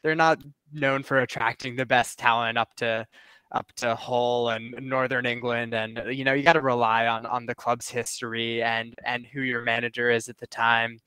they're 0.02 0.16
not 0.16 0.42
known 0.74 1.04
for 1.04 1.20
attracting 1.20 1.76
the 1.76 1.86
best 1.86 2.18
talent 2.18 2.58
up 2.58 2.74
to 2.78 3.06
up 3.52 3.72
to 3.76 3.96
Hull 3.96 4.50
and 4.50 4.74
Northern 4.82 5.26
England, 5.26 5.74
and 5.76 6.02
you 6.12 6.24
know 6.24 6.34
you 6.34 6.44
got 6.44 6.54
to 6.54 6.62
rely 6.62 7.08
on 7.08 7.26
on 7.28 7.46
the 7.46 7.56
club's 7.56 7.90
history 7.90 8.64
and 8.64 8.96
and 9.06 9.28
who 9.28 9.42
your 9.42 9.62
manager 9.62 10.10
is 10.10 10.30
at 10.30 10.38
the 10.38 10.48
time 10.48 11.00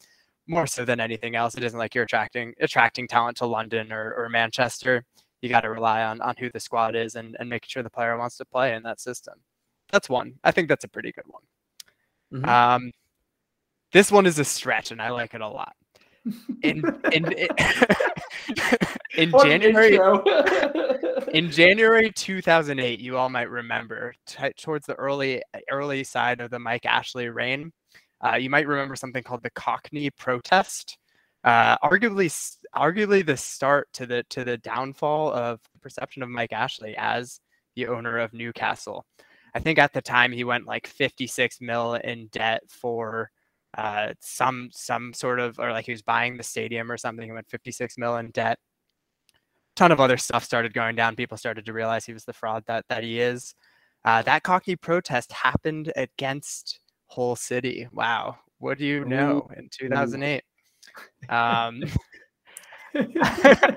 more 0.53 0.66
so 0.66 0.84
than 0.84 1.00
anything 1.00 1.34
else. 1.34 1.57
It 1.57 1.64
isn't 1.64 1.78
like 1.78 1.94
you're 1.94 2.05
attracting 2.05 2.55
attracting 2.61 3.09
talent 3.09 3.36
to 3.38 3.46
London 3.46 3.92
or, 3.92 4.14
or 4.14 4.28
Manchester. 4.28 5.05
You 5.40 5.48
got 5.48 5.62
to 5.62 5.70
rely 5.70 6.05
on 6.05 6.20
on 6.20 6.36
who 6.38 6.50
the 6.50 6.61
squad 6.61 6.94
is 6.94 7.16
and, 7.16 7.36
and 7.40 7.48
making 7.48 7.68
sure 7.68 7.82
the 7.82 7.90
player 7.90 8.16
wants 8.16 8.36
to 8.36 8.44
play 8.44 8.74
in 8.74 8.82
that 8.84 9.00
system. 9.00 9.34
That's 9.90 10.09
one. 10.09 10.34
I 10.44 10.53
think 10.53 10.68
that's 10.68 10.84
a 10.84 10.88
pretty 10.88 11.12
good 11.12 11.26
one. 11.26 11.42
Mm-hmm. 12.32 12.48
Um, 12.48 12.92
this 13.92 14.12
one 14.12 14.26
is 14.26 14.38
a 14.38 14.44
stretch, 14.44 14.90
and 14.90 15.03
I 15.03 15.11
like 15.11 15.34
it 15.34 15.40
a 15.40 15.48
lot. 15.48 15.74
In 16.62 16.84
in 17.11 17.32
in, 17.32 17.48
in 19.16 19.30
January 19.42 19.98
in 21.32 21.50
January 21.50 22.12
2008, 22.12 23.00
you 23.00 23.16
all 23.16 23.28
might 23.28 23.50
remember 23.50 24.14
t- 24.26 24.53
towards 24.57 24.86
the 24.86 24.94
early 24.94 25.42
early 25.68 26.05
side 26.05 26.40
of 26.40 26.50
the 26.50 26.61
Mike 26.61 26.86
Ashley 26.86 27.28
reign 27.28 27.72
uh, 28.23 28.37
you 28.37 28.51
might 28.51 28.66
remember 28.66 28.97
something 28.97 29.23
called 29.23 29.43
the 29.43 29.51
Cockney 29.51 30.11
Protest. 30.11 30.99
Uh, 31.45 31.77
arguably, 31.79 32.33
arguably 32.75 33.27
the 33.27 33.37
start 33.37 33.89
to 33.95 34.07
the 34.07 34.23
to 34.31 34.45
the 34.45 34.59
downfall 34.59 35.33
of 35.33 35.61
the 35.73 35.81
perception 35.81 36.23
of 36.23 36.29
Mike 36.29 36.53
Ashley 36.53 36.95
as 36.97 37.41
the 37.75 37.89
owner 37.89 38.18
of 38.18 38.33
Newcastle. 38.33 39.05
I 39.55 39.61
think 39.61 39.79
at 39.79 39.93
the 39.93 40.01
time 40.01 40.33
he 40.33 40.45
went 40.45 40.66
like 40.66 40.87
56 40.87 41.59
mil 41.61 41.95
in 41.95 42.29
debt 42.29 42.62
for 42.68 43.31
uh, 43.77 44.12
some 44.20 44.68
some 44.73 45.12
sort 45.12 45.41
of 45.41 45.59
or 45.59 45.73
like 45.73 45.87
he 45.87 45.93
was 45.93 46.03
buying 46.03 46.37
the 46.37 46.43
stadium 46.45 46.91
or 46.93 46.97
something. 46.97 47.27
He 47.27 47.33
went 47.33 47.51
56 47.51 47.99
mil 47.99 48.16
in 48.16 48.31
debt. 48.31 48.59
A 49.35 49.39
Ton 49.75 49.91
of 49.93 50.01
other 50.01 50.16
stuff 50.16 50.45
started 50.45 50.75
going 50.75 50.95
down. 50.95 51.16
People 51.16 51.39
started 51.39 51.66
to 51.66 51.73
realize 51.73 52.05
he 52.05 52.12
was 52.12 52.25
the 52.25 52.33
fraud 52.33 52.62
that 52.66 52.85
that 52.89 53.03
he 53.03 53.20
is. 53.20 53.55
Uh, 54.05 54.23
that 54.23 54.43
Cockney 54.43 54.77
protest 54.77 55.33
happened 55.33 55.93
against 55.97 56.81
Hull 57.15 57.37
City. 57.37 57.89
Wow. 57.93 58.39
What 58.59 58.79
do 58.79 58.87
you 58.87 59.05
know 59.05 59.49
in 59.57 59.69
2008? 59.71 60.43
Um, 61.29 61.83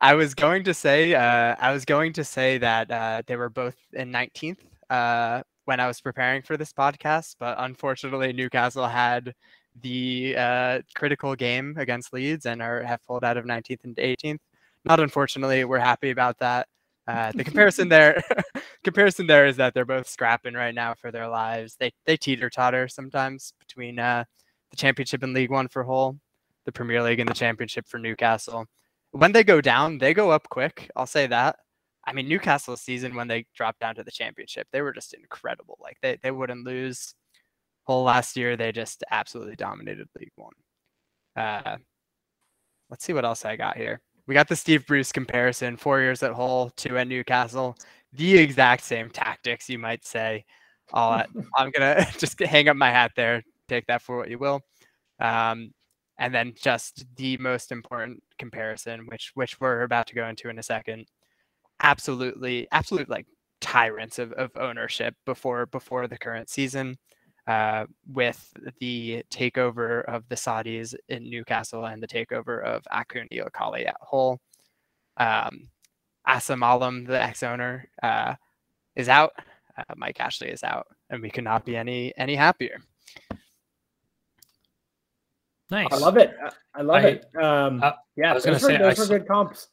I 0.00 0.14
was 0.14 0.34
going 0.34 0.64
to 0.64 0.74
say, 0.74 1.14
uh, 1.14 1.54
I 1.58 1.72
was 1.72 1.84
going 1.84 2.12
to 2.14 2.24
say 2.24 2.58
that 2.58 2.90
uh, 2.90 3.22
they 3.26 3.36
were 3.36 3.48
both 3.48 3.76
in 3.92 4.10
19th 4.10 4.58
uh, 4.90 5.42
when 5.64 5.80
I 5.80 5.86
was 5.86 6.00
preparing 6.00 6.42
for 6.42 6.56
this 6.56 6.72
podcast, 6.72 7.36
but 7.38 7.56
unfortunately, 7.58 8.32
Newcastle 8.32 8.88
had 8.88 9.32
the 9.80 10.34
uh, 10.36 10.80
critical 10.94 11.34
game 11.34 11.76
against 11.78 12.12
Leeds 12.12 12.46
and 12.46 12.60
are 12.60 12.82
have 12.82 13.04
pulled 13.06 13.24
out 13.24 13.36
of 13.36 13.44
19th 13.44 13.84
and 13.84 13.96
18th. 13.96 14.40
Not 14.84 14.98
unfortunately, 15.00 15.64
we're 15.64 15.78
happy 15.78 16.10
about 16.10 16.38
that. 16.38 16.66
Uh, 17.06 17.32
the 17.34 17.44
comparison 17.44 17.88
there, 17.88 18.22
comparison 18.84 19.26
there 19.26 19.46
is 19.46 19.56
that 19.56 19.74
they're 19.74 19.84
both 19.84 20.08
scrapping 20.08 20.54
right 20.54 20.74
now 20.74 20.94
for 20.94 21.10
their 21.10 21.28
lives. 21.28 21.76
They 21.78 21.92
they 22.06 22.16
teeter 22.16 22.50
totter 22.50 22.88
sometimes 22.88 23.52
between 23.58 23.98
uh, 23.98 24.24
the 24.70 24.76
Championship 24.76 25.22
and 25.22 25.34
League 25.34 25.50
One 25.50 25.68
for 25.68 25.84
Hull, 25.84 26.18
the 26.64 26.72
Premier 26.72 27.02
League 27.02 27.20
and 27.20 27.28
the 27.28 27.34
Championship 27.34 27.86
for 27.88 27.98
Newcastle 27.98 28.66
when 29.12 29.32
they 29.32 29.44
go 29.44 29.60
down, 29.60 29.98
they 29.98 30.14
go 30.14 30.30
up 30.30 30.48
quick. 30.48 30.90
I'll 30.96 31.06
say 31.06 31.26
that. 31.28 31.56
I 32.04 32.12
mean, 32.12 32.28
Newcastle's 32.28 32.80
season 32.80 33.14
when 33.14 33.28
they 33.28 33.46
dropped 33.54 33.78
down 33.78 33.94
to 33.94 34.02
the 34.02 34.10
championship, 34.10 34.66
they 34.72 34.82
were 34.82 34.92
just 34.92 35.14
incredible. 35.14 35.78
Like 35.80 35.98
they, 36.02 36.18
they 36.22 36.32
wouldn't 36.32 36.66
lose. 36.66 37.14
Hull 37.86 38.04
last 38.04 38.36
year, 38.36 38.56
they 38.56 38.72
just 38.72 39.04
absolutely 39.10 39.56
dominated 39.56 40.08
League 40.18 40.32
One. 40.36 40.52
Uh, 41.36 41.76
let's 42.90 43.04
see 43.04 43.12
what 43.12 43.24
else 43.24 43.44
I 43.44 43.56
got 43.56 43.76
here. 43.76 44.00
We 44.26 44.34
got 44.34 44.48
the 44.48 44.56
Steve 44.56 44.86
Bruce 44.86 45.12
comparison: 45.12 45.76
four 45.76 46.00
years 46.00 46.22
at 46.22 46.32
Hull, 46.34 46.70
two 46.76 46.98
at 46.98 47.08
Newcastle. 47.08 47.76
The 48.12 48.38
exact 48.38 48.84
same 48.84 49.10
tactics, 49.10 49.68
you 49.68 49.78
might 49.78 50.04
say. 50.04 50.44
I'll, 50.92 51.24
I'm 51.56 51.70
gonna 51.70 52.06
just 52.18 52.38
hang 52.40 52.68
up 52.68 52.76
my 52.76 52.90
hat 52.90 53.12
there. 53.16 53.42
Take 53.68 53.86
that 53.86 54.02
for 54.02 54.16
what 54.16 54.30
you 54.30 54.38
will. 54.38 54.60
Um, 55.20 55.72
and 56.18 56.34
then 56.34 56.54
just 56.60 57.04
the 57.16 57.36
most 57.38 57.72
important 57.72 58.22
comparison, 58.38 59.06
which 59.06 59.32
which 59.34 59.60
we're 59.60 59.82
about 59.82 60.06
to 60.08 60.14
go 60.14 60.28
into 60.28 60.48
in 60.48 60.58
a 60.58 60.62
second. 60.62 61.06
Absolutely, 61.82 62.68
absolute 62.72 63.08
like 63.08 63.26
tyrants 63.60 64.18
of, 64.18 64.32
of 64.32 64.50
ownership 64.56 65.14
before 65.26 65.66
before 65.66 66.06
the 66.08 66.18
current 66.18 66.48
season, 66.50 66.96
uh, 67.46 67.86
with 68.12 68.52
the 68.78 69.24
takeover 69.30 70.04
of 70.04 70.28
the 70.28 70.34
Saudis 70.34 70.94
in 71.08 71.28
Newcastle 71.28 71.86
and 71.86 72.02
the 72.02 72.06
takeover 72.06 72.62
of 72.64 72.84
Acun 72.92 73.28
Ilıcalı 73.32 73.86
at 73.86 73.96
Hull. 74.00 74.40
Um, 75.16 75.68
Assem 76.28 76.62
Allam, 76.62 77.04
the 77.04 77.20
ex-owner, 77.20 77.88
uh, 78.02 78.34
is 78.94 79.08
out. 79.08 79.32
Uh, 79.76 79.94
Mike 79.96 80.20
Ashley 80.20 80.48
is 80.50 80.62
out, 80.62 80.86
and 81.10 81.20
we 81.20 81.30
could 81.30 81.44
not 81.44 81.64
be 81.64 81.76
any 81.76 82.12
any 82.16 82.36
happier. 82.36 82.78
Nice. 85.70 85.88
I 85.90 85.96
love 85.96 86.18
it. 86.18 86.34
I 86.74 86.82
love 86.82 87.04
I, 87.04 87.08
it. 87.08 87.26
Um, 87.42 87.82
uh, 87.82 87.92
yeah, 88.14 88.30
I 88.30 88.34
was 88.34 88.44
going 88.44 88.58
to 88.58 88.64
say 88.64 88.76
those 88.76 88.98
I 88.98 89.02
were 89.02 89.18
good 89.18 89.26
comps. 89.26 89.68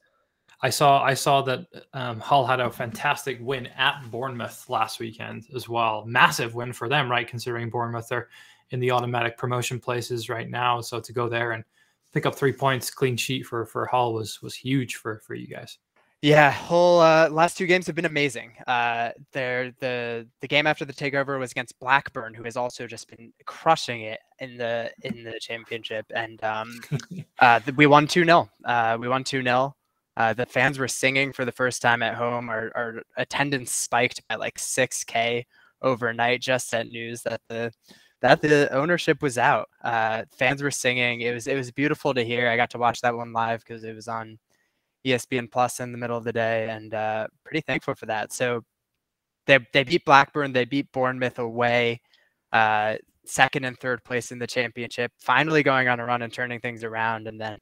I 0.62 0.70
saw 0.70 1.02
I 1.02 1.14
saw 1.14 1.42
that 1.44 1.68
um, 1.94 2.20
Hull 2.20 2.46
had 2.46 2.60
a 2.60 2.70
fantastic 2.70 3.38
win 3.42 3.68
at 3.78 4.04
Bournemouth 4.12 4.70
last 4.70 5.00
weekend 5.00 5.48
as 5.56 5.70
well. 5.70 6.04
Massive 6.06 6.54
win 6.54 6.74
for 6.74 6.90
them, 6.90 7.10
right? 7.10 7.28
Considering 7.28 7.70
Bournemouth 7.70 8.12
are 8.12 8.30
in 8.72 8.80
the 8.80 8.92
automatic 8.92 9.38
promotion 9.38 9.80
places 9.80 10.30
right 10.30 10.50
now, 10.50 10.82
so 10.82 11.00
to 11.00 11.14
go 11.14 11.30
there 11.30 11.54
and 11.54 11.64
pick 12.14 12.26
up 12.26 12.36
three 12.36 12.52
points, 12.52 12.92
clean 12.92 13.16
sheet 13.16 13.46
for 13.46 13.66
for 13.66 13.86
Hull 13.86 14.14
was 14.14 14.42
was 14.42 14.54
huge 14.54 14.96
for 14.96 15.20
for 15.20 15.34
you 15.34 15.48
guys. 15.48 15.78
Yeah, 16.22 16.52
Hull 16.52 17.00
uh, 17.00 17.30
last 17.30 17.58
two 17.58 17.66
games 17.66 17.88
have 17.88 17.96
been 17.96 18.04
amazing. 18.04 18.52
Uh, 18.68 19.12
there, 19.32 19.72
the 19.80 20.28
the 20.42 20.48
game 20.50 20.68
after 20.68 20.84
the 20.84 20.92
takeover 20.92 21.40
was 21.40 21.52
against 21.52 21.80
Blackburn, 21.80 22.34
who 22.34 22.44
has 22.44 22.58
also 22.58 22.86
just 22.86 23.08
been 23.08 23.32
crushing 23.46 24.02
it 24.02 24.20
in 24.40 24.58
the 24.58 24.92
in 25.04 25.24
the 25.24 25.40
championship, 25.40 26.06
and 26.14 26.44
um, 26.44 26.82
uh, 27.40 27.62
we 27.78 27.86
won 27.86 28.08
two 28.08 28.26
0 28.26 28.50
uh, 28.66 28.98
We 29.00 29.08
won 29.08 29.24
two 29.24 29.42
0 29.42 29.74
uh, 30.20 30.34
The 30.34 30.46
fans 30.46 30.78
were 30.80 30.88
singing 30.90 31.34
for 31.34 31.46
the 31.46 31.52
first 31.54 31.82
time 31.82 32.04
at 32.04 32.16
home. 32.16 32.50
Our, 32.50 32.72
our 32.76 33.02
attendance 33.18 33.72
spiked 33.72 34.22
by 34.28 34.36
like 34.36 34.60
six 34.60 35.04
k 35.06 35.46
overnight. 35.82 36.42
Just 36.42 36.70
sent 36.70 36.92
news 36.92 37.24
that 37.24 37.42
the 37.50 37.72
that 38.22 38.42
the 38.42 38.70
ownership 38.74 39.22
was 39.22 39.38
out. 39.38 39.70
Uh, 39.84 40.24
fans 40.38 40.62
were 40.62 40.72
singing. 40.72 41.22
It 41.22 41.34
was 41.34 41.48
it 41.48 41.56
was 41.56 41.72
beautiful 41.72 42.14
to 42.14 42.24
hear. 42.24 42.50
I 42.50 42.58
got 42.58 42.70
to 42.72 42.78
watch 42.78 43.02
that 43.02 43.16
one 43.16 43.34
live 43.34 43.62
because 43.62 43.84
it 43.86 43.96
was 43.96 44.08
on 44.10 44.38
ESPN 45.06 45.50
Plus 45.52 45.80
in 45.80 45.92
the 45.94 45.98
middle 45.98 46.18
of 46.18 46.26
the 46.26 46.34
day, 46.34 46.70
and 46.70 46.94
uh, 46.94 47.28
pretty 47.46 47.62
thankful 47.62 47.96
for 47.96 48.06
that. 48.08 48.34
So 48.34 48.64
they 49.48 49.60
they 49.74 49.84
beat 49.84 50.06
Blackburn, 50.06 50.54
they 50.54 50.66
beat 50.66 50.92
Bournemouth 50.92 51.40
away, 51.40 52.02
uh, 52.54 52.98
second 53.26 53.66
and 53.66 53.80
third 53.80 54.04
place 54.04 54.32
in 54.32 54.40
the 54.40 54.48
championship. 54.48 55.12
Finally 55.20 55.64
going 55.64 55.88
on 55.88 56.00
a 56.02 56.06
run 56.06 56.22
and 56.24 56.34
turning 56.34 56.60
things 56.60 56.84
around, 56.84 57.28
and 57.28 57.40
then 57.40 57.58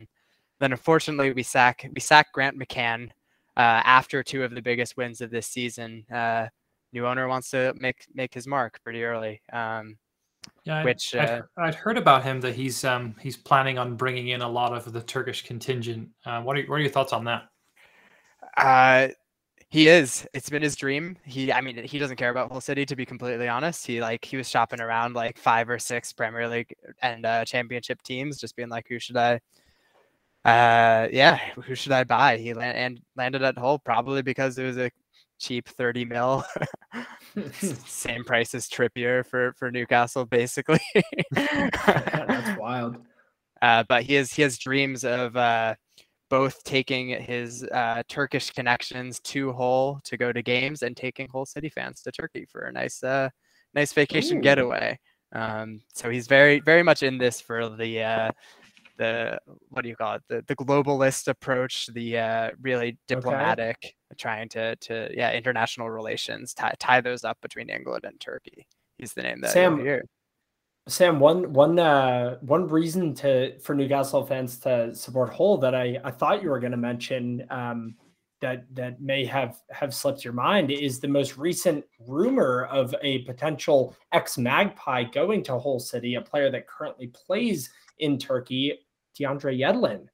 then 0.60 0.72
unfortunately 0.72 1.32
we 1.34 1.44
sack 1.44 1.90
we 1.94 2.00
sack 2.00 2.32
Grant 2.34 2.60
McCann 2.60 3.10
uh, 3.56 3.82
after 3.84 4.24
two 4.24 4.44
of 4.44 4.54
the 4.54 4.62
biggest 4.62 4.98
wins 4.98 5.22
of 5.22 5.32
this 5.32 5.48
season. 5.48 6.06
Uh, 6.14 6.48
new 6.94 7.06
owner 7.06 7.28
wants 7.28 7.50
to 7.52 7.74
make 7.78 8.06
make 8.14 8.34
his 8.34 8.48
mark 8.48 8.80
pretty 8.84 9.04
early. 9.04 9.42
Um, 9.52 9.98
yeah, 10.64 10.84
which 10.84 11.16
I'd, 11.16 11.30
uh, 11.30 11.42
I'd, 11.58 11.76
heard 11.76 11.98
about 11.98 12.24
him 12.24 12.40
that 12.42 12.56
he's 12.56 12.84
um, 12.84 13.16
he's 13.20 13.38
planning 13.38 13.78
on 13.78 13.96
bringing 13.96 14.30
in 14.30 14.42
a 14.42 14.50
lot 14.50 14.74
of 14.74 14.92
the 14.92 15.02
Turkish 15.02 15.44
contingent. 15.44 16.10
Uh, 16.26 16.42
what 16.42 16.58
are 16.58 16.64
what 16.64 16.76
are 16.76 16.80
your 16.80 16.90
thoughts 16.90 17.14
on 17.14 17.26
that? 17.26 17.44
Uh, 18.56 19.10
he 19.70 19.90
is. 19.90 20.26
It's 20.34 20.50
been 20.50 20.62
his 20.62 20.76
dream. 20.76 21.18
He, 21.26 21.52
I 21.52 21.60
mean, 21.60 21.84
he 21.84 22.00
doesn't 22.00 22.16
care 22.16 22.30
about 22.30 22.52
Hull 22.52 22.62
City 22.62 22.86
to 22.86 22.96
be 22.96 23.06
completely 23.06 23.48
honest. 23.48 23.86
He 23.86 24.00
like 24.00 24.24
he 24.24 24.38
was 24.38 24.50
shopping 24.50 24.80
around 24.80 25.14
like 25.14 25.38
five 25.38 25.70
or 25.70 25.80
six 25.80 26.14
Premier 26.14 26.48
League 26.48 26.74
and 27.02 27.26
uh, 27.26 27.44
Championship 27.44 28.02
teams, 28.02 28.38
just 28.38 28.56
being 28.56 28.70
like, 28.70 28.88
who 28.88 29.00
should 29.00 29.18
I? 29.18 29.40
Uh, 30.48 31.10
yeah, 31.12 31.38
who 31.56 31.76
should 31.76 31.92
I 31.92 32.06
buy? 32.06 32.38
He 32.38 32.54
land, 32.54 32.78
and 32.78 33.02
landed 33.18 33.44
at 33.44 33.58
Hull 33.58 33.80
probably 33.80 34.22
because 34.22 34.58
it 34.58 34.64
was 34.64 34.78
a 34.78 34.90
cheap 35.40 35.68
30 35.68 36.06
mil 36.06 36.44
same 37.86 38.24
price 38.24 38.56
as 38.56 38.68
Trippier 38.68 39.26
for 39.26 39.54
for 39.54 39.70
Newcastle 39.70 40.26
basically 40.26 40.80
that's 41.32 42.60
wild 42.60 42.98
uh, 43.62 43.84
but 43.88 44.04
he 44.04 44.16
has 44.16 44.32
he 44.32 44.42
has 44.42 44.58
dreams 44.58 45.04
of 45.04 45.36
uh, 45.36 45.76
both 46.30 46.64
taking 46.64 47.10
his 47.10 47.64
uh, 47.66 48.02
Turkish 48.08 48.50
connections 48.52 49.20
to 49.20 49.54
Hull 49.54 50.00
to 50.06 50.18
go 50.18 50.32
to 50.32 50.42
games 50.42 50.82
and 50.82 50.96
taking 50.96 51.28
Hull 51.30 51.46
City 51.46 51.70
fans 51.70 52.02
to 52.04 52.12
Turkey 52.12 52.46
for 52.50 52.62
a 52.62 52.72
nice 52.72 53.04
uh, 53.04 53.30
nice 53.76 53.94
vacation 53.94 54.38
Ooh. 54.38 54.42
getaway 54.42 54.98
um, 55.34 55.82
so 55.94 56.10
he's 56.10 56.26
very 56.26 56.62
very 56.62 56.84
much 56.84 57.04
in 57.04 57.18
this 57.18 57.42
for 57.42 57.70
the 57.70 58.02
uh, 58.02 58.32
the 58.98 59.40
what 59.70 59.84
do 59.84 59.90
you 59.90 59.96
call 59.96 60.16
it 60.16 60.24
the 60.28 60.44
the 60.48 60.56
globalist 60.56 61.28
approach 61.28 61.88
the 61.94 62.18
uh, 62.18 62.50
really 62.62 62.98
diplomatic 63.08 63.78
okay. 63.78 63.94
trying 64.18 64.50
to 64.50 64.76
to 64.78 65.10
yeah 65.14 65.32
international 65.32 65.90
relations 65.90 66.54
tie, 66.54 66.74
tie 66.80 67.02
those 67.02 67.24
up 67.24 67.38
between 67.42 67.70
england 67.70 68.04
and 68.04 68.20
turkey 68.20 68.68
he's 68.98 69.14
the 69.14 69.22
name 69.22 69.42
that 69.42 69.52
sam 69.52 69.86
sam 70.88 71.20
one 71.20 71.52
one 71.54 71.78
uh 71.80 72.38
one 72.42 72.68
reason 72.68 73.14
to 73.14 73.58
for 73.60 73.76
newcastle 73.76 74.26
fans 74.26 74.58
to 74.58 74.94
support 74.96 75.34
hull 75.34 75.58
that 75.58 75.76
i 75.76 76.00
i 76.04 76.12
thought 76.12 76.42
you 76.42 76.50
were 76.50 76.60
going 76.60 76.72
to 76.72 76.78
mention 76.78 77.46
um 77.50 77.96
that 78.40 78.66
that 78.74 79.02
may 79.02 79.26
have 79.26 79.58
have 79.72 79.94
slipped 79.94 80.24
your 80.24 80.34
mind 80.34 80.70
is 80.72 81.00
the 81.00 81.08
most 81.08 81.38
recent 81.38 81.84
rumor 82.08 82.66
of 82.66 82.94
a 83.02 83.20
potential 83.20 83.96
ex 84.12 84.38
magpie 84.38 85.04
going 85.04 85.44
to 85.44 85.58
Hull 85.58 85.80
City, 85.80 86.16
a 86.16 86.22
player 86.22 86.52
that 86.52 86.68
currently 86.68 87.08
plays 87.08 87.70
in 88.00 88.18
Turkey. 88.18 88.80
DeAndre 89.20 89.60
Yedlin. 89.60 90.08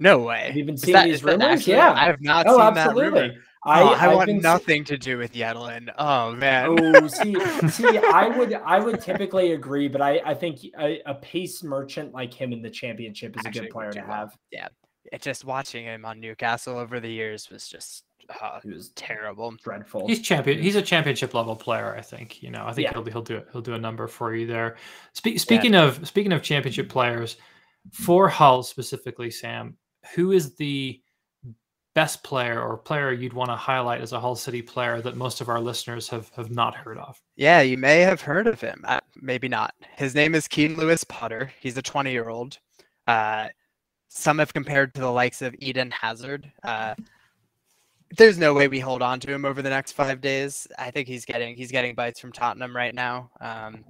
No 0.00 0.18
way. 0.18 0.46
Have 0.46 0.56
you 0.56 0.64
been 0.64 0.76
seeing 0.76 0.92
that, 0.94 1.06
these 1.06 1.24
rumors? 1.24 1.66
Yeah, 1.66 1.92
I 1.92 2.04
have 2.04 2.20
not 2.20 2.46
oh, 2.48 2.58
seen 2.58 2.78
absolutely. 2.78 3.20
that 3.20 3.26
rumor. 3.28 3.42
I, 3.64 3.82
oh, 3.82 3.88
I 3.88 4.14
want 4.14 4.30
nothing 4.40 4.82
see- 4.82 4.94
to 4.94 4.98
do 4.98 5.18
with 5.18 5.32
Yedlin. 5.32 5.92
Oh 5.98 6.32
man. 6.32 6.76
oh, 6.78 7.06
see, 7.08 7.34
see, 7.68 7.98
I 7.98 8.28
would, 8.28 8.54
I 8.54 8.78
would 8.78 9.00
typically 9.00 9.52
agree, 9.52 9.88
but 9.88 10.00
I, 10.00 10.20
I 10.24 10.34
think 10.34 10.60
a, 10.78 11.00
a 11.04 11.14
pace 11.16 11.64
merchant 11.64 12.14
like 12.14 12.32
him 12.32 12.52
in 12.52 12.62
the 12.62 12.70
championship 12.70 13.36
is 13.36 13.44
Actually, 13.44 13.60
a 13.60 13.62
good 13.64 13.72
player 13.72 13.92
to 13.92 14.00
have. 14.02 14.36
Yeah, 14.52 14.68
it, 15.12 15.22
just 15.22 15.44
watching 15.44 15.84
him 15.84 16.04
on 16.04 16.20
Newcastle 16.20 16.78
over 16.78 17.00
the 17.00 17.10
years 17.10 17.50
was 17.50 17.66
just 17.66 18.04
uh, 18.40 18.60
he 18.62 18.70
was 18.70 18.90
terrible, 18.90 19.52
dreadful. 19.62 20.06
He's 20.06 20.20
champion. 20.20 20.62
He's 20.62 20.76
a 20.76 20.82
championship 20.82 21.34
level 21.34 21.56
player. 21.56 21.94
I 21.96 22.02
think. 22.02 22.42
You 22.42 22.50
know, 22.50 22.64
I 22.64 22.72
think 22.72 22.86
yeah. 22.86 22.92
he'll 22.92 23.04
he'll 23.04 23.22
do 23.22 23.38
it. 23.38 23.48
He'll 23.52 23.60
do 23.62 23.74
a 23.74 23.78
number 23.78 24.06
for 24.06 24.34
you 24.34 24.46
there. 24.46 24.76
Spe- 25.14 25.38
speaking 25.38 25.72
yeah. 25.72 25.84
of 25.84 26.06
speaking 26.06 26.32
of 26.32 26.42
championship 26.42 26.88
players, 26.88 27.36
for 27.92 28.28
Hull 28.28 28.62
specifically, 28.62 29.30
Sam, 29.30 29.76
who 30.14 30.32
is 30.32 30.56
the 30.56 31.00
best 31.94 32.22
player 32.22 32.62
or 32.62 32.76
player 32.76 33.12
you'd 33.12 33.32
want 33.32 33.50
to 33.50 33.56
highlight 33.56 34.00
as 34.00 34.12
a 34.12 34.20
Hull 34.20 34.36
City 34.36 34.62
player 34.62 35.00
that 35.02 35.16
most 35.16 35.40
of 35.40 35.48
our 35.48 35.60
listeners 35.60 36.08
have 36.08 36.30
have 36.36 36.50
not 36.50 36.74
heard 36.74 36.98
of? 36.98 37.20
Yeah, 37.36 37.60
you 37.60 37.76
may 37.76 38.00
have 38.00 38.20
heard 38.20 38.46
of 38.46 38.60
him. 38.60 38.84
Uh, 38.86 39.00
maybe 39.16 39.48
not. 39.48 39.74
His 39.96 40.14
name 40.14 40.34
is 40.34 40.46
Keane 40.46 40.76
Lewis 40.76 41.04
Potter. 41.04 41.50
He's 41.60 41.76
a 41.76 41.82
20 41.82 42.12
year 42.12 42.28
old. 42.28 42.58
Uh, 43.06 43.48
some 44.08 44.38
have 44.38 44.52
compared 44.52 44.94
to 44.94 45.00
the 45.00 45.10
likes 45.10 45.42
of 45.42 45.54
Eden 45.58 45.90
Hazard. 45.90 46.50
Uh, 46.62 46.94
there's 48.16 48.38
no 48.38 48.54
way 48.54 48.68
we 48.68 48.80
hold 48.80 49.02
on 49.02 49.20
to 49.20 49.32
him 49.32 49.44
over 49.44 49.60
the 49.60 49.68
next 49.68 49.92
five 49.92 50.20
days. 50.20 50.66
I 50.78 50.90
think 50.90 51.08
he's 51.08 51.24
getting 51.24 51.56
he's 51.56 51.72
getting 51.72 51.94
bites 51.94 52.20
from 52.20 52.32
Tottenham 52.32 52.74
right 52.74 52.94
now. 52.94 53.30
Um, 53.40 53.84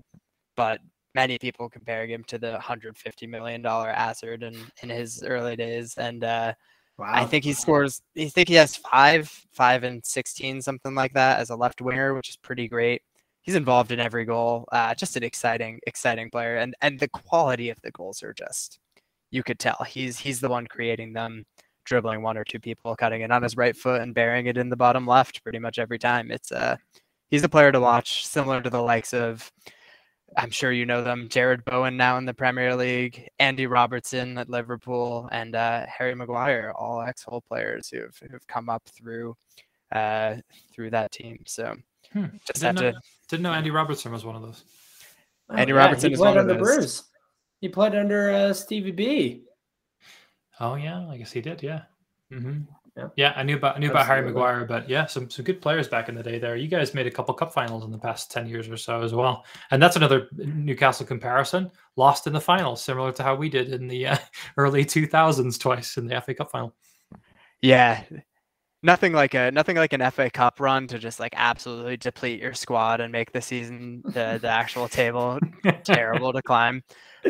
but 0.56 0.80
many 1.14 1.38
people 1.38 1.68
comparing 1.68 2.10
him 2.10 2.24
to 2.24 2.38
the 2.38 2.52
150 2.52 3.26
million 3.26 3.62
dollar 3.62 3.92
Hazard 3.92 4.42
in 4.42 4.56
in 4.82 4.88
his 4.88 5.22
early 5.22 5.56
days, 5.56 5.94
and 5.98 6.24
uh, 6.24 6.52
Wow. 6.98 7.12
I 7.12 7.24
think 7.26 7.44
he 7.44 7.52
scores. 7.52 8.02
I 8.18 8.26
think 8.26 8.48
he 8.48 8.54
has 8.56 8.74
five, 8.76 9.28
five 9.52 9.84
and 9.84 10.04
sixteen, 10.04 10.60
something 10.60 10.96
like 10.96 11.12
that, 11.14 11.38
as 11.38 11.50
a 11.50 11.56
left 11.56 11.80
winger, 11.80 12.12
which 12.14 12.28
is 12.28 12.36
pretty 12.36 12.66
great. 12.68 13.02
He's 13.40 13.54
involved 13.54 13.92
in 13.92 14.00
every 14.00 14.24
goal. 14.24 14.64
Uh, 14.72 14.94
just 14.96 15.16
an 15.16 15.22
exciting, 15.22 15.78
exciting 15.86 16.28
player, 16.28 16.56
and 16.56 16.74
and 16.82 16.98
the 16.98 17.08
quality 17.08 17.70
of 17.70 17.80
the 17.82 17.92
goals 17.92 18.22
are 18.24 18.34
just, 18.34 18.80
you 19.30 19.44
could 19.44 19.60
tell 19.60 19.86
he's 19.88 20.18
he's 20.18 20.40
the 20.40 20.48
one 20.48 20.66
creating 20.66 21.12
them, 21.12 21.44
dribbling 21.84 22.22
one 22.22 22.36
or 22.36 22.44
two 22.44 22.58
people, 22.58 22.96
cutting 22.96 23.20
it 23.22 23.30
on 23.30 23.44
his 23.44 23.56
right 23.56 23.76
foot 23.76 24.02
and 24.02 24.12
burying 24.14 24.46
it 24.46 24.56
in 24.58 24.68
the 24.68 24.76
bottom 24.76 25.06
left 25.06 25.42
pretty 25.44 25.60
much 25.60 25.78
every 25.78 26.00
time. 26.00 26.32
It's 26.32 26.50
uh, 26.50 26.76
he's 27.30 27.44
a 27.44 27.48
player 27.48 27.70
to 27.70 27.80
watch, 27.80 28.26
similar 28.26 28.60
to 28.60 28.70
the 28.70 28.82
likes 28.82 29.14
of 29.14 29.52
I'm 30.36 30.50
sure 30.50 30.72
you 30.72 30.86
know 30.86 31.02
them. 31.02 31.28
Jarrod 31.28 31.64
Bowen 31.64 31.96
now 31.96 32.18
in 32.18 32.24
the 32.24 32.34
Premier 32.34 32.76
League, 32.76 33.28
Andy 33.38 33.66
Robertson 33.66 34.38
at 34.38 34.48
Liverpool, 34.48 35.28
and 35.32 35.54
uh, 35.54 35.86
Harry 35.86 36.14
Maguire, 36.14 36.72
all 36.76 37.00
ex-Hull 37.00 37.42
players 37.42 37.88
who've 37.88 38.16
who've 38.30 38.46
come 38.46 38.68
up 38.68 38.82
through 38.88 39.36
uh, 39.92 40.36
through 40.72 40.90
that 40.90 41.12
team. 41.12 41.42
So 41.46 41.74
hmm. 42.12 42.26
just 42.46 42.60
didn't 42.60 42.76
know, 42.76 42.92
to 42.92 43.00
didn't 43.28 43.42
know 43.42 43.52
Andy 43.52 43.70
Robertson 43.70 44.12
was 44.12 44.24
one 44.24 44.36
of 44.36 44.42
those. 44.42 44.64
Oh, 45.50 45.56
Andy 45.56 45.72
yeah, 45.72 45.78
Robertson 45.78 46.12
is 46.12 46.18
one 46.18 46.36
of 46.36 46.46
those. 46.46 46.58
Bruce. 46.58 47.04
He 47.60 47.68
played 47.68 47.94
under 47.94 48.30
uh, 48.30 48.52
Stevie 48.52 48.92
B. 48.92 49.44
Oh 50.60 50.74
yeah, 50.74 51.08
I 51.08 51.16
guess 51.16 51.32
he 51.32 51.40
did. 51.40 51.62
Yeah. 51.62 51.82
Mm-hmm. 52.32 52.60
Yeah. 52.98 53.08
yeah, 53.14 53.32
I 53.36 53.44
knew 53.44 53.56
about 53.56 53.76
I 53.76 53.78
knew 53.78 53.90
about 53.90 54.06
Harry 54.06 54.26
Maguire, 54.26 54.64
but 54.64 54.88
yeah, 54.88 55.06
some 55.06 55.30
some 55.30 55.44
good 55.44 55.60
players 55.60 55.86
back 55.86 56.08
in 56.08 56.16
the 56.16 56.22
day 56.22 56.40
there. 56.40 56.56
You 56.56 56.66
guys 56.66 56.94
made 56.94 57.06
a 57.06 57.10
couple 57.12 57.32
cup 57.32 57.52
finals 57.52 57.84
in 57.84 57.92
the 57.92 57.98
past 57.98 58.32
10 58.32 58.48
years 58.48 58.68
or 58.68 58.76
so 58.76 59.02
as 59.02 59.14
well. 59.14 59.44
And 59.70 59.80
that's 59.80 59.94
another 59.94 60.28
Newcastle 60.32 61.06
comparison. 61.06 61.70
Lost 61.94 62.26
in 62.26 62.32
the 62.32 62.40
finals, 62.40 62.82
similar 62.82 63.12
to 63.12 63.22
how 63.22 63.36
we 63.36 63.48
did 63.48 63.72
in 63.72 63.86
the 63.86 64.08
uh, 64.08 64.16
early 64.56 64.84
2000s 64.84 65.60
twice 65.60 65.96
in 65.96 66.08
the 66.08 66.20
FA 66.20 66.34
Cup 66.34 66.50
final. 66.50 66.74
Yeah. 67.62 68.02
Nothing 68.82 69.12
like 69.12 69.34
a 69.34 69.50
nothing 69.50 69.76
like 69.76 69.92
an 69.92 70.10
FA 70.10 70.30
Cup 70.30 70.60
run 70.60 70.86
to 70.88 70.98
just 70.98 71.18
like 71.18 71.34
absolutely 71.36 71.96
deplete 71.96 72.40
your 72.40 72.54
squad 72.54 73.00
and 73.00 73.10
make 73.10 73.32
the 73.32 73.40
season 73.40 74.02
the, 74.04 74.38
the 74.40 74.48
actual 74.48 74.88
table 74.88 75.38
terrible 75.84 76.32
to 76.32 76.42
climb 76.42 76.82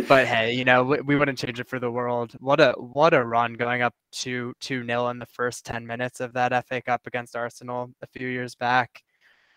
but 0.07 0.27
hey, 0.27 0.53
you 0.53 0.65
know, 0.65 0.85
we, 0.85 1.01
we, 1.01 1.17
wouldn't 1.17 1.39
change 1.39 1.61
it 1.61 1.69
for 1.69 1.79
the 1.79 1.91
world. 1.91 2.33
What 2.41 2.61
a 2.61 2.73
what 2.73 3.15
a 3.15 3.25
run 3.25 3.55
going 3.55 3.83
up 3.83 3.95
to 4.13 4.53
two 4.61 4.83
nil 4.85 5.09
in 5.09 5.19
the 5.19 5.27
first 5.27 5.65
ten 5.65 5.87
minutes 5.87 6.21
of 6.21 6.33
that 6.35 6.67
FA 6.67 6.83
Cup 6.83 7.07
against 7.07 7.37
Arsenal 7.37 7.91
a 8.03 8.07
few 8.07 8.29
years 8.29 8.55
back, 8.55 9.03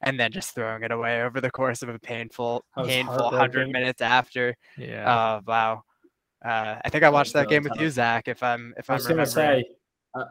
and 0.02 0.20
then 0.20 0.32
just 0.32 0.56
throwing 0.56 0.84
it 0.84 0.92
away 0.92 1.22
over 1.24 1.42
the 1.42 1.52
course 1.52 1.82
of 1.82 1.89
a 1.89 2.00
painful 2.00 2.64
painful 2.86 3.30
hundred 3.32 3.70
minutes 3.70 4.02
after. 4.02 4.56
Yeah. 4.78 5.39
Oh 5.39 5.42
wow. 5.46 5.84
Uh, 6.44 6.78
I 6.84 6.89
think 6.89 7.04
I 7.04 7.10
watched 7.10 7.34
that 7.34 7.50
game 7.50 7.64
with 7.64 7.80
you, 7.80 7.89
Zach. 7.89 8.28
If 8.28 8.42
I'm 8.42 8.74
if 8.78 8.89
I 8.89 8.94
was 8.94 9.06
I'm 9.06 9.16
gonna 9.18 9.26
say, 9.26 9.64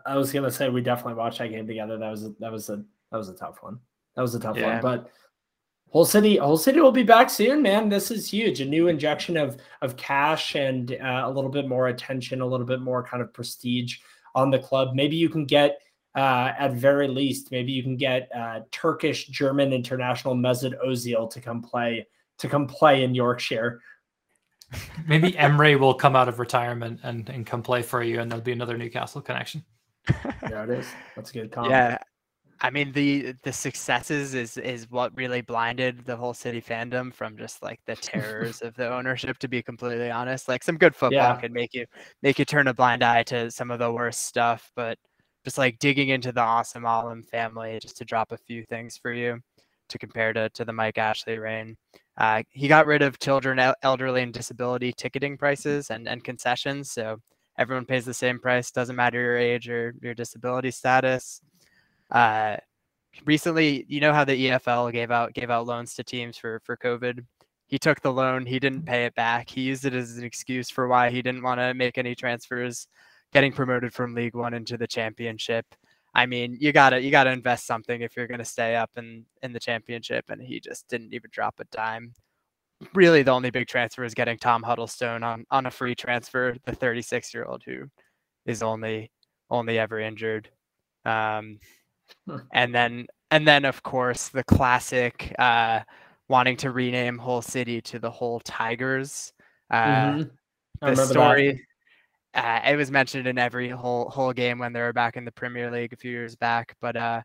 I 0.07 0.17
was 0.17 0.33
gonna 0.33 0.51
say 0.51 0.69
we 0.69 0.83
definitely 0.83 1.15
watched 1.15 1.39
that 1.39 1.49
game 1.49 1.67
together. 1.67 1.99
That 1.99 2.11
was 2.11 2.25
a, 2.25 2.35
that 2.41 2.53
was 2.53 2.69
a 2.69 2.85
that 3.11 3.17
was 3.17 3.29
a 3.29 3.35
tough 3.35 3.63
one. 3.63 3.79
That 4.17 4.23
was 4.23 4.35
a 4.35 4.41
tough 4.41 4.57
yeah. 4.57 4.75
one, 4.75 4.83
but 4.83 5.11
Hull 5.93 6.05
City, 6.05 6.37
Hull 6.37 6.57
City 6.57 6.81
will 6.81 6.93
be 6.93 7.03
back 7.03 7.29
soon, 7.29 7.63
man. 7.63 7.89
This 7.89 8.13
is 8.13 8.31
huge. 8.31 8.61
A 8.61 8.65
new 8.65 8.89
injection 8.89 9.37
of 9.37 9.59
of 9.83 9.97
cash 9.97 10.55
and 10.55 10.93
uh, 10.93 11.23
a 11.25 11.31
little 11.31 11.51
bit 11.51 11.67
more 11.69 11.89
attention, 11.89 12.41
a 12.41 12.47
little 12.47 12.67
bit 12.67 12.81
more 12.81 13.03
kind 13.03 13.23
of 13.23 13.33
prestige 13.33 13.99
on 14.35 14.51
the 14.51 14.59
club. 14.59 14.95
Maybe 14.95 15.17
you 15.17 15.29
can 15.29 15.47
get, 15.47 15.81
uh, 16.15 16.53
at 16.57 16.75
very 16.75 17.09
least, 17.09 17.51
maybe 17.51 17.73
you 17.73 17.83
can 17.83 17.97
get 17.97 18.31
uh, 18.35 18.61
Turkish 18.71 19.27
German 19.27 19.73
international 19.73 20.37
Mesut 20.37 20.75
Ozil 20.87 21.29
to 21.31 21.41
come 21.41 21.61
play 21.61 22.07
to 22.39 22.49
come 22.49 22.67
play 22.67 23.03
in 23.03 23.15
Yorkshire. 23.15 23.81
Maybe 25.09 25.33
Emre 25.33 25.77
will 25.77 25.95
come 25.95 26.15
out 26.15 26.29
of 26.29 26.39
retirement 26.39 27.01
and, 27.03 27.29
and 27.29 27.45
come 27.45 27.63
play 27.63 27.83
for 27.83 28.05
you, 28.05 28.21
and 28.21 28.31
there'll 28.31 28.45
be 28.45 28.53
another 28.53 28.79
Newcastle 28.79 29.21
connection. 29.21 29.65
There 30.07 30.65
it 30.65 30.71
is. 30.71 30.87
That's 31.17 31.31
a 31.31 31.33
good 31.33 31.53
comment. 31.53 31.73
Yeah, 31.73 31.99
I 32.61 32.71
mean 32.71 32.93
the 32.93 33.35
the 33.43 33.53
successes 33.53 34.35
is 34.35 34.57
is 34.57 34.91
what 34.91 35.17
really 35.17 35.41
blinded 35.41 36.05
the 36.05 36.17
Hull 36.17 36.35
City 36.35 36.61
fandom 36.61 37.13
from 37.13 37.37
just 37.37 37.63
like 37.63 37.81
the 37.87 37.97
terrors 37.97 38.61
of 38.63 38.75
the 38.75 38.93
ownership. 38.93 39.39
To 39.39 39.49
be 39.49 39.63
completely 39.63 40.11
honest, 40.11 40.49
like 40.49 40.63
some 40.63 40.77
good 40.77 40.95
football 40.95 41.35
yeah. 41.35 41.37
can 41.37 41.53
make 41.53 41.75
you 41.75 41.87
make 42.23 42.39
you 42.39 42.45
turn 42.45 42.69
a 42.69 42.75
blind 42.75 43.03
eye 43.03 43.23
to 43.25 43.51
some 43.51 43.71
of 43.71 43.79
the 43.79 43.93
worst 43.93 44.27
stuff, 44.27 44.71
but 44.77 44.99
just 45.45 45.59
like 45.59 45.79
digging 45.79 46.11
into 46.11 46.33
the 46.33 46.41
Assem 46.41 46.87
Allam 46.87 47.23
family, 47.23 47.79
just 47.81 47.97
to 47.97 48.05
drop 48.05 48.33
a 48.33 48.37
few 48.37 48.65
things 48.65 48.99
for 48.99 49.13
you 49.13 49.41
to 49.89 49.99
compare 49.99 50.33
to 50.33 50.49
to 50.51 50.65
the 50.65 50.73
Mike 50.73 50.99
Ashley 50.99 51.39
reign. 51.39 51.77
Uh, 52.17 52.43
he 52.51 52.69
got 52.69 52.87
rid 52.87 53.01
of 53.01 53.19
children, 53.19 53.59
elderly, 53.83 54.23
and 54.23 54.33
disability 54.33 54.93
ticketing 54.93 55.39
prices 55.39 55.91
and 55.91 56.09
and 56.09 56.25
concessions, 56.25 56.91
so 56.91 57.19
everyone 57.59 57.85
pays 57.85 58.05
the 58.05 58.15
same 58.15 58.39
price. 58.39 58.71
Doesn't 58.71 58.97
matter 58.97 59.21
your 59.21 59.37
age 59.37 59.69
or 59.69 59.95
your 60.01 60.15
disability 60.15 60.71
status. 60.71 61.43
Uh, 62.11 62.57
recently, 63.25 63.85
you 63.89 64.01
know 64.01 64.13
how 64.13 64.25
the 64.25 64.49
EFL 64.49 64.93
gave 64.93 65.11
out 65.11 65.35
gave 65.35 65.51
out 65.51 65.67
loans 65.67 65.95
to 65.95 66.05
teams 66.05 66.37
for 66.37 66.61
for 66.65 66.77
COVID. 66.77 67.25
He 67.67 67.79
took 67.79 68.01
the 68.01 68.13
loan, 68.13 68.47
he 68.47 68.59
didn't 68.59 68.85
pay 68.85 69.05
it 69.05 69.15
back. 69.15 69.49
He 69.49 69.61
used 69.63 69.85
it 69.85 69.95
as 69.95 70.19
an 70.19 70.25
excuse 70.25 70.71
for 70.71 70.89
why 70.89 71.11
he 71.11 71.23
didn't 71.23 71.43
want 71.43 71.61
to 71.61 71.73
make 71.73 71.99
any 71.99 72.17
transfers, 72.17 72.89
getting 73.33 73.53
promoted 73.53 73.95
from 73.95 74.15
League 74.15 74.35
One 74.35 74.55
into 74.55 74.77
the 74.77 74.89
Championship. 74.89 75.67
I 76.15 76.27
mean, 76.27 76.57
you 76.61 76.73
gotta 76.73 77.01
you 77.01 77.11
gotta 77.11 77.31
invest 77.31 77.67
something 77.67 78.01
if 78.01 78.17
you're 78.17 78.27
gonna 78.27 78.45
stay 78.45 78.75
up 78.75 78.91
in 78.97 79.25
in 79.43 79.53
the 79.53 79.61
championship, 79.61 80.31
and 80.31 80.43
he 80.43 80.61
just 80.61 80.89
didn't 80.89 81.15
even 81.15 81.31
drop 81.33 81.61
a 81.61 81.65
dime. 81.67 82.15
Really, 82.95 83.23
the 83.23 83.31
only 83.31 83.51
big 83.51 83.67
transfer 83.67 84.05
is 84.05 84.15
getting 84.15 84.39
Tom 84.39 84.63
Huddlestone 84.63 85.23
on 85.23 85.45
on 85.51 85.67
a 85.67 85.71
free 85.71 85.95
transfer, 85.95 86.57
the 86.65 86.75
36 86.75 87.35
year 87.35 87.45
old 87.45 87.63
who 87.65 87.85
is 88.47 88.63
only 88.63 89.11
only 89.51 89.79
ever 89.79 90.01
injured. 90.01 90.49
Um, 91.05 91.59
and 92.53 92.75
then 92.75 93.07
and 93.31 93.47
then 93.47 93.65
of 93.65 93.83
course 93.83 94.29
the 94.29 94.45
classic 94.45 95.35
uh, 95.39 95.81
wanting 96.29 96.57
to 96.59 96.71
rename 96.71 97.19
Hull 97.19 97.43
City 97.43 97.81
to 97.83 97.99
the 97.99 98.11
Hull 98.11 98.41
Tigers. 98.41 99.33
Uh, 99.71 99.77
mm-hmm. 99.77 100.95
The 100.95 100.97
story. 100.97 101.67
Uh, 102.33 102.61
it 102.65 102.77
was 102.77 102.93
mentioned 102.93 103.27
in 103.27 103.39
every 103.39 103.69
whole 103.69 104.09
whole 104.09 104.33
game 104.33 104.59
when 104.59 104.73
they 104.73 104.81
were 104.81 104.93
back 104.93 105.17
in 105.17 105.25
the 105.25 105.33
Premier 105.33 105.71
League 105.71 105.93
a 105.93 105.97
few 105.97 106.13
years 106.13 106.37
back. 106.37 106.75
But 106.81 106.97
uh, 106.97 107.23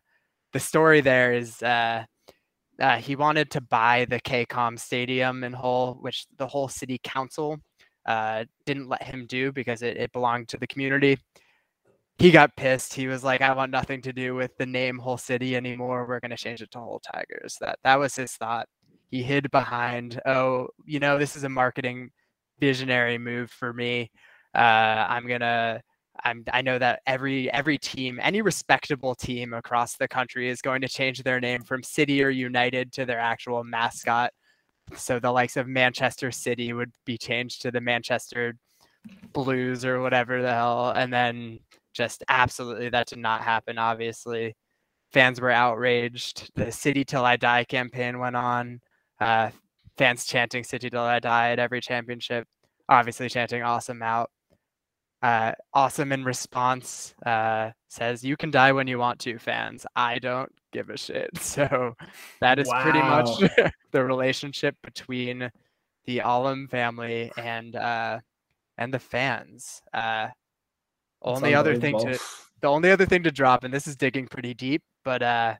the 0.52 0.60
story 0.60 1.00
there 1.00 1.32
is 1.32 1.62
uh, 2.80 2.96
he 2.96 3.16
wanted 3.16 3.50
to 3.52 3.60
buy 3.60 4.06
the 4.08 4.20
KCOM 4.20 4.78
Stadium 4.78 5.44
in 5.44 5.52
Hull, 5.52 5.98
which 6.00 6.26
the 6.36 6.46
Hull 6.46 6.68
City 6.68 7.00
Council 7.02 7.58
uh, 8.06 8.44
didn't 8.64 8.88
let 8.88 9.02
him 9.02 9.26
do 9.26 9.52
because 9.52 9.82
it, 9.82 9.96
it 9.96 10.12
belonged 10.12 10.48
to 10.48 10.56
the 10.56 10.66
community 10.66 11.18
he 12.18 12.30
got 12.30 12.56
pissed. 12.56 12.94
He 12.94 13.06
was 13.08 13.22
like, 13.22 13.42
I 13.42 13.52
want 13.52 13.70
nothing 13.70 14.00
to 14.02 14.12
do 14.12 14.34
with 14.34 14.56
the 14.56 14.66
name 14.66 14.98
Hull 14.98 15.18
City 15.18 15.56
anymore. 15.56 16.06
We're 16.06 16.20
gonna 16.20 16.36
change 16.36 16.62
it 16.62 16.70
to 16.72 16.78
Hull 16.78 17.00
Tigers. 17.00 17.56
That 17.60 17.78
that 17.84 17.98
was 17.98 18.14
his 18.16 18.32
thought. 18.32 18.68
He 19.10 19.22
hid 19.22 19.50
behind, 19.50 20.20
oh, 20.26 20.68
you 20.84 20.98
know, 20.98 21.18
this 21.18 21.36
is 21.36 21.44
a 21.44 21.48
marketing 21.48 22.10
visionary 22.58 23.18
move 23.18 23.50
for 23.50 23.72
me. 23.72 24.10
Uh, 24.54 24.58
I'm 25.08 25.26
gonna 25.28 25.82
I'm, 26.24 26.44
I 26.52 26.62
know 26.62 26.78
that 26.78 27.00
every 27.06 27.50
every 27.52 27.78
team, 27.78 28.18
any 28.22 28.42
respectable 28.42 29.14
team 29.14 29.52
across 29.54 29.96
the 29.96 30.08
country 30.08 30.48
is 30.48 30.60
going 30.60 30.80
to 30.82 30.88
change 30.88 31.22
their 31.22 31.40
name 31.40 31.62
from 31.62 31.82
City 31.82 32.22
or 32.22 32.30
United 32.30 32.92
to 32.94 33.04
their 33.04 33.18
actual 33.20 33.64
mascot. 33.64 34.32
So 34.94 35.18
the 35.18 35.32
likes 35.32 35.56
of 35.56 35.66
Manchester 35.66 36.30
City 36.30 36.72
would 36.72 36.92
be 37.04 37.18
changed 37.18 37.62
to 37.62 37.70
the 37.70 37.80
Manchester 37.80 38.54
Blues 39.32 39.84
or 39.84 40.00
whatever 40.00 40.42
the 40.42 40.52
hell, 40.52 40.90
and 40.90 41.12
then 41.12 41.60
just 41.94 42.24
absolutely 42.28 42.88
that 42.90 43.06
did 43.08 43.18
not 43.18 43.42
happen. 43.42 43.78
Obviously, 43.78 44.54
fans 45.12 45.40
were 45.40 45.50
outraged. 45.50 46.50
The 46.56 46.72
"City 46.72 47.04
Till 47.04 47.24
I 47.24 47.36
Die" 47.36 47.64
campaign 47.64 48.18
went 48.18 48.36
on. 48.36 48.80
Uh, 49.20 49.50
fans 49.96 50.26
chanting 50.26 50.64
"City 50.64 50.90
Till 50.90 51.00
I 51.00 51.20
Die" 51.20 51.50
at 51.52 51.58
every 51.58 51.80
championship. 51.80 52.46
Obviously, 52.88 53.28
chanting 53.28 53.62
"Assem" 53.62 54.02
out. 54.02 54.30
Uh, 55.22 55.52
Assem 55.74 56.12
in 56.12 56.24
response 56.24 57.14
uh, 57.24 57.70
says, 57.88 58.24
"You 58.24 58.36
can 58.36 58.50
die 58.50 58.72
when 58.72 58.86
you 58.86 58.98
want 58.98 59.18
to, 59.20 59.38
fans. 59.38 59.86
I 59.96 60.18
don't 60.18 60.52
give 60.72 60.90
a 60.90 60.96
shit." 60.96 61.30
So 61.40 61.94
that 62.40 62.58
is 62.58 62.68
wow. 62.68 62.82
pretty 62.82 63.00
much 63.00 63.72
the 63.92 64.04
relationship 64.04 64.76
between 64.82 65.50
the 66.04 66.20
Allam 66.20 66.68
family 66.68 67.32
and 67.36 67.74
uh, 67.76 68.20
and 68.78 68.92
the 68.92 68.98
fans. 68.98 69.82
Uh, 69.92 70.28
only 71.22 71.54
other 71.54 71.76
thing 71.76 71.98
to 71.98 72.18
the 72.60 72.68
only 72.68 72.90
other 72.90 73.06
thing 73.06 73.22
to 73.22 73.30
drop, 73.30 73.64
and 73.64 73.72
this 73.72 73.86
is 73.86 73.96
digging 73.96 74.26
pretty 74.26 74.54
deep, 74.54 74.82
but 75.04 75.22
uh, 75.22 75.54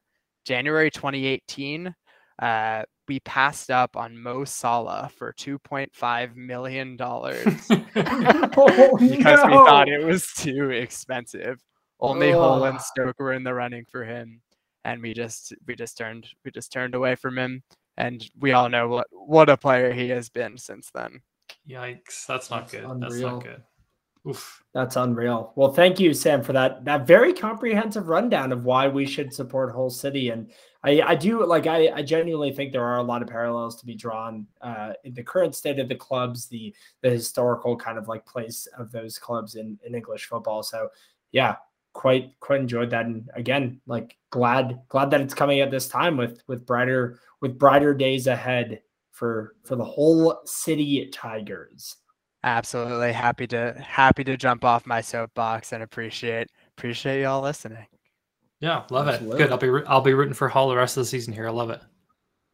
January 0.44 0.90
2018, 0.90 1.94
uh, 2.40 2.82
we 3.08 3.20
passed 3.20 3.70
up 3.70 3.96
on 3.96 4.18
Mo 4.18 4.44
Salah 4.44 5.10
for 5.16 5.32
2.5 5.32 6.36
million 6.36 6.96
dollars 6.96 7.44
oh, 7.96 8.96
because 8.98 9.40
no. 9.40 9.46
we 9.46 9.52
thought 9.52 9.88
it 9.88 10.04
was 10.04 10.32
too 10.32 10.70
expensive. 10.70 11.62
Only 12.00 12.32
oh. 12.32 12.40
Hull 12.40 12.64
and 12.64 12.80
Stoke 12.80 13.18
were 13.18 13.32
in 13.32 13.44
the 13.44 13.54
running 13.54 13.84
for 13.90 14.04
him, 14.04 14.40
and 14.84 15.00
we 15.00 15.14
just 15.14 15.54
we 15.66 15.74
just 15.74 15.96
turned 15.96 16.26
we 16.44 16.50
just 16.50 16.72
turned 16.72 16.94
away 16.94 17.14
from 17.14 17.38
him. 17.38 17.62
And 17.98 18.28
we 18.38 18.52
all 18.52 18.68
know 18.68 18.88
what 18.88 19.06
what 19.10 19.48
a 19.48 19.56
player 19.56 19.92
he 19.92 20.10
has 20.10 20.28
been 20.28 20.58
since 20.58 20.90
then. 20.92 21.20
Yikes! 21.68 22.26
That's 22.26 22.50
not 22.50 22.68
that's 22.68 22.72
good. 22.72 22.84
Unreal. 22.84 23.00
That's 23.00 23.22
not 23.22 23.42
good. 23.42 23.62
Oof. 24.28 24.64
That's 24.74 24.96
unreal. 24.96 25.52
Well, 25.56 25.72
thank 25.72 25.98
you, 25.98 26.12
Sam, 26.12 26.42
for 26.42 26.52
that 26.52 26.84
that 26.84 27.06
very 27.06 27.32
comprehensive 27.32 28.08
rundown 28.08 28.52
of 28.52 28.64
why 28.66 28.88
we 28.88 29.06
should 29.06 29.32
support 29.32 29.72
Hull 29.72 29.88
City. 29.88 30.30
And 30.30 30.50
I, 30.82 31.00
I 31.00 31.14
do 31.14 31.46
like 31.46 31.66
I, 31.66 31.88
I 31.94 32.02
genuinely 32.02 32.52
think 32.52 32.72
there 32.72 32.84
are 32.84 32.98
a 32.98 33.02
lot 33.02 33.22
of 33.22 33.28
parallels 33.28 33.76
to 33.76 33.86
be 33.86 33.94
drawn 33.94 34.46
uh, 34.60 34.92
in 35.04 35.14
the 35.14 35.22
current 35.22 35.54
state 35.54 35.78
of 35.78 35.88
the 35.88 35.94
clubs, 35.94 36.46
the 36.46 36.74
the 37.00 37.08
historical 37.08 37.76
kind 37.76 37.96
of 37.96 38.08
like 38.08 38.26
place 38.26 38.66
of 38.76 38.92
those 38.92 39.18
clubs 39.18 39.54
in, 39.54 39.78
in 39.86 39.94
English 39.94 40.26
football. 40.26 40.62
So 40.62 40.88
yeah, 41.32 41.56
quite 41.94 42.38
quite 42.40 42.60
enjoyed 42.60 42.90
that. 42.90 43.06
And 43.06 43.30
again, 43.34 43.80
like 43.86 44.16
glad 44.30 44.80
glad 44.88 45.10
that 45.12 45.22
it's 45.22 45.34
coming 45.34 45.60
at 45.60 45.70
this 45.70 45.88
time 45.88 46.16
with 46.18 46.42
with 46.48 46.66
brighter 46.66 47.20
with 47.40 47.58
brighter 47.58 47.94
days 47.94 48.26
ahead 48.26 48.82
for 49.10 49.54
for 49.64 49.76
the 49.76 49.84
Hull 49.84 50.42
City 50.44 51.08
Tigers. 51.14 51.96
Absolutely 52.44 53.12
happy 53.12 53.46
to 53.48 53.74
happy 53.80 54.22
to 54.24 54.36
jump 54.36 54.64
off 54.64 54.86
my 54.86 55.00
soapbox 55.00 55.72
and 55.72 55.82
appreciate 55.82 56.48
appreciate 56.76 57.22
y'all 57.22 57.42
listening. 57.42 57.86
Yeah, 58.60 58.84
love 58.90 59.08
Absolutely. 59.08 59.36
it. 59.36 59.38
Good. 59.38 59.52
I'll 59.52 59.80
be 59.80 59.86
I'll 59.86 60.00
be 60.00 60.14
rooting 60.14 60.34
for 60.34 60.48
Hull 60.48 60.68
the 60.68 60.76
rest 60.76 60.96
of 60.96 61.02
the 61.02 61.08
season 61.08 61.32
here. 61.32 61.48
I 61.48 61.50
love 61.50 61.70
it. 61.70 61.80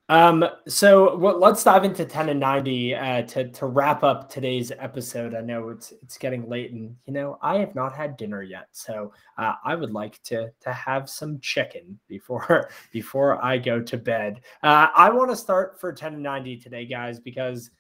Um, 0.09 0.45
so 0.67 1.17
well, 1.17 1.39
let's 1.39 1.63
dive 1.63 1.85
into 1.85 2.05
10 2.05 2.29
and 2.29 2.41
90 2.41 2.95
uh, 2.95 3.23
to 3.23 3.49
to 3.49 3.67
wrap 3.67 4.03
up 4.03 4.29
today's 4.29 4.73
episode. 4.79 5.35
I 5.35 5.41
know 5.41 5.71
it's 5.71 5.93
it's 6.03 6.19
getting 6.19 6.49
late, 6.49 6.73
and 6.73 6.97
you 7.07 7.13
know 7.13 7.39
I 7.41 7.59
have 7.59 7.75
not 7.75 7.95
had 7.95 8.17
dinner 8.17 8.43
yet, 8.43 8.67
so 8.73 9.13
uh, 9.39 9.55
I 9.65 9.75
would 9.75 9.93
like 9.93 10.23
to 10.25 10.51
to 10.61 10.73
have 10.73 11.09
some 11.09 11.39
chicken 11.41 11.99
before 12.09 12.69
before 12.93 13.43
I 13.43 13.59
go 13.59 13.81
to 13.81 13.97
bed. 13.97 14.41
Uh, 14.63 14.89
I 14.95 15.09
want 15.11 15.31
to 15.31 15.37
start 15.37 15.81
for 15.81 15.93
10 15.93 16.15
and 16.15 16.23
90 16.23 16.59
today, 16.59 16.85
guys, 16.85 17.21
because 17.21 17.71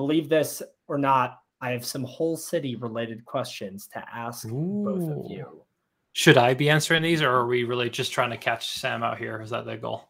believe 0.00 0.30
this 0.30 0.62
or 0.88 0.96
not, 0.96 1.42
I 1.60 1.72
have 1.72 1.84
some 1.84 2.04
Hull 2.04 2.38
City 2.38 2.74
related 2.74 3.22
questions 3.26 3.86
to 3.88 4.02
ask 4.14 4.46
Ooh. 4.46 4.84
both 4.84 5.26
of 5.26 5.30
you. 5.30 5.62
Should 6.12 6.38
I 6.38 6.54
be 6.54 6.70
answering 6.70 7.02
these, 7.02 7.20
or 7.20 7.30
are 7.30 7.46
we 7.46 7.64
really 7.64 7.90
just 7.90 8.12
trying 8.12 8.30
to 8.30 8.38
catch 8.38 8.70
Sam 8.70 9.02
out 9.02 9.18
here? 9.18 9.42
Is 9.42 9.50
that 9.50 9.66
the 9.66 9.76
goal? 9.76 10.08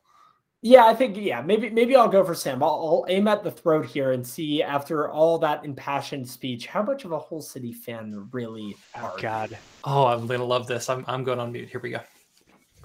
Yeah, 0.62 0.86
I 0.86 0.94
think 0.94 1.16
yeah, 1.16 1.42
maybe 1.42 1.70
maybe 1.70 1.96
I'll 1.96 2.08
go 2.08 2.22
for 2.22 2.34
Sam. 2.34 2.62
I'll, 2.62 2.68
I'll, 2.70 3.06
aim 3.08 3.26
at 3.26 3.42
the 3.42 3.50
throat 3.50 3.84
here 3.84 4.12
and 4.12 4.24
see 4.24 4.62
after 4.62 5.10
all 5.10 5.38
that 5.38 5.64
impassioned 5.64 6.28
speech, 6.28 6.66
how 6.66 6.82
much 6.82 7.04
of 7.04 7.12
a 7.12 7.18
Hull 7.18 7.42
City 7.42 7.72
fan 7.72 8.28
really 8.30 8.76
oh, 8.94 9.00
are. 9.00 9.12
Oh 9.16 9.20
God. 9.20 9.58
Oh, 9.84 10.06
I'm 10.06 10.26
gonna 10.26 10.44
love 10.44 10.66
this. 10.66 10.88
I'm 10.88 11.04
I'm 11.08 11.24
going 11.24 11.40
on 11.40 11.50
mute. 11.50 11.68
Here 11.68 11.80
we 11.80 11.90
go. 11.90 12.00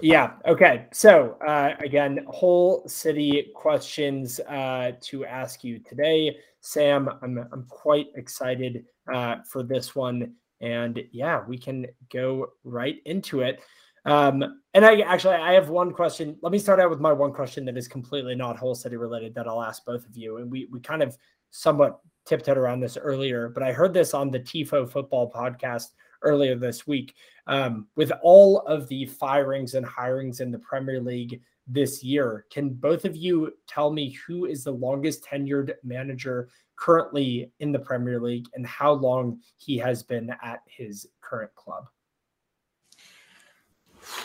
Yeah. 0.02 0.32
Okay. 0.46 0.86
So 0.92 1.38
uh, 1.46 1.70
again, 1.80 2.26
Hull 2.30 2.82
City 2.86 3.50
questions 3.54 4.40
uh, 4.40 4.92
to 5.02 5.24
ask 5.24 5.64
you 5.64 5.78
today. 5.78 6.36
Sam, 6.60 7.08
I'm 7.22 7.38
I'm 7.52 7.64
quite 7.68 8.08
excited 8.14 8.84
uh, 9.12 9.36
for 9.50 9.62
this 9.62 9.94
one, 9.94 10.34
and 10.60 11.02
yeah, 11.12 11.42
we 11.46 11.56
can 11.56 11.86
go 12.12 12.48
right 12.64 12.96
into 13.06 13.40
it. 13.40 13.60
Um, 14.04 14.60
and 14.74 14.84
I 14.84 15.00
actually 15.00 15.36
I 15.36 15.54
have 15.54 15.70
one 15.70 15.92
question. 15.92 16.36
Let 16.42 16.52
me 16.52 16.58
start 16.58 16.78
out 16.78 16.90
with 16.90 17.00
my 17.00 17.12
one 17.12 17.32
question 17.32 17.64
that 17.64 17.78
is 17.78 17.88
completely 17.88 18.34
not 18.34 18.58
Hull 18.58 18.74
City 18.74 18.96
related 18.96 19.34
that 19.34 19.48
I'll 19.48 19.62
ask 19.62 19.84
both 19.84 20.06
of 20.06 20.16
you. 20.16 20.36
And 20.38 20.50
we 20.50 20.68
we 20.70 20.78
kind 20.80 21.02
of 21.02 21.16
somewhat 21.50 22.00
tiptoed 22.26 22.58
around 22.58 22.80
this 22.80 22.98
earlier, 22.98 23.48
but 23.48 23.62
I 23.62 23.72
heard 23.72 23.94
this 23.94 24.12
on 24.12 24.30
the 24.30 24.40
Tifo 24.40 24.90
Football 24.90 25.32
podcast 25.32 25.88
earlier 26.22 26.56
this 26.56 26.86
week. 26.86 27.14
Um, 27.48 27.86
with 27.94 28.10
all 28.22 28.60
of 28.62 28.88
the 28.88 29.06
firings 29.06 29.74
and 29.74 29.86
hirings 29.86 30.40
in 30.40 30.50
the 30.50 30.58
Premier 30.58 31.00
League 31.00 31.40
this 31.66 32.02
year. 32.02 32.46
Can 32.50 32.70
both 32.70 33.04
of 33.04 33.16
you 33.16 33.52
tell 33.66 33.90
me 33.92 34.16
who 34.26 34.46
is 34.46 34.64
the 34.64 34.72
longest 34.72 35.24
tenured 35.24 35.74
manager 35.82 36.48
currently 36.76 37.50
in 37.60 37.72
the 37.72 37.78
Premier 37.78 38.20
League 38.20 38.46
and 38.54 38.66
how 38.66 38.92
long 38.92 39.40
he 39.56 39.76
has 39.78 40.02
been 40.02 40.30
at 40.42 40.60
his 40.66 41.06
current 41.20 41.54
club? 41.54 41.88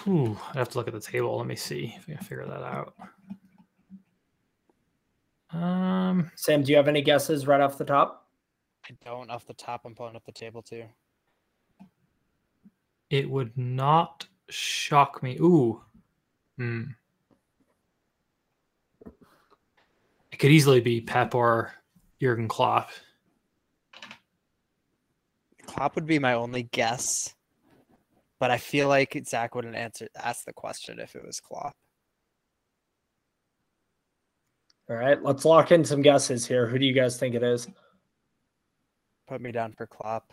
Whew, 0.03 0.37
I 0.53 0.59
have 0.59 0.69
to 0.69 0.77
look 0.77 0.87
at 0.87 0.93
the 0.93 0.99
table. 0.99 1.37
Let 1.37 1.47
me 1.47 1.55
see 1.55 1.95
if 1.97 2.03
I 2.07 2.13
can 2.13 2.23
figure 2.23 2.45
that 2.45 2.63
out. 2.63 2.93
Um, 5.51 6.31
Sam, 6.35 6.63
do 6.63 6.71
you 6.71 6.77
have 6.77 6.87
any 6.87 7.01
guesses 7.01 7.47
right 7.47 7.61
off 7.61 7.77
the 7.77 7.85
top? 7.85 8.29
I 8.87 8.95
don't 9.03 9.29
off 9.29 9.45
the 9.45 9.53
top. 9.53 9.81
I'm 9.85 9.95
pulling 9.95 10.15
up 10.15 10.25
the 10.25 10.31
table 10.31 10.61
too. 10.61 10.85
It 13.11 13.29
would 13.29 13.55
not 13.57 14.25
shock 14.49 15.21
me. 15.21 15.37
Ooh. 15.37 15.81
Hmm. 16.57 16.83
It 20.31 20.39
could 20.39 20.51
easily 20.51 20.79
be 20.79 21.01
Pep 21.01 21.35
or 21.35 21.73
Jurgen 22.21 22.47
Klopp. 22.47 22.89
Klopp 25.65 25.95
would 25.95 26.05
be 26.05 26.19
my 26.19 26.33
only 26.33 26.63
guess, 26.63 27.35
but 28.39 28.49
I 28.49 28.57
feel 28.57 28.87
like 28.87 29.21
Zach 29.27 29.55
wouldn't 29.55 29.75
answer 29.75 30.07
ask 30.15 30.45
the 30.45 30.53
question 30.53 30.99
if 30.99 31.13
it 31.13 31.25
was 31.25 31.41
Klopp. 31.41 31.75
All 34.89 34.95
right, 34.95 35.21
let's 35.21 35.43
lock 35.43 35.73
in 35.73 35.83
some 35.83 36.01
guesses 36.01 36.45
here. 36.45 36.65
Who 36.65 36.79
do 36.79 36.85
you 36.85 36.93
guys 36.93 37.17
think 37.17 37.35
it 37.35 37.43
is? 37.43 37.67
Put 39.27 39.41
me 39.41 39.51
down 39.51 39.73
for 39.73 39.85
Klopp. 39.85 40.31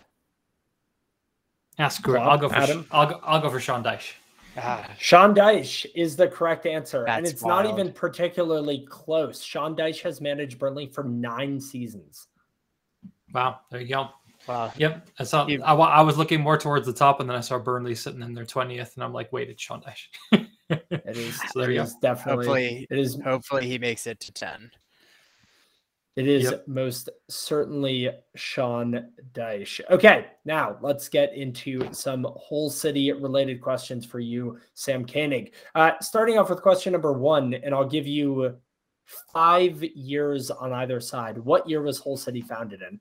Yeah, 1.79 1.89
screw 1.89 2.17
it. 2.17 2.21
I'll 2.21 2.39
go 2.39 2.49
for 2.49 2.57
Adam. 2.57 2.87
I'll 2.91 3.07
go, 3.07 3.21
I'll 3.23 3.41
go 3.41 3.51
for 3.51 3.61
Sean 3.61 3.85
Dyche. 3.85 4.13
Ah. 4.57 4.89
Sean 4.99 5.35
Dyche 5.35 5.87
is 5.95 6.17
the 6.17 6.27
correct 6.27 6.67
answer. 6.67 7.05
That's 7.07 7.19
and 7.19 7.27
it's 7.27 7.43
wild. 7.43 7.65
not 7.65 7.73
even 7.73 7.93
particularly 7.93 8.87
close. 8.89 9.43
Sean 9.43 9.77
Dyche 9.77 10.01
has 10.03 10.21
managed 10.21 10.59
Burnley 10.59 10.87
for 10.87 11.05
nine 11.05 11.61
seasons. 11.61 12.27
Wow. 13.33 13.61
There 13.71 13.81
you 13.81 13.89
go. 13.89 14.09
Wow. 14.49 14.73
Yep. 14.77 15.09
I 15.19 15.25
saw. 15.25 15.47
I, 15.47 15.75
I 15.75 16.01
was 16.01 16.17
looking 16.17 16.41
more 16.41 16.57
towards 16.57 16.87
the 16.87 16.93
top, 16.93 17.21
and 17.21 17.29
then 17.29 17.37
I 17.37 17.41
saw 17.41 17.59
Burnley 17.59 17.95
sitting 17.95 18.23
in 18.23 18.35
their 18.35 18.47
twentieth, 18.47 18.95
and 18.95 19.05
I'm 19.05 19.13
like, 19.13 19.31
wait, 19.33 19.51
it's 19.51 19.63
Sean 19.63 19.83
Dyche. 19.83 20.49
it 20.71 21.17
is. 21.17 21.37
So 21.53 21.61
there 21.61 21.71
it 21.71 21.75
you 21.75 21.83
is 21.83 21.93
go. 21.93 21.99
Definitely. 22.01 22.47
Hopefully, 22.47 22.87
it 22.91 22.99
is. 22.99 23.21
Hopefully, 23.23 23.67
he 23.67 23.79
makes 23.79 24.07
it 24.07 24.21
to 24.21 24.33
ten. 24.33 24.71
It 26.19 26.27
is 26.27 26.51
yep. 26.51 26.67
most 26.67 27.11
certainly 27.29 28.11
Sean 28.35 29.07
Dyche. 29.35 29.81
Okay, 29.89 30.27
now 30.45 30.77
let's 30.81 31.09
get 31.09 31.33
into 31.33 31.81
some 31.93 32.27
Hull 32.49 32.71
City 32.71 33.13
related 33.13 33.61
questions 33.61 34.05
for 34.05 34.19
you, 34.19 34.59
Sam 34.75 35.07
Koenig. 35.07 35.55
Uh, 35.77 35.93
starting 36.01 36.37
off 36.37 36.51
with 36.51 36.61
question 36.61 36.93
number 36.93 37.13
one, 37.13 37.55
and 37.55 37.73
I'll 37.73 37.89
give 37.89 38.09
you 38.09 38.57
five 39.33 39.81
years 39.85 40.51
on 40.51 40.73
either 40.73 40.99
side. 40.99 41.39
What 41.39 41.69
year 41.69 41.83
was 41.83 42.01
Hull 42.01 42.17
City 42.17 42.41
founded 42.41 42.83
in? 42.83 42.99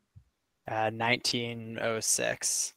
Uh, 0.72 0.92
1906 0.92 2.76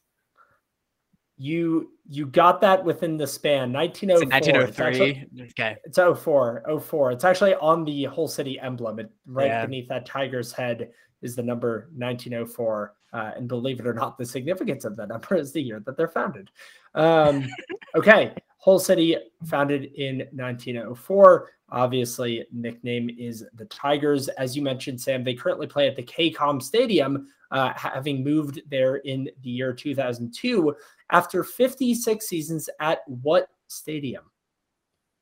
you 1.41 1.91
you 2.07 2.27
got 2.27 2.61
that 2.61 2.85
within 2.85 3.17
the 3.17 3.27
span 3.27 3.73
1904 3.73 4.29
1903 4.29 5.27
it's 5.43 5.53
okay. 5.59 5.77
It's 5.85 5.97
04 6.23 6.65
04 6.83 7.13
it's 7.13 7.25
actually 7.25 7.55
on 7.55 7.83
the 7.83 8.05
Hull 8.05 8.29
City 8.29 8.61
emblem. 8.61 8.99
It, 8.99 9.11
right 9.25 9.47
yeah. 9.47 9.65
beneath 9.65 9.89
that 9.89 10.05
tiger's 10.05 10.53
head 10.53 10.91
is 11.23 11.35
the 11.35 11.43
number 11.43 11.89
1904 11.97 12.95
uh, 13.15 13.31
and 13.37 13.49
believe 13.49 13.81
it 13.81 13.87
or 13.87 13.95
not 13.95 14.19
the 14.19 14.27
significance 14.27 14.85
of 14.85 14.97
that 14.99 15.09
number 15.09 15.35
is 15.35 15.51
the 15.51 15.63
year 15.63 15.81
that 15.87 15.97
they're 15.97 16.09
founded. 16.09 16.51
Um, 16.95 17.49
okay. 17.97 18.35
Hull 18.59 18.79
City 18.79 19.17
founded 19.47 19.95
in 19.95 20.19
1904 20.33 21.49
obviously 21.71 22.45
nickname 22.53 23.09
is 23.19 23.47
the 23.55 23.65
tigers. 23.67 24.29
As 24.29 24.55
you 24.55 24.61
mentioned 24.61 25.01
sam 25.01 25.25
they 25.25 25.33
currently 25.33 25.67
play 25.67 25.89
at 25.89 25.97
the 25.97 26.03
kcom 26.03 26.61
stadium 26.61 27.29
uh, 27.51 27.73
having 27.75 28.23
moved 28.23 28.61
there 28.69 28.97
in 28.97 29.29
the 29.43 29.51
year 29.51 29.73
2002 29.73 30.77
after 31.11 31.45
56 31.45 32.27
seasons 32.27 32.69
at 32.81 33.01
what 33.07 33.49
stadium? 33.69 34.25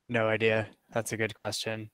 No 0.09 0.29
idea. 0.29 0.69
That's 0.91 1.13
a 1.13 1.17
good 1.17 1.35
question. 1.43 1.91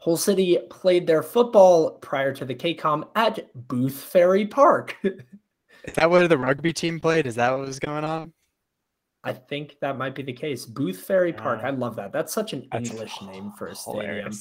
Hull 0.00 0.16
City 0.16 0.58
played 0.70 1.06
their 1.06 1.22
football 1.22 1.92
prior 1.92 2.32
to 2.34 2.44
the 2.44 2.54
KCOM 2.54 3.08
at 3.16 3.50
Booth 3.68 3.98
Ferry 3.98 4.46
Park. 4.46 4.96
Is 5.84 5.94
that 5.94 6.10
where 6.10 6.28
the 6.28 6.38
rugby 6.38 6.72
team 6.72 7.00
played? 7.00 7.26
Is 7.26 7.34
that 7.36 7.50
what 7.50 7.66
was 7.66 7.78
going 7.78 8.04
on? 8.04 8.32
I 9.24 9.32
think 9.32 9.76
that 9.80 9.98
might 9.98 10.14
be 10.14 10.22
the 10.22 10.32
case. 10.32 10.64
Booth 10.64 11.00
Ferry 11.00 11.32
Park. 11.32 11.60
Uh, 11.62 11.66
I 11.66 11.70
love 11.70 11.96
that. 11.96 12.12
That's 12.12 12.32
such 12.32 12.52
an 12.52 12.68
English 12.74 13.20
name 13.22 13.52
for 13.58 13.68
a 13.68 13.74
stadium. 13.74 14.32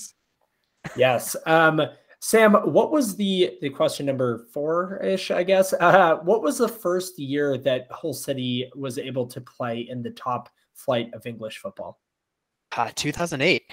yes. 0.95 1.35
Um, 1.45 1.81
Sam, 2.19 2.53
what 2.53 2.91
was 2.91 3.15
the 3.15 3.57
the 3.61 3.69
question 3.69 4.05
number 4.05 4.47
four 4.51 4.97
ish? 5.03 5.31
I 5.31 5.43
guess. 5.43 5.73
Uh, 5.87 6.17
what 6.17 6.41
was 6.41 6.57
the 6.57 6.67
first 6.67 7.17
year 7.17 7.57
that 7.57 7.87
Hull 7.91 8.13
City 8.13 8.69
was 8.75 8.97
able 8.97 9.25
to 9.27 9.39
play 9.39 9.87
in 9.89 10.01
the 10.01 10.09
top 10.11 10.49
flight 10.73 11.09
of 11.13 11.25
English 11.25 11.59
football? 11.59 11.99
Uh, 12.75 12.91
2008. 12.95 13.63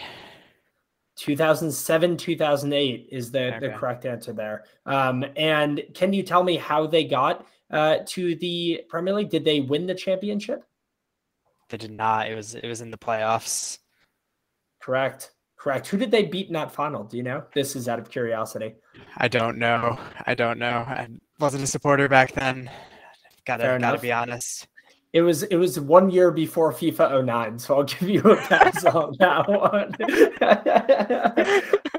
2007 1.16 2.16
2008 2.16 3.08
is 3.12 3.30
the, 3.30 3.54
okay. 3.54 3.58
the 3.60 3.72
correct 3.72 4.04
answer 4.04 4.32
there 4.32 4.64
um, 4.86 5.24
and 5.36 5.82
can 5.94 6.12
you 6.12 6.24
tell 6.24 6.42
me 6.42 6.56
how 6.56 6.88
they 6.88 7.04
got 7.04 7.46
uh, 7.70 7.98
to 8.04 8.34
the 8.36 8.82
premier 8.88 9.14
league 9.14 9.30
did 9.30 9.44
they 9.44 9.60
win 9.60 9.86
the 9.86 9.94
championship 9.94 10.64
they 11.70 11.76
did 11.76 11.92
not 11.92 12.28
it 12.28 12.34
was 12.34 12.56
it 12.56 12.66
was 12.66 12.80
in 12.80 12.90
the 12.90 12.98
playoffs 12.98 13.78
correct 14.80 15.30
Correct. 15.64 15.88
Who 15.88 15.96
did 15.96 16.10
they 16.10 16.24
beat 16.24 16.48
in 16.48 16.52
that 16.52 16.72
final? 16.72 17.04
Do 17.04 17.16
you 17.16 17.22
know? 17.22 17.42
This 17.54 17.74
is 17.74 17.88
out 17.88 17.98
of 17.98 18.10
curiosity. 18.10 18.74
I 19.16 19.28
don't 19.28 19.56
know. 19.56 19.98
I 20.26 20.34
don't 20.34 20.58
know. 20.58 20.84
I 20.86 21.08
wasn't 21.40 21.64
a 21.64 21.66
supporter 21.66 22.06
back 22.06 22.32
then. 22.32 22.70
Gotta 23.46 23.78
gotta 23.80 23.96
be 23.96 24.12
honest. 24.12 24.68
It 25.14 25.22
was 25.22 25.44
it 25.44 25.56
was 25.56 25.80
one 25.80 26.10
year 26.10 26.30
before 26.30 26.70
FIFA 26.70 27.24
09, 27.24 27.58
so 27.58 27.78
I'll 27.78 27.84
give 27.84 28.10
you 28.10 28.20
a 28.20 28.36
pass 28.36 28.84
on 28.84 29.16
that 29.20 29.48
one. 29.48 29.96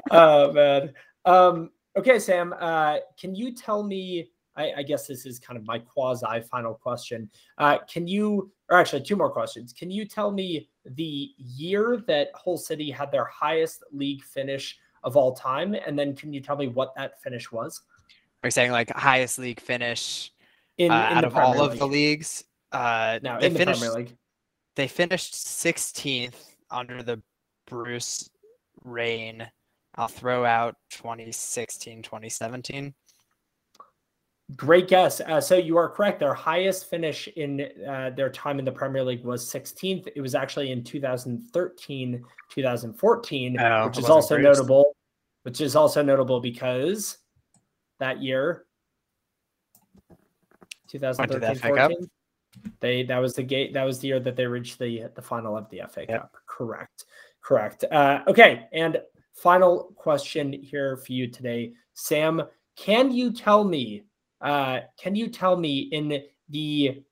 oh 0.12 0.52
man. 0.52 0.92
Um, 1.24 1.70
okay, 1.96 2.20
Sam. 2.20 2.54
Uh, 2.56 2.98
can 3.18 3.34
you 3.34 3.52
tell 3.52 3.82
me? 3.82 4.30
I, 4.56 4.72
I, 4.78 4.82
guess 4.82 5.06
this 5.06 5.26
is 5.26 5.38
kind 5.38 5.58
of 5.58 5.66
my 5.66 5.78
quasi 5.78 6.40
final 6.50 6.74
question. 6.74 7.30
Uh, 7.58 7.78
can 7.88 8.06
you, 8.08 8.50
or 8.70 8.78
actually, 8.78 9.02
two 9.02 9.16
more 9.16 9.30
questions. 9.30 9.72
Can 9.72 9.90
you 9.90 10.04
tell 10.04 10.30
me 10.30 10.68
the 10.84 11.30
year 11.36 12.02
that 12.06 12.30
Hull 12.34 12.56
City 12.56 12.90
had 12.90 13.12
their 13.12 13.26
highest 13.26 13.84
league 13.92 14.22
finish 14.22 14.78
of 15.02 15.16
all 15.16 15.34
time, 15.34 15.74
and 15.86 15.98
then 15.98 16.14
can 16.14 16.32
you 16.32 16.40
tell 16.40 16.56
me 16.56 16.68
what 16.68 16.94
that 16.96 17.22
finish 17.22 17.52
was? 17.52 17.82
Are 18.42 18.48
you 18.48 18.50
saying 18.50 18.72
like 18.72 18.90
highest 18.90 19.38
league 19.38 19.60
finish 19.60 20.32
in, 20.78 20.90
uh, 20.90 21.08
in 21.10 21.18
out 21.18 21.24
of 21.24 21.32
Premier 21.32 21.46
all 21.46 21.62
league. 21.62 21.72
of 21.72 21.78
the 21.78 21.86
leagues? 21.86 22.44
Uh, 22.72 23.18
no, 23.22 23.38
they 23.40 23.50
finished. 23.50 23.80
The 23.80 24.08
they 24.74 24.88
finished 24.88 25.34
16th 25.34 26.34
under 26.70 27.02
the 27.02 27.22
Bruce 27.66 28.28
reign. 28.84 29.48
I'll 29.94 30.08
throw 30.08 30.44
out 30.44 30.76
2016, 30.90 32.02
2017. 32.02 32.94
Great 34.54 34.86
guess. 34.86 35.20
Uh, 35.20 35.40
so 35.40 35.56
you 35.56 35.76
are 35.76 35.88
correct. 35.88 36.20
Their 36.20 36.34
highest 36.34 36.88
finish 36.88 37.26
in 37.34 37.68
uh, 37.88 38.10
their 38.10 38.30
time 38.30 38.60
in 38.60 38.64
the 38.64 38.70
Premier 38.70 39.02
League 39.02 39.24
was 39.24 39.44
16th. 39.44 40.06
It 40.14 40.20
was 40.20 40.36
actually 40.36 40.70
in 40.70 40.84
2013, 40.84 42.24
2014, 42.50 43.60
oh, 43.60 43.86
which 43.86 43.98
is 43.98 44.08
also 44.08 44.36
notable. 44.36 44.94
Which 45.42 45.60
is 45.60 45.74
also 45.74 46.02
notable 46.02 46.40
because 46.40 47.18
that 47.98 48.22
year 48.22 48.66
2013 50.88 51.56
14 51.56 52.10
they 52.80 53.02
that 53.02 53.18
was 53.18 53.34
the 53.34 53.42
gate 53.42 53.72
that 53.72 53.84
was 53.84 53.98
the 53.98 54.08
year 54.08 54.20
that 54.20 54.36
they 54.36 54.46
reached 54.46 54.78
the 54.78 55.04
the 55.14 55.22
final 55.22 55.56
of 55.56 55.68
the 55.70 55.82
FA 55.88 56.04
yep. 56.08 56.22
Cup 56.22 56.36
correct 56.46 57.04
correct 57.42 57.84
uh, 57.90 58.20
okay 58.26 58.66
and 58.72 59.00
final 59.34 59.92
question 59.96 60.52
here 60.52 60.96
for 60.96 61.12
you 61.12 61.28
today 61.28 61.72
Sam 61.94 62.42
can 62.76 63.10
you 63.10 63.32
tell 63.32 63.64
me 63.64 64.04
uh, 64.40 64.80
can 64.98 65.14
you 65.14 65.28
tell 65.28 65.56
me 65.56 65.88
in 65.92 66.22
the 66.48 67.02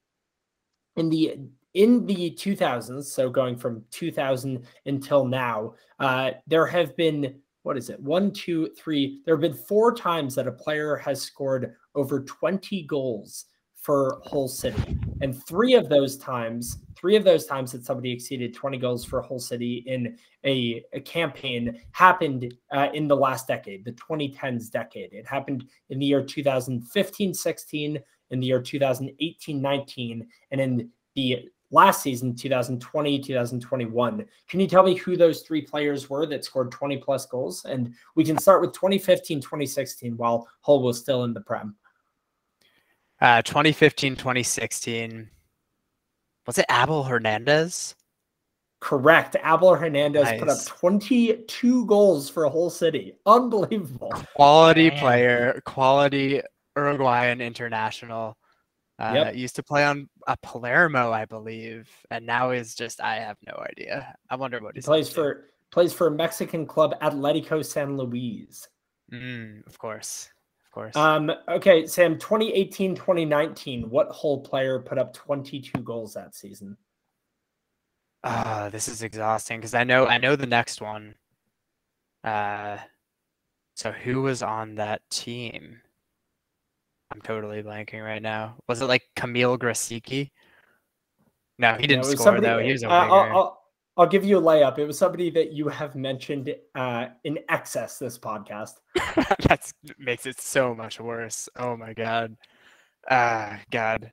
in 0.96 1.08
the 1.08 1.38
in 1.74 2.06
the 2.06 2.30
2000s 2.30 3.04
so 3.04 3.28
going 3.28 3.56
from 3.56 3.82
2000 3.90 4.64
until 4.86 5.24
now 5.24 5.74
uh, 5.98 6.30
there 6.46 6.66
have 6.66 6.96
been 6.96 7.34
what 7.64 7.78
is 7.78 7.90
it? 7.90 7.98
One, 7.98 8.30
two, 8.30 8.68
three. 8.78 9.20
There 9.24 9.34
have 9.34 9.40
been 9.40 9.54
four 9.54 9.94
times 9.94 10.34
that 10.34 10.46
a 10.46 10.52
player 10.52 10.96
has 10.96 11.20
scored 11.22 11.74
over 11.94 12.20
20 12.20 12.82
goals 12.82 13.46
for 13.74 14.20
Hull 14.26 14.48
City. 14.48 14.98
And 15.22 15.42
three 15.46 15.74
of 15.74 15.88
those 15.88 16.18
times, 16.18 16.78
three 17.04 17.16
of 17.16 17.24
those 17.24 17.44
times 17.44 17.70
that 17.70 17.84
somebody 17.84 18.10
exceeded 18.10 18.54
20 18.54 18.78
goals 18.78 19.04
for 19.04 19.20
Hull 19.20 19.38
City 19.38 19.84
in 19.86 20.16
a, 20.46 20.82
a 20.94 21.00
campaign 21.00 21.78
happened 21.92 22.54
uh, 22.70 22.88
in 22.94 23.06
the 23.06 23.14
last 23.14 23.46
decade, 23.46 23.84
the 23.84 23.92
2010s 23.92 24.70
decade. 24.70 25.12
It 25.12 25.26
happened 25.26 25.66
in 25.90 25.98
the 25.98 26.06
year 26.06 26.24
2015 26.24 27.34
16, 27.34 28.00
in 28.30 28.40
the 28.40 28.46
year 28.46 28.62
2018 28.62 29.60
19, 29.60 30.26
and 30.50 30.60
in 30.62 30.90
the 31.14 31.50
last 31.70 32.00
season, 32.00 32.34
2020, 32.34 33.18
2021. 33.18 34.24
Can 34.48 34.60
you 34.60 34.66
tell 34.66 34.82
me 34.82 34.94
who 34.94 35.14
those 35.14 35.42
three 35.42 35.60
players 35.60 36.08
were 36.08 36.24
that 36.24 36.42
scored 36.42 36.70
20 36.70 36.96
plus 36.96 37.26
goals? 37.26 37.66
And 37.66 37.92
we 38.14 38.24
can 38.24 38.38
start 38.38 38.62
with 38.62 38.72
2015, 38.72 39.42
2016 39.42 40.16
while 40.16 40.48
Hull 40.62 40.82
was 40.82 41.00
still 41.00 41.24
in 41.24 41.34
the 41.34 41.42
Prem. 41.42 41.76
Uh, 43.20 43.42
2015, 43.42 44.16
2016. 44.16 45.28
Was 46.46 46.58
it 46.58 46.66
Abel 46.70 47.04
Hernandez? 47.04 47.94
Correct. 48.80 49.34
Abel 49.42 49.74
Hernandez 49.74 50.24
nice. 50.24 50.38
put 50.38 50.48
up 50.48 50.64
22 50.66 51.86
goals 51.86 52.28
for 52.28 52.44
a 52.44 52.50
Hull 52.50 52.68
City. 52.68 53.14
Unbelievable. 53.24 54.12
Quality 54.34 54.90
Man. 54.90 54.98
player, 54.98 55.62
quality 55.64 56.42
Uruguayan 56.76 57.40
international. 57.40 58.36
Uh, 58.98 59.12
yep. 59.14 59.36
Used 59.36 59.56
to 59.56 59.62
play 59.62 59.84
on 59.84 60.08
a 60.26 60.36
Palermo, 60.42 61.10
I 61.12 61.24
believe, 61.24 61.88
and 62.10 62.26
now 62.26 62.50
is 62.50 62.74
just 62.74 63.00
I 63.00 63.16
have 63.16 63.38
no 63.46 63.64
idea. 63.70 64.14
I 64.30 64.36
wonder 64.36 64.60
what 64.60 64.76
he 64.76 64.82
plays 64.82 65.08
for. 65.08 65.46
Plays 65.72 65.92
for 65.92 66.08
Mexican 66.10 66.66
club 66.66 66.94
Atletico 67.00 67.64
San 67.64 67.96
Luis. 67.96 68.68
Mm, 69.12 69.66
of 69.66 69.76
course, 69.78 70.28
of 70.30 70.33
course. 70.74 70.96
Um. 70.96 71.30
Okay, 71.48 71.86
Sam. 71.86 72.18
2018, 72.18 72.94
2019. 72.94 73.88
What 73.88 74.10
Hull 74.10 74.40
player 74.40 74.80
put 74.80 74.98
up 74.98 75.14
22 75.14 75.80
goals 75.80 76.14
that 76.14 76.34
season? 76.34 76.76
Ah, 78.24 78.62
uh, 78.64 78.68
this 78.70 78.88
is 78.88 79.02
exhausting 79.02 79.58
because 79.58 79.74
I 79.74 79.84
know 79.84 80.06
I 80.06 80.18
know 80.18 80.34
the 80.34 80.46
next 80.46 80.80
one. 80.80 81.14
Uh, 82.24 82.78
so 83.76 83.92
who 83.92 84.22
was 84.22 84.42
on 84.42 84.76
that 84.76 85.02
team? 85.10 85.80
I'm 87.12 87.20
totally 87.20 87.62
blanking 87.62 88.04
right 88.04 88.22
now. 88.22 88.56
Was 88.68 88.80
it 88.80 88.86
like 88.86 89.02
Kamil 89.14 89.58
Grosicki? 89.58 90.30
No, 91.58 91.74
he 91.74 91.86
didn't 91.86 92.04
score 92.04 92.24
somebody, 92.24 92.46
though. 92.46 92.58
He 92.58 92.72
was 92.72 92.82
a 92.82 92.90
uh, 92.90 92.92
I'll, 92.92 93.12
I'll, 93.12 93.63
I'll, 93.96 94.06
give 94.06 94.24
you 94.24 94.38
a 94.38 94.42
layup. 94.42 94.78
It 94.78 94.86
was 94.86 94.98
somebody 94.98 95.30
that 95.30 95.52
you 95.52 95.68
have 95.68 95.94
mentioned 95.94 96.54
uh, 96.74 97.06
in 97.24 97.38
excess 97.48 97.98
this 97.98 98.18
podcast. 98.18 98.80
that 98.94 99.72
makes 99.98 100.26
it 100.26 100.40
so 100.40 100.74
much 100.74 101.00
worse. 101.00 101.48
Oh 101.56 101.76
my 101.76 101.92
god. 101.94 102.36
Ah, 103.10 103.54
uh, 103.54 103.58
God. 103.70 104.12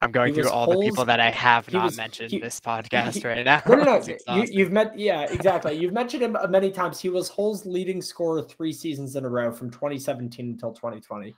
I'm 0.00 0.12
going 0.12 0.32
through 0.32 0.48
all 0.48 0.70
the 0.70 0.86
people 0.86 1.04
that 1.06 1.18
I 1.18 1.30
have 1.30 1.72
not 1.72 1.86
was, 1.86 1.96
mentioned 1.96 2.30
he, 2.30 2.38
this 2.38 2.60
podcast 2.60 3.14
he, 3.14 3.26
right 3.26 3.44
now. 3.44 3.62
No, 3.68 3.74
no, 3.74 4.00
no. 4.28 4.44
you, 4.44 4.62
have 4.62 4.72
met, 4.72 4.96
yeah, 4.96 5.22
exactly. 5.22 5.74
You've 5.74 5.92
mentioned 5.92 6.22
him 6.22 6.36
many 6.50 6.70
times. 6.70 7.00
He 7.00 7.08
was 7.08 7.28
Hull's 7.28 7.66
leading 7.66 8.00
scorer 8.00 8.42
three 8.42 8.72
seasons 8.72 9.16
in 9.16 9.24
a 9.24 9.28
row 9.28 9.50
from 9.50 9.70
2017 9.70 10.50
until 10.50 10.72
2020. 10.72 11.34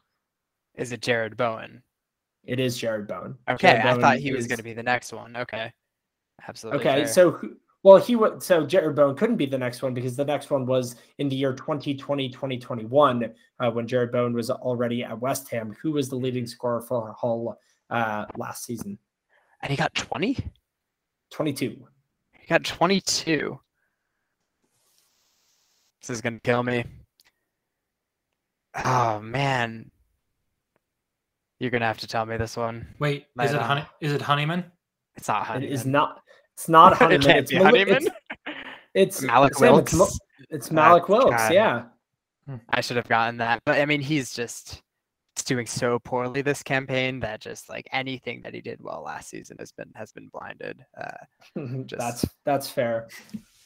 Is 0.74 0.92
it 0.92 1.00
Jarrod 1.00 1.38
Bowen? 1.38 1.82
It 2.44 2.60
is 2.60 2.78
Jarrod 2.78 3.08
Bowen. 3.08 3.38
Okay, 3.48 3.76
Jarrod 3.76 3.98
I 3.98 4.00
thought 4.00 4.18
he 4.18 4.28
is... 4.28 4.36
was 4.36 4.46
going 4.46 4.58
to 4.58 4.64
be 4.64 4.74
the 4.74 4.82
next 4.82 5.12
one. 5.14 5.36
Okay, 5.36 5.72
absolutely. 6.48 6.80
Okay, 6.80 7.04
fair. 7.04 7.08
so 7.08 7.40
well, 7.82 7.96
he 7.96 8.16
would. 8.16 8.42
So 8.42 8.66
Jarrod 8.66 8.94
Bowen 8.94 9.16
couldn't 9.16 9.36
be 9.36 9.46
the 9.46 9.58
next 9.58 9.82
one 9.82 9.94
because 9.94 10.16
the 10.16 10.24
next 10.24 10.50
one 10.50 10.66
was 10.66 10.96
in 11.18 11.28
the 11.28 11.36
year 11.36 11.52
2020, 11.52 12.28
2021, 12.28 13.32
uh, 13.58 13.70
when 13.70 13.86
Jarrod 13.86 14.12
Bowen 14.12 14.34
was 14.34 14.50
already 14.50 15.02
at 15.02 15.18
West 15.18 15.48
Ham. 15.50 15.74
Who 15.82 15.92
was 15.92 16.08
the 16.08 16.16
leading 16.16 16.46
scorer 16.46 16.82
for 16.82 17.14
Hull? 17.18 17.58
uh, 17.90 18.26
last 18.36 18.64
season. 18.64 18.98
And 19.62 19.70
he 19.70 19.76
got 19.76 19.94
20? 19.94 20.38
22. 21.30 21.86
He 22.32 22.46
got 22.46 22.64
22. 22.64 23.60
This 26.00 26.10
is 26.10 26.20
going 26.20 26.34
to 26.34 26.40
kill 26.40 26.62
me. 26.62 26.84
Oh, 28.84 29.20
man. 29.20 29.90
You're 31.58 31.70
going 31.70 31.82
to 31.82 31.86
have 31.86 31.98
to 31.98 32.06
tell 32.06 32.24
me 32.24 32.36
this 32.36 32.56
one. 32.56 32.86
Wait, 32.98 33.26
is 33.42 33.52
it, 33.52 33.60
honey, 33.60 33.84
is 34.00 34.12
it 34.12 34.22
Honeyman? 34.22 34.64
It's 35.16 35.28
not 35.28 35.44
Honeyman. 35.44 35.68
It 35.68 35.74
is 35.74 35.84
not. 35.84 36.19
It's 36.60 36.68
not 36.68 36.94
Honeyman. 36.98 37.30
it 37.30 37.36
it's, 37.38 37.52
Honeyman? 37.54 38.06
It's, 38.06 38.10
it's 38.92 39.20
Mallik 39.22 39.58
Wilks. 39.58 39.94
It's, 39.94 40.18
it's 40.50 40.68
Mallik 40.68 41.08
Wilks, 41.08 41.34
God. 41.34 41.54
yeah. 41.54 41.84
I 42.68 42.82
should 42.82 42.98
have 42.98 43.08
gotten 43.08 43.38
that. 43.38 43.62
But 43.64 43.78
I 43.78 43.86
mean, 43.86 44.02
he's 44.02 44.34
just 44.34 44.82
doing 45.46 45.64
so 45.64 45.98
poorly 46.00 46.42
this 46.42 46.62
campaign 46.62 47.18
that 47.20 47.40
just 47.40 47.70
like 47.70 47.88
anything 47.92 48.42
that 48.42 48.52
he 48.52 48.60
did 48.60 48.78
well 48.82 49.02
last 49.02 49.30
season 49.30 49.56
has 49.58 49.72
been 49.72 49.90
has 49.94 50.12
been 50.12 50.28
blinded. 50.28 50.84
Uh, 51.00 51.56
just... 51.86 51.98
That's 51.98 52.26
that's 52.44 52.68
fair. 52.68 53.08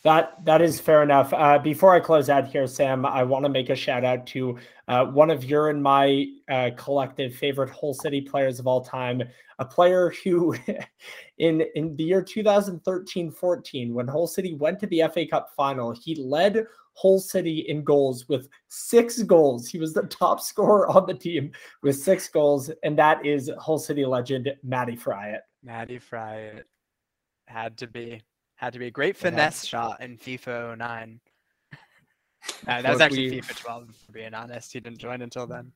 That 0.04 0.44
that 0.44 0.60
is 0.60 0.78
fair 0.78 1.02
enough. 1.02 1.32
Uh, 1.32 1.58
before 1.58 1.94
I 1.94 2.00
close 2.00 2.28
out 2.28 2.46
here, 2.46 2.66
Sam, 2.66 3.06
I 3.06 3.22
want 3.22 3.46
to 3.46 3.48
make 3.48 3.70
a 3.70 3.74
shout 3.74 4.04
out 4.04 4.26
to 4.28 4.58
uh, 4.86 5.06
one 5.06 5.30
of 5.30 5.44
your 5.44 5.70
and 5.70 5.82
my 5.82 6.26
uh, 6.50 6.70
collective 6.76 7.34
favorite 7.34 7.70
Hull 7.70 7.94
City 7.94 8.20
players 8.20 8.60
of 8.60 8.66
all 8.66 8.84
time, 8.84 9.22
a 9.58 9.64
player 9.64 10.12
who, 10.22 10.54
in 11.38 11.62
in 11.74 11.96
the 11.96 12.04
year 12.04 12.22
2013-14, 12.22 13.92
when 13.92 14.06
Hull 14.06 14.26
City 14.26 14.52
went 14.52 14.78
to 14.80 14.86
the 14.88 15.04
FA 15.10 15.26
Cup 15.26 15.48
final, 15.56 15.92
he 15.92 16.14
led 16.16 16.66
Hull 16.96 17.18
City 17.18 17.60
in 17.68 17.82
goals 17.82 18.28
with 18.28 18.50
six 18.68 19.22
goals. 19.22 19.68
He 19.68 19.78
was 19.78 19.94
the 19.94 20.02
top 20.02 20.38
scorer 20.42 20.86
on 20.86 21.06
the 21.06 21.14
team 21.14 21.50
with 21.82 21.96
six 21.96 22.28
goals, 22.28 22.70
and 22.82 22.98
that 22.98 23.24
is 23.24 23.50
Hull 23.58 23.78
City 23.78 24.04
legend 24.04 24.52
Matty 24.62 24.96
Fryatt. 24.96 25.40
Matty 25.62 25.98
Fryatt 25.98 26.64
had 27.46 27.78
to 27.78 27.86
be. 27.86 28.20
Had 28.64 28.72
to 28.72 28.78
be 28.78 28.86
a 28.86 28.90
great 28.90 29.14
finesse 29.14 29.62
yeah. 29.62 29.68
shot 29.68 30.00
in 30.00 30.16
FIFA 30.16 30.78
09. 30.78 31.20
Uh, 32.68 32.82
that 32.82 32.92
was 32.92 33.00
actually 33.00 33.30
we, 33.30 33.40
FIFA 33.40 33.56
12, 33.56 33.96
for 34.04 34.12
being 34.12 34.34
honest. 34.34 34.70
He 34.70 34.78
didn't 34.78 34.98
join 34.98 35.22
until 35.22 35.46
then. 35.46 35.72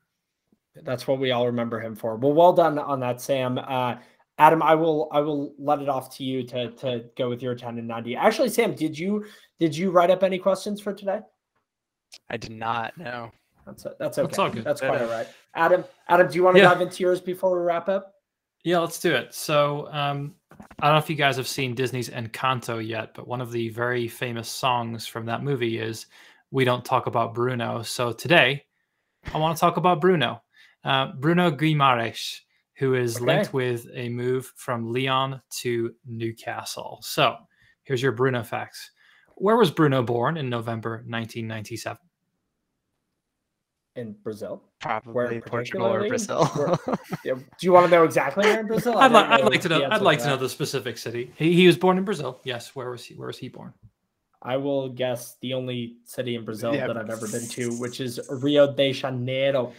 That's 0.84 1.08
what 1.08 1.18
we 1.18 1.30
all 1.30 1.46
remember 1.46 1.80
him 1.80 1.94
for. 1.94 2.16
Well, 2.16 2.34
well 2.34 2.52
done 2.52 2.78
on 2.78 3.00
that, 3.00 3.22
Sam. 3.22 3.56
Uh, 3.56 3.96
Adam, 4.36 4.62
I 4.62 4.74
will 4.74 5.08
I 5.10 5.20
will 5.20 5.54
let 5.58 5.80
it 5.80 5.88
off 5.88 6.14
to 6.18 6.24
you 6.24 6.42
to 6.42 6.70
to 6.72 7.06
go 7.16 7.30
with 7.30 7.42
your 7.42 7.54
10 7.54 7.78
and 7.78 7.88
90. 7.88 8.16
Actually, 8.16 8.50
Sam, 8.50 8.74
did 8.74 8.98
you 8.98 9.24
did 9.58 9.74
you 9.74 9.90
write 9.90 10.10
up 10.10 10.22
any 10.22 10.38
questions 10.38 10.78
for 10.78 10.92
today? 10.92 11.20
I 12.28 12.36
did 12.36 12.52
not. 12.52 12.98
No. 12.98 13.32
That's 13.64 13.86
that's 13.98 14.18
okay. 14.18 14.26
That's 14.26 14.38
all 14.38 14.50
good. 14.50 14.64
That's 14.64 14.80
quite 14.82 15.00
all 15.00 15.08
right. 15.08 15.26
Adam, 15.54 15.84
Adam, 16.08 16.28
do 16.28 16.34
you 16.34 16.44
want 16.44 16.56
to 16.56 16.62
Yeah. 16.62 16.68
dive 16.68 16.82
into 16.82 17.02
yours 17.02 17.22
before 17.22 17.58
we 17.58 17.64
wrap 17.64 17.88
up? 17.88 18.12
Yeah, 18.68 18.80
let's 18.80 19.00
do 19.00 19.14
it. 19.14 19.32
So, 19.32 19.88
um, 19.92 20.34
I 20.50 20.88
don't 20.88 20.96
know 20.96 20.98
if 20.98 21.08
you 21.08 21.16
guys 21.16 21.38
have 21.38 21.48
seen 21.48 21.74
Disney's 21.74 22.10
Encanto 22.10 22.86
yet, 22.86 23.14
but 23.14 23.26
one 23.26 23.40
of 23.40 23.50
the 23.50 23.70
very 23.70 24.06
famous 24.08 24.46
songs 24.46 25.06
from 25.06 25.24
that 25.24 25.42
movie 25.42 25.78
is 25.78 26.04
"We 26.50 26.66
Don't 26.66 26.84
Talk 26.84 27.06
About 27.06 27.34
Bruno." 27.34 27.80
So 27.80 28.12
today, 28.12 28.66
I 29.32 29.38
want 29.38 29.56
to 29.56 29.60
talk 29.60 29.78
about 29.78 30.02
Bruno, 30.02 30.42
uh, 30.84 31.12
Bruno 31.12 31.50
Guimaraes, 31.50 32.40
who 32.76 32.92
is 32.92 33.16
Okay. 33.16 33.24
linked 33.24 33.54
with 33.54 33.86
a 33.94 34.10
move 34.10 34.52
from 34.56 34.92
Lyon 34.92 35.40
to 35.62 35.94
Newcastle. 36.04 36.98
So, 37.00 37.36
here's 37.84 38.02
your 38.02 38.12
Bruno 38.12 38.42
facts. 38.42 38.90
Where 39.36 39.56
was 39.56 39.70
Bruno 39.70 40.02
born 40.02 40.36
in 40.36 40.50
November 40.50 41.04
1997? 41.06 42.02
In 43.96 44.12
Brazil. 44.22 44.67
Probably 44.80 45.40
Portugal 45.40 45.86
or? 45.86 46.06
Brazil. 46.08 46.44
Where- 46.46 46.96
Yeah, 47.24 47.34
Do 47.34 47.42
you 47.62 47.72
want 47.72 47.86
to 47.86 47.90
know 47.90 48.04
exactly 48.04 48.44
where 48.46 48.60
in 48.60 48.66
Brazil? 48.68 48.96
I 48.96 49.06
I'd, 49.06 49.12
li- 49.12 49.20
don't 49.22 49.32
I'd 49.32 49.44
like 49.44 49.60
to 49.62 49.68
know. 49.68 49.78
the 49.80 49.92
I'd 49.94 50.02
like 50.02 50.18
to 50.18 50.24
to 50.24 50.30
know 50.30 50.36
that. 50.36 50.42
the 50.42 50.48
specific 50.48 50.98
city. 50.98 51.32
He, 51.36 51.52
he 51.52 51.66
was 51.66 51.76
born 51.76 51.98
in 51.98 52.04
Brazil. 52.04 52.40
Yes. 52.44 52.74
Where 52.76 52.90
was 52.90 53.04
he? 53.04 53.14
Where 53.14 53.26
was 53.26 53.38
he 53.38 53.48
born? 53.48 53.74
I 54.40 54.56
will 54.56 54.88
guess 54.90 55.36
the 55.40 55.52
only 55.54 55.96
city 56.04 56.36
in 56.36 56.44
Brazil 56.44 56.72
Yeah. 56.74 56.86
that 56.86 56.96
I've 56.96 57.10
ever 57.10 57.26
been 57.26 57.46
to, 57.48 57.70
which 57.80 58.00
is 58.00 58.20
Rio 58.30 58.72
de 58.72 58.92
Janeiro. 58.92 59.72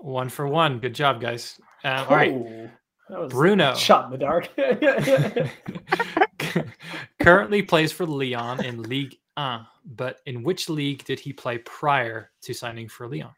One 0.00 0.30
for 0.30 0.48
one. 0.48 0.78
Good 0.78 0.94
job, 0.94 1.20
guys. 1.20 1.60
Uh, 1.84 2.06
all 2.08 2.16
right. 2.16 2.70
That 3.10 3.28
Bruno. 3.28 3.74
shot 3.74 4.06
in 4.06 4.12
the 4.12 4.18
dark. 4.18 4.48
Currently 7.20 7.62
plays 7.62 7.92
for 7.92 8.06
Lyon 8.06 8.64
in 8.64 8.82
Ligue 8.82 9.16
1, 9.36 9.66
but 9.84 10.20
in 10.26 10.42
which 10.42 10.68
league 10.68 11.04
did 11.04 11.20
he 11.20 11.32
play 11.32 11.58
prior 11.58 12.30
to 12.42 12.54
signing 12.54 12.88
for 12.88 13.08
Lyon? 13.08 13.30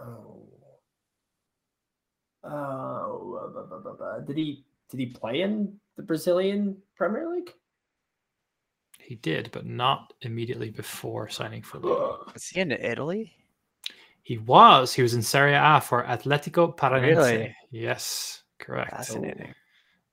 Oh. 0.00 0.42
Oh, 2.44 3.50
bu- 3.52 3.66
bu- 3.68 3.82
bu- 3.82 3.96
bu- 3.96 4.26
did 4.26 4.36
he 4.36 4.64
did 4.88 5.00
he 5.00 5.06
play 5.06 5.42
in 5.42 5.80
the 5.96 6.02
Brazilian 6.02 6.76
Premier 6.94 7.28
League? 7.28 7.52
He 9.00 9.16
did, 9.16 9.50
but 9.52 9.66
not 9.66 10.12
immediately 10.22 10.70
before 10.70 11.28
signing 11.28 11.62
for 11.62 11.78
Lyon. 11.78 12.18
Was 12.32 12.46
he 12.46 12.60
in 12.60 12.72
Italy? 12.72 13.32
He 14.22 14.38
was. 14.38 14.92
He 14.92 15.02
was 15.02 15.14
in 15.14 15.22
Serie 15.22 15.54
A 15.54 15.80
for 15.80 16.04
Atletico 16.04 16.76
Paranaense. 16.76 17.16
Really? 17.16 17.56
Yes, 17.70 18.42
correct. 18.58 18.90
Fascinating. 18.90 19.54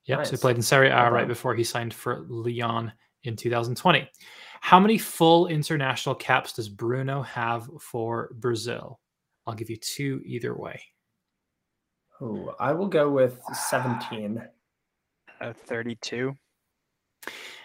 Yep. 0.05 0.25
So 0.25 0.31
he 0.31 0.37
played 0.37 0.55
in 0.57 0.61
Serie 0.61 0.89
A 0.89 0.95
Well 0.95 1.11
right 1.11 1.27
before 1.27 1.55
he 1.55 1.63
signed 1.63 1.93
for 1.93 2.25
Lyon 2.29 2.91
in 3.23 3.35
2020. 3.35 4.07
How 4.61 4.79
many 4.79 4.97
full 4.97 5.47
international 5.47 6.15
caps 6.15 6.53
does 6.53 6.69
Bruno 6.69 7.21
have 7.23 7.69
for 7.79 8.31
Brazil? 8.35 8.99
I'll 9.45 9.53
give 9.55 9.69
you 9.69 9.77
two 9.77 10.21
either 10.25 10.55
way. 10.55 10.81
Oh, 12.21 12.55
I 12.59 12.71
will 12.73 12.87
go 12.87 13.09
with 13.09 13.41
17. 13.69 14.41
Uh, 15.41 15.53
32. 15.53 16.33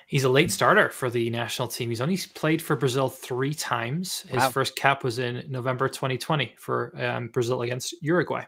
He's 0.06 0.24
a 0.24 0.28
late 0.28 0.50
starter 0.50 0.88
for 0.88 1.10
the 1.10 1.28
national 1.28 1.68
team. 1.68 1.90
He's 1.90 2.00
only 2.00 2.16
played 2.34 2.62
for 2.62 2.74
Brazil 2.76 3.09
three 3.10 3.52
times. 3.52 4.22
His 4.22 4.38
Wow. 4.38 4.50
first 4.50 4.74
cap 4.74 5.05
was 5.05 5.18
in 5.18 5.44
November 5.50 5.86
2020 5.88 6.55
for 6.59 6.92
um, 7.00 7.28
Brazil 7.28 7.62
against 7.62 7.94
Uruguay. 8.00 8.44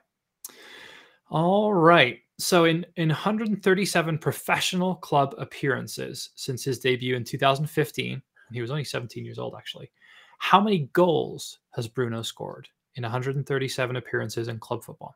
All 1.31 1.75
right. 1.75 2.19
So 2.39 2.65
in, 2.65 2.87
in 2.97 3.11
137 3.11 4.19
professional 4.19 4.95
club 4.97 5.35
appearances 5.37 6.31
since 6.35 6.65
his 6.65 6.79
debut 6.79 7.15
in 7.15 7.25
2015, 7.25 8.23
he 8.53 8.61
was 8.63 8.71
only 8.71 8.85
17 8.85 9.25
years 9.25 9.39
old 9.39 9.55
actually, 9.57 9.93
how 10.39 10.61
many 10.61 10.89
goals 10.95 11.59
has 11.75 11.87
Bruno 11.87 12.23
scored 12.23 12.67
in 12.97 13.03
137 13.03 13.97
appearances 13.97 14.49
in 14.49 14.59
club 14.59 14.85
football? 14.85 15.15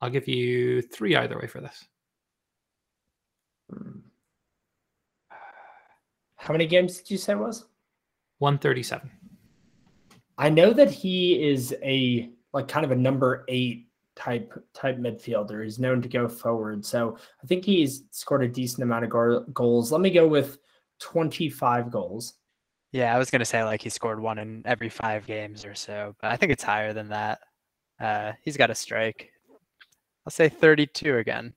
I'll 0.00 0.10
give 0.10 0.28
you 0.28 0.82
three 0.82 1.16
either 1.16 1.38
way 1.38 1.46
for 1.46 1.60
this. 1.60 1.84
Hmm. 3.70 3.98
How 6.36 6.52
many 6.52 6.66
games 6.66 6.96
did 6.96 7.10
you 7.10 7.18
say 7.18 7.34
it 7.34 7.38
was? 7.38 7.66
137. 8.38 9.10
I 10.38 10.48
know 10.48 10.72
that 10.72 10.90
he 10.90 11.46
is 11.46 11.74
a 11.82 12.30
like 12.54 12.66
kind 12.66 12.84
of 12.84 12.92
a 12.92 12.96
number 12.96 13.44
eight 13.48 13.88
type 14.16 14.52
type 14.72 14.96
midfielder. 14.96 15.62
He's 15.62 15.78
known 15.78 16.00
to 16.00 16.08
go 16.08 16.28
forward, 16.28 16.84
so 16.84 17.18
I 17.42 17.46
think 17.46 17.64
he's 17.64 18.04
scored 18.10 18.42
a 18.42 18.48
decent 18.48 18.82
amount 18.82 19.04
of 19.04 19.10
go- 19.10 19.44
goals. 19.52 19.92
Let 19.92 20.00
me 20.00 20.10
go 20.10 20.26
with 20.26 20.58
twenty 20.98 21.50
five 21.50 21.90
goals. 21.90 22.34
Yeah, 22.92 23.14
I 23.14 23.18
was 23.18 23.30
gonna 23.30 23.44
say 23.44 23.62
like 23.64 23.82
he 23.82 23.88
scored 23.88 24.20
one 24.20 24.38
in 24.38 24.62
every 24.64 24.88
five 24.88 25.26
games 25.26 25.64
or 25.64 25.74
so, 25.74 26.14
but 26.20 26.32
I 26.32 26.36
think 26.36 26.52
it's 26.52 26.64
higher 26.64 26.92
than 26.92 27.08
that. 27.08 27.40
Uh, 28.00 28.32
he's 28.42 28.56
got 28.56 28.70
a 28.70 28.74
strike. 28.74 29.30
I'll 30.26 30.32
say 30.32 30.48
32 30.48 31.18
again. 31.18 31.54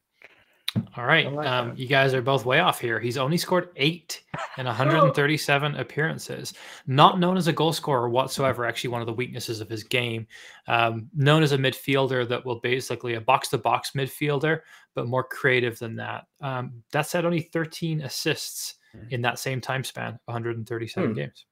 All 0.98 1.06
right. 1.06 1.32
like 1.32 1.48
um, 1.48 1.74
you 1.76 1.88
guys 1.88 2.14
are 2.14 2.22
both 2.22 2.46
way 2.46 2.60
off 2.60 2.80
here. 2.80 3.00
He's 3.00 3.18
only 3.18 3.38
scored 3.38 3.70
eight 3.76 4.24
in 4.58 4.66
137 4.66 5.76
appearances. 5.76 6.54
Not 6.88 7.20
known 7.20 7.38
as 7.38 7.48
a 7.48 7.54
goal 7.54 7.74
scorer 7.74 8.10
whatsoever. 8.10 8.66
Actually, 8.66 8.90
one 8.90 9.02
of 9.02 9.08
the 9.08 9.14
weaknesses 9.14 9.62
of 9.62 9.70
his 9.70 9.84
game. 9.84 10.26
Um, 10.68 11.10
known 11.14 11.44
as 11.44 11.52
a 11.52 11.58
midfielder 11.58 12.28
that 12.30 12.44
will 12.44 12.60
basically 12.60 13.14
a 13.14 13.22
box 13.22 13.50
to 13.50 13.60
box 13.60 13.92
midfielder, 13.92 14.62
but 14.96 15.08
more 15.08 15.24
creative 15.24 15.78
than 15.78 15.96
that. 15.98 16.26
Um, 16.42 16.84
that 16.92 17.08
said, 17.08 17.26
only 17.26 17.42
13 17.42 18.02
assists. 18.02 18.76
In 19.10 19.22
that 19.22 19.40
same 19.40 19.60
time 19.62 19.84
span, 19.84 20.20
137 20.26 21.10
Hmm. 21.10 21.16
games. 21.16 21.46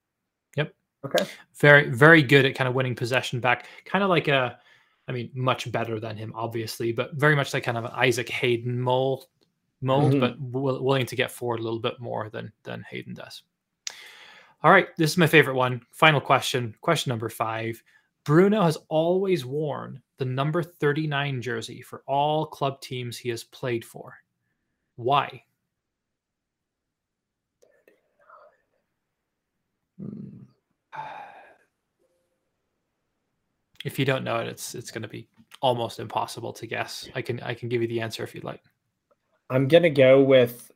Okay. 1.04 1.26
Very, 1.56 1.88
very 1.90 2.22
good 2.22 2.44
at 2.44 2.54
kind 2.54 2.68
of 2.68 2.74
winning 2.76 2.94
possession 2.94 3.40
back. 3.40 3.66
Kind 3.84 4.04
of 4.04 4.08
like 4.08 4.28
a, 4.28 4.60
I 5.08 5.10
mean, 5.12 5.32
much 5.34 5.72
better 5.72 5.98
than 5.98 6.16
him, 6.16 6.32
obviously, 6.36 6.92
but 6.92 7.14
very 7.14 7.34
much 7.34 7.52
like 7.52 7.64
kind 7.64 7.76
of 7.76 7.84
an 7.84 7.90
Isaac 7.92 8.28
Hayden 8.28 8.80
mold, 8.80 9.26
mold, 9.80 10.12
Mhm. 10.12 10.20
but 10.20 10.52
w- 10.52 10.80
willing 10.80 11.06
to 11.06 11.16
get 11.16 11.32
forward 11.32 11.58
a 11.58 11.62
little 11.64 11.80
bit 11.80 11.98
more 11.98 12.30
than 12.30 12.52
than 12.62 12.84
Hayden 12.88 13.14
does. 13.14 13.42
All 14.62 14.70
right, 14.70 14.94
this 14.96 15.10
is 15.10 15.18
my 15.18 15.26
favorite 15.26 15.56
one. 15.56 15.84
Final 15.90 16.20
question, 16.20 16.72
question 16.82 17.10
number 17.10 17.28
five. 17.28 17.82
Bruno 18.22 18.62
has 18.62 18.78
always 18.88 19.44
worn 19.44 20.00
the 20.18 20.24
number 20.24 20.62
39 20.62 21.42
jersey 21.42 21.82
for 21.82 22.04
all 22.06 22.46
club 22.46 22.80
teams 22.80 23.18
he 23.18 23.28
has 23.30 23.42
played 23.42 23.84
for. 23.84 24.18
Why? 24.94 25.42
If 33.84 33.98
you 33.98 34.04
don't 34.04 34.22
know 34.22 34.36
it, 34.36 34.46
it's 34.46 34.76
it's 34.76 34.92
going 34.92 35.02
to 35.02 35.08
be 35.08 35.26
almost 35.60 35.98
impossible 35.98 36.52
to 36.52 36.66
guess. 36.68 37.08
I 37.16 37.22
can 37.22 37.40
I 37.40 37.54
can 37.54 37.68
give 37.68 37.82
you 37.82 37.88
the 37.88 38.00
answer 38.00 38.22
if 38.22 38.32
you'd 38.32 38.44
like. 38.44 38.62
I'm 39.48 39.68
gonna 39.68 39.90
go 39.90 40.22
with. 40.22 40.70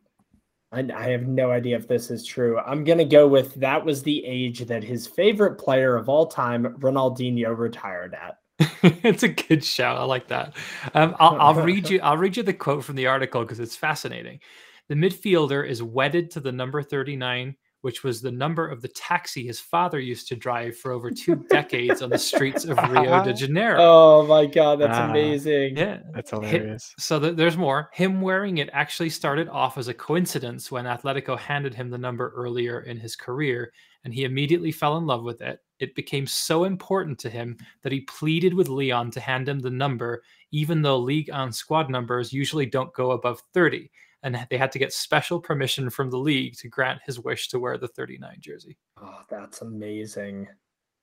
I, 0.72 0.88
I 0.94 1.08
have 1.10 1.26
no 1.26 1.50
idea 1.50 1.76
if 1.76 1.88
this 1.88 2.10
is 2.10 2.24
true. 2.24 2.58
I'm 2.58 2.84
gonna 2.84 3.04
go 3.04 3.26
with 3.26 3.54
that 3.54 3.84
was 3.84 4.02
the 4.02 4.24
age 4.24 4.60
that 4.60 4.84
his 4.84 5.06
favorite 5.06 5.56
player 5.56 5.96
of 5.96 6.08
all 6.08 6.26
time, 6.26 6.76
Ronaldinho, 6.78 7.56
retired 7.56 8.14
at. 8.14 8.38
it's 8.82 9.22
a 9.22 9.28
good 9.28 9.64
shout. 9.64 9.98
I 9.98 10.04
like 10.04 10.28
that. 10.28 10.56
Um, 10.94 11.14
I'll, 11.18 11.40
I'll 11.40 11.54
read 11.64 11.88
you. 11.88 12.00
I'll 12.02 12.16
read 12.16 12.36
you 12.36 12.42
the 12.42 12.52
quote 12.52 12.84
from 12.84 12.96
the 12.96 13.06
article 13.06 13.42
because 13.42 13.60
it's 13.60 13.76
fascinating. 13.76 14.40
The 14.88 14.94
midfielder 14.94 15.66
is 15.66 15.82
wedded 15.82 16.30
to 16.32 16.40
the 16.40 16.52
number 16.52 16.82
thirty-nine, 16.82 17.56
which 17.82 18.02
was 18.02 18.20
the 18.20 18.30
number 18.30 18.66
of 18.66 18.82
the 18.82 18.88
taxi 18.88 19.46
his 19.46 19.60
father 19.60 20.00
used 20.00 20.26
to 20.28 20.36
drive 20.36 20.76
for 20.76 20.92
over 20.92 21.10
two 21.10 21.36
decades 21.50 22.02
on 22.02 22.10
the 22.10 22.18
streets 22.18 22.64
of 22.64 22.76
Rio 22.90 23.22
de 23.22 23.32
Janeiro. 23.34 23.76
Oh 23.80 24.26
my 24.26 24.46
god, 24.46 24.80
that's 24.80 24.96
Ah. 24.98 25.10
amazing. 25.10 25.76
Yeah. 25.76 26.00
That's 26.14 26.30
Hit- 26.30 26.42
hilarious. 26.50 26.94
So 26.98 27.20
th- 27.20 27.36
there's 27.36 27.56
more. 27.56 27.90
Him 27.92 28.20
wearing 28.20 28.58
it 28.58 28.70
actually 28.72 29.10
started 29.10 29.48
off 29.48 29.78
as 29.78 29.88
a 29.88 29.94
coincidence 29.94 30.70
when 30.70 30.84
Atletico 30.84 31.38
handed 31.38 31.74
him 31.74 31.90
the 31.90 31.98
number 31.98 32.32
earlier 32.34 32.80
in 32.80 32.98
his 32.98 33.14
career, 33.16 33.72
and 34.04 34.12
he 34.14 34.24
immediately 34.24 34.72
fell 34.72 34.96
in 34.96 35.06
love 35.06 35.22
with 35.22 35.40
it. 35.42 35.60
It 35.78 35.94
became 35.94 36.26
so 36.26 36.64
important 36.64 37.18
to 37.20 37.30
him 37.30 37.56
that 37.82 37.92
he 37.92 38.00
pleaded 38.00 38.54
with 38.54 38.68
Lyon 38.68 39.10
to 39.10 39.20
hand 39.20 39.48
him 39.48 39.58
the 39.60 39.70
number, 39.70 40.22
even 40.50 40.80
though 40.80 40.96
Ligue 40.98 41.30
1 41.30 41.52
squad 41.52 41.90
numbers 41.90 42.32
usually 42.32 42.64
don't 42.66 42.92
go 42.94 43.10
above 43.10 43.42
30. 43.52 43.90
And 44.22 44.46
they 44.50 44.56
had 44.56 44.72
to 44.72 44.78
get 44.78 44.92
special 44.92 45.40
permission 45.40 45.88
from 45.90 46.10
the 46.10 46.16
league 46.18 46.56
to 46.58 46.68
grant 46.68 47.00
his 47.04 47.20
wish 47.20 47.48
to 47.48 47.58
wear 47.60 47.78
the 47.78 47.88
39 47.88 48.36
jersey. 48.40 48.76
Oh, 49.00 49.20
that's 49.30 49.60
amazing. 49.62 50.48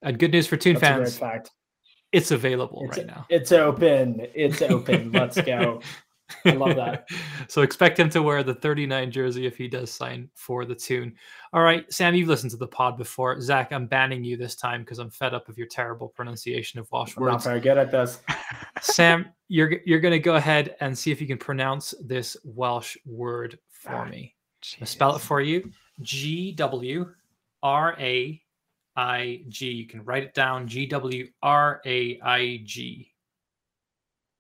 And 0.02 0.20
good 0.20 0.32
news 0.32 0.48
for 0.48 0.58
Toon 0.58 0.74
That's 0.76 0.82
fans, 1.14 1.18
fact. 1.18 1.52
it's 2.12 2.32
available 2.32 2.82
It's, 2.90 2.98
right 2.98 3.08
now. 3.08 3.26
it's 3.30 3.52
open. 3.54 4.28
It's 4.36 4.62
open. 4.62 5.12
Let's 5.14 5.40
go. 5.42 5.82
I 6.46 6.52
love 6.52 6.76
that. 6.76 7.08
so 7.48 7.62
expect 7.62 8.00
him 8.00 8.10
to 8.12 8.22
wear 8.22 8.44
the 8.44 8.54
39 8.54 9.12
jersey 9.12 9.46
if 9.46 9.58
he 9.58 9.68
does 9.68 9.92
sign 9.92 10.30
for 10.36 10.66
the 10.66 10.76
Toon. 10.76 11.16
All 11.54 11.62
right, 11.64 11.92
Sam, 11.92 12.16
you've 12.16 12.28
listened 12.28 12.52
to 12.52 12.58
the 12.58 12.68
pod 12.68 12.98
before. 12.98 13.40
Zach, 13.42 13.72
I'm 13.72 13.86
banning 13.88 14.24
you 14.24 14.38
this 14.38 14.56
time 14.56 14.82
because 14.82 15.00
I'm 15.00 15.10
fed 15.10 15.34
up 15.34 15.50
of 15.50 15.58
your 15.58 15.68
terrible 15.68 16.08
pronunciation 16.10 16.80
of 16.80 16.92
Welsh 16.92 17.16
I'm 17.18 17.24
not 17.26 17.32
words. 17.34 17.44
very 17.46 17.60
good 17.60 17.78
at 17.78 17.92
this. 17.92 18.20
Sam, 18.82 19.28
you're 19.48 19.76
you're 19.86 20.00
gonna 20.00 20.20
go 20.20 20.36
ahead 20.36 20.76
and 20.80 20.98
see 20.98 21.12
if 21.12 21.20
you 21.22 21.28
can 21.28 21.38
pronounce 21.38 21.94
this 22.04 22.36
Welsh 22.44 22.98
word 23.06 23.60
for 23.72 23.96
Ah, 23.96 24.06
me. 24.06 24.36
I'll 24.80 24.88
spell 24.88 25.16
it 25.16 25.20
for 25.20 25.42
you. 25.42 25.70
G 26.02 26.52
W 26.54 27.06
R 27.62 27.96
A 28.00 28.42
I 28.96 29.42
G. 29.50 29.70
You 29.72 29.88
can 29.88 30.04
write 30.06 30.24
it 30.24 30.34
down 30.34 30.68
G 30.68 30.86
W 30.88 31.28
R 31.42 31.82
A 31.86 32.20
I 32.22 32.62
G. 32.64 33.12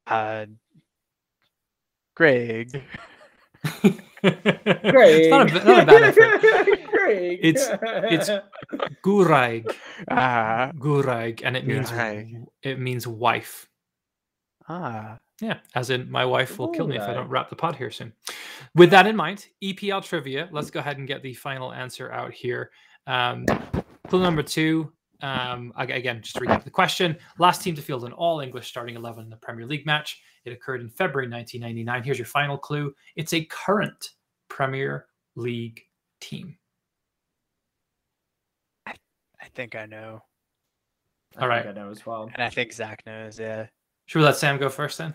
Uh, 0.07 0.45
Greg. 2.15 2.71
Greg. 3.81 4.01
it's 4.23 5.29
not 5.29 5.49
a, 5.51 5.53
not 5.53 5.83
a 5.83 5.85
bad 5.85 6.03
effort. 6.03 6.41
Greg. 6.91 7.39
It's- 7.41 7.69
it's- 8.11 8.41
Guraig. 9.03 9.73
Ah, 10.09 10.71
Guraig. 10.75 11.41
And 11.43 11.57
it 11.57 11.65
means 11.67 11.89
Guraig. 11.91 12.45
it 12.61 12.79
means 12.79 13.07
wife. 13.07 13.67
ah. 14.69 15.19
Yeah, 15.41 15.57
as 15.75 15.89
in 15.89 16.09
my 16.09 16.23
wife 16.25 16.57
will 16.57 16.69
kill 16.69 16.87
me 16.87 16.95
if 16.95 17.01
I 17.01 17.13
don't 17.13 17.27
wrap 17.27 17.49
the 17.49 17.55
pod 17.55 17.75
here 17.75 17.91
soon. 17.91 18.13
With 18.75 18.91
that 18.91 19.07
in 19.07 19.15
mind, 19.15 19.47
EPL 19.61 20.01
trivia. 20.05 20.47
Let's 20.51 20.69
go 20.69 20.79
ahead 20.79 20.99
and 20.99 21.07
get 21.07 21.21
the 21.21 21.33
final 21.33 21.73
answer 21.73 22.09
out 22.11 22.31
here. 22.31 22.69
Um, 23.07 23.45
clue 24.07 24.21
number 24.21 24.43
two. 24.43 24.93
Um, 25.23 25.71
again, 25.77 26.21
just 26.21 26.35
to 26.35 26.41
recap 26.41 26.63
the 26.63 26.69
question: 26.69 27.17
last 27.39 27.63
team 27.63 27.73
to 27.75 27.81
field 27.81 28.03
an 28.03 28.11
all 28.11 28.41
English 28.41 28.67
starting 28.67 28.95
eleven 28.95 29.23
in 29.23 29.29
the 29.29 29.37
Premier 29.37 29.65
League 29.65 29.85
match. 29.85 30.21
It 30.45 30.51
occurred 30.51 30.81
in 30.81 30.89
February 30.89 31.29
1999. 31.29 32.03
Here's 32.03 32.19
your 32.19 32.25
final 32.25 32.57
clue: 32.57 32.93
it's 33.15 33.33
a 33.33 33.45
current 33.45 34.09
Premier 34.49 35.05
League 35.35 35.81
team. 36.19 36.57
I 38.85 39.47
think 39.55 39.75
I 39.75 39.85
know, 39.85 40.23
I 41.37 41.41
All 41.41 41.49
think 41.49 41.49
right. 41.49 41.67
I 41.67 41.71
know 41.73 41.89
as 41.89 42.05
well. 42.05 42.29
and 42.33 42.41
I 42.43 42.49
think 42.49 42.73
Zach 42.73 43.03
knows. 43.05 43.39
Yeah, 43.39 43.67
Should 44.07 44.19
we 44.19 44.25
let 44.25 44.35
Sam 44.37 44.57
go 44.57 44.69
first 44.69 44.97
then? 44.97 45.13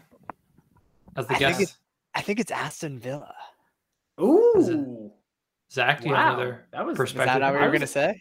As 1.17 1.27
the 1.27 1.35
I 1.35 1.39
think 1.39 1.59
guest, 1.59 1.61
it- 1.63 1.77
I 2.15 2.21
think 2.23 2.41
it's 2.41 2.51
Aston 2.51 2.99
Villa. 2.99 3.35
Ooh. 4.21 5.11
Zach, 5.73 6.01
do 6.01 6.09
you 6.09 6.15
have 6.15 6.35
another 6.39 6.67
That 6.73 6.87
was 6.87 6.99
Is 6.99 7.13
that 7.15 7.43
how 7.43 7.53
we 7.53 7.59
I 7.59 7.67
were 7.67 7.73
gonna 7.73 7.87
say? 7.87 8.21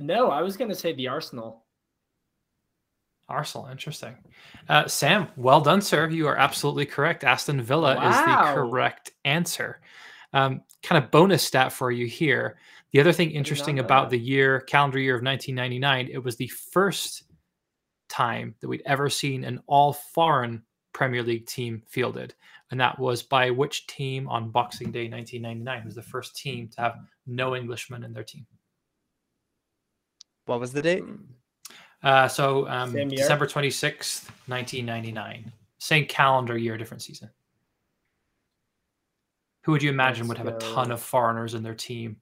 No, 0.00 0.30
I 0.30 0.42
was 0.42 0.56
gonna 0.56 0.74
say 0.74 0.92
the 0.92 1.08
Arsenal. 1.08 1.64
Arsenal, 3.28 3.66
interesting. 3.66 4.16
Uh, 4.68 4.86
Sam, 4.86 5.28
well 5.36 5.60
done, 5.60 5.82
sir. 5.82 6.08
You 6.08 6.26
are 6.28 6.36
absolutely 6.36 6.86
correct. 6.86 7.24
Aston 7.24 7.60
Villa 7.60 7.92
is 8.08 8.16
the 8.16 8.54
correct 8.54 9.12
answer. 9.24 9.80
Um, 10.32 10.62
kind 10.82 11.02
of 11.02 11.10
bonus 11.10 11.42
stat 11.42 11.72
for 11.72 11.90
you 11.90 12.06
here. 12.06 12.58
The 12.92 13.00
other 13.00 13.12
thing 13.12 13.30
interesting 13.30 13.80
about 13.80 14.10
that. 14.10 14.16
the 14.16 14.22
year, 14.22 14.60
calendar 14.60 14.98
year 14.98 15.14
of 15.14 15.22
1999, 15.22 16.08
it 16.10 16.22
was 16.22 16.36
the 16.36 16.48
first 16.48 17.24
time 18.08 18.54
that 18.60 18.68
we'd 18.68 18.82
ever 18.86 19.10
seen 19.10 19.44
an 19.44 19.60
all 19.66 19.92
foreign 19.92 20.62
Premier 20.94 21.22
League 21.22 21.46
team 21.46 21.82
fielded. 21.86 22.34
And 22.70 22.80
that 22.80 22.98
was 22.98 23.22
by 23.22 23.50
which 23.50 23.86
team 23.86 24.28
on 24.28 24.50
Boxing 24.50 24.90
Day 24.90 25.08
1999? 25.08 25.78
It 25.78 25.84
was 25.84 25.94
the 25.94 26.02
first 26.02 26.36
team 26.36 26.68
to 26.68 26.80
have 26.80 26.96
no 27.26 27.54
Englishmen 27.54 28.04
in 28.04 28.12
their 28.12 28.24
team. 28.24 28.46
What 30.48 30.60
was 30.60 30.72
the 30.72 30.80
date? 30.80 31.04
Uh, 32.02 32.26
so 32.26 32.66
um, 32.68 32.94
December 33.10 33.46
26th, 33.46 34.30
1999. 34.46 35.52
Same 35.76 36.06
calendar 36.06 36.56
year, 36.56 36.78
different 36.78 37.02
season. 37.02 37.28
Who 39.62 39.72
would 39.72 39.82
you 39.82 39.90
imagine 39.90 40.26
would 40.26 40.38
Let's 40.38 40.48
have 40.48 40.56
a 40.56 40.74
ton 40.74 40.90
of 40.90 41.02
foreigners 41.02 41.52
in 41.52 41.62
their 41.62 41.74
team 41.74 42.16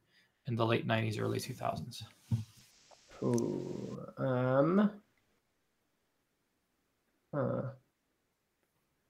in 0.49 0.57
the 0.57 0.67
late 0.67 0.89
90s, 0.89 1.21
early 1.21 1.39
2000s? 1.39 2.03
Ooh. 3.23 3.99
Um. 4.19 4.91
Huh. 7.33 7.63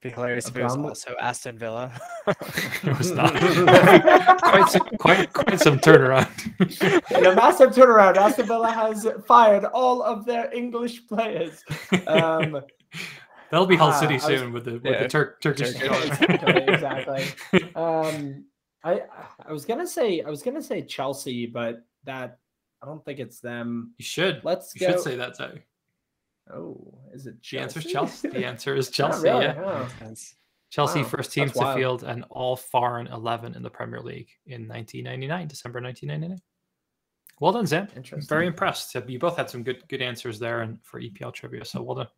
Be 0.02 0.10
hilarious 0.10 0.47
if 0.48 0.56
it 0.56 0.62
was 0.62 0.77
also 0.77 1.14
Aston 1.20 1.59
Villa. 1.59 1.90
it 2.27 2.98
was 2.98 3.12
not. 3.12 3.32
quite, 4.43 4.68
some, 4.68 4.89
quite, 4.98 5.32
quite 5.32 5.59
some 5.60 5.78
turnaround. 5.78 6.28
A 7.32 7.35
massive 7.35 7.70
turnaround, 7.70 8.16
Aston 8.16 8.47
Villa 8.47 8.70
has 8.70 9.06
fired 9.27 9.64
all 9.64 10.02
of 10.02 10.27
their 10.27 10.52
English 10.52 11.06
players. 11.06 11.64
Um, 12.06 12.60
That'll 13.51 13.66
be 13.66 13.77
Hull 13.77 13.89
Ah, 13.90 14.01
City 14.01 14.14
I 14.14 14.16
was- 14.16 14.24
soon 14.24 14.52
with 14.52 14.64
the 14.64 14.73
with 14.73 14.85
Yeah. 14.85 15.02
the 15.05 15.09
Turk, 15.09 15.40
Turkish. 15.40 15.74
Turkish. 15.74 16.10
exactly, 16.20 16.74
exactly. 16.74 17.74
Um, 17.74 18.44
I 18.85 19.02
I 19.47 19.52
was 19.52 19.64
gonna 19.64 19.86
say 19.86 20.20
I 20.20 20.28
was 20.28 20.43
gonna 20.43 20.62
say 20.62 20.82
Chelsea, 20.82 21.47
but 21.47 21.85
that 22.05 22.39
I 22.82 22.86
don't 22.86 23.05
think 23.05 23.18
it's 23.20 23.39
them. 23.40 23.94
You 23.98 24.05
should. 24.05 24.40
Let's 24.44 24.74
You 24.74 24.81
go. 24.86 24.93
should 24.93 25.01
say 25.01 25.16
that. 25.16 25.36
Zach. 25.36 25.52
Oh, 26.52 26.98
is 27.17 27.27
it 27.27 27.37
The 27.51 27.59
answer 27.59 27.79
is 27.81 27.87
Chelsea? 27.87 28.29
Chelsea. 28.29 28.29
The 28.41 28.47
answer 28.53 28.75
is 28.77 28.91
Chelsea. 28.91 29.29
really, 29.29 29.45
Yeah. 29.47 29.89
huh. 29.99 30.15
Chelsea 30.71 31.03
Wow, 31.03 31.09
first 31.09 31.33
team 31.33 31.49
to 31.51 31.59
wild. 31.59 31.79
field 31.79 32.03
an 32.05 32.25
all 32.25 32.57
foreign 32.57 33.07
11 33.07 33.55
in 33.55 33.63
the 33.63 33.71
Premier 33.71 34.01
League 34.01 34.29
in 34.47 34.67
1999, 34.69 35.49
December 35.49 35.81
1999. 35.81 36.39
Well 37.41 37.53
done, 37.53 37.67
Zam. 37.67 37.89
I'm 37.93 37.97
Interesting. 37.99 38.29
very 38.29 38.47
impressed. 38.47 38.95
You 38.95 39.19
both 39.19 39.37
had 39.37 39.49
some 39.51 39.63
good 39.63 39.87
good 39.89 40.03
answers 40.03 40.39
there 40.39 40.61
and 40.63 40.79
for 40.83 41.01
EPL 41.01 41.33
trivia, 41.33 41.65
so 41.65 41.83
well 41.83 41.97
done. 41.97 42.09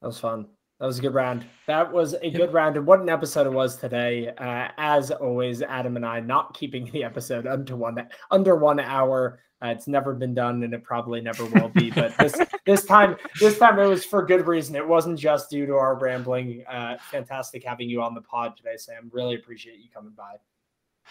That 0.00 0.06
was 0.06 0.18
fun. 0.18 0.46
That 0.80 0.86
was 0.86 0.98
a 0.98 1.02
good 1.02 1.12
round. 1.12 1.44
That 1.66 1.92
was 1.92 2.14
a 2.14 2.30
good 2.30 2.54
round. 2.54 2.78
And 2.78 2.86
what 2.86 3.00
an 3.00 3.10
episode 3.10 3.46
it 3.46 3.52
was 3.52 3.76
today. 3.76 4.28
Uh, 4.28 4.68
as 4.78 5.10
always, 5.10 5.60
Adam 5.60 5.96
and 5.96 6.06
I 6.06 6.20
not 6.20 6.54
keeping 6.54 6.86
the 6.92 7.04
episode 7.04 7.46
under 7.46 7.76
one 7.76 8.08
under 8.30 8.56
one 8.56 8.80
hour. 8.80 9.40
Uh, 9.62 9.68
it's 9.68 9.86
never 9.86 10.14
been 10.14 10.32
done, 10.32 10.62
and 10.62 10.72
it 10.72 10.82
probably 10.82 11.20
never 11.20 11.44
will 11.44 11.68
be. 11.68 11.90
But 11.90 12.16
this 12.16 12.34
this 12.66 12.86
time, 12.86 13.16
this 13.38 13.58
time 13.58 13.78
it 13.78 13.86
was 13.86 14.06
for 14.06 14.24
good 14.24 14.46
reason. 14.46 14.74
It 14.74 14.88
wasn't 14.88 15.18
just 15.18 15.50
due 15.50 15.66
to 15.66 15.74
our 15.74 15.98
rambling. 15.98 16.64
Uh, 16.66 16.96
fantastic 17.10 17.62
having 17.62 17.90
you 17.90 18.00
on 18.00 18.14
the 18.14 18.22
pod 18.22 18.56
today, 18.56 18.78
Sam. 18.78 19.10
Really 19.12 19.34
appreciate 19.34 19.80
you 19.80 19.90
coming 19.92 20.14
by. 20.16 20.36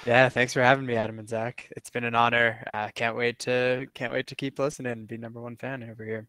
Yeah, 0.03 0.29
thanks 0.29 0.51
for 0.51 0.63
having 0.63 0.87
me, 0.87 0.95
Adam 0.95 1.19
and 1.19 1.29
Zach. 1.29 1.71
It's 1.77 1.91
been 1.91 2.05
an 2.05 2.15
honor. 2.15 2.63
Uh, 2.73 2.89
can't 2.95 3.15
wait 3.15 3.37
to 3.39 3.85
can't 3.93 4.13
wait 4.13 4.25
to 4.27 4.35
keep 4.35 4.57
listening 4.57 4.93
and 4.93 5.07
be 5.07 5.17
number 5.17 5.39
one 5.39 5.57
fan 5.57 5.83
over 5.83 6.03
here. 6.03 6.27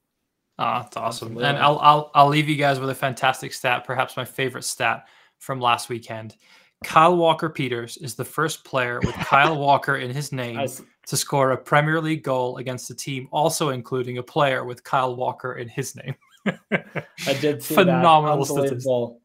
Ah, 0.60 0.82
that's 0.82 0.96
awesome. 0.98 1.38
And 1.38 1.56
I'll 1.56 1.78
I'll 1.78 2.10
I'll 2.14 2.28
leave 2.28 2.46
you 2.46 2.56
guys 2.56 2.78
with 2.78 2.90
a 2.90 2.94
fantastic 2.94 3.54
stat, 3.54 3.84
perhaps 3.84 4.16
my 4.18 4.26
favorite 4.26 4.64
stat 4.64 5.08
from 5.38 5.58
last 5.58 5.88
weekend. 5.88 6.36
Kyle 6.84 7.16
Walker 7.16 7.48
Peters 7.48 7.96
is 7.96 8.14
the 8.14 8.26
first 8.26 8.62
player 8.62 9.00
with 9.00 9.14
Kyle 9.14 9.58
Walker 9.58 9.96
in 9.96 10.10
his 10.10 10.32
name 10.32 10.68
to 11.06 11.16
score 11.16 11.52
a 11.52 11.56
Premier 11.56 11.98
League 11.98 12.22
goal 12.22 12.58
against 12.58 12.90
a 12.90 12.94
team 12.94 13.26
also 13.32 13.70
including 13.70 14.18
a 14.18 14.22
player 14.22 14.64
with 14.64 14.84
Kyle 14.84 15.16
Walker 15.16 15.54
in 15.54 15.66
his 15.66 15.96
name. 15.96 16.14
I 16.46 17.32
did 17.40 17.62
see 17.62 17.74
Phenomenal 17.74 18.44
that. 18.44 18.52
Unbelievable, 18.52 19.20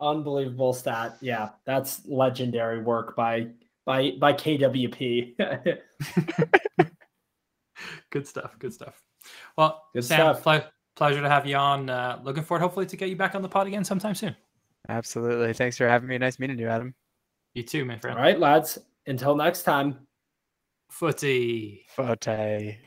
unbelievable 0.00 0.72
stat. 0.72 1.18
Yeah, 1.20 1.50
that's 1.66 2.06
legendary 2.06 2.82
work 2.82 3.14
by 3.16 3.48
by 3.84 4.12
by 4.18 4.32
KWP. 4.32 5.76
good 8.10 8.26
stuff. 8.26 8.58
Good 8.58 8.72
stuff. 8.72 9.02
Well, 9.56 9.84
Good 9.94 10.04
Sam, 10.04 10.34
stuff. 10.34 10.42
ple- 10.42 10.70
pleasure 10.96 11.20
to 11.20 11.28
have 11.28 11.46
you 11.46 11.56
on. 11.56 11.88
Uh, 11.90 12.20
looking 12.22 12.42
forward, 12.42 12.62
hopefully, 12.62 12.86
to 12.86 12.96
get 12.96 13.08
you 13.08 13.16
back 13.16 13.34
on 13.34 13.42
the 13.42 13.48
pod 13.48 13.66
again 13.66 13.84
sometime 13.84 14.14
soon. 14.14 14.34
Absolutely. 14.88 15.52
Thanks 15.52 15.76
for 15.76 15.88
having 15.88 16.08
me. 16.08 16.18
Nice 16.18 16.38
meeting 16.38 16.58
you, 16.58 16.68
Adam. 16.68 16.94
You 17.54 17.62
too, 17.62 17.84
my 17.84 17.98
friend. 17.98 18.16
All 18.18 18.22
right, 18.24 18.38
lads. 18.38 18.78
Until 19.06 19.34
next 19.36 19.62
time. 19.62 20.06
Footy. 20.90 21.86
Forte. 21.94 22.78